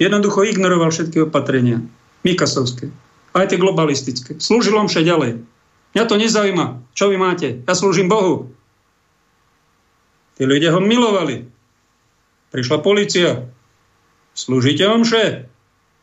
jednoducho 0.00 0.44
ignoroval 0.44 0.92
všetky 0.92 1.28
opatrenia. 1.28 1.84
Mikasovské. 2.26 2.90
Aj 3.30 3.46
tie 3.46 3.62
globalistické. 3.62 4.42
Slúžil 4.42 4.74
omše 4.74 5.06
ďalej. 5.06 5.46
Mňa 5.94 6.04
to 6.10 6.18
nezaujíma. 6.18 6.82
Čo 6.98 7.14
vy 7.14 7.16
máte? 7.16 7.62
Ja 7.62 7.78
slúžim 7.78 8.10
Bohu. 8.10 8.50
Tí 10.34 10.42
ľudia 10.42 10.74
ho 10.74 10.82
milovali. 10.82 11.46
Prišla 12.50 12.82
policia. 12.82 13.46
Slúžite 14.34 14.82
omše? 14.90 15.46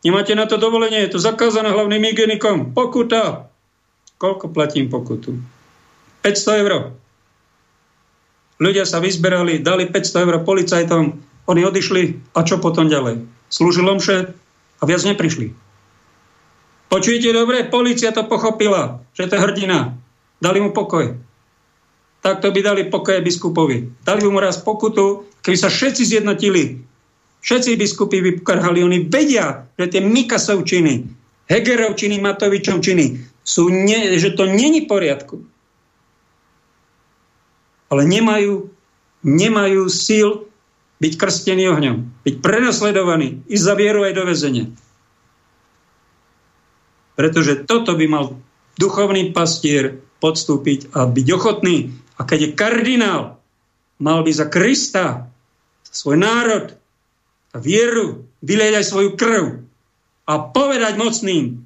Nemáte 0.00 0.32
na 0.32 0.48
to 0.48 0.56
dovolenie? 0.56 1.04
Je 1.04 1.14
to 1.14 1.20
zakázané 1.20 1.70
hlavným 1.70 2.02
hygienikom. 2.02 2.72
Pokuta. 2.72 3.52
Koľko 4.16 4.50
platím 4.50 4.88
pokutu? 4.88 5.36
500 6.24 6.62
eur. 6.64 6.72
Ľudia 8.62 8.86
sa 8.86 9.02
vyzberali, 9.02 9.60
dali 9.60 9.90
500 9.90 10.24
eur 10.24 10.36
policajtom, 10.46 11.04
oni 11.44 11.60
odišli 11.66 12.32
a 12.32 12.46
čo 12.46 12.62
potom 12.62 12.88
ďalej? 12.88 13.26
Slúžil 13.50 13.84
omše 13.84 14.32
a 14.78 14.82
viac 14.86 15.02
neprišli. 15.04 15.63
Počujete 16.94 17.34
dobre? 17.34 17.66
Polícia 17.66 18.14
to 18.14 18.22
pochopila, 18.30 19.02
že 19.18 19.26
to 19.26 19.34
je 19.34 19.42
hrdina. 19.42 19.98
Dali 20.38 20.62
mu 20.62 20.70
pokoj. 20.70 21.10
Takto 22.22 22.54
by 22.54 22.60
dali 22.62 22.82
pokoje 22.86 23.18
biskupovi. 23.18 24.06
Dali 24.06 24.22
mu 24.30 24.38
raz 24.38 24.62
pokutu, 24.62 25.26
keby 25.42 25.58
sa 25.58 25.74
všetci 25.74 26.06
zjednotili. 26.06 26.86
Všetci 27.42 27.74
biskupy 27.74 28.22
vykarhali. 28.22 28.86
Oni 28.86 29.10
vedia, 29.10 29.66
že 29.74 29.90
tie 29.90 30.06
Mikasovčiny, 30.06 31.10
Hegerovčiny, 31.50 32.22
Matovičovčiny, 32.22 33.04
sú 33.42 33.74
ne, 33.74 34.14
že 34.14 34.30
to 34.38 34.46
není 34.46 34.86
poriadku. 34.86 35.42
Ale 37.90 38.06
nemajú, 38.06 38.70
nemajú 39.26 39.82
síl 39.90 40.46
byť 41.02 41.12
krstení 41.18 41.66
ohňom, 41.68 42.22
byť 42.22 42.34
prenasledovaní, 42.38 43.42
i 43.50 43.56
za 43.58 43.74
vieru 43.74 44.06
aj 44.06 44.12
do 44.14 44.24
väzenia. 44.30 44.70
Pretože 47.14 47.62
toto 47.62 47.94
by 47.94 48.06
mal 48.10 48.24
duchovný 48.74 49.30
pastier 49.30 50.02
podstúpiť 50.18 50.94
a 50.94 51.06
byť 51.06 51.26
ochotný. 51.34 51.94
A 52.18 52.26
keď 52.26 52.38
je 52.40 52.50
kardinál, 52.58 53.38
mal 54.02 54.22
by 54.26 54.30
za 54.34 54.46
Krista, 54.50 55.30
svoj 55.94 56.18
národ 56.18 56.74
a 57.54 57.56
vieru 57.62 58.26
vylieť 58.42 58.82
aj 58.82 58.86
svoju 58.90 59.10
krv 59.14 59.62
a 60.26 60.34
povedať 60.50 60.98
mocným, 60.98 61.62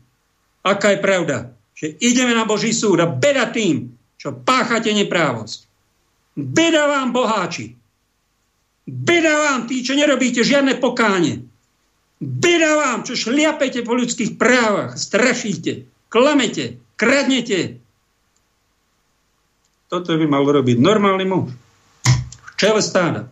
aká 0.61 0.93
je 0.93 1.01
pravda, 1.01 1.37
že 1.73 1.97
ideme 2.05 2.37
na 2.37 2.45
Boží 2.45 2.77
súd 2.77 3.01
a 3.01 3.09
beda 3.09 3.49
tým, 3.49 3.97
čo 4.21 4.37
páchate 4.37 4.93
neprávosť. 4.93 5.65
Beda 6.37 6.87
vám, 6.87 7.15
boháči. 7.15 7.73
Beda 8.85 9.33
vám, 9.49 9.71
tí, 9.71 9.81
čo 9.81 9.97
nerobíte 9.97 10.45
žiadne 10.45 10.77
pokáne. 10.77 11.48
Beda 12.19 12.75
vám, 12.75 13.07
čo 13.07 13.15
šliapete 13.15 13.87
po 13.87 13.95
ľudských 13.95 14.35
právach, 14.35 14.99
strašíte, 14.99 15.87
klamete, 16.11 16.83
kradnete. 16.99 17.79
Toto 19.87 20.19
by 20.19 20.27
mal 20.27 20.43
robiť 20.43 20.83
normálny 20.83 21.25
muž. 21.25 21.55
V 22.43 22.53
čele 22.59 22.83
stáda. 22.83 23.31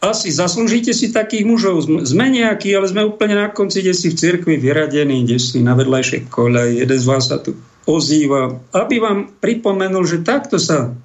asi 0.00 0.32
zaslúžite 0.32 0.96
si 0.96 1.12
takých 1.12 1.44
mužov. 1.44 1.84
Sme 2.08 2.32
nejakí, 2.32 2.72
ale 2.72 2.88
sme 2.88 3.04
úplne 3.04 3.36
na 3.36 3.52
konci, 3.52 3.84
kde 3.84 3.92
si 3.92 4.08
v 4.08 4.18
cirkvi 4.18 4.56
vyradení, 4.56 5.28
kde 5.28 5.36
si 5.36 5.60
na 5.60 5.76
vedľajšej 5.76 6.32
koľaj. 6.32 6.88
Jeden 6.88 6.98
z 6.98 7.04
vás 7.04 7.28
sa 7.28 7.36
tu 7.36 7.52
ozýva, 7.84 8.64
aby 8.72 8.96
vám 8.96 9.30
pripomenul, 9.44 10.08
že 10.08 10.24
takto 10.24 10.56
sa 10.56 10.96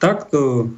takto 0.00 0.72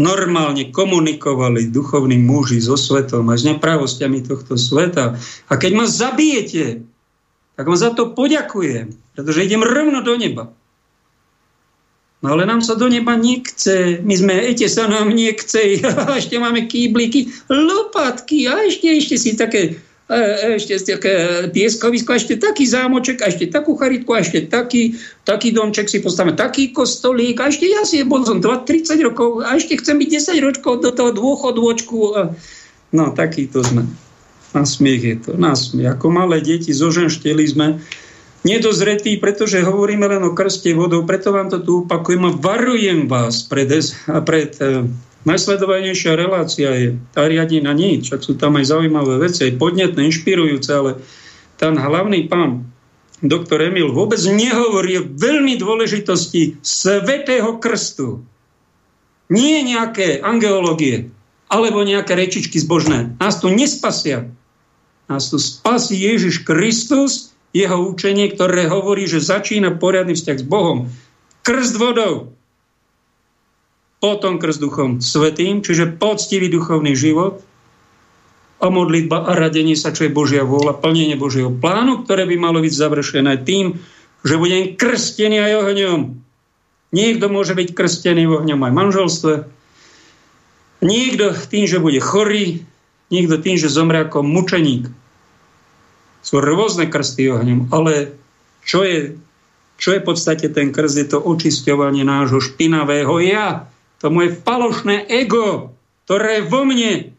normálne 0.00 0.72
komunikovali 0.72 1.68
duchovní 1.68 2.16
muži 2.16 2.64
so 2.64 2.80
svetom 2.80 3.28
a 3.28 3.36
s 3.36 3.44
nepravostiami 3.44 4.24
tohto 4.24 4.56
sveta. 4.56 5.20
A 5.46 5.52
keď 5.60 5.72
ma 5.76 5.84
zabijete, 5.84 6.80
tak 7.60 7.68
vám 7.68 7.76
za 7.76 7.92
to 7.92 8.16
poďakujem, 8.16 8.96
pretože 9.12 9.44
idem 9.44 9.60
rovno 9.60 10.00
do 10.00 10.16
neba. 10.16 10.48
No 12.20 12.36
ale 12.36 12.44
nám 12.44 12.60
sa 12.60 12.76
do 12.76 12.88
neba 12.88 13.16
nechce. 13.16 14.00
My 14.04 14.12
sme, 14.16 14.34
ete 14.44 14.68
sa 14.68 14.88
nám 14.88 15.12
nechce. 15.12 15.80
A 15.84 16.16
ešte 16.20 16.36
máme 16.36 16.68
kýbliky, 16.68 17.32
lopatky 17.48 18.44
a 18.44 18.60
ešte, 18.68 18.92
ešte 18.92 19.16
si 19.16 19.30
také 19.40 19.80
ešte 20.58 20.98
také 20.98 21.46
pieskovisko, 21.54 22.18
ešte 22.18 22.34
taký 22.34 22.66
zámoček, 22.66 23.22
a 23.22 23.30
ešte 23.30 23.46
takú 23.46 23.78
charitku, 23.78 24.10
a 24.10 24.26
ešte 24.26 24.50
taký, 24.50 24.98
taký 25.22 25.54
domček 25.54 25.86
si 25.86 26.02
postavíme, 26.02 26.34
taký 26.34 26.74
kostolík, 26.74 27.38
a 27.38 27.46
ešte 27.46 27.70
ja 27.70 27.86
si 27.86 28.02
bol 28.02 28.26
som 28.26 28.42
30 28.42 28.66
rokov, 29.06 29.46
a 29.46 29.54
ešte 29.54 29.78
chcem 29.78 30.02
byť 30.02 30.08
10 30.34 30.46
rokov 30.50 30.82
do 30.82 30.90
toho 30.90 31.10
dôchodôčku. 31.14 31.98
No, 32.90 33.04
taký 33.14 33.46
to 33.46 33.62
sme. 33.62 33.86
Na 34.50 34.66
smiech 34.66 35.02
je 35.06 35.16
to, 35.22 35.30
na 35.38 35.54
smiech. 35.54 35.94
Ako 35.94 36.10
malé 36.10 36.42
deti 36.42 36.74
zoženšteli 36.74 37.44
sme 37.46 37.78
nedozretí, 38.42 39.14
pretože 39.22 39.62
hovoríme 39.62 40.10
len 40.10 40.26
o 40.26 40.34
krste 40.34 40.74
vodou, 40.74 41.06
preto 41.06 41.30
vám 41.30 41.54
to 41.54 41.62
tu 41.62 41.72
opakujem 41.86 42.24
a 42.26 42.32
varujem 42.34 43.06
vás 43.06 43.46
pred, 43.46 43.70
pred 44.26 44.50
eh, 44.58 44.82
Najsledovanejšia 45.20 46.16
relácia 46.16 46.70
je 46.72 46.88
tá 47.12 47.28
riadi 47.28 47.60
na 47.60 47.76
nič, 47.76 48.08
však 48.08 48.20
sú 48.24 48.32
tam 48.40 48.56
aj 48.56 48.72
zaujímavé 48.72 49.20
veci, 49.20 49.44
aj 49.44 49.60
podnetné, 49.60 50.08
inšpirujúce, 50.08 50.70
ale 50.72 50.90
ten 51.60 51.76
hlavný 51.76 52.24
pán, 52.24 52.64
doktor 53.20 53.60
Emil, 53.60 53.92
vôbec 53.92 54.20
nehovorí 54.24 55.04
o 55.04 55.08
veľmi 55.12 55.60
dôležitosti 55.60 56.56
svetého 56.64 57.60
krstu. 57.60 58.24
Nie 59.28 59.60
nejaké 59.60 60.24
angeológie, 60.24 61.12
alebo 61.52 61.84
nejaké 61.84 62.16
rečičky 62.16 62.56
zbožné. 62.56 63.12
Nás 63.20 63.44
tu 63.44 63.52
nespasia. 63.52 64.30
Nás 65.10 65.28
tu 65.28 65.36
spasí 65.36 66.00
Ježiš 66.00 66.46
Kristus, 66.46 67.34
jeho 67.50 67.90
učenie, 67.90 68.30
ktoré 68.30 68.70
hovorí, 68.70 69.10
že 69.10 69.18
začína 69.18 69.74
poriadny 69.76 70.14
vzťah 70.14 70.38
s 70.38 70.46
Bohom. 70.46 70.86
Krst 71.42 71.74
vodou, 71.76 72.38
potom 74.00 74.40
krst 74.40 74.64
duchom 74.64 75.04
svetým, 75.04 75.60
čiže 75.60 76.00
poctivý 76.00 76.48
duchovný 76.48 76.96
život 76.96 77.44
a 78.60 78.66
modlitba 78.68 79.28
a 79.28 79.36
radenie 79.36 79.76
sa, 79.76 79.92
čo 79.92 80.08
je 80.08 80.12
Božia 80.12 80.44
vôľa, 80.44 80.80
plnenie 80.80 81.16
Božieho 81.20 81.52
plánu, 81.52 82.04
ktoré 82.04 82.24
by 82.24 82.36
malo 82.40 82.58
byť 82.64 82.72
završené 82.72 83.44
tým, 83.44 83.76
že 84.24 84.40
budem 84.40 84.76
krstený 84.76 85.40
aj 85.40 85.52
ohňom. 85.64 86.00
Niekto 86.90 87.26
môže 87.32 87.52
byť 87.56 87.76
krstený 87.76 88.28
ohňom 88.28 88.60
aj 88.60 88.72
v 88.72 88.78
manželstve, 88.80 89.34
niekto 90.84 91.36
tým, 91.48 91.64
že 91.68 91.80
bude 91.80 92.00
chorý, 92.00 92.64
niekto 93.12 93.36
tým, 93.40 93.56
že 93.60 93.72
zomrie 93.72 94.04
ako 94.04 94.24
mučeník. 94.24 94.88
Sú 96.20 96.40
rôzne 96.40 96.88
krsty 96.88 97.32
ohňom, 97.32 97.72
ale 97.72 98.12
čo 98.64 98.84
je, 98.84 99.16
čo 99.80 99.96
je 99.96 100.00
v 100.04 100.08
podstate 100.08 100.52
ten 100.52 100.68
krst? 100.68 100.96
Je 101.00 101.08
to 101.08 101.20
očisťovanie 101.20 102.04
nášho 102.04 102.44
špinavého 102.44 103.16
ja, 103.24 103.72
to 104.00 104.08
moje 104.08 104.32
falošné 104.32 105.04
ego, 105.06 105.76
ktoré 106.08 106.40
vo 106.42 106.64
mne 106.64 107.12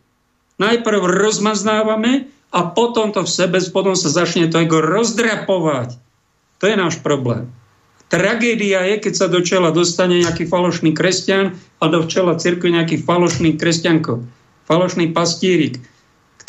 najprv 0.58 1.02
rozmaznávame 1.06 2.28
a 2.52 2.60
potom 2.68 3.14
to 3.14 3.24
v 3.24 3.32
sebe, 3.32 3.58
potom 3.72 3.96
sa 3.96 4.10
začne 4.12 4.50
to 4.50 4.60
ego 4.60 4.82
rozdrapovať. 4.82 5.96
To 6.60 6.66
je 6.68 6.76
náš 6.76 7.00
problém. 7.00 7.50
Tragédia 8.12 8.84
je, 8.92 9.00
keď 9.00 9.14
sa 9.16 9.28
do 9.32 9.40
čela 9.40 9.72
dostane 9.72 10.20
nejaký 10.20 10.44
falošný 10.44 10.92
kresťan 10.92 11.56
a 11.80 11.88
do 11.88 12.04
čela 12.12 12.36
cirkvi 12.36 12.76
nejaký 12.76 13.00
falošný 13.00 13.56
kresťanko, 13.56 14.20
falošný 14.68 15.16
pastírik 15.16 15.80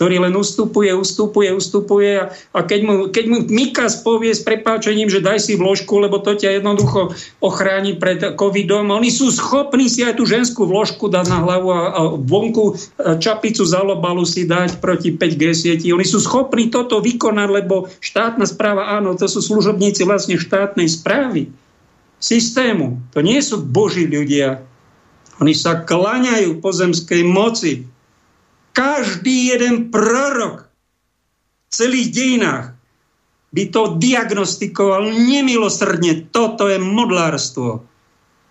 ktorý 0.03 0.19
len 0.19 0.35
ustupuje, 0.35 0.91
ustupuje, 0.91 1.55
ustupuje 1.55 2.11
a, 2.19 2.35
a 2.51 2.67
keď, 2.67 2.81
mu, 2.83 2.95
keď 3.15 3.25
mu 3.31 3.39
Mikas 3.47 4.03
povie 4.03 4.35
s 4.35 4.43
prepáčením, 4.43 5.07
že 5.07 5.23
daj 5.23 5.39
si 5.39 5.55
vložku, 5.55 5.95
lebo 6.03 6.19
to 6.19 6.35
ťa 6.35 6.59
jednoducho 6.59 7.15
ochráni 7.39 7.95
pred 7.95 8.19
covidom, 8.35 8.91
oni 8.91 9.15
sú 9.15 9.31
schopní 9.31 9.87
si 9.87 10.03
aj 10.03 10.19
tú 10.19 10.27
ženskú 10.27 10.67
vložku 10.67 11.07
dať 11.07 11.31
na 11.31 11.39
hlavu 11.47 11.71
a, 11.71 11.81
a 11.95 12.01
vonku 12.19 12.75
čapicu 13.23 13.63
za 13.63 13.79
lobalu 13.79 14.27
si 14.27 14.43
dať 14.43 14.83
proti 14.83 15.15
5G 15.15 15.43
sieti. 15.55 15.95
Oni 15.95 16.03
sú 16.03 16.19
schopní 16.19 16.67
toto 16.67 16.99
vykonať, 16.99 17.63
lebo 17.63 17.87
štátna 18.03 18.43
správa, 18.51 18.99
áno, 18.99 19.15
to 19.15 19.31
sú 19.31 19.39
služobníci 19.39 20.03
vlastne 20.03 20.35
štátnej 20.35 20.91
správy, 20.91 21.47
systému. 22.19 22.99
To 23.15 23.23
nie 23.23 23.39
sú 23.39 23.63
boží 23.63 24.11
ľudia. 24.11 24.67
Oni 25.39 25.55
sa 25.55 25.79
klaňajú 25.79 26.59
pozemskej 26.59 27.23
moci, 27.23 27.87
každý 28.73 29.55
jeden 29.57 29.89
prorok 29.93 30.67
v 30.67 31.71
celých 31.73 32.09
dejinách 32.13 32.67
by 33.53 33.65
to 33.69 34.01
diagnostikoval 34.01 35.13
nemilosrdne. 35.13 36.33
Toto 36.33 36.69
je 36.73 36.81
modlárstvo. 36.81 37.85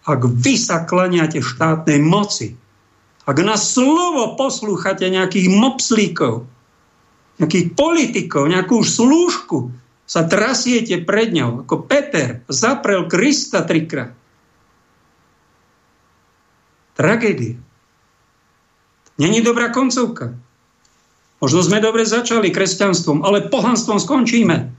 Ak 0.06 0.22
vy 0.26 0.58
sa 0.58 0.86
klaniate 0.86 1.42
štátnej 1.42 2.02
moci, 2.02 2.58
ak 3.26 3.38
na 3.42 3.58
slovo 3.58 4.34
poslúchate 4.38 5.06
nejakých 5.10 5.50
mopslíkov, 5.50 6.46
nejakých 7.38 7.74
politikov, 7.78 8.50
nejakú 8.50 8.82
slúžku, 8.82 9.74
sa 10.06 10.28
trasiete 10.28 11.00
pred 11.08 11.32
ňou, 11.32 11.64
ako 11.64 11.88
Peter 11.88 12.44
zaprel 12.52 13.08
Krista 13.08 13.64
trikrát. 13.64 14.12
Tragédia. 17.00 17.56
Není 19.22 19.46
dobrá 19.46 19.70
koncovka. 19.70 20.34
Možno 21.38 21.62
sme 21.62 21.78
dobre 21.78 22.10
začali 22.10 22.50
kresťanstvom, 22.50 23.22
ale 23.22 23.46
pohanstvom 23.46 24.02
skončíme. 24.02 24.74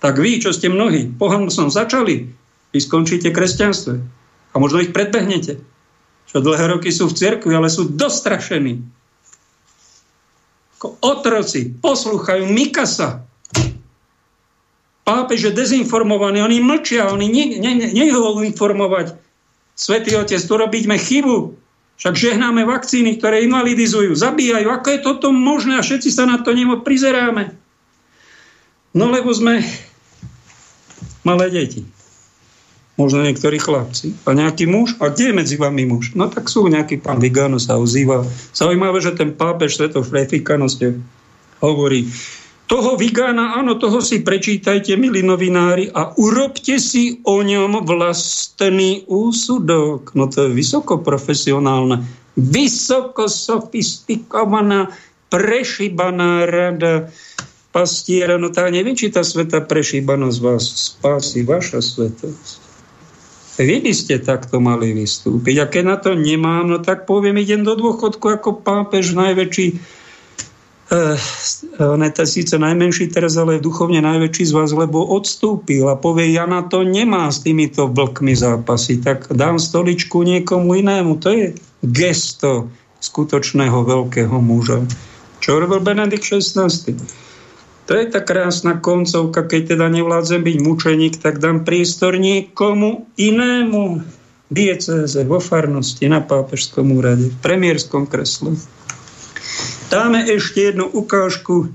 Tak 0.00 0.16
vy, 0.16 0.40
čo 0.40 0.56
ste 0.56 0.72
mnohí, 0.72 1.12
pohanstvom 1.12 1.68
začali, 1.68 2.32
vy 2.72 2.78
skončíte 2.80 3.28
kresťanstve. 3.28 3.94
A 4.52 4.56
možno 4.56 4.80
ich 4.80 4.96
predbehnete. 4.96 5.60
Čo 6.28 6.40
dlhé 6.40 6.64
roky 6.72 6.88
sú 6.88 7.12
v 7.12 7.16
cirkvi, 7.16 7.52
ale 7.52 7.68
sú 7.68 7.92
dostrašení. 7.92 8.80
Ako 10.80 10.96
otroci 11.04 11.68
poslúchajú 11.68 12.48
Mikasa. 12.48 13.24
Pápež 15.04 15.48
je 15.48 15.52
dezinformovaný, 15.56 16.44
oni 16.44 16.60
mlčia, 16.60 17.08
oni 17.08 17.28
nehovorú 17.92 18.44
informovať. 18.44 19.16
Svetý 19.72 20.16
Otec, 20.20 20.40
tu 20.40 20.54
robíme 20.56 21.00
chybu. 21.00 21.67
Však 21.98 22.14
žehnáme 22.14 22.62
vakcíny, 22.62 23.18
ktoré 23.18 23.42
invalidizujú, 23.42 24.14
zabíjajú. 24.14 24.70
Ako 24.70 24.88
je 24.94 25.00
toto 25.02 25.34
možné? 25.34 25.74
A 25.74 25.82
všetci 25.82 26.14
sa 26.14 26.30
na 26.30 26.38
to 26.38 26.54
nemo 26.54 26.78
prizeráme. 26.78 27.58
No 28.94 29.10
lebo 29.10 29.34
sme 29.34 29.66
malé 31.26 31.50
deti. 31.50 31.82
Možno 32.98 33.22
niektorí 33.22 33.62
chlapci. 33.62 34.14
A 34.26 34.34
nejaký 34.34 34.66
muž? 34.66 34.98
A 34.98 35.10
kde 35.10 35.30
je 35.30 35.38
medzi 35.38 35.54
vami 35.58 35.86
muž? 35.86 36.14
No 36.18 36.26
tak 36.30 36.50
sú 36.50 36.66
nejaký 36.66 36.98
pán 36.98 37.22
Vigano 37.22 37.58
sa 37.58 37.78
ozýva. 37.78 38.26
Zaujímavé, 38.54 38.98
že 38.98 39.14
ten 39.14 39.34
pápež 39.34 39.78
svetov 39.78 40.06
Frefikanosti 40.10 40.98
hovorí, 41.62 42.10
toho 42.68 43.00
Vigána, 43.00 43.56
áno, 43.56 43.80
toho 43.80 44.04
si 44.04 44.20
prečítajte, 44.20 44.92
milí 45.00 45.24
novinári, 45.24 45.88
a 45.88 46.12
urobte 46.20 46.76
si 46.76 47.24
o 47.24 47.40
ňom 47.40 47.88
vlastný 47.88 49.08
úsudok. 49.08 50.12
No 50.12 50.28
to 50.28 50.46
je 50.46 50.50
vysoko 50.52 51.00
profesionálne, 51.00 52.04
vysoko 52.36 53.24
sofistikovaná, 53.26 54.92
prešibaná 55.32 56.44
rada 56.44 57.08
pastiera. 57.72 58.36
No 58.36 58.52
tá 58.52 58.68
neviem, 58.68 58.92
či 58.92 59.08
tá 59.08 59.24
sveta 59.24 59.64
prešíbanosť 59.64 60.38
vás 60.44 60.64
spási, 60.68 61.48
vaša 61.48 61.80
svetosť. 61.80 62.68
Vy 63.58 63.82
by 63.82 63.92
ste 63.96 64.22
takto 64.22 64.62
mali 64.62 64.94
vystúpiť. 64.94 65.56
A 65.58 65.66
keď 65.66 65.82
na 65.82 65.96
to 65.98 66.14
nemám, 66.14 66.68
no 66.68 66.78
tak 66.78 67.10
poviem, 67.10 67.42
idem 67.42 67.66
do 67.66 67.74
dôchodku 67.74 68.28
ako 68.38 68.62
pápež 68.62 69.18
najväčší 69.18 69.97
on 71.78 72.00
je 72.00 72.24
síce 72.24 72.56
najmenší 72.56 73.12
teraz, 73.12 73.36
ale 73.36 73.60
duchovne 73.60 74.00
najväčší 74.00 74.44
z 74.48 74.52
vás, 74.56 74.72
lebo 74.72 75.04
odstúpil 75.04 75.84
a 75.84 76.00
povie, 76.00 76.32
ja 76.32 76.48
na 76.48 76.64
to 76.64 76.80
nemám 76.80 77.28
s 77.28 77.44
týmito 77.44 77.92
vlkmi 77.92 78.32
zápasy, 78.32 79.04
tak 79.04 79.28
dám 79.28 79.60
stoličku 79.60 80.24
niekomu 80.24 80.80
inému. 80.80 81.20
To 81.20 81.28
je 81.28 81.46
gesto 81.84 82.72
skutočného 83.04 83.84
veľkého 83.84 84.36
muža. 84.40 84.80
Čo 85.44 85.60
robil 85.60 85.84
Benedikt 85.84 86.24
XVI? 86.24 86.72
To 87.88 87.92
je 87.96 88.04
tá 88.08 88.20
krásna 88.20 88.80
koncovka, 88.80 89.48
keď 89.48 89.76
teda 89.76 89.88
nevládzem 89.92 90.44
byť 90.44 90.56
mučeník, 90.60 91.14
tak 91.20 91.40
dám 91.40 91.64
priestor 91.68 92.16
niekomu 92.16 93.08
inému. 93.16 94.04
diecéze, 94.48 95.20
vo 95.28 95.40
farnosti, 95.44 96.08
na 96.08 96.24
pápežskom 96.24 96.96
úrade, 96.96 97.28
v 97.28 97.36
premiérskom 97.44 98.08
kresle. 98.08 98.56
Dáme 99.88 100.20
ešte 100.28 100.68
jednu 100.68 100.84
ukážku 100.84 101.72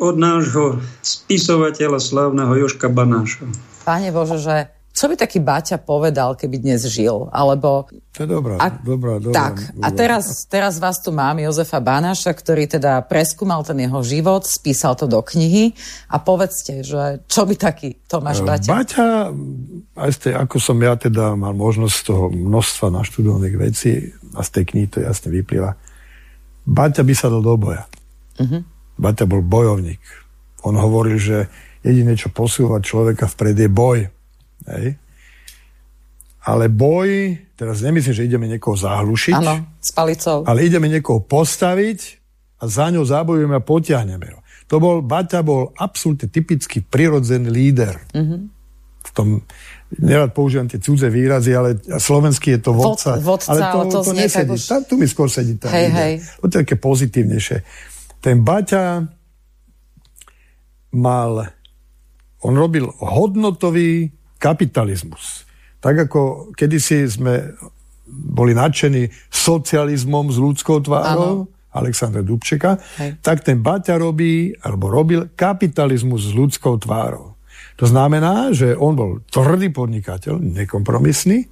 od 0.00 0.14
nášho 0.16 0.80
spisovateľa 1.04 2.00
slávneho 2.00 2.56
Joška 2.56 2.88
Banáša. 2.88 3.44
Páne 3.84 4.08
Bože, 4.08 4.40
že 4.40 4.72
čo 4.96 5.12
by 5.12 5.20
taký 5.20 5.40
Baťa 5.40 5.76
povedal, 5.76 6.36
keby 6.40 6.56
dnes 6.64 6.88
žil? 6.88 7.28
Alebo... 7.28 7.84
To 8.16 8.18
je 8.24 8.28
dobrá, 8.28 8.56
a, 8.56 8.72
dobrá, 8.72 9.20
dobrá. 9.20 9.36
Tak, 9.36 9.76
dobrá. 9.76 9.84
a 9.84 9.88
teraz, 9.92 10.24
teraz 10.48 10.80
vás 10.80 11.04
tu 11.04 11.12
mám, 11.12 11.36
Jozefa 11.36 11.84
Banáša, 11.84 12.32
ktorý 12.32 12.64
teda 12.64 13.04
preskúmal 13.04 13.60
ten 13.60 13.76
jeho 13.84 14.00
život, 14.00 14.48
spísal 14.48 14.96
to 14.96 15.04
do 15.04 15.20
knihy 15.20 15.76
a 16.08 16.16
povedzte, 16.16 16.80
že 16.80 17.24
čo 17.28 17.44
by 17.44 17.60
taký 17.60 18.00
Tomáš 18.08 18.40
Baťa? 18.40 18.72
Baťa, 18.72 19.06
aj 20.00 20.10
z 20.16 20.18
tej, 20.28 20.32
ako 20.40 20.56
som 20.60 20.80
ja 20.80 20.96
teda 20.96 21.36
mal 21.36 21.52
možnosť 21.52 21.92
z 21.92 22.04
toho 22.08 22.24
množstva 22.32 22.86
naštudovaných 22.88 23.56
vecí 23.60 23.92
a 24.32 24.40
z 24.40 24.48
tej 24.48 24.64
knihy 24.64 24.88
to 24.88 24.98
jasne 25.04 25.28
vyplýva, 25.28 25.76
Baťa 26.62 27.02
by 27.02 27.14
sa 27.14 27.26
dal 27.32 27.42
do 27.42 27.54
boja. 27.58 27.84
Uh-huh. 28.38 28.62
Baťa 28.98 29.26
bol 29.26 29.42
bojovník. 29.42 30.02
On 30.62 30.74
hovoril, 30.78 31.18
že 31.18 31.50
jediné, 31.82 32.14
čo 32.14 32.30
posúva 32.30 32.78
človeka 32.78 33.26
vpred 33.26 33.56
je 33.58 33.70
boj 33.70 33.98
Hej. 34.68 34.98
Ale 36.42 36.66
boj, 36.66 37.38
teraz 37.54 37.86
nemyslím, 37.86 38.14
že 38.14 38.26
ideme 38.26 38.50
niekoho 38.50 38.74
zahlušiť. 38.74 39.34
Áno, 39.38 39.62
s 39.78 39.94
palicou. 39.94 40.42
Ale 40.42 40.66
ideme 40.66 40.90
niekoho 40.90 41.22
postaviť 41.22 42.18
a 42.58 42.66
za 42.66 42.90
ňou 42.90 43.06
zabojujeme 43.06 43.54
a 43.54 43.62
potiahneme 43.62 44.26
ho. 44.34 44.40
To 44.66 44.82
bol, 44.82 44.96
Baťa 45.04 45.46
bol 45.46 45.70
absolútne 45.78 46.26
typický 46.26 46.82
prirodzený 46.82 47.46
líder. 47.46 47.94
Mm-hmm. 48.10 48.40
V 49.02 49.10
tom, 49.14 49.28
nerad 50.00 50.32
používam 50.32 50.64
tie 50.64 50.80
cudze 50.80 51.12
výrazy, 51.12 51.52
ale 51.52 51.76
slovenský 51.80 52.56
je 52.56 52.60
to 52.64 52.72
vodca. 52.72 53.20
Vod, 53.20 53.44
vodca 53.44 53.48
ale 53.52 53.60
to, 53.68 53.78
to, 53.90 53.98
to 54.08 54.12
nesedí. 54.16 54.56
Už... 54.56 54.64
Tam, 54.64 54.80
tu 54.88 54.94
mi 54.96 55.04
skôr 55.04 55.28
sedí 55.28 55.60
tá 55.60 55.68
hej, 55.68 55.88
hej. 55.92 56.12
To 56.40 56.48
je 56.48 56.64
také 56.64 56.80
pozitívnejšie. 56.80 57.58
Ten 58.22 58.40
Baťa 58.40 59.04
mal, 60.96 61.32
on 62.46 62.54
robil 62.56 62.88
hodnotový 63.02 64.12
kapitalizmus. 64.38 65.44
Tak 65.82 66.08
ako 66.08 66.54
kedysi 66.54 67.10
sme 67.10 67.58
boli 68.12 68.52
nadšení 68.52 69.08
socializmom 69.32 70.30
s 70.30 70.38
ľudskou 70.38 70.84
tvárou, 70.84 71.48
ano. 71.48 71.50
Alexandra 71.72 72.20
Dubčeka, 72.20 72.76
Hej. 73.00 73.24
tak 73.24 73.40
ten 73.40 73.64
Baťa 73.64 73.96
robí, 73.96 74.52
alebo 74.60 74.92
robil 74.92 75.32
kapitalizmus 75.32 76.28
s 76.28 76.32
ľudskou 76.36 76.76
tvárou. 76.76 77.40
To 77.80 77.86
znamená, 77.88 78.52
že 78.52 78.76
on 78.76 78.92
bol 78.96 79.10
tvrdý 79.32 79.72
podnikateľ, 79.72 80.38
nekompromisný, 80.38 81.48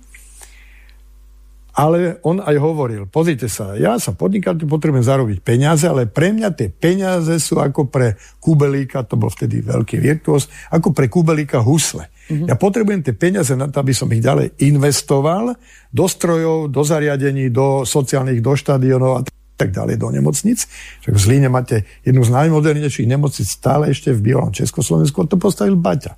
ale 1.71 2.19
on 2.27 2.43
aj 2.43 2.57
hovoril, 2.59 3.07
pozrite 3.07 3.47
sa, 3.47 3.79
ja 3.79 3.97
som 3.97 4.19
podnikateľ, 4.19 4.67
potrebujem 4.67 5.07
zarobiť 5.07 5.39
peniaze, 5.41 5.87
ale 5.87 6.11
pre 6.11 6.35
mňa 6.35 6.53
tie 6.53 6.69
peniaze 6.69 7.33
sú 7.39 7.63
ako 7.63 7.89
pre 7.89 8.19
Kubelíka, 8.43 9.07
to 9.07 9.15
bol 9.15 9.31
vtedy 9.31 9.63
veľký 9.63 10.03
virtuos, 10.03 10.51
ako 10.69 10.93
pre 10.93 11.07
Kubelíka 11.07 11.63
husle. 11.63 12.11
Mm-hmm. 12.29 12.47
Ja 12.51 12.55
potrebujem 12.59 13.01
tie 13.07 13.15
peniaze 13.15 13.55
na 13.55 13.71
to, 13.71 13.81
aby 13.81 13.95
som 13.95 14.11
ich 14.11 14.21
ďalej 14.23 14.61
investoval 14.67 15.55
do 15.89 16.07
strojov, 16.07 16.69
do 16.69 16.83
zariadení, 16.83 17.49
do 17.49 17.87
sociálnych, 17.87 18.43
do 18.43 18.53
štadionov 18.55 19.13
a 19.17 19.25
tak 19.61 19.77
ďalej, 19.77 20.01
do 20.01 20.09
nemocnic. 20.09 20.65
Však 21.05 21.13
v 21.13 21.21
Zlíne 21.21 21.53
máte 21.53 21.85
jednu 22.01 22.25
z 22.25 22.33
najmodernejších 22.33 23.05
nemocnic 23.05 23.45
stále 23.45 23.93
ešte 23.93 24.17
v 24.17 24.33
bývalom 24.33 24.57
Československu, 24.57 25.29
to 25.29 25.37
postavil 25.37 25.77
Baťa. 25.77 26.17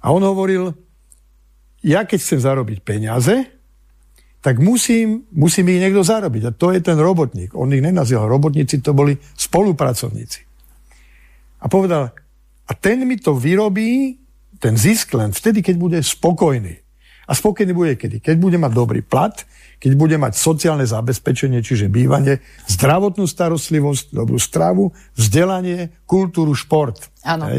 A 0.00 0.08
on 0.08 0.24
hovoril, 0.24 0.72
ja 1.84 2.08
keď 2.08 2.18
chcem 2.24 2.40
zarobiť 2.40 2.80
peniaze, 2.80 3.52
tak 4.40 4.62
musím, 4.62 5.26
musím 5.34 5.74
ich 5.74 5.82
niekto 5.82 6.06
zarobiť. 6.06 6.42
A 6.48 6.54
to 6.54 6.70
je 6.70 6.78
ten 6.78 6.94
robotník. 6.96 7.52
On 7.58 7.66
ich 7.74 7.82
nenazýval 7.82 8.30
robotníci, 8.30 8.78
to 8.78 8.94
boli 8.94 9.18
spolupracovníci. 9.18 10.46
A 11.60 11.66
povedal, 11.66 12.14
a 12.66 12.72
ten 12.78 13.02
mi 13.02 13.18
to 13.18 13.34
vyrobí, 13.34 14.14
ten 14.62 14.78
zisk 14.78 15.18
len 15.18 15.34
vtedy, 15.34 15.66
keď 15.66 15.74
bude 15.74 15.98
spokojný. 15.98 16.85
A 17.26 17.34
spokojný 17.34 17.74
bude 17.74 17.98
kedy? 17.98 18.22
Keď 18.22 18.36
bude 18.38 18.56
mať 18.56 18.72
dobrý 18.72 19.02
plat, 19.02 19.34
keď 19.82 19.92
bude 19.98 20.16
mať 20.16 20.38
sociálne 20.38 20.86
zabezpečenie, 20.86 21.60
čiže 21.60 21.90
bývanie, 21.90 22.40
zdravotnú 22.70 23.26
starostlivosť, 23.26 24.14
dobrú 24.14 24.38
stravu, 24.38 24.94
vzdelanie, 25.18 25.92
kultúru, 26.06 26.54
šport. 26.54 27.10
Áno. 27.26 27.50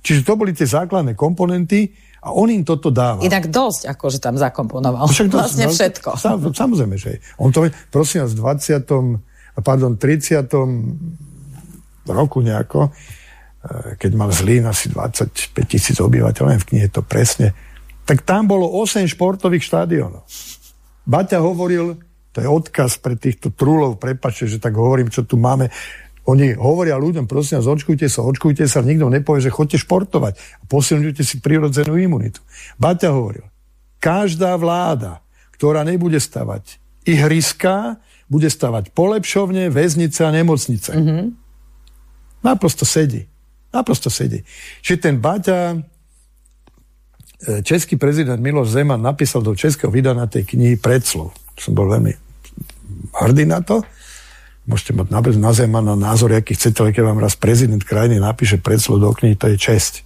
Čiže 0.00 0.20
to 0.22 0.36
boli 0.36 0.52
tie 0.52 0.68
základné 0.68 1.16
komponenty, 1.16 1.92
a 2.20 2.36
on 2.36 2.52
im 2.52 2.68
toto 2.68 2.92
dáva. 2.92 3.24
Inak 3.24 3.48
dosť, 3.48 3.96
akože 3.96 4.20
tam 4.20 4.36
zakomponoval. 4.36 5.08
Však 5.08 5.32
dosť, 5.32 5.40
vlastne 5.40 5.66
no, 5.66 5.72
všetko. 5.72 6.08
Sam, 6.20 6.36
samozrejme, 6.52 6.96
že 7.00 7.24
on 7.40 7.48
to, 7.48 7.64
prosím 7.88 8.28
vás, 8.28 8.36
v 8.36 8.44
20. 8.44 9.64
pardon, 9.64 9.96
30. 9.96 10.44
roku 12.12 12.44
nejako, 12.44 12.92
e, 12.92 13.96
keď 13.96 14.10
mal 14.12 14.28
Zlín 14.36 14.68
asi 14.68 14.92
25 14.92 15.64
tisíc 15.64 15.96
obyvateľov, 15.96 16.60
v 16.60 16.68
knihe 16.68 16.88
to 16.92 17.00
presne, 17.00 17.56
tak 18.10 18.26
tam 18.26 18.50
bolo 18.50 18.66
8 18.66 19.06
športových 19.06 19.62
štádionov. 19.62 20.26
Baťa 21.06 21.38
hovoril, 21.38 21.94
to 22.34 22.42
je 22.42 22.48
odkaz 22.50 22.98
pre 22.98 23.14
týchto 23.14 23.54
trúlov, 23.54 24.02
prepačte, 24.02 24.50
že 24.50 24.58
tak 24.58 24.74
hovorím, 24.74 25.14
čo 25.14 25.22
tu 25.22 25.38
máme, 25.38 25.70
oni 26.26 26.58
hovoria 26.58 26.98
ľuďom, 26.98 27.30
prosím 27.30 27.62
vás, 27.62 27.70
očkujte 27.70 28.10
sa, 28.10 28.26
očkujte 28.26 28.66
sa, 28.66 28.82
nikto 28.82 29.06
nepovie, 29.06 29.46
že 29.46 29.54
chodte 29.54 29.78
športovať 29.78 30.34
a 30.34 30.64
posilňujte 30.66 31.22
si 31.22 31.38
prirodzenú 31.38 31.94
imunitu. 31.94 32.42
Baťa 32.82 33.14
hovoril, 33.14 33.46
každá 34.02 34.58
vláda, 34.58 35.22
ktorá 35.54 35.86
nebude 35.86 36.18
stavať 36.18 36.82
ihriska, 37.06 38.02
bude 38.26 38.50
stavať 38.50 38.90
polepšovne, 38.90 39.70
väznice 39.70 40.26
a 40.26 40.34
nemocnice. 40.34 40.98
Mm-hmm. 40.98 41.26
Naprosto 42.42 42.82
sedí. 42.82 43.30
Naprosto 43.70 44.10
sedí. 44.10 44.42
Čiže 44.82 44.98
ten 44.98 45.22
Baťa, 45.22 45.78
český 47.62 47.96
prezident 47.96 48.40
Miloš 48.40 48.76
Zeman 48.76 49.00
napísal 49.00 49.40
do 49.40 49.56
českého 49.56 49.88
vydania 49.88 50.28
tej 50.28 50.44
knihy 50.44 50.76
Predslov. 50.76 51.32
Som 51.56 51.72
bol 51.72 51.88
veľmi 51.88 52.12
hrdý 53.16 53.44
na 53.48 53.64
to. 53.64 53.80
Môžete 54.68 54.92
mať 54.92 55.08
na 55.40 55.50
Zemana 55.56 55.96
názor, 55.96 56.30
aký 56.36 56.54
chcete, 56.54 56.78
ale 56.84 56.92
keď 56.92 57.02
vám 57.10 57.20
raz 57.24 57.34
prezident 57.34 57.80
krajiny 57.80 58.20
napíše 58.20 58.60
predslov 58.60 59.00
do 59.00 59.10
knihy, 59.16 59.34
to 59.34 59.50
je 59.50 59.56
česť. 59.56 60.04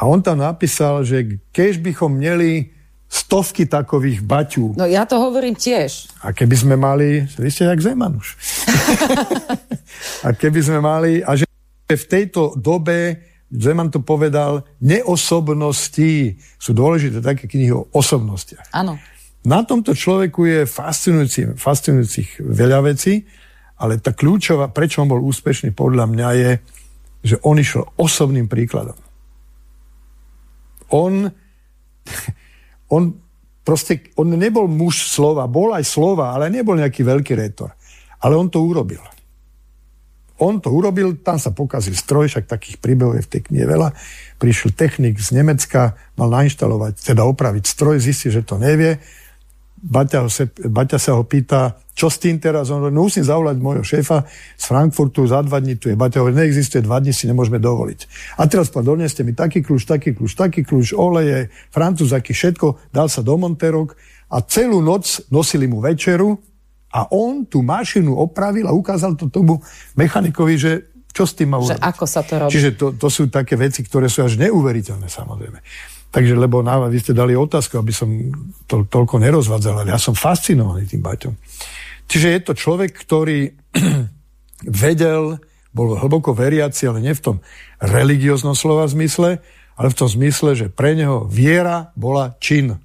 A 0.00 0.08
on 0.08 0.24
tam 0.24 0.40
napísal, 0.40 1.04
že 1.04 1.38
keď 1.52 1.92
bychom 1.92 2.16
měli 2.16 2.72
stovky 3.10 3.66
takových 3.66 4.22
baťú. 4.22 4.72
No 4.78 4.86
ja 4.86 5.02
to 5.04 5.18
hovorím 5.18 5.58
tiež. 5.58 6.08
A 6.24 6.30
keby 6.30 6.56
sme 6.56 6.74
mali, 6.78 7.26
vy 7.26 7.50
ste 7.50 7.66
jak 7.66 7.82
Zeman 7.82 8.16
už. 8.16 8.38
a 10.26 10.30
keby 10.30 10.60
sme 10.62 10.78
mali, 10.78 11.20
a 11.20 11.34
že 11.34 11.44
v 11.90 12.06
tejto 12.06 12.54
dobe, 12.54 13.18
Zeman 13.50 13.90
to 13.90 13.98
povedal, 13.98 14.62
neosobnosti 14.78 16.38
sú 16.54 16.70
dôležité 16.70 17.18
také 17.18 17.50
knihy 17.50 17.74
o 17.74 17.90
osobnostiach. 17.90 18.70
Áno. 18.70 18.94
Na 19.42 19.66
tomto 19.66 19.96
človeku 19.96 20.46
je 20.46 20.60
fascinujúci, 20.68 21.58
fascinujúcich 21.58 22.38
veľa 22.38 22.94
vecí 22.94 23.26
ale 23.80 23.96
tá 23.96 24.12
kľúčová, 24.12 24.68
prečo 24.68 25.00
on 25.00 25.08
bol 25.08 25.24
úspešný 25.24 25.72
podľa 25.72 26.04
mňa 26.04 26.28
je, 26.36 26.50
že 27.32 27.36
on 27.40 27.56
išiel 27.56 27.88
osobným 27.96 28.44
príkladom. 28.44 28.96
On, 30.92 31.32
on 32.94 33.02
proste, 33.64 34.12
on 34.20 34.36
nebol 34.36 34.68
muž 34.68 35.08
slova, 35.08 35.48
bol 35.48 35.72
aj 35.72 35.84
slova, 35.88 36.36
ale 36.36 36.52
nebol 36.52 36.76
nejaký 36.76 37.00
veľký 37.00 37.32
rétor. 37.32 37.72
Ale 38.20 38.36
on 38.36 38.52
to 38.52 38.60
urobil. 38.60 39.00
On 40.40 40.56
to 40.56 40.72
urobil, 40.72 41.20
tam 41.20 41.36
sa 41.36 41.52
pokazil 41.52 41.92
stroj, 41.92 42.32
však 42.32 42.48
takých 42.48 42.80
príbehov 42.80 43.20
je 43.20 43.24
v 43.28 43.30
tej 43.36 43.40
knihe 43.52 43.68
veľa. 43.68 43.92
Prišiel 44.40 44.72
technik 44.72 45.20
z 45.20 45.36
Nemecka, 45.36 46.00
mal 46.16 46.32
nainštalovať, 46.32 47.12
teda 47.12 47.28
opraviť 47.28 47.64
stroj, 47.68 48.00
zistí, 48.00 48.32
že 48.32 48.40
to 48.40 48.56
nevie. 48.56 48.96
Baťa, 49.80 50.28
sa, 50.28 50.44
Baťa 50.48 51.00
sa 51.00 51.16
ho 51.16 51.24
pýta, 51.24 51.80
čo 51.96 52.12
s 52.12 52.20
tým 52.20 52.36
teraz? 52.36 52.68
On 52.68 52.84
hovorí, 52.84 52.92
no 52.92 53.08
musím 53.08 53.24
zavolať 53.24 53.56
môjho 53.60 53.84
šéfa 53.84 54.28
z 54.56 54.64
Frankfurtu, 54.64 55.24
za 55.24 55.40
dva 55.40 55.60
dní 55.60 55.80
tu 55.80 55.88
je. 55.88 55.96
Baťa 55.96 56.20
hovorí, 56.20 56.36
neexistuje, 56.36 56.84
dva 56.84 57.00
dní 57.00 57.16
si 57.16 57.24
nemôžeme 57.28 57.56
dovoliť. 57.60 58.00
A 58.40 58.48
teraz 58.48 58.68
povedal, 58.68 58.96
doneste 58.96 59.24
mi 59.24 59.32
taký 59.32 59.64
kľúč, 59.64 59.88
taký 59.88 60.12
kľúč, 60.12 60.36
taký 60.36 60.64
kľúč, 60.64 60.92
oleje, 60.96 61.48
francúzaky, 61.72 62.32
všetko, 62.32 62.92
dal 62.92 63.08
sa 63.08 63.24
do 63.24 63.36
monterok 63.40 63.96
a 64.28 64.44
celú 64.44 64.84
noc 64.84 65.24
nosili 65.32 65.64
mu 65.64 65.80
večeru 65.80 66.49
a 66.90 67.06
on 67.14 67.46
tú 67.46 67.62
mašinu 67.62 68.18
opravil 68.18 68.66
a 68.66 68.74
ukázal 68.74 69.14
to 69.14 69.30
tomu 69.30 69.62
mechanikovi, 69.94 70.54
že 70.58 70.72
čo 71.10 71.26
s 71.26 71.34
tým 71.34 71.54
má 71.54 71.58
urobiť. 71.58 71.78
Že 71.78 71.86
ako 71.86 72.04
sa 72.06 72.20
to 72.22 72.34
robí. 72.38 72.52
Čiže 72.54 72.70
to, 72.78 72.86
to 72.94 73.08
sú 73.10 73.26
také 73.30 73.54
veci, 73.58 73.82
ktoré 73.82 74.06
sú 74.06 74.22
až 74.26 74.38
neuveriteľné 74.38 75.10
samozrejme. 75.10 75.58
Takže, 76.10 76.34
lebo 76.34 76.62
na, 76.62 76.90
vy 76.90 76.98
ste 76.98 77.14
dali 77.14 77.38
otázku, 77.38 77.78
aby 77.78 77.94
som 77.94 78.10
to 78.66 78.82
toľko 78.86 79.22
nerozvádzal, 79.22 79.82
ale 79.82 79.94
ja 79.94 80.00
som 80.02 80.14
fascinovaný 80.14 80.90
tým 80.90 81.02
Baťom. 81.02 81.34
Čiže 82.10 82.28
je 82.34 82.40
to 82.42 82.52
človek, 82.58 82.90
ktorý 82.90 83.54
vedel, 84.82 85.38
bol 85.70 85.94
hlboko 85.94 86.34
veriaci, 86.34 86.90
ale 86.90 86.98
nie 86.98 87.14
v 87.14 87.22
tom 87.22 87.36
religióznom 87.78 88.58
slova 88.58 88.90
zmysle, 88.90 89.38
ale 89.78 89.88
v 89.88 89.98
tom 89.98 90.10
zmysle, 90.10 90.58
že 90.58 90.66
pre 90.66 90.98
neho 90.98 91.30
viera 91.30 91.94
bola 91.94 92.34
čin. 92.42 92.82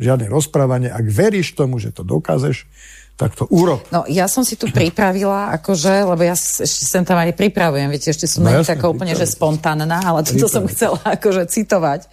žiadne 0.00 0.32
rozprávanie. 0.32 0.88
Ak 0.88 1.04
veríš 1.04 1.52
tomu, 1.52 1.76
že 1.76 1.92
to 1.92 2.08
dokážeš, 2.08 2.64
tak 3.16 3.32
to 3.32 3.48
urob. 3.48 3.80
No, 3.88 4.04
ja 4.04 4.28
som 4.28 4.44
si 4.44 4.60
tu 4.60 4.68
pripravila, 4.68 5.56
akože, 5.56 6.04
lebo 6.04 6.20
ja 6.20 6.36
ešte 6.36 6.84
sem 6.84 7.00
tam 7.00 7.16
aj 7.16 7.32
pripravujem, 7.32 7.88
viete, 7.88 8.12
ešte 8.12 8.28
som 8.28 8.44
No 8.44 8.52
jasne, 8.52 8.76
taká 8.76 8.92
úplne, 8.92 9.16
že 9.16 9.24
spontánna, 9.24 9.88
ale 9.88 10.20
toto 10.20 10.46
som 10.52 10.68
chcela 10.68 11.00
akože 11.00 11.48
citovať. 11.48 12.12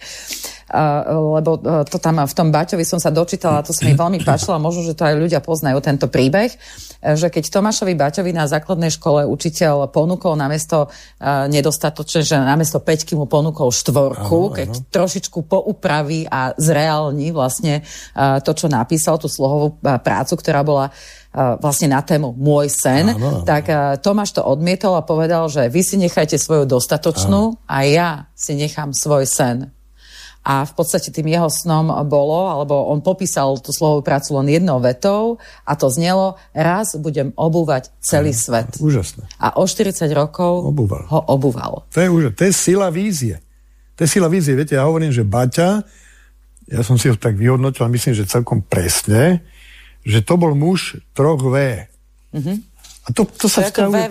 Uh, 0.74 1.38
lebo 1.38 1.54
uh, 1.62 1.86
to 1.86 2.02
tam 2.02 2.18
v 2.18 2.34
tom 2.34 2.50
Baťovi 2.50 2.82
som 2.82 2.98
sa 2.98 3.14
dočítala, 3.14 3.62
to 3.62 3.70
sa 3.70 3.86
mi 3.86 3.94
veľmi 3.94 4.26
páčilo 4.26 4.58
a 4.58 4.60
možno, 4.60 4.82
že 4.82 4.98
to 4.98 5.06
aj 5.06 5.14
ľudia 5.14 5.38
poznajú 5.38 5.78
tento 5.78 6.10
príbeh, 6.10 6.50
uh, 6.50 7.14
že 7.14 7.30
keď 7.30 7.46
Tomášovi 7.46 7.94
Baťovi 7.94 8.34
na 8.34 8.50
základnej 8.50 8.90
škole 8.90 9.22
učiteľ 9.22 9.86
ponúkol 9.94 10.34
namiesto 10.34 10.90
uh, 10.90 11.46
nedostatočne, 11.46 12.26
že 12.26 12.34
namiesto 12.34 12.82
peťky 12.82 13.14
mu 13.14 13.30
ponúkol 13.30 13.70
štvorku, 13.70 14.50
Áno, 14.50 14.54
keď 14.58 14.68
áno. 14.74 14.86
trošičku 14.90 15.46
poupraví 15.46 16.26
a 16.26 16.50
zreálni 16.58 17.30
vlastne 17.30 17.86
to, 18.16 18.50
čo 18.56 18.66
napísal, 18.66 19.20
tú 19.20 19.28
slohovú 19.30 19.78
prácu, 19.78 20.34
ktorá 20.34 20.64
bola 20.64 20.90
vlastne 21.34 21.90
na 21.90 21.98
tému 22.00 22.30
Môj 22.38 22.70
sen, 22.70 23.10
Áno, 23.10 23.42
áno. 23.42 23.46
tak 23.46 23.66
Tomáš 24.00 24.38
to 24.38 24.42
odmietol 24.46 24.94
a 24.94 25.02
povedal, 25.02 25.50
že 25.50 25.66
vy 25.66 25.82
si 25.82 25.98
nechajte 25.98 26.38
svoju 26.38 26.64
dostatočnú 26.66 27.62
a 27.66 27.76
ja 27.86 28.30
si 28.34 28.54
nechám 28.54 28.94
svoj 28.94 29.26
sen. 29.26 29.73
A 30.44 30.68
v 30.68 30.72
podstate 30.76 31.08
tým 31.08 31.24
jeho 31.24 31.48
snom 31.48 31.88
bolo, 32.04 32.52
alebo 32.52 32.92
on 32.92 33.00
popísal 33.00 33.56
tú 33.64 33.72
slovovú 33.72 34.04
prácu 34.04 34.36
len 34.44 34.60
jednou 34.60 34.76
vetou 34.76 35.40
a 35.64 35.72
to 35.72 35.88
znelo, 35.88 36.36
raz 36.52 36.92
budem 37.00 37.32
obúvať 37.32 37.88
celý 38.04 38.36
svet. 38.36 38.76
Úžasné. 38.76 39.24
A 39.40 39.56
o 39.56 39.64
40 39.64 40.04
rokov 40.12 40.68
Obúval. 40.68 41.08
ho 41.08 41.20
obúval. 41.32 41.88
To 41.90 41.98
je, 41.98 42.08
už, 42.12 42.22
to 42.36 42.44
je 42.44 42.52
sila 42.52 42.92
vízie. 42.92 43.40
To 43.96 44.04
je 44.04 44.08
sila 44.10 44.28
vízie. 44.28 44.52
Viete, 44.52 44.76
ja 44.76 44.84
hovorím, 44.84 45.16
že 45.16 45.24
Baťa, 45.24 45.80
ja 46.68 46.80
som 46.84 47.00
si 47.00 47.08
ho 47.08 47.16
tak 47.16 47.40
vyhodnotil, 47.40 47.88
a 47.88 47.92
myslím, 47.92 48.12
že 48.12 48.28
celkom 48.28 48.60
presne, 48.60 49.40
že 50.04 50.20
to 50.20 50.36
bol 50.36 50.52
muž 50.52 51.00
troch 51.16 51.40
V. 51.40 51.56
A 53.04 53.08
to, 53.12 53.24
to 53.24 53.48
sa 53.48 53.64
vzťahuje 53.64 54.08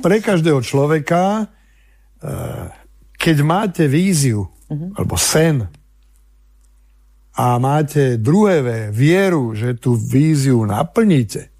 pre 0.00 0.16
každého 0.24 0.60
človeka. 0.64 1.52
eh, 2.24 2.68
Keď 3.16 3.36
máte 3.44 3.84
víziu, 3.88 4.48
alebo 4.70 5.14
sen, 5.14 5.66
a 7.36 7.60
máte 7.60 8.16
druhé 8.16 8.64
V, 8.64 8.68
vieru, 8.96 9.52
že 9.52 9.76
tú 9.76 9.92
víziu 9.92 10.64
naplníte, 10.64 11.52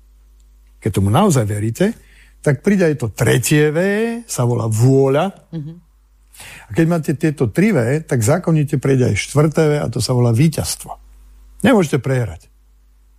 keď 0.81 0.91
tomu 0.91 1.13
naozaj 1.13 1.45
veríte, 1.45 1.93
tak 2.41 2.65
príde 2.65 2.89
aj 2.89 2.97
to 2.97 3.13
tretie 3.13 3.69
V, 3.69 3.79
sa 4.25 4.49
volá 4.49 4.73
vôľa. 4.73 5.37
A 6.65 6.71
keď 6.73 6.87
máte 6.89 7.13
tieto 7.13 7.53
tri 7.53 7.77
V, 7.77 8.01
tak 8.09 8.25
zákonite 8.25 8.81
prejde 8.81 9.13
aj 9.13 9.17
štvrté 9.21 9.63
V 9.69 9.73
a 9.85 9.87
to 9.93 10.01
sa 10.01 10.17
volá 10.17 10.33
víťazstvo. 10.33 10.97
Nemôžete 11.61 12.01
prehrať. 12.01 12.49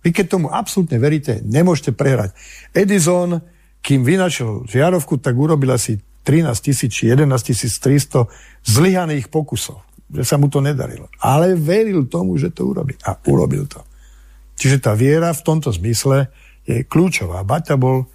Vy 0.02 0.10
keď 0.10 0.26
tomu 0.26 0.50
absolútne 0.50 0.98
veríte, 0.98 1.38
nemôžete 1.46 1.94
prehrať. 1.94 2.34
Edison, 2.74 3.38
kým 3.86 4.02
vynašiel 4.02 4.66
žiarovku, 4.66 5.22
tak 5.22 5.38
urobil 5.38 5.78
asi 5.78 6.02
13 6.24 6.52
tisíc 6.60 6.90
či 6.92 7.10
11 7.10 7.30
300 7.30 8.28
zlyhaných 8.64 9.30
pokusov. 9.32 9.80
Že 10.08 10.24
sa 10.24 10.36
mu 10.40 10.48
to 10.48 10.64
nedarilo. 10.64 11.12
Ale 11.20 11.52
veril 11.52 12.08
tomu, 12.08 12.40
že 12.40 12.48
to 12.52 12.64
urobí. 12.68 12.96
A 13.04 13.16
urobil 13.28 13.68
to. 13.68 13.84
Čiže 14.58 14.82
tá 14.82 14.92
viera 14.96 15.30
v 15.30 15.44
tomto 15.44 15.70
zmysle 15.70 16.32
je 16.64 16.82
kľúčová. 16.84 17.44
Baťa 17.44 17.76
bol 17.78 18.08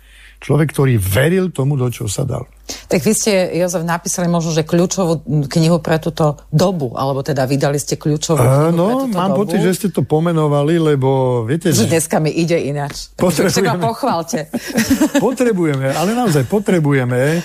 človek, 0.44 0.76
ktorý 0.76 1.00
veril 1.00 1.56
tomu, 1.56 1.80
do 1.80 1.88
čoho 1.88 2.12
sa 2.12 2.28
dal. 2.28 2.44
Tak 2.64 3.00
vy 3.04 3.12
ste, 3.16 3.32
Jozef, 3.60 3.84
napísali 3.84 4.28
možno, 4.28 4.52
že 4.52 4.68
kľúčovú 4.68 5.24
knihu 5.52 5.80
pre 5.80 6.00
túto 6.00 6.44
dobu, 6.52 6.96
alebo 6.96 7.24
teda 7.24 7.48
vydali 7.48 7.80
ste 7.80 7.96
kľúčovú 7.96 8.40
knihu 8.40 8.52
pre 8.52 8.72
Áno, 8.72 8.86
túto 9.08 9.16
mám 9.16 9.32
dobu. 9.36 9.40
pocit, 9.48 9.60
že 9.64 9.72
ste 9.76 9.88
to 9.92 10.04
pomenovali, 10.04 10.80
lebo 10.80 11.44
viete, 11.48 11.72
Že 11.72 11.92
dneska 11.92 12.20
mi 12.20 12.32
ide 12.32 12.60
ináč. 12.60 13.12
Potrebujeme. 13.16 13.68
Tak 13.68 13.80
ma 13.80 13.88
pochválte. 13.88 14.40
potrebujeme, 15.28 15.88
ale 15.96 16.12
naozaj 16.12 16.44
potrebujeme 16.48 17.44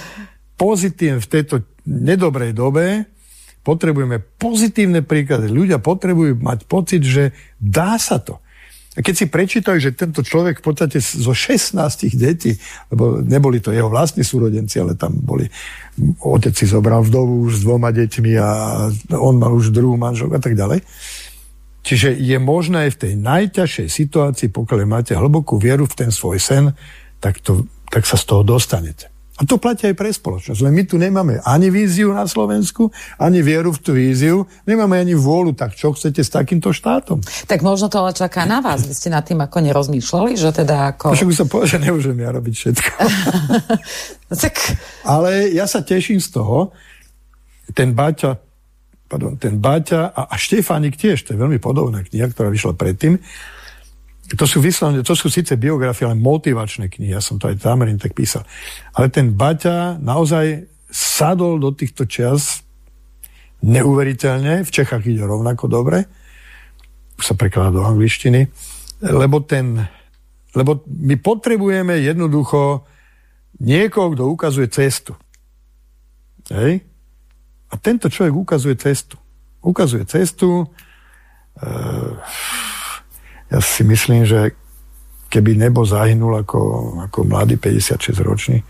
pozitívne 0.58 1.22
v 1.22 1.30
tejto 1.30 1.62
nedobrej 1.86 2.52
dobe, 2.52 3.06
potrebujeme 3.62 4.18
pozitívne 4.36 5.06
príklady. 5.06 5.48
Ľudia 5.48 5.78
potrebujú 5.78 6.40
mať 6.42 6.58
pocit, 6.66 7.02
že 7.06 7.30
dá 7.62 7.96
sa 7.96 8.18
to. 8.18 8.42
A 8.98 9.04
keď 9.04 9.14
si 9.14 9.26
prečítajú, 9.30 9.78
že 9.78 9.94
tento 9.94 10.26
človek 10.26 10.58
v 10.58 10.64
podstate 10.64 10.98
zo 10.98 11.30
16 11.30 11.78
detí, 12.18 12.58
lebo 12.90 13.22
neboli 13.22 13.62
to 13.62 13.70
jeho 13.70 13.86
vlastní 13.86 14.26
súrodenci, 14.26 14.82
ale 14.82 14.98
tam 14.98 15.14
boli, 15.14 15.46
otec 16.18 16.50
si 16.50 16.66
zobral 16.66 17.06
vdovu 17.06 17.46
už 17.46 17.62
s 17.62 17.62
dvoma 17.62 17.94
deťmi 17.94 18.32
a 18.42 18.50
on 19.14 19.38
mal 19.38 19.54
už 19.54 19.70
druhú 19.70 19.94
manželku 19.94 20.34
a 20.34 20.42
tak 20.42 20.58
ďalej. 20.58 20.82
Čiže 21.86 22.18
je 22.18 22.38
možné 22.42 22.90
aj 22.90 22.98
v 22.98 23.00
tej 23.06 23.12
najťažšej 23.22 23.86
situácii, 23.86 24.48
pokiaľ 24.50 24.78
máte 24.82 25.14
hlbokú 25.14 25.62
vieru 25.62 25.86
v 25.86 25.94
ten 25.94 26.10
svoj 26.10 26.42
sen, 26.42 26.74
tak, 27.22 27.38
to, 27.38 27.70
tak 27.94 28.02
sa 28.02 28.18
z 28.18 28.24
toho 28.26 28.42
dostanete. 28.42 29.14
A 29.38 29.46
to 29.46 29.54
platí 29.54 29.86
aj 29.86 29.94
pre 29.94 30.10
spoločnosť. 30.10 30.60
Len 30.66 30.74
my 30.74 30.82
tu 30.82 30.98
nemáme 30.98 31.38
ani 31.46 31.70
víziu 31.70 32.10
na 32.10 32.26
Slovensku, 32.26 32.90
ani 33.22 33.38
vieru 33.38 33.70
v 33.70 33.78
tú 33.78 33.90
víziu, 33.94 34.50
nemáme 34.66 34.98
ani 34.98 35.14
vôľu, 35.14 35.54
tak 35.54 35.78
čo 35.78 35.94
chcete 35.94 36.26
s 36.26 36.30
takýmto 36.34 36.74
štátom? 36.74 37.22
Tak 37.46 37.62
možno 37.62 37.86
to 37.86 38.02
ale 38.02 38.10
čaká 38.18 38.42
na 38.50 38.58
vás. 38.58 38.82
Vy 38.82 38.98
ste 38.98 39.14
nad 39.14 39.22
tým 39.22 39.38
ako 39.38 39.62
nerozmýšľali, 39.62 40.34
že 40.34 40.50
teda 40.50 40.90
ako... 40.90 41.14
Však 41.14 41.30
už 41.30 41.38
sa 41.38 41.46
povedal, 41.46 41.70
že 41.70 41.78
nemôžem 41.86 42.18
ja 42.18 42.30
robiť 42.34 42.54
všetko. 42.58 42.90
No 44.26 44.34
tak 44.42 44.54
Ale 45.06 45.54
ja 45.54 45.70
sa 45.70 45.86
teším 45.86 46.18
z 46.18 46.34
toho, 46.34 46.74
ten 47.78 47.94
Baťa, 47.94 48.42
pardon, 49.06 49.38
ten 49.38 49.62
Baťa 49.62 50.18
a, 50.18 50.22
a 50.28 50.34
Štefánik 50.34 50.98
tiež, 50.98 51.22
to 51.22 51.36
je 51.36 51.38
veľmi 51.38 51.62
podobná 51.62 52.02
kniha, 52.02 52.26
ktorá 52.34 52.50
vyšla 52.50 52.74
predtým, 52.74 53.22
to 54.36 54.44
sú 54.44 54.60
vyslovene, 54.60 55.00
to 55.00 55.16
sú 55.16 55.32
síce 55.32 55.56
biografie, 55.56 56.04
ale 56.04 56.18
motivačné 56.20 56.92
knihy, 56.92 57.16
ja 57.16 57.22
som 57.24 57.40
to 57.40 57.48
aj 57.48 57.64
tam 57.64 57.80
tak 57.96 58.12
písal. 58.12 58.44
Ale 58.92 59.08
ten 59.08 59.32
Baťa 59.32 59.96
naozaj 59.96 60.68
sadol 60.92 61.56
do 61.56 61.72
týchto 61.72 62.04
čias 62.04 62.60
neuveriteľne, 63.64 64.62
v 64.62 64.70
Čechách 64.70 65.04
ide 65.08 65.24
rovnako 65.24 65.64
dobre, 65.66 66.04
sa 67.18 67.34
prekladá 67.34 67.74
do 67.74 67.82
angličtiny, 67.82 68.46
lebo 69.02 69.42
ten, 69.42 69.80
lebo 70.54 70.84
my 70.86 71.18
potrebujeme 71.18 71.98
jednoducho 71.98 72.86
niekoho, 73.58 74.14
kto 74.14 74.22
ukazuje 74.30 74.68
cestu. 74.70 75.18
Hej? 76.52 76.84
A 77.68 77.74
tento 77.76 78.08
človek 78.08 78.34
ukazuje 78.34 78.78
cestu. 78.78 79.18
Ukazuje 79.60 80.06
cestu. 80.08 80.70
E, 81.58 81.68
ja 83.48 83.58
si 83.64 83.82
myslím, 83.84 84.28
že 84.28 84.52
keby 85.28 85.56
nebo 85.56 85.84
zahynul 85.84 86.40
ako, 86.40 86.60
ako 87.08 87.18
mladý 87.28 87.60
56-ročný, 87.60 88.64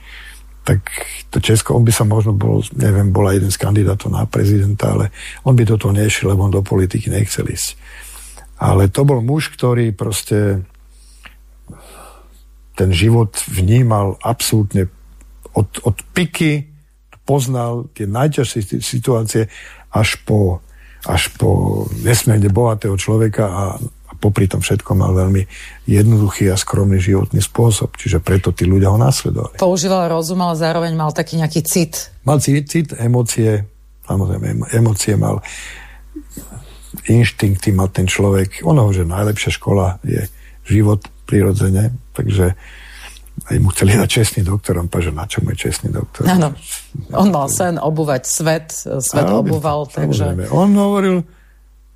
tak 0.66 0.84
to 1.32 1.40
Česko, 1.40 1.72
on 1.78 1.86
by 1.86 1.92
sa 1.94 2.04
možno 2.04 2.36
bol, 2.36 2.60
neviem, 2.76 3.08
bola 3.08 3.32
jeden 3.32 3.48
z 3.48 3.56
kandidátov 3.56 4.12
na 4.12 4.28
prezidenta, 4.28 4.92
ale 4.92 5.08
on 5.46 5.56
by 5.56 5.64
do 5.64 5.80
toho 5.80 5.96
nešiel, 5.96 6.34
lebo 6.34 6.44
on 6.44 6.52
do 6.52 6.60
politiky 6.60 7.08
nechcel 7.08 7.48
ísť. 7.48 7.78
Ale 8.58 8.92
to 8.92 9.06
bol 9.06 9.24
muž, 9.24 9.54
ktorý 9.54 9.94
proste 9.94 10.66
ten 12.76 12.90
život 12.92 13.32
vnímal 13.48 14.20
absolútne 14.20 14.92
od, 15.56 15.66
od 15.82 15.96
piky, 16.12 16.68
poznal 17.24 17.88
tie 17.96 18.04
najťažšie 18.04 18.78
situácie 18.84 19.48
až 19.88 20.20
po, 20.22 20.60
až 21.08 21.32
po 21.34 21.84
nesmierne 22.04 22.52
bohatého 22.52 22.94
človeka 23.00 23.44
a, 23.48 23.64
popri 24.18 24.50
tom 24.50 24.60
všetko 24.60 24.98
mal 24.98 25.14
veľmi 25.14 25.46
jednoduchý 25.86 26.50
a 26.50 26.58
skromný 26.58 26.98
životný 26.98 27.38
spôsob. 27.38 27.94
Čiže 27.94 28.18
preto 28.18 28.50
tí 28.50 28.66
ľudia 28.66 28.90
ho 28.90 28.98
nasledovali. 28.98 29.56
používal 29.56 30.10
rozum, 30.10 30.42
ale 30.42 30.58
zároveň 30.58 30.92
mal 30.98 31.14
taký 31.14 31.38
nejaký 31.38 31.62
cit. 31.62 32.10
Mal 32.26 32.42
cit, 32.42 32.66
cit 32.66 32.88
emócie, 32.98 33.64
samozrejme 34.04 34.46
em- 34.46 34.68
emócie 34.74 35.14
mal, 35.14 35.40
inštinkty 37.06 37.70
mal 37.72 37.88
ten 37.88 38.10
človek. 38.10 38.66
Ono, 38.66 38.90
že 38.90 39.06
najlepšia 39.06 39.54
škola 39.54 40.02
je 40.02 40.26
život 40.68 41.06
prirodzene, 41.24 41.94
takže 42.12 42.58
aj 43.46 43.56
mu 43.62 43.70
chceli 43.70 43.94
dať 43.94 44.08
čestný 44.10 44.42
doktor, 44.42 44.82
on 44.82 44.90
povedal, 44.90 45.14
že 45.14 45.14
na 45.14 45.24
čo 45.30 45.38
mu 45.46 45.54
je 45.54 45.58
čestný 45.62 45.94
doktor. 45.94 46.26
Áno. 46.26 46.50
On 47.14 47.28
mal 47.30 47.46
sen 47.46 47.78
obúvať 47.78 48.26
svet, 48.26 48.74
svet 48.82 49.26
Áno, 49.30 49.46
obúval, 49.46 49.86
takže... 49.86 50.34
samozrejme. 50.34 50.50
On 50.50 50.70
hovoril, 50.74 51.22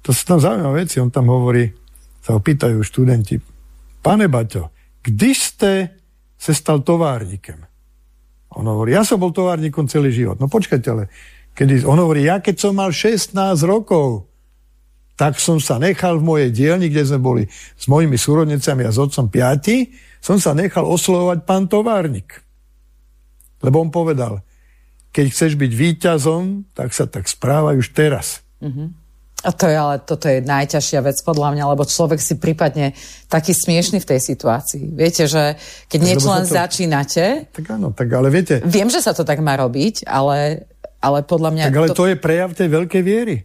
to 0.07 0.15
sú 0.15 0.23
tam 0.23 0.39
zaujímavé 0.39 0.87
veci, 0.87 1.03
on 1.03 1.11
tam 1.11 1.27
hovorí, 1.35 1.67
sa 2.23 2.39
ho 2.39 2.41
pýtajú 2.41 2.79
študenti, 2.87 3.43
pane 4.01 4.31
Baťo, 4.31 4.71
kdy 5.03 5.31
ste 5.35 5.73
se 6.39 6.53
stal 6.55 6.87
továrnikem? 6.87 7.59
On 8.55 8.65
hovorí, 8.65 8.95
ja 8.95 9.03
som 9.03 9.19
bol 9.19 9.35
továrnikom 9.35 9.91
celý 9.91 10.15
život. 10.15 10.39
No 10.39 10.47
počkajte, 10.47 10.89
ale 10.93 11.11
kedy, 11.59 11.83
on 11.83 11.99
hovorí, 11.99 12.29
ja 12.29 12.39
keď 12.39 12.57
som 12.69 12.79
mal 12.79 12.95
16 12.95 13.35
rokov, 13.67 14.31
tak 15.17 15.37
som 15.39 15.61
sa 15.61 15.77
nechal 15.77 16.19
v 16.19 16.25
mojej 16.25 16.51
dielni, 16.51 16.89
kde 16.89 17.05
sme 17.05 17.21
boli 17.21 17.43
s 17.51 17.85
mojimi 17.87 18.17
súrodnicami 18.17 18.83
a 18.87 18.95
s 18.95 18.99
otcom 18.99 19.29
piati, 19.29 19.93
som 20.23 20.39
sa 20.39 20.55
nechal 20.55 20.87
oslovovať 20.87 21.39
pán 21.43 21.67
továrnik. 21.67 22.41
Lebo 23.63 23.83
on 23.83 23.91
povedal, 23.91 24.43
keď 25.13 25.25
chceš 25.31 25.53
byť 25.61 25.73
víťazom, 25.73 26.73
tak 26.73 26.97
sa 26.97 27.05
tak 27.05 27.29
správaj 27.29 27.79
už 27.79 27.93
teraz. 27.93 28.41
A 29.43 29.51
to 29.51 29.67
je 29.67 29.75
ale, 29.75 29.99
toto 29.99 30.31
je 30.31 30.39
najťažšia 30.39 31.03
vec 31.03 31.19
podľa 31.27 31.59
mňa, 31.59 31.65
lebo 31.75 31.83
človek 31.83 32.23
si 32.23 32.39
prípadne 32.39 32.95
taký 33.27 33.51
smiešný 33.51 33.99
v 33.99 34.07
tej 34.07 34.21
situácii. 34.23 34.95
Viete, 34.95 35.27
že 35.27 35.59
keď 35.91 35.99
niečo 35.99 36.31
len 36.31 36.47
to... 36.47 36.55
začínate... 36.55 37.51
Tak 37.51 37.67
áno, 37.75 37.91
tak 37.91 38.07
ale 38.15 38.31
viete... 38.31 38.63
Viem, 38.63 38.87
že 38.87 39.03
sa 39.03 39.11
to 39.11 39.27
tak 39.27 39.43
má 39.43 39.59
robiť, 39.59 40.07
ale, 40.07 40.71
ale 41.03 41.27
podľa 41.27 41.51
mňa... 41.59 41.65
Tak 41.75 41.79
ale 41.83 41.91
to... 41.91 41.99
to 41.99 42.07
je 42.15 42.17
prejav 42.23 42.55
tej 42.55 42.71
veľkej 42.71 43.03
viery. 43.03 43.37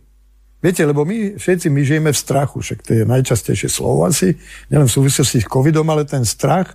Viete, 0.57 0.85
lebo 0.85 1.01
my 1.05 1.37
všetci 1.37 1.69
my 1.69 1.81
žijeme 1.81 2.09
v 2.13 2.17
strachu, 2.17 2.61
však 2.61 2.79
to 2.81 2.91
je 2.97 3.03
najčastejšie 3.05 3.69
slovo 3.69 4.09
asi, 4.09 4.37
nielen 4.73 4.89
v 4.89 4.93
súvislosti 4.93 5.41
s 5.41 5.49
covidom, 5.49 5.85
ale 5.89 6.05
ten 6.05 6.25
strach 6.25 6.73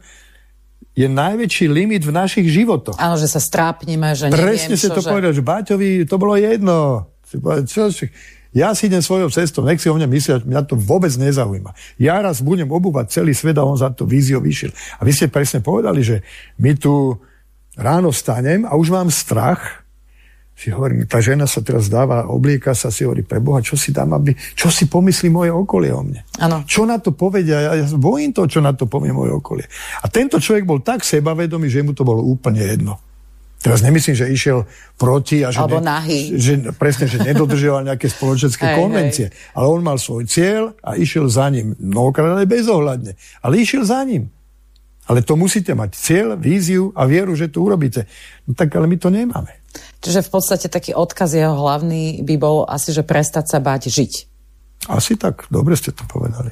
je 0.92 1.08
najväčší 1.08 1.66
limit 1.66 2.02
v 2.06 2.12
našich 2.14 2.46
životoch. 2.46 2.98
Áno, 3.00 3.16
že 3.16 3.26
sa 3.26 3.40
strápnime, 3.40 4.12
že 4.12 4.28
Presne 4.28 4.76
neviem, 4.76 4.82
si 4.82 4.88
to 4.92 5.02
že... 5.02 5.08
povedal, 5.08 5.32
že 5.34 5.42
Baťovi 5.42 6.04
to 6.06 6.16
bolo 6.20 6.34
jedno. 6.38 7.10
Čo, 7.64 7.88
čo, 7.88 8.04
ja 8.52 8.76
si 8.76 8.88
idem 8.88 9.00
svojou 9.00 9.32
cestou, 9.32 9.64
nech 9.64 9.80
si 9.80 9.88
o 9.88 9.96
mne 9.96 10.08
myslia, 10.12 10.44
mňa 10.44 10.68
to 10.68 10.76
vôbec 10.76 11.12
nezaujíma. 11.16 11.72
Ja 11.96 12.20
raz 12.20 12.44
budem 12.44 12.68
obúvať 12.68 13.20
celý 13.20 13.32
svet 13.32 13.56
a 13.56 13.64
on 13.64 13.80
za 13.80 13.88
to 13.88 14.04
víziou 14.04 14.44
vyšiel. 14.44 14.72
A 15.00 15.08
vy 15.08 15.12
ste 15.16 15.32
presne 15.32 15.64
povedali, 15.64 16.04
že 16.04 16.20
my 16.60 16.76
tu 16.76 17.16
ráno 17.80 18.12
vstanem 18.12 18.68
a 18.68 18.76
už 18.76 18.92
mám 18.92 19.08
strach, 19.08 19.82
si 20.52 20.68
hovorím, 20.68 21.08
tá 21.08 21.18
žena 21.18 21.48
sa 21.48 21.64
teraz 21.64 21.88
dáva, 21.88 22.28
oblieka 22.28 22.76
sa, 22.76 22.92
si 22.92 23.08
hovorí, 23.08 23.24
pre 23.24 23.40
Boha, 23.40 23.64
čo 23.64 23.74
si 23.74 23.90
dám, 23.90 24.14
aby, 24.14 24.36
čo 24.36 24.68
si 24.68 24.84
pomyslí 24.86 25.32
moje 25.32 25.50
okolie 25.50 25.90
o 25.90 26.04
mne? 26.04 26.22
Ano. 26.38 26.62
Čo 26.68 26.84
na 26.84 27.00
to 27.00 27.16
povedia? 27.16 27.58
Ja, 27.58 27.72
ja 27.82 27.86
bojím 27.96 28.36
to, 28.36 28.44
čo 28.44 28.60
na 28.60 28.76
to 28.76 28.84
povie 28.84 29.10
moje 29.16 29.32
okolie. 29.32 29.66
A 30.04 30.06
tento 30.12 30.36
človek 30.36 30.68
bol 30.68 30.84
tak 30.84 31.02
sebavedomý, 31.02 31.72
že 31.72 31.82
mu 31.82 31.96
to 31.96 32.04
bolo 32.04 32.20
úplne 32.22 32.62
jedno. 32.62 33.00
Teraz 33.62 33.78
nemyslím, 33.78 34.18
že 34.18 34.26
išiel 34.26 34.66
proti 34.98 35.46
a 35.46 35.54
že, 35.54 35.62
Alebo 35.62 35.78
ne, 35.78 36.02
že 36.34 36.74
presne, 36.74 37.06
že 37.06 37.22
nedodržoval 37.22 37.86
nejaké 37.86 38.10
spoločenské 38.10 38.66
hej, 38.74 38.76
konvencie. 38.76 39.26
Hej. 39.30 39.54
Ale 39.54 39.66
on 39.70 39.80
mal 39.86 40.02
svoj 40.02 40.26
cieľ 40.26 40.74
a 40.82 40.98
išiel 40.98 41.30
za 41.30 41.46
ním. 41.46 41.78
Mnohokrát 41.78 42.42
aj 42.42 42.48
bezohľadne. 42.50 43.14
Ale 43.38 43.62
išiel 43.62 43.86
za 43.86 44.02
ním. 44.02 44.34
Ale 45.06 45.22
to 45.22 45.38
musíte 45.38 45.74
mať 45.74 45.94
cieľ, 45.94 46.28
víziu 46.38 46.90
a 46.94 47.06
vieru, 47.06 47.34
že 47.38 47.50
to 47.50 47.62
urobíte. 47.62 48.06
No 48.46 48.54
tak 48.54 48.74
ale 48.74 48.90
my 48.90 48.96
to 48.98 49.10
nemáme. 49.10 49.50
Čiže 50.02 50.26
v 50.26 50.30
podstate 50.30 50.66
taký 50.66 50.94
odkaz 50.94 51.34
jeho 51.34 51.54
hlavný 51.54 52.22
by 52.26 52.34
bol 52.38 52.66
asi, 52.66 52.90
že 52.90 53.06
prestať 53.06 53.46
sa 53.46 53.58
báť 53.62 53.90
žiť. 53.90 54.12
Asi 54.90 55.14
tak, 55.14 55.46
dobre 55.50 55.78
ste 55.78 55.94
to 55.94 56.02
povedali. 56.10 56.50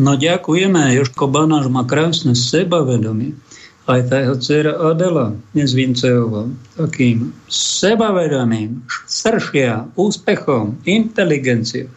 No 0.00 0.16
ďakujeme, 0.16 0.96
Joško 0.96 1.28
Banáš 1.28 1.68
má 1.68 1.84
krásne 1.84 2.32
sebavedomie 2.32 3.36
aj 3.90 4.02
tá 4.06 4.16
jeho 4.22 4.36
dcera 4.38 4.72
Adela 4.78 5.34
Nezvincejová 5.52 6.46
takým 6.78 7.34
sebavedomým, 7.50 8.86
sršia, 9.10 9.90
úspechom, 9.98 10.78
inteligenciou. 10.86 11.90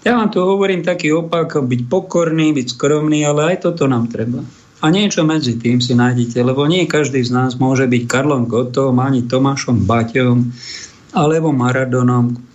Ja 0.00 0.16
vám 0.16 0.32
tu 0.32 0.40
hovorím 0.40 0.80
taký 0.80 1.12
opak, 1.12 1.60
byť 1.60 1.80
pokorný, 1.86 2.56
byť 2.56 2.66
skromný, 2.72 3.20
ale 3.28 3.54
aj 3.54 3.68
toto 3.68 3.84
nám 3.84 4.08
treba. 4.08 4.40
A 4.80 4.88
niečo 4.88 5.28
medzi 5.28 5.60
tým 5.60 5.76
si 5.76 5.92
nájdete, 5.92 6.40
lebo 6.40 6.64
nie 6.64 6.88
každý 6.88 7.20
z 7.20 7.36
nás 7.36 7.60
môže 7.60 7.84
byť 7.84 8.08
Karlom 8.08 8.48
Gotom, 8.48 8.96
ani 8.96 9.28
Tomášom 9.28 9.84
Baťom, 9.84 10.48
alebo 11.12 11.52
Maradonom, 11.52 12.49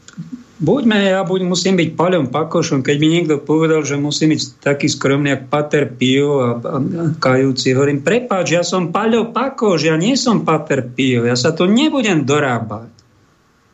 buďme 0.60 0.98
ja, 1.12 1.24
buď 1.28 1.42
musím 1.44 1.76
byť 1.76 1.90
Paľom 2.00 2.32
Pakošom, 2.32 2.84
keď 2.86 2.96
mi 3.02 3.08
niekto 3.12 3.42
povedal, 3.44 3.84
že 3.84 4.00
musím 4.00 4.36
byť 4.36 4.64
taký 4.64 4.88
skromný, 4.88 5.36
jak 5.36 5.52
Pater 5.52 5.92
Pio 5.92 6.40
a, 6.40 6.50
a, 6.60 6.78
a 6.80 7.04
kajúci. 7.20 7.76
Hovorím, 7.76 8.04
prepáč, 8.06 8.56
ja 8.56 8.64
som 8.64 8.94
Paľo 8.96 9.36
Pakoš, 9.36 9.92
ja 9.92 9.96
nie 10.00 10.16
som 10.16 10.48
Pater 10.48 10.86
Pio, 10.86 11.28
ja 11.28 11.36
sa 11.36 11.52
to 11.52 11.68
nebudem 11.68 12.24
dorábať. 12.24 12.92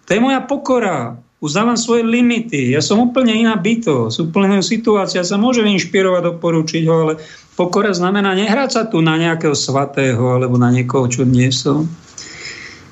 To 0.05 0.09
je 0.11 0.19
moja 0.19 0.41
pokora. 0.43 1.15
Uznávam 1.41 1.73
svoje 1.73 2.05
limity. 2.05 2.69
Ja 2.69 2.85
som 2.85 3.01
úplne 3.01 3.33
iná 3.33 3.57
bytosť, 3.57 4.29
úplne 4.29 4.59
iná 4.59 4.61
situácia. 4.61 5.23
Ja 5.23 5.25
sa 5.25 5.41
môžem 5.41 5.65
inšpirovať, 5.73 6.37
doporučiť 6.37 6.83
ho, 6.85 6.95
ale 7.01 7.13
pokora 7.57 7.89
znamená 7.97 8.37
nehrať 8.37 8.69
sa 8.69 8.81
tu 8.85 9.01
na 9.01 9.17
nejakého 9.17 9.57
svatého 9.57 10.21
alebo 10.21 10.61
na 10.61 10.69
niekoho, 10.69 11.09
čo 11.09 11.25
nie 11.25 11.49
som. 11.49 11.89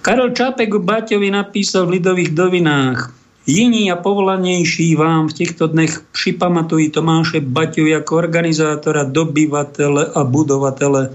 Karol 0.02 0.34
Čapek 0.34 0.82
Baťovi 0.82 1.30
napísal 1.30 1.86
v 1.86 2.02
Lidových 2.02 2.34
dovinách 2.34 3.19
Jiní 3.48 3.92
a 3.92 3.96
povolanejší 3.96 4.96
vám 4.96 5.28
v 5.28 5.34
týchto 5.34 5.68
dnech 5.68 6.02
připamatují 6.12 6.90
Tomáše 6.90 7.40
Baťu 7.40 7.96
ako 7.96 8.16
organizátora, 8.16 9.04
dobyvatele 9.04 10.06
a 10.16 10.24
budovatele 10.24 11.10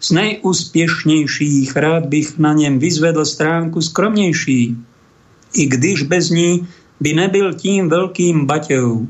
z 0.00 0.10
nejúspěšnějších. 0.10 1.76
Rád 1.76 2.06
bych 2.06 2.38
na 2.38 2.52
něm 2.52 2.78
vyzvedl 2.78 3.24
stránku 3.24 3.82
skromnější, 3.82 4.76
i 5.54 5.66
když 5.66 6.02
bez 6.02 6.30
ní 6.30 6.68
by 7.00 7.12
nebyl 7.12 7.54
tím 7.54 7.88
velkým 7.88 8.46
Baťou. 8.46 9.06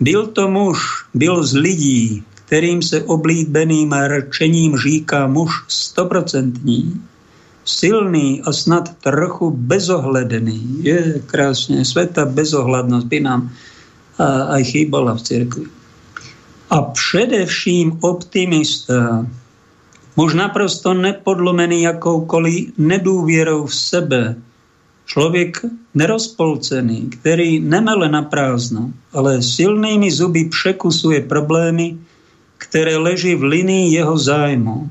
Byl 0.00 0.26
to 0.26 0.48
muž, 0.48 0.78
byl 1.14 1.46
z 1.46 1.54
lidí, 1.54 2.22
kterým 2.34 2.82
se 2.82 3.02
oblíbeným 3.02 3.92
rčením 3.92 4.76
říká 4.76 5.26
muž 5.26 5.50
stoprocentní 5.68 7.02
silný 7.64 8.42
a 8.42 8.52
snad 8.52 8.90
trochu 9.00 9.50
bezohledný. 9.50 10.82
Je 10.82 11.22
krásne. 11.26 11.84
Sveta 11.86 12.26
bezohľadnosť 12.26 13.06
by 13.06 13.18
nám 13.22 13.50
aj 14.50 14.62
chýbala 14.64 15.14
v 15.14 15.22
cirkvi. 15.22 15.66
A 16.72 16.82
především 16.82 17.98
optimista, 18.00 19.26
muž 20.16 20.34
naprosto 20.34 20.94
nepodlomený 20.94 21.82
jakoukoliv 21.82 22.72
nedůvěrou 22.78 23.66
v 23.66 23.74
sebe, 23.74 24.36
člověk 25.06 25.60
nerozpolcený, 25.94 27.10
který 27.20 27.60
nemele 27.60 28.08
na 28.08 28.22
prázdno, 28.22 28.92
ale 29.12 29.42
silnými 29.42 30.10
zuby 30.10 30.48
překusuje 30.48 31.20
problémy, 31.20 31.98
které 32.58 32.96
leží 32.96 33.34
v 33.34 33.42
linii 33.42 33.94
jeho 33.94 34.18
zájmu 34.18 34.90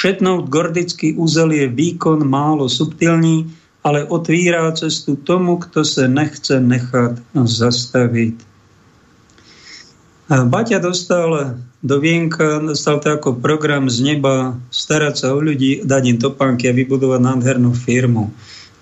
Všetnout 0.00 0.48
gordický 0.48 1.12
úzel 1.20 1.52
je 1.52 1.68
výkon 1.68 2.24
málo 2.24 2.72
subtilní, 2.72 3.52
ale 3.84 4.08
otvírá 4.08 4.72
cestu 4.72 5.20
tomu, 5.20 5.60
kto 5.60 5.84
se 5.84 6.08
nechce 6.08 6.56
nechat 6.56 7.20
zastaviť. 7.36 8.40
Baťa 10.30 10.80
dostal 10.80 11.60
do 11.84 11.96
Vienka, 12.00 12.64
dostal 12.64 13.04
to 13.04 13.12
ako 13.12 13.44
program 13.44 13.92
z 13.92 14.00
neba 14.00 14.56
starať 14.72 15.14
sa 15.20 15.36
o 15.36 15.38
ľudí, 15.44 15.84
dať 15.84 16.02
im 16.08 16.16
topánky 16.16 16.72
a 16.72 16.72
vybudovať 16.72 17.20
nádhernú 17.20 17.76
firmu. 17.76 18.32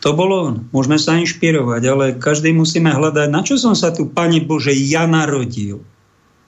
To 0.07 0.15
bolo 0.15 0.55
on. 0.55 0.71
Môžeme 0.71 1.03
sa 1.03 1.19
inšpirovať, 1.19 1.83
ale 1.83 2.15
každý 2.15 2.55
musíme 2.55 2.95
hľadať, 2.95 3.27
na 3.27 3.43
čo 3.43 3.59
som 3.59 3.75
sa 3.75 3.91
tu, 3.91 4.07
Pane 4.07 4.39
Bože, 4.47 4.71
ja 4.71 5.03
narodil. 5.11 5.83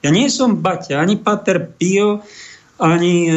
Ja 0.06 0.14
nie 0.14 0.30
som 0.30 0.62
Baťa, 0.62 1.02
ani 1.02 1.18
Pater 1.18 1.74
Pio, 1.74 2.22
ani 2.78 3.34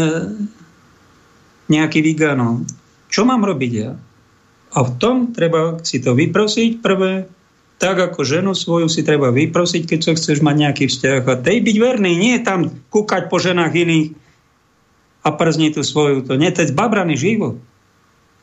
nejaký 1.72 2.03
veganov. 2.03 2.65
Čo 3.07 3.23
mám 3.27 3.45
robiť 3.45 3.72
ja? 3.72 3.94
A 4.73 4.80
v 4.81 4.91
tom 4.98 5.30
treba 5.31 5.77
si 5.85 6.02
to 6.02 6.18
vyprosiť 6.18 6.81
prvé, 6.81 7.30
tak 7.77 7.99
ako 7.99 8.26
ženu 8.26 8.52
svoju 8.56 8.88
si 8.90 9.06
treba 9.06 9.30
vyprosiť, 9.30 9.85
keď 9.85 9.99
sa 10.02 10.11
chceš 10.18 10.40
mať 10.41 10.56
nejaký 10.56 10.85
vzťah. 10.90 11.22
A 11.30 11.34
tej 11.38 11.61
byť 11.61 11.76
verný, 11.77 12.15
nie 12.15 12.35
tam 12.41 12.72
kúkať 12.90 13.30
po 13.30 13.38
ženách 13.38 13.73
iných 13.76 14.07
a 15.23 15.30
przniť 15.35 15.72
tú 15.77 15.81
svoju. 15.85 16.26
To 16.26 16.40
nie, 16.40 16.49
to 16.49 16.64
je 16.64 16.72
zbabraný 16.72 17.19
život. 17.19 17.60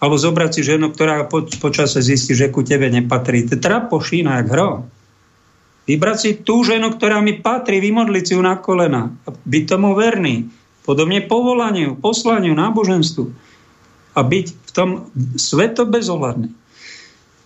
Alebo 0.00 0.16
zobrať 0.16 0.50
si 0.56 0.60
ženu, 0.64 0.92
ktorá 0.92 1.28
po, 1.28 1.44
počase 1.60 2.00
zistí, 2.00 2.32
že 2.32 2.48
ku 2.48 2.64
tebe 2.64 2.88
nepatrí. 2.88 3.44
To 3.48 3.56
trapošína, 3.60 4.40
jak 4.40 4.48
hro. 4.52 4.88
Vybrať 5.84 6.18
si 6.20 6.30
tú 6.40 6.62
ženu, 6.62 6.92
ktorá 6.94 7.20
mi 7.20 7.36
patrí, 7.36 7.82
vymodliť 7.82 8.24
si 8.24 8.32
ju 8.36 8.40
na 8.40 8.56
kolena. 8.56 9.12
A 9.24 9.28
byť 9.32 9.64
tomu 9.66 9.92
verný 9.92 10.48
podobne 10.84 11.24
povolaniu, 11.24 11.96
poslaniu, 11.98 12.56
náboženstvu 12.56 13.30
a 14.16 14.20
byť 14.20 14.46
v 14.50 14.70
tom 14.74 14.88
sveto 15.38 15.86
bezohľadný. 15.86 16.50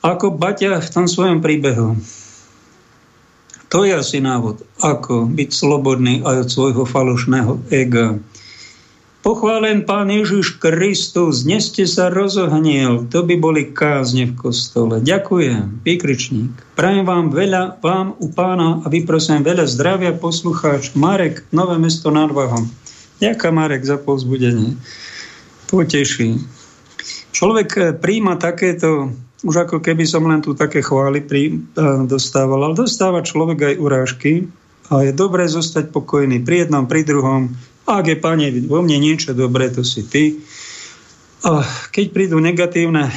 Ako 0.05 0.37
Baťa 0.37 0.85
v 0.85 0.93
tom 0.93 1.09
svojom 1.09 1.41
príbehu. 1.41 1.97
To 3.73 3.83
je 3.83 3.97
asi 3.97 4.21
návod, 4.21 4.63
ako 4.79 5.27
byť 5.27 5.51
slobodný 5.51 6.23
aj 6.23 6.47
od 6.47 6.49
svojho 6.53 6.85
falošného 6.87 7.73
ega. 7.75 8.21
Pochválen 9.25 9.89
Pán 9.89 10.13
Ježiš 10.13 10.61
Kristus, 10.61 11.49
dnes 11.49 11.73
ste 11.73 11.89
sa 11.89 12.13
rozohniel, 12.13 13.09
to 13.09 13.25
by 13.25 13.41
boli 13.41 13.73
kázne 13.73 14.29
v 14.29 14.37
kostole. 14.37 15.01
Ďakujem, 15.01 15.81
výkričník. 15.81 16.53
Prajem 16.77 17.09
vám 17.09 17.33
veľa, 17.33 17.81
vám 17.81 18.21
u 18.21 18.29
pána 18.29 18.85
a 18.85 18.87
vyprosím 18.93 19.41
veľa 19.41 19.65
zdravia 19.65 20.13
poslucháč 20.13 20.93
Marek, 20.93 21.49
Nové 21.57 21.81
mesto 21.81 22.13
nad 22.13 22.29
Vahom. 22.29 22.69
Ďakujem, 23.23 23.55
Marek, 23.55 23.83
za 23.87 23.97
povzbudenie. 24.01 24.75
Poteší. 25.71 26.39
Človek 27.35 27.69
eh, 27.77 27.85
príjma 27.95 28.39
takéto, 28.39 29.15
už 29.43 29.69
ako 29.69 29.83
keby 29.83 30.07
som 30.07 30.27
len 30.27 30.41
tu 30.43 30.55
také 30.55 30.83
chvály 30.83 31.23
prí, 31.23 31.55
eh, 31.55 31.59
dostával, 32.07 32.63
ale 32.63 32.79
dostáva 32.79 33.27
človek 33.27 33.75
aj 33.75 33.81
urážky 33.83 34.33
a 34.91 35.03
je 35.05 35.13
dobré 35.17 35.49
zostať 35.49 35.91
pokojný 35.91 36.45
pri 36.45 36.67
jednom, 36.69 36.85
pri 36.87 37.03
druhom. 37.03 37.51
Ak 37.85 38.09
je, 38.09 38.17
pane, 38.17 38.49
vo 38.65 38.81
mne 38.81 38.97
niečo 38.97 39.37
dobré, 39.37 39.69
to 39.69 39.85
si 39.85 40.05
ty. 40.09 40.41
A 41.45 41.61
keď 41.93 42.05
prídu 42.17 42.41
negatívne 42.41 43.13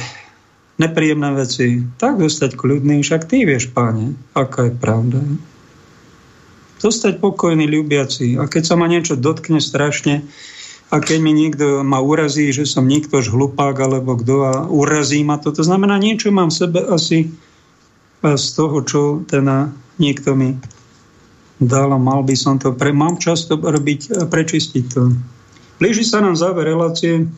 nepríjemné 0.78 1.32
veci, 1.34 1.82
tak 1.98 2.20
zostať 2.22 2.54
kľudný, 2.54 3.00
však 3.02 3.26
ty 3.26 3.42
vieš, 3.48 3.72
páne, 3.72 4.14
aká 4.36 4.70
je 4.70 4.74
pravda. 4.76 5.20
Zostať 6.78 7.18
pokojný, 7.18 7.66
ľubiaci. 7.66 8.38
A 8.38 8.46
keď 8.46 8.62
sa 8.62 8.74
ma 8.78 8.86
niečo 8.86 9.18
dotkne 9.18 9.58
strašne, 9.58 10.22
a 10.88 11.04
keď 11.04 11.18
mi 11.20 11.36
niekto 11.36 11.84
ma 11.84 12.00
urazí, 12.00 12.48
že 12.48 12.64
som 12.64 12.88
niektož 12.88 13.28
hlupák, 13.28 13.76
alebo 13.76 14.16
kto 14.16 14.34
a 14.48 14.54
urazí 14.64 15.20
ma 15.20 15.36
to, 15.36 15.52
to 15.52 15.60
znamená, 15.60 16.00
niečo 16.00 16.32
mám 16.32 16.48
v 16.48 16.58
sebe 16.64 16.80
asi 16.80 17.28
z 18.24 18.46
toho, 18.56 18.80
čo 18.82 19.00
ten 19.28 19.44
niekto 20.00 20.32
mi 20.32 20.56
dal 21.60 21.92
a 21.92 22.00
mal 22.00 22.24
by 22.24 22.32
som 22.38 22.56
to, 22.56 22.72
pre, 22.72 22.94
mám 22.94 23.20
často 23.20 23.60
robiť, 23.60 24.30
prečistiť 24.30 24.84
to. 24.88 25.12
Blíži 25.76 26.08
sa 26.08 26.24
nám 26.24 26.38
záver 26.40 26.72
relácie 26.72 27.28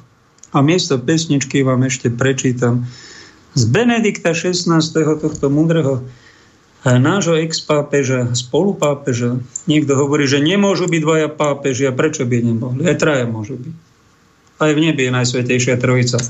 a 0.54 0.58
miesto 0.62 0.96
pesničky 0.96 1.66
vám 1.66 1.84
ešte 1.84 2.08
prečítam 2.08 2.86
z 3.58 3.62
Benedikta 3.66 4.30
16. 4.30 4.70
tohto 4.94 5.50
múdreho 5.50 6.06
nášho 6.84 7.36
ex-pápeža, 7.36 8.32
spolupápeža. 8.32 9.44
Niekto 9.68 9.92
hovorí, 10.00 10.24
že 10.24 10.40
nemôžu 10.40 10.88
byť 10.88 11.00
dvaja 11.04 11.28
pápeži 11.28 11.84
a 11.84 11.92
prečo 11.92 12.24
by 12.24 12.40
nemohli? 12.40 12.88
Aj 12.88 12.96
traja 12.96 13.28
môžu 13.28 13.60
byť. 13.60 13.74
Aj 14.60 14.72
v 14.72 14.80
nebi 14.88 15.08
je 15.08 15.12
Najsvetejšia 15.12 15.76
Trojica. 15.76 16.20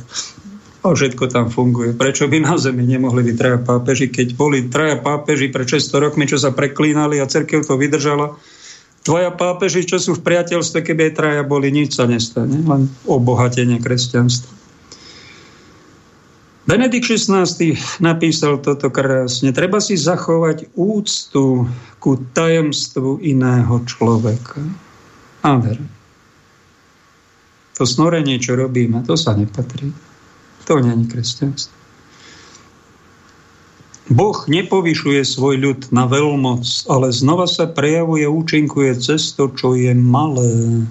A 0.81 0.97
všetko 0.97 1.29
tam 1.31 1.53
funguje. 1.53 1.95
Prečo 1.95 2.27
by 2.27 2.41
na 2.41 2.55
Zemi 2.59 2.83
nemohli 2.83 3.27
byť 3.31 3.37
traja 3.37 3.59
pápeži, 3.63 4.11
keď 4.11 4.29
boli 4.35 4.67
traja 4.67 4.99
pápeži 4.99 5.53
pre 5.53 5.67
600 5.67 6.05
rokmi, 6.09 6.25
čo 6.27 6.41
sa 6.41 6.51
preklínali 6.51 7.21
a 7.23 7.31
cerkev 7.31 7.63
to 7.63 7.79
vydržala? 7.79 8.35
Tvoja 9.01 9.33
pápeži, 9.33 9.89
čo 9.89 9.97
sú 9.97 10.19
v 10.19 10.25
priateľstve, 10.25 10.85
keby 10.85 11.11
aj 11.11 11.17
traja 11.17 11.43
boli, 11.45 11.73
nič 11.73 11.97
sa 11.97 12.05
nestane. 12.05 12.61
Len 12.65 12.91
obohatenie 13.09 13.81
kresťanstva. 13.81 14.60
Benedikt 16.71 17.11
XVI 17.11 17.51
napísal 17.99 18.63
toto 18.63 18.95
krásne. 18.95 19.51
Treba 19.51 19.83
si 19.83 19.99
zachovať 19.99 20.71
úctu 20.79 21.67
ku 21.99 22.11
tajomstvu 22.31 23.19
iného 23.27 23.75
človeka. 23.91 24.63
ver. 25.43 25.83
To 27.75 27.83
snorenie, 27.83 28.39
čo 28.39 28.55
robíme, 28.55 29.03
to 29.03 29.19
sa 29.19 29.35
nepatrí. 29.35 29.91
To 30.71 30.79
není 30.79 31.11
kresťanstvo. 31.11 31.75
Boh 34.15 34.39
nepovyšuje 34.47 35.27
svoj 35.27 35.59
ľud 35.59 35.81
na 35.91 36.07
veľmoc, 36.07 36.87
ale 36.87 37.11
znova 37.11 37.51
sa 37.51 37.67
prejavuje, 37.67 38.31
účinkuje 38.31 38.95
cez 38.95 39.35
to, 39.35 39.51
čo 39.59 39.75
je 39.75 39.91
malé. 39.91 40.87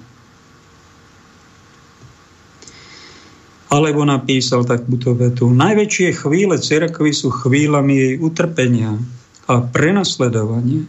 Alebo 3.70 4.02
napísal 4.02 4.66
takúto 4.66 5.14
vetu. 5.14 5.46
Najväčšie 5.54 6.26
chvíle 6.26 6.58
cirkvy 6.58 7.14
sú 7.14 7.30
chvíľami 7.30 7.94
jej 7.94 8.14
utrpenia 8.18 8.98
a 9.46 9.62
prenasledovania 9.62 10.82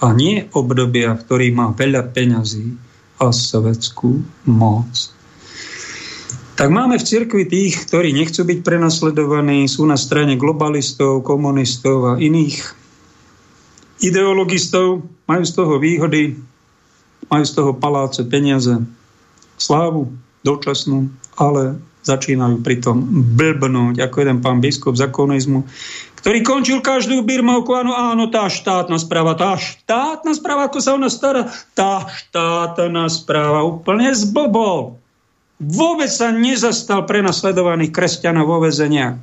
a 0.00 0.16
nie 0.16 0.48
obdobia, 0.56 1.12
v 1.12 1.22
ktorých 1.28 1.54
má 1.54 1.76
veľa 1.76 2.08
peňazí 2.16 2.72
a 3.20 3.28
svetskú 3.28 4.24
moc. 4.48 5.12
Tak 6.56 6.68
máme 6.68 7.00
v 7.00 7.08
cirkvi 7.08 7.44
tých, 7.48 7.88
ktorí 7.88 8.12
nechcú 8.12 8.44
byť 8.44 8.58
prenasledovaní, 8.64 9.64
sú 9.68 9.84
na 9.84 9.96
strane 9.96 10.36
globalistov, 10.40 11.24
komunistov 11.24 12.04
a 12.04 12.12
iných 12.20 12.76
ideologistov, 14.00 15.04
majú 15.28 15.44
z 15.44 15.52
toho 15.56 15.80
výhody, 15.80 16.36
majú 17.28 17.44
z 17.44 17.52
toho 17.56 17.72
paláce 17.76 18.24
peniaze, 18.28 18.76
slávu 19.60 20.12
dočasnú, 20.44 21.12
ale 21.36 21.80
začínajú 22.00 22.64
pritom 22.64 22.96
blbnúť, 23.36 24.00
ako 24.00 24.16
jeden 24.20 24.38
pán 24.40 24.64
biskup 24.64 24.96
za 24.96 25.12
komunizmu, 25.12 25.68
ktorý 26.20 26.44
končil 26.44 26.78
každú 26.84 27.24
birmovku, 27.24 27.72
áno, 27.72 27.96
áno, 27.96 28.28
tá 28.28 28.44
štátna 28.52 29.00
správa, 29.00 29.32
tá 29.36 29.56
štátna 29.56 30.36
správa, 30.36 30.68
ako 30.68 30.78
sa 30.84 30.92
ona 30.92 31.08
stará, 31.08 31.48
tá 31.72 32.04
štátna 32.04 33.08
správa 33.08 33.64
úplne 33.64 34.12
zblbol. 34.12 35.00
Vôbec 35.60 36.08
sa 36.08 36.32
nezastal 36.32 37.04
prenasledovaných 37.04 37.92
kresťanov 37.92 38.48
vo 38.48 38.58
vezeniach. 38.64 39.16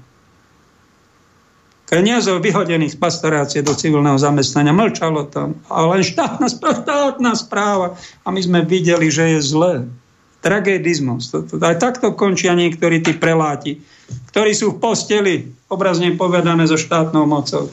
Kniazov 1.88 2.44
vyhodených 2.44 2.94
z 2.94 3.00
pastorácie 3.00 3.62
do 3.64 3.72
civilného 3.72 4.20
zamestnania 4.20 4.76
mlčalo 4.76 5.24
tam. 5.32 5.56
A 5.72 5.88
len 5.88 6.04
štátna 6.04 6.52
správa, 6.52 6.84
štátna 6.84 7.32
správa. 7.40 7.88
A 8.28 8.34
my 8.34 8.42
sme 8.44 8.60
videli, 8.68 9.08
že 9.08 9.38
je 9.38 9.40
zlé. 9.40 9.88
Tragédizmus. 10.48 11.28
Aj 11.60 11.76
takto 11.76 12.16
končia 12.16 12.56
niektorí 12.56 13.04
tí 13.04 13.12
preláti, 13.12 13.84
ktorí 14.32 14.56
sú 14.56 14.72
v 14.72 14.80
posteli, 14.80 15.36
obrazne 15.68 16.16
povedané, 16.16 16.64
so 16.64 16.80
štátnou 16.80 17.28
mocou 17.28 17.68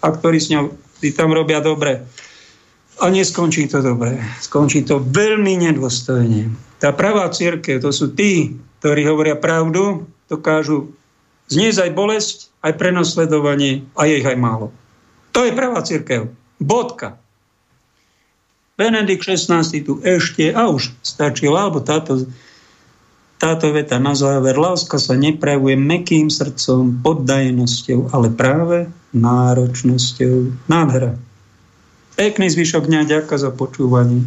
a 0.00 0.08
ktorí 0.08 0.40
s 0.40 0.48
ňou 0.48 0.72
tam 1.12 1.36
robia 1.36 1.60
dobre. 1.60 2.00
A 3.04 3.12
neskončí 3.12 3.68
to 3.68 3.84
dobre. 3.84 4.16
Skončí 4.40 4.88
to 4.88 5.04
veľmi 5.04 5.68
nedôstojne. 5.68 6.48
Tá 6.80 6.96
pravá 6.96 7.28
církev, 7.28 7.84
to 7.84 7.92
sú 7.92 8.16
tí, 8.16 8.56
ktorí 8.80 9.04
hovoria 9.04 9.36
pravdu, 9.36 10.08
dokážu 10.32 10.96
zniesť 11.52 11.88
aj 11.88 11.90
bolesť, 11.92 12.36
aj 12.64 12.72
prenosledovanie 12.80 13.84
a 14.00 14.08
je 14.08 14.24
ich 14.24 14.28
aj 14.28 14.40
málo. 14.40 14.72
To 15.36 15.44
je 15.44 15.52
pravá 15.52 15.84
církev. 15.84 16.32
Bodka. 16.56 17.20
Benedikt 18.74 19.22
XVI 19.22 19.62
tu 19.86 20.02
ešte, 20.02 20.50
a 20.50 20.66
už 20.66 20.90
stačilo, 20.98 21.54
alebo 21.54 21.78
táto, 21.78 22.26
táto 23.38 23.70
veta 23.70 24.02
na 24.02 24.18
záver, 24.18 24.58
láska 24.58 24.98
sa 24.98 25.14
neprejavuje 25.14 25.78
mekým 25.78 26.26
srdcom, 26.26 26.98
poddajnosťou, 26.98 28.10
ale 28.10 28.34
práve 28.34 28.90
náročnosťou. 29.14 30.66
Nádhera. 30.66 31.14
Pekný 32.18 32.50
zvyšok 32.50 32.90
dňa, 32.90 33.00
ďakujem 33.06 33.42
za 33.46 33.50
počúvanie. 33.54 34.26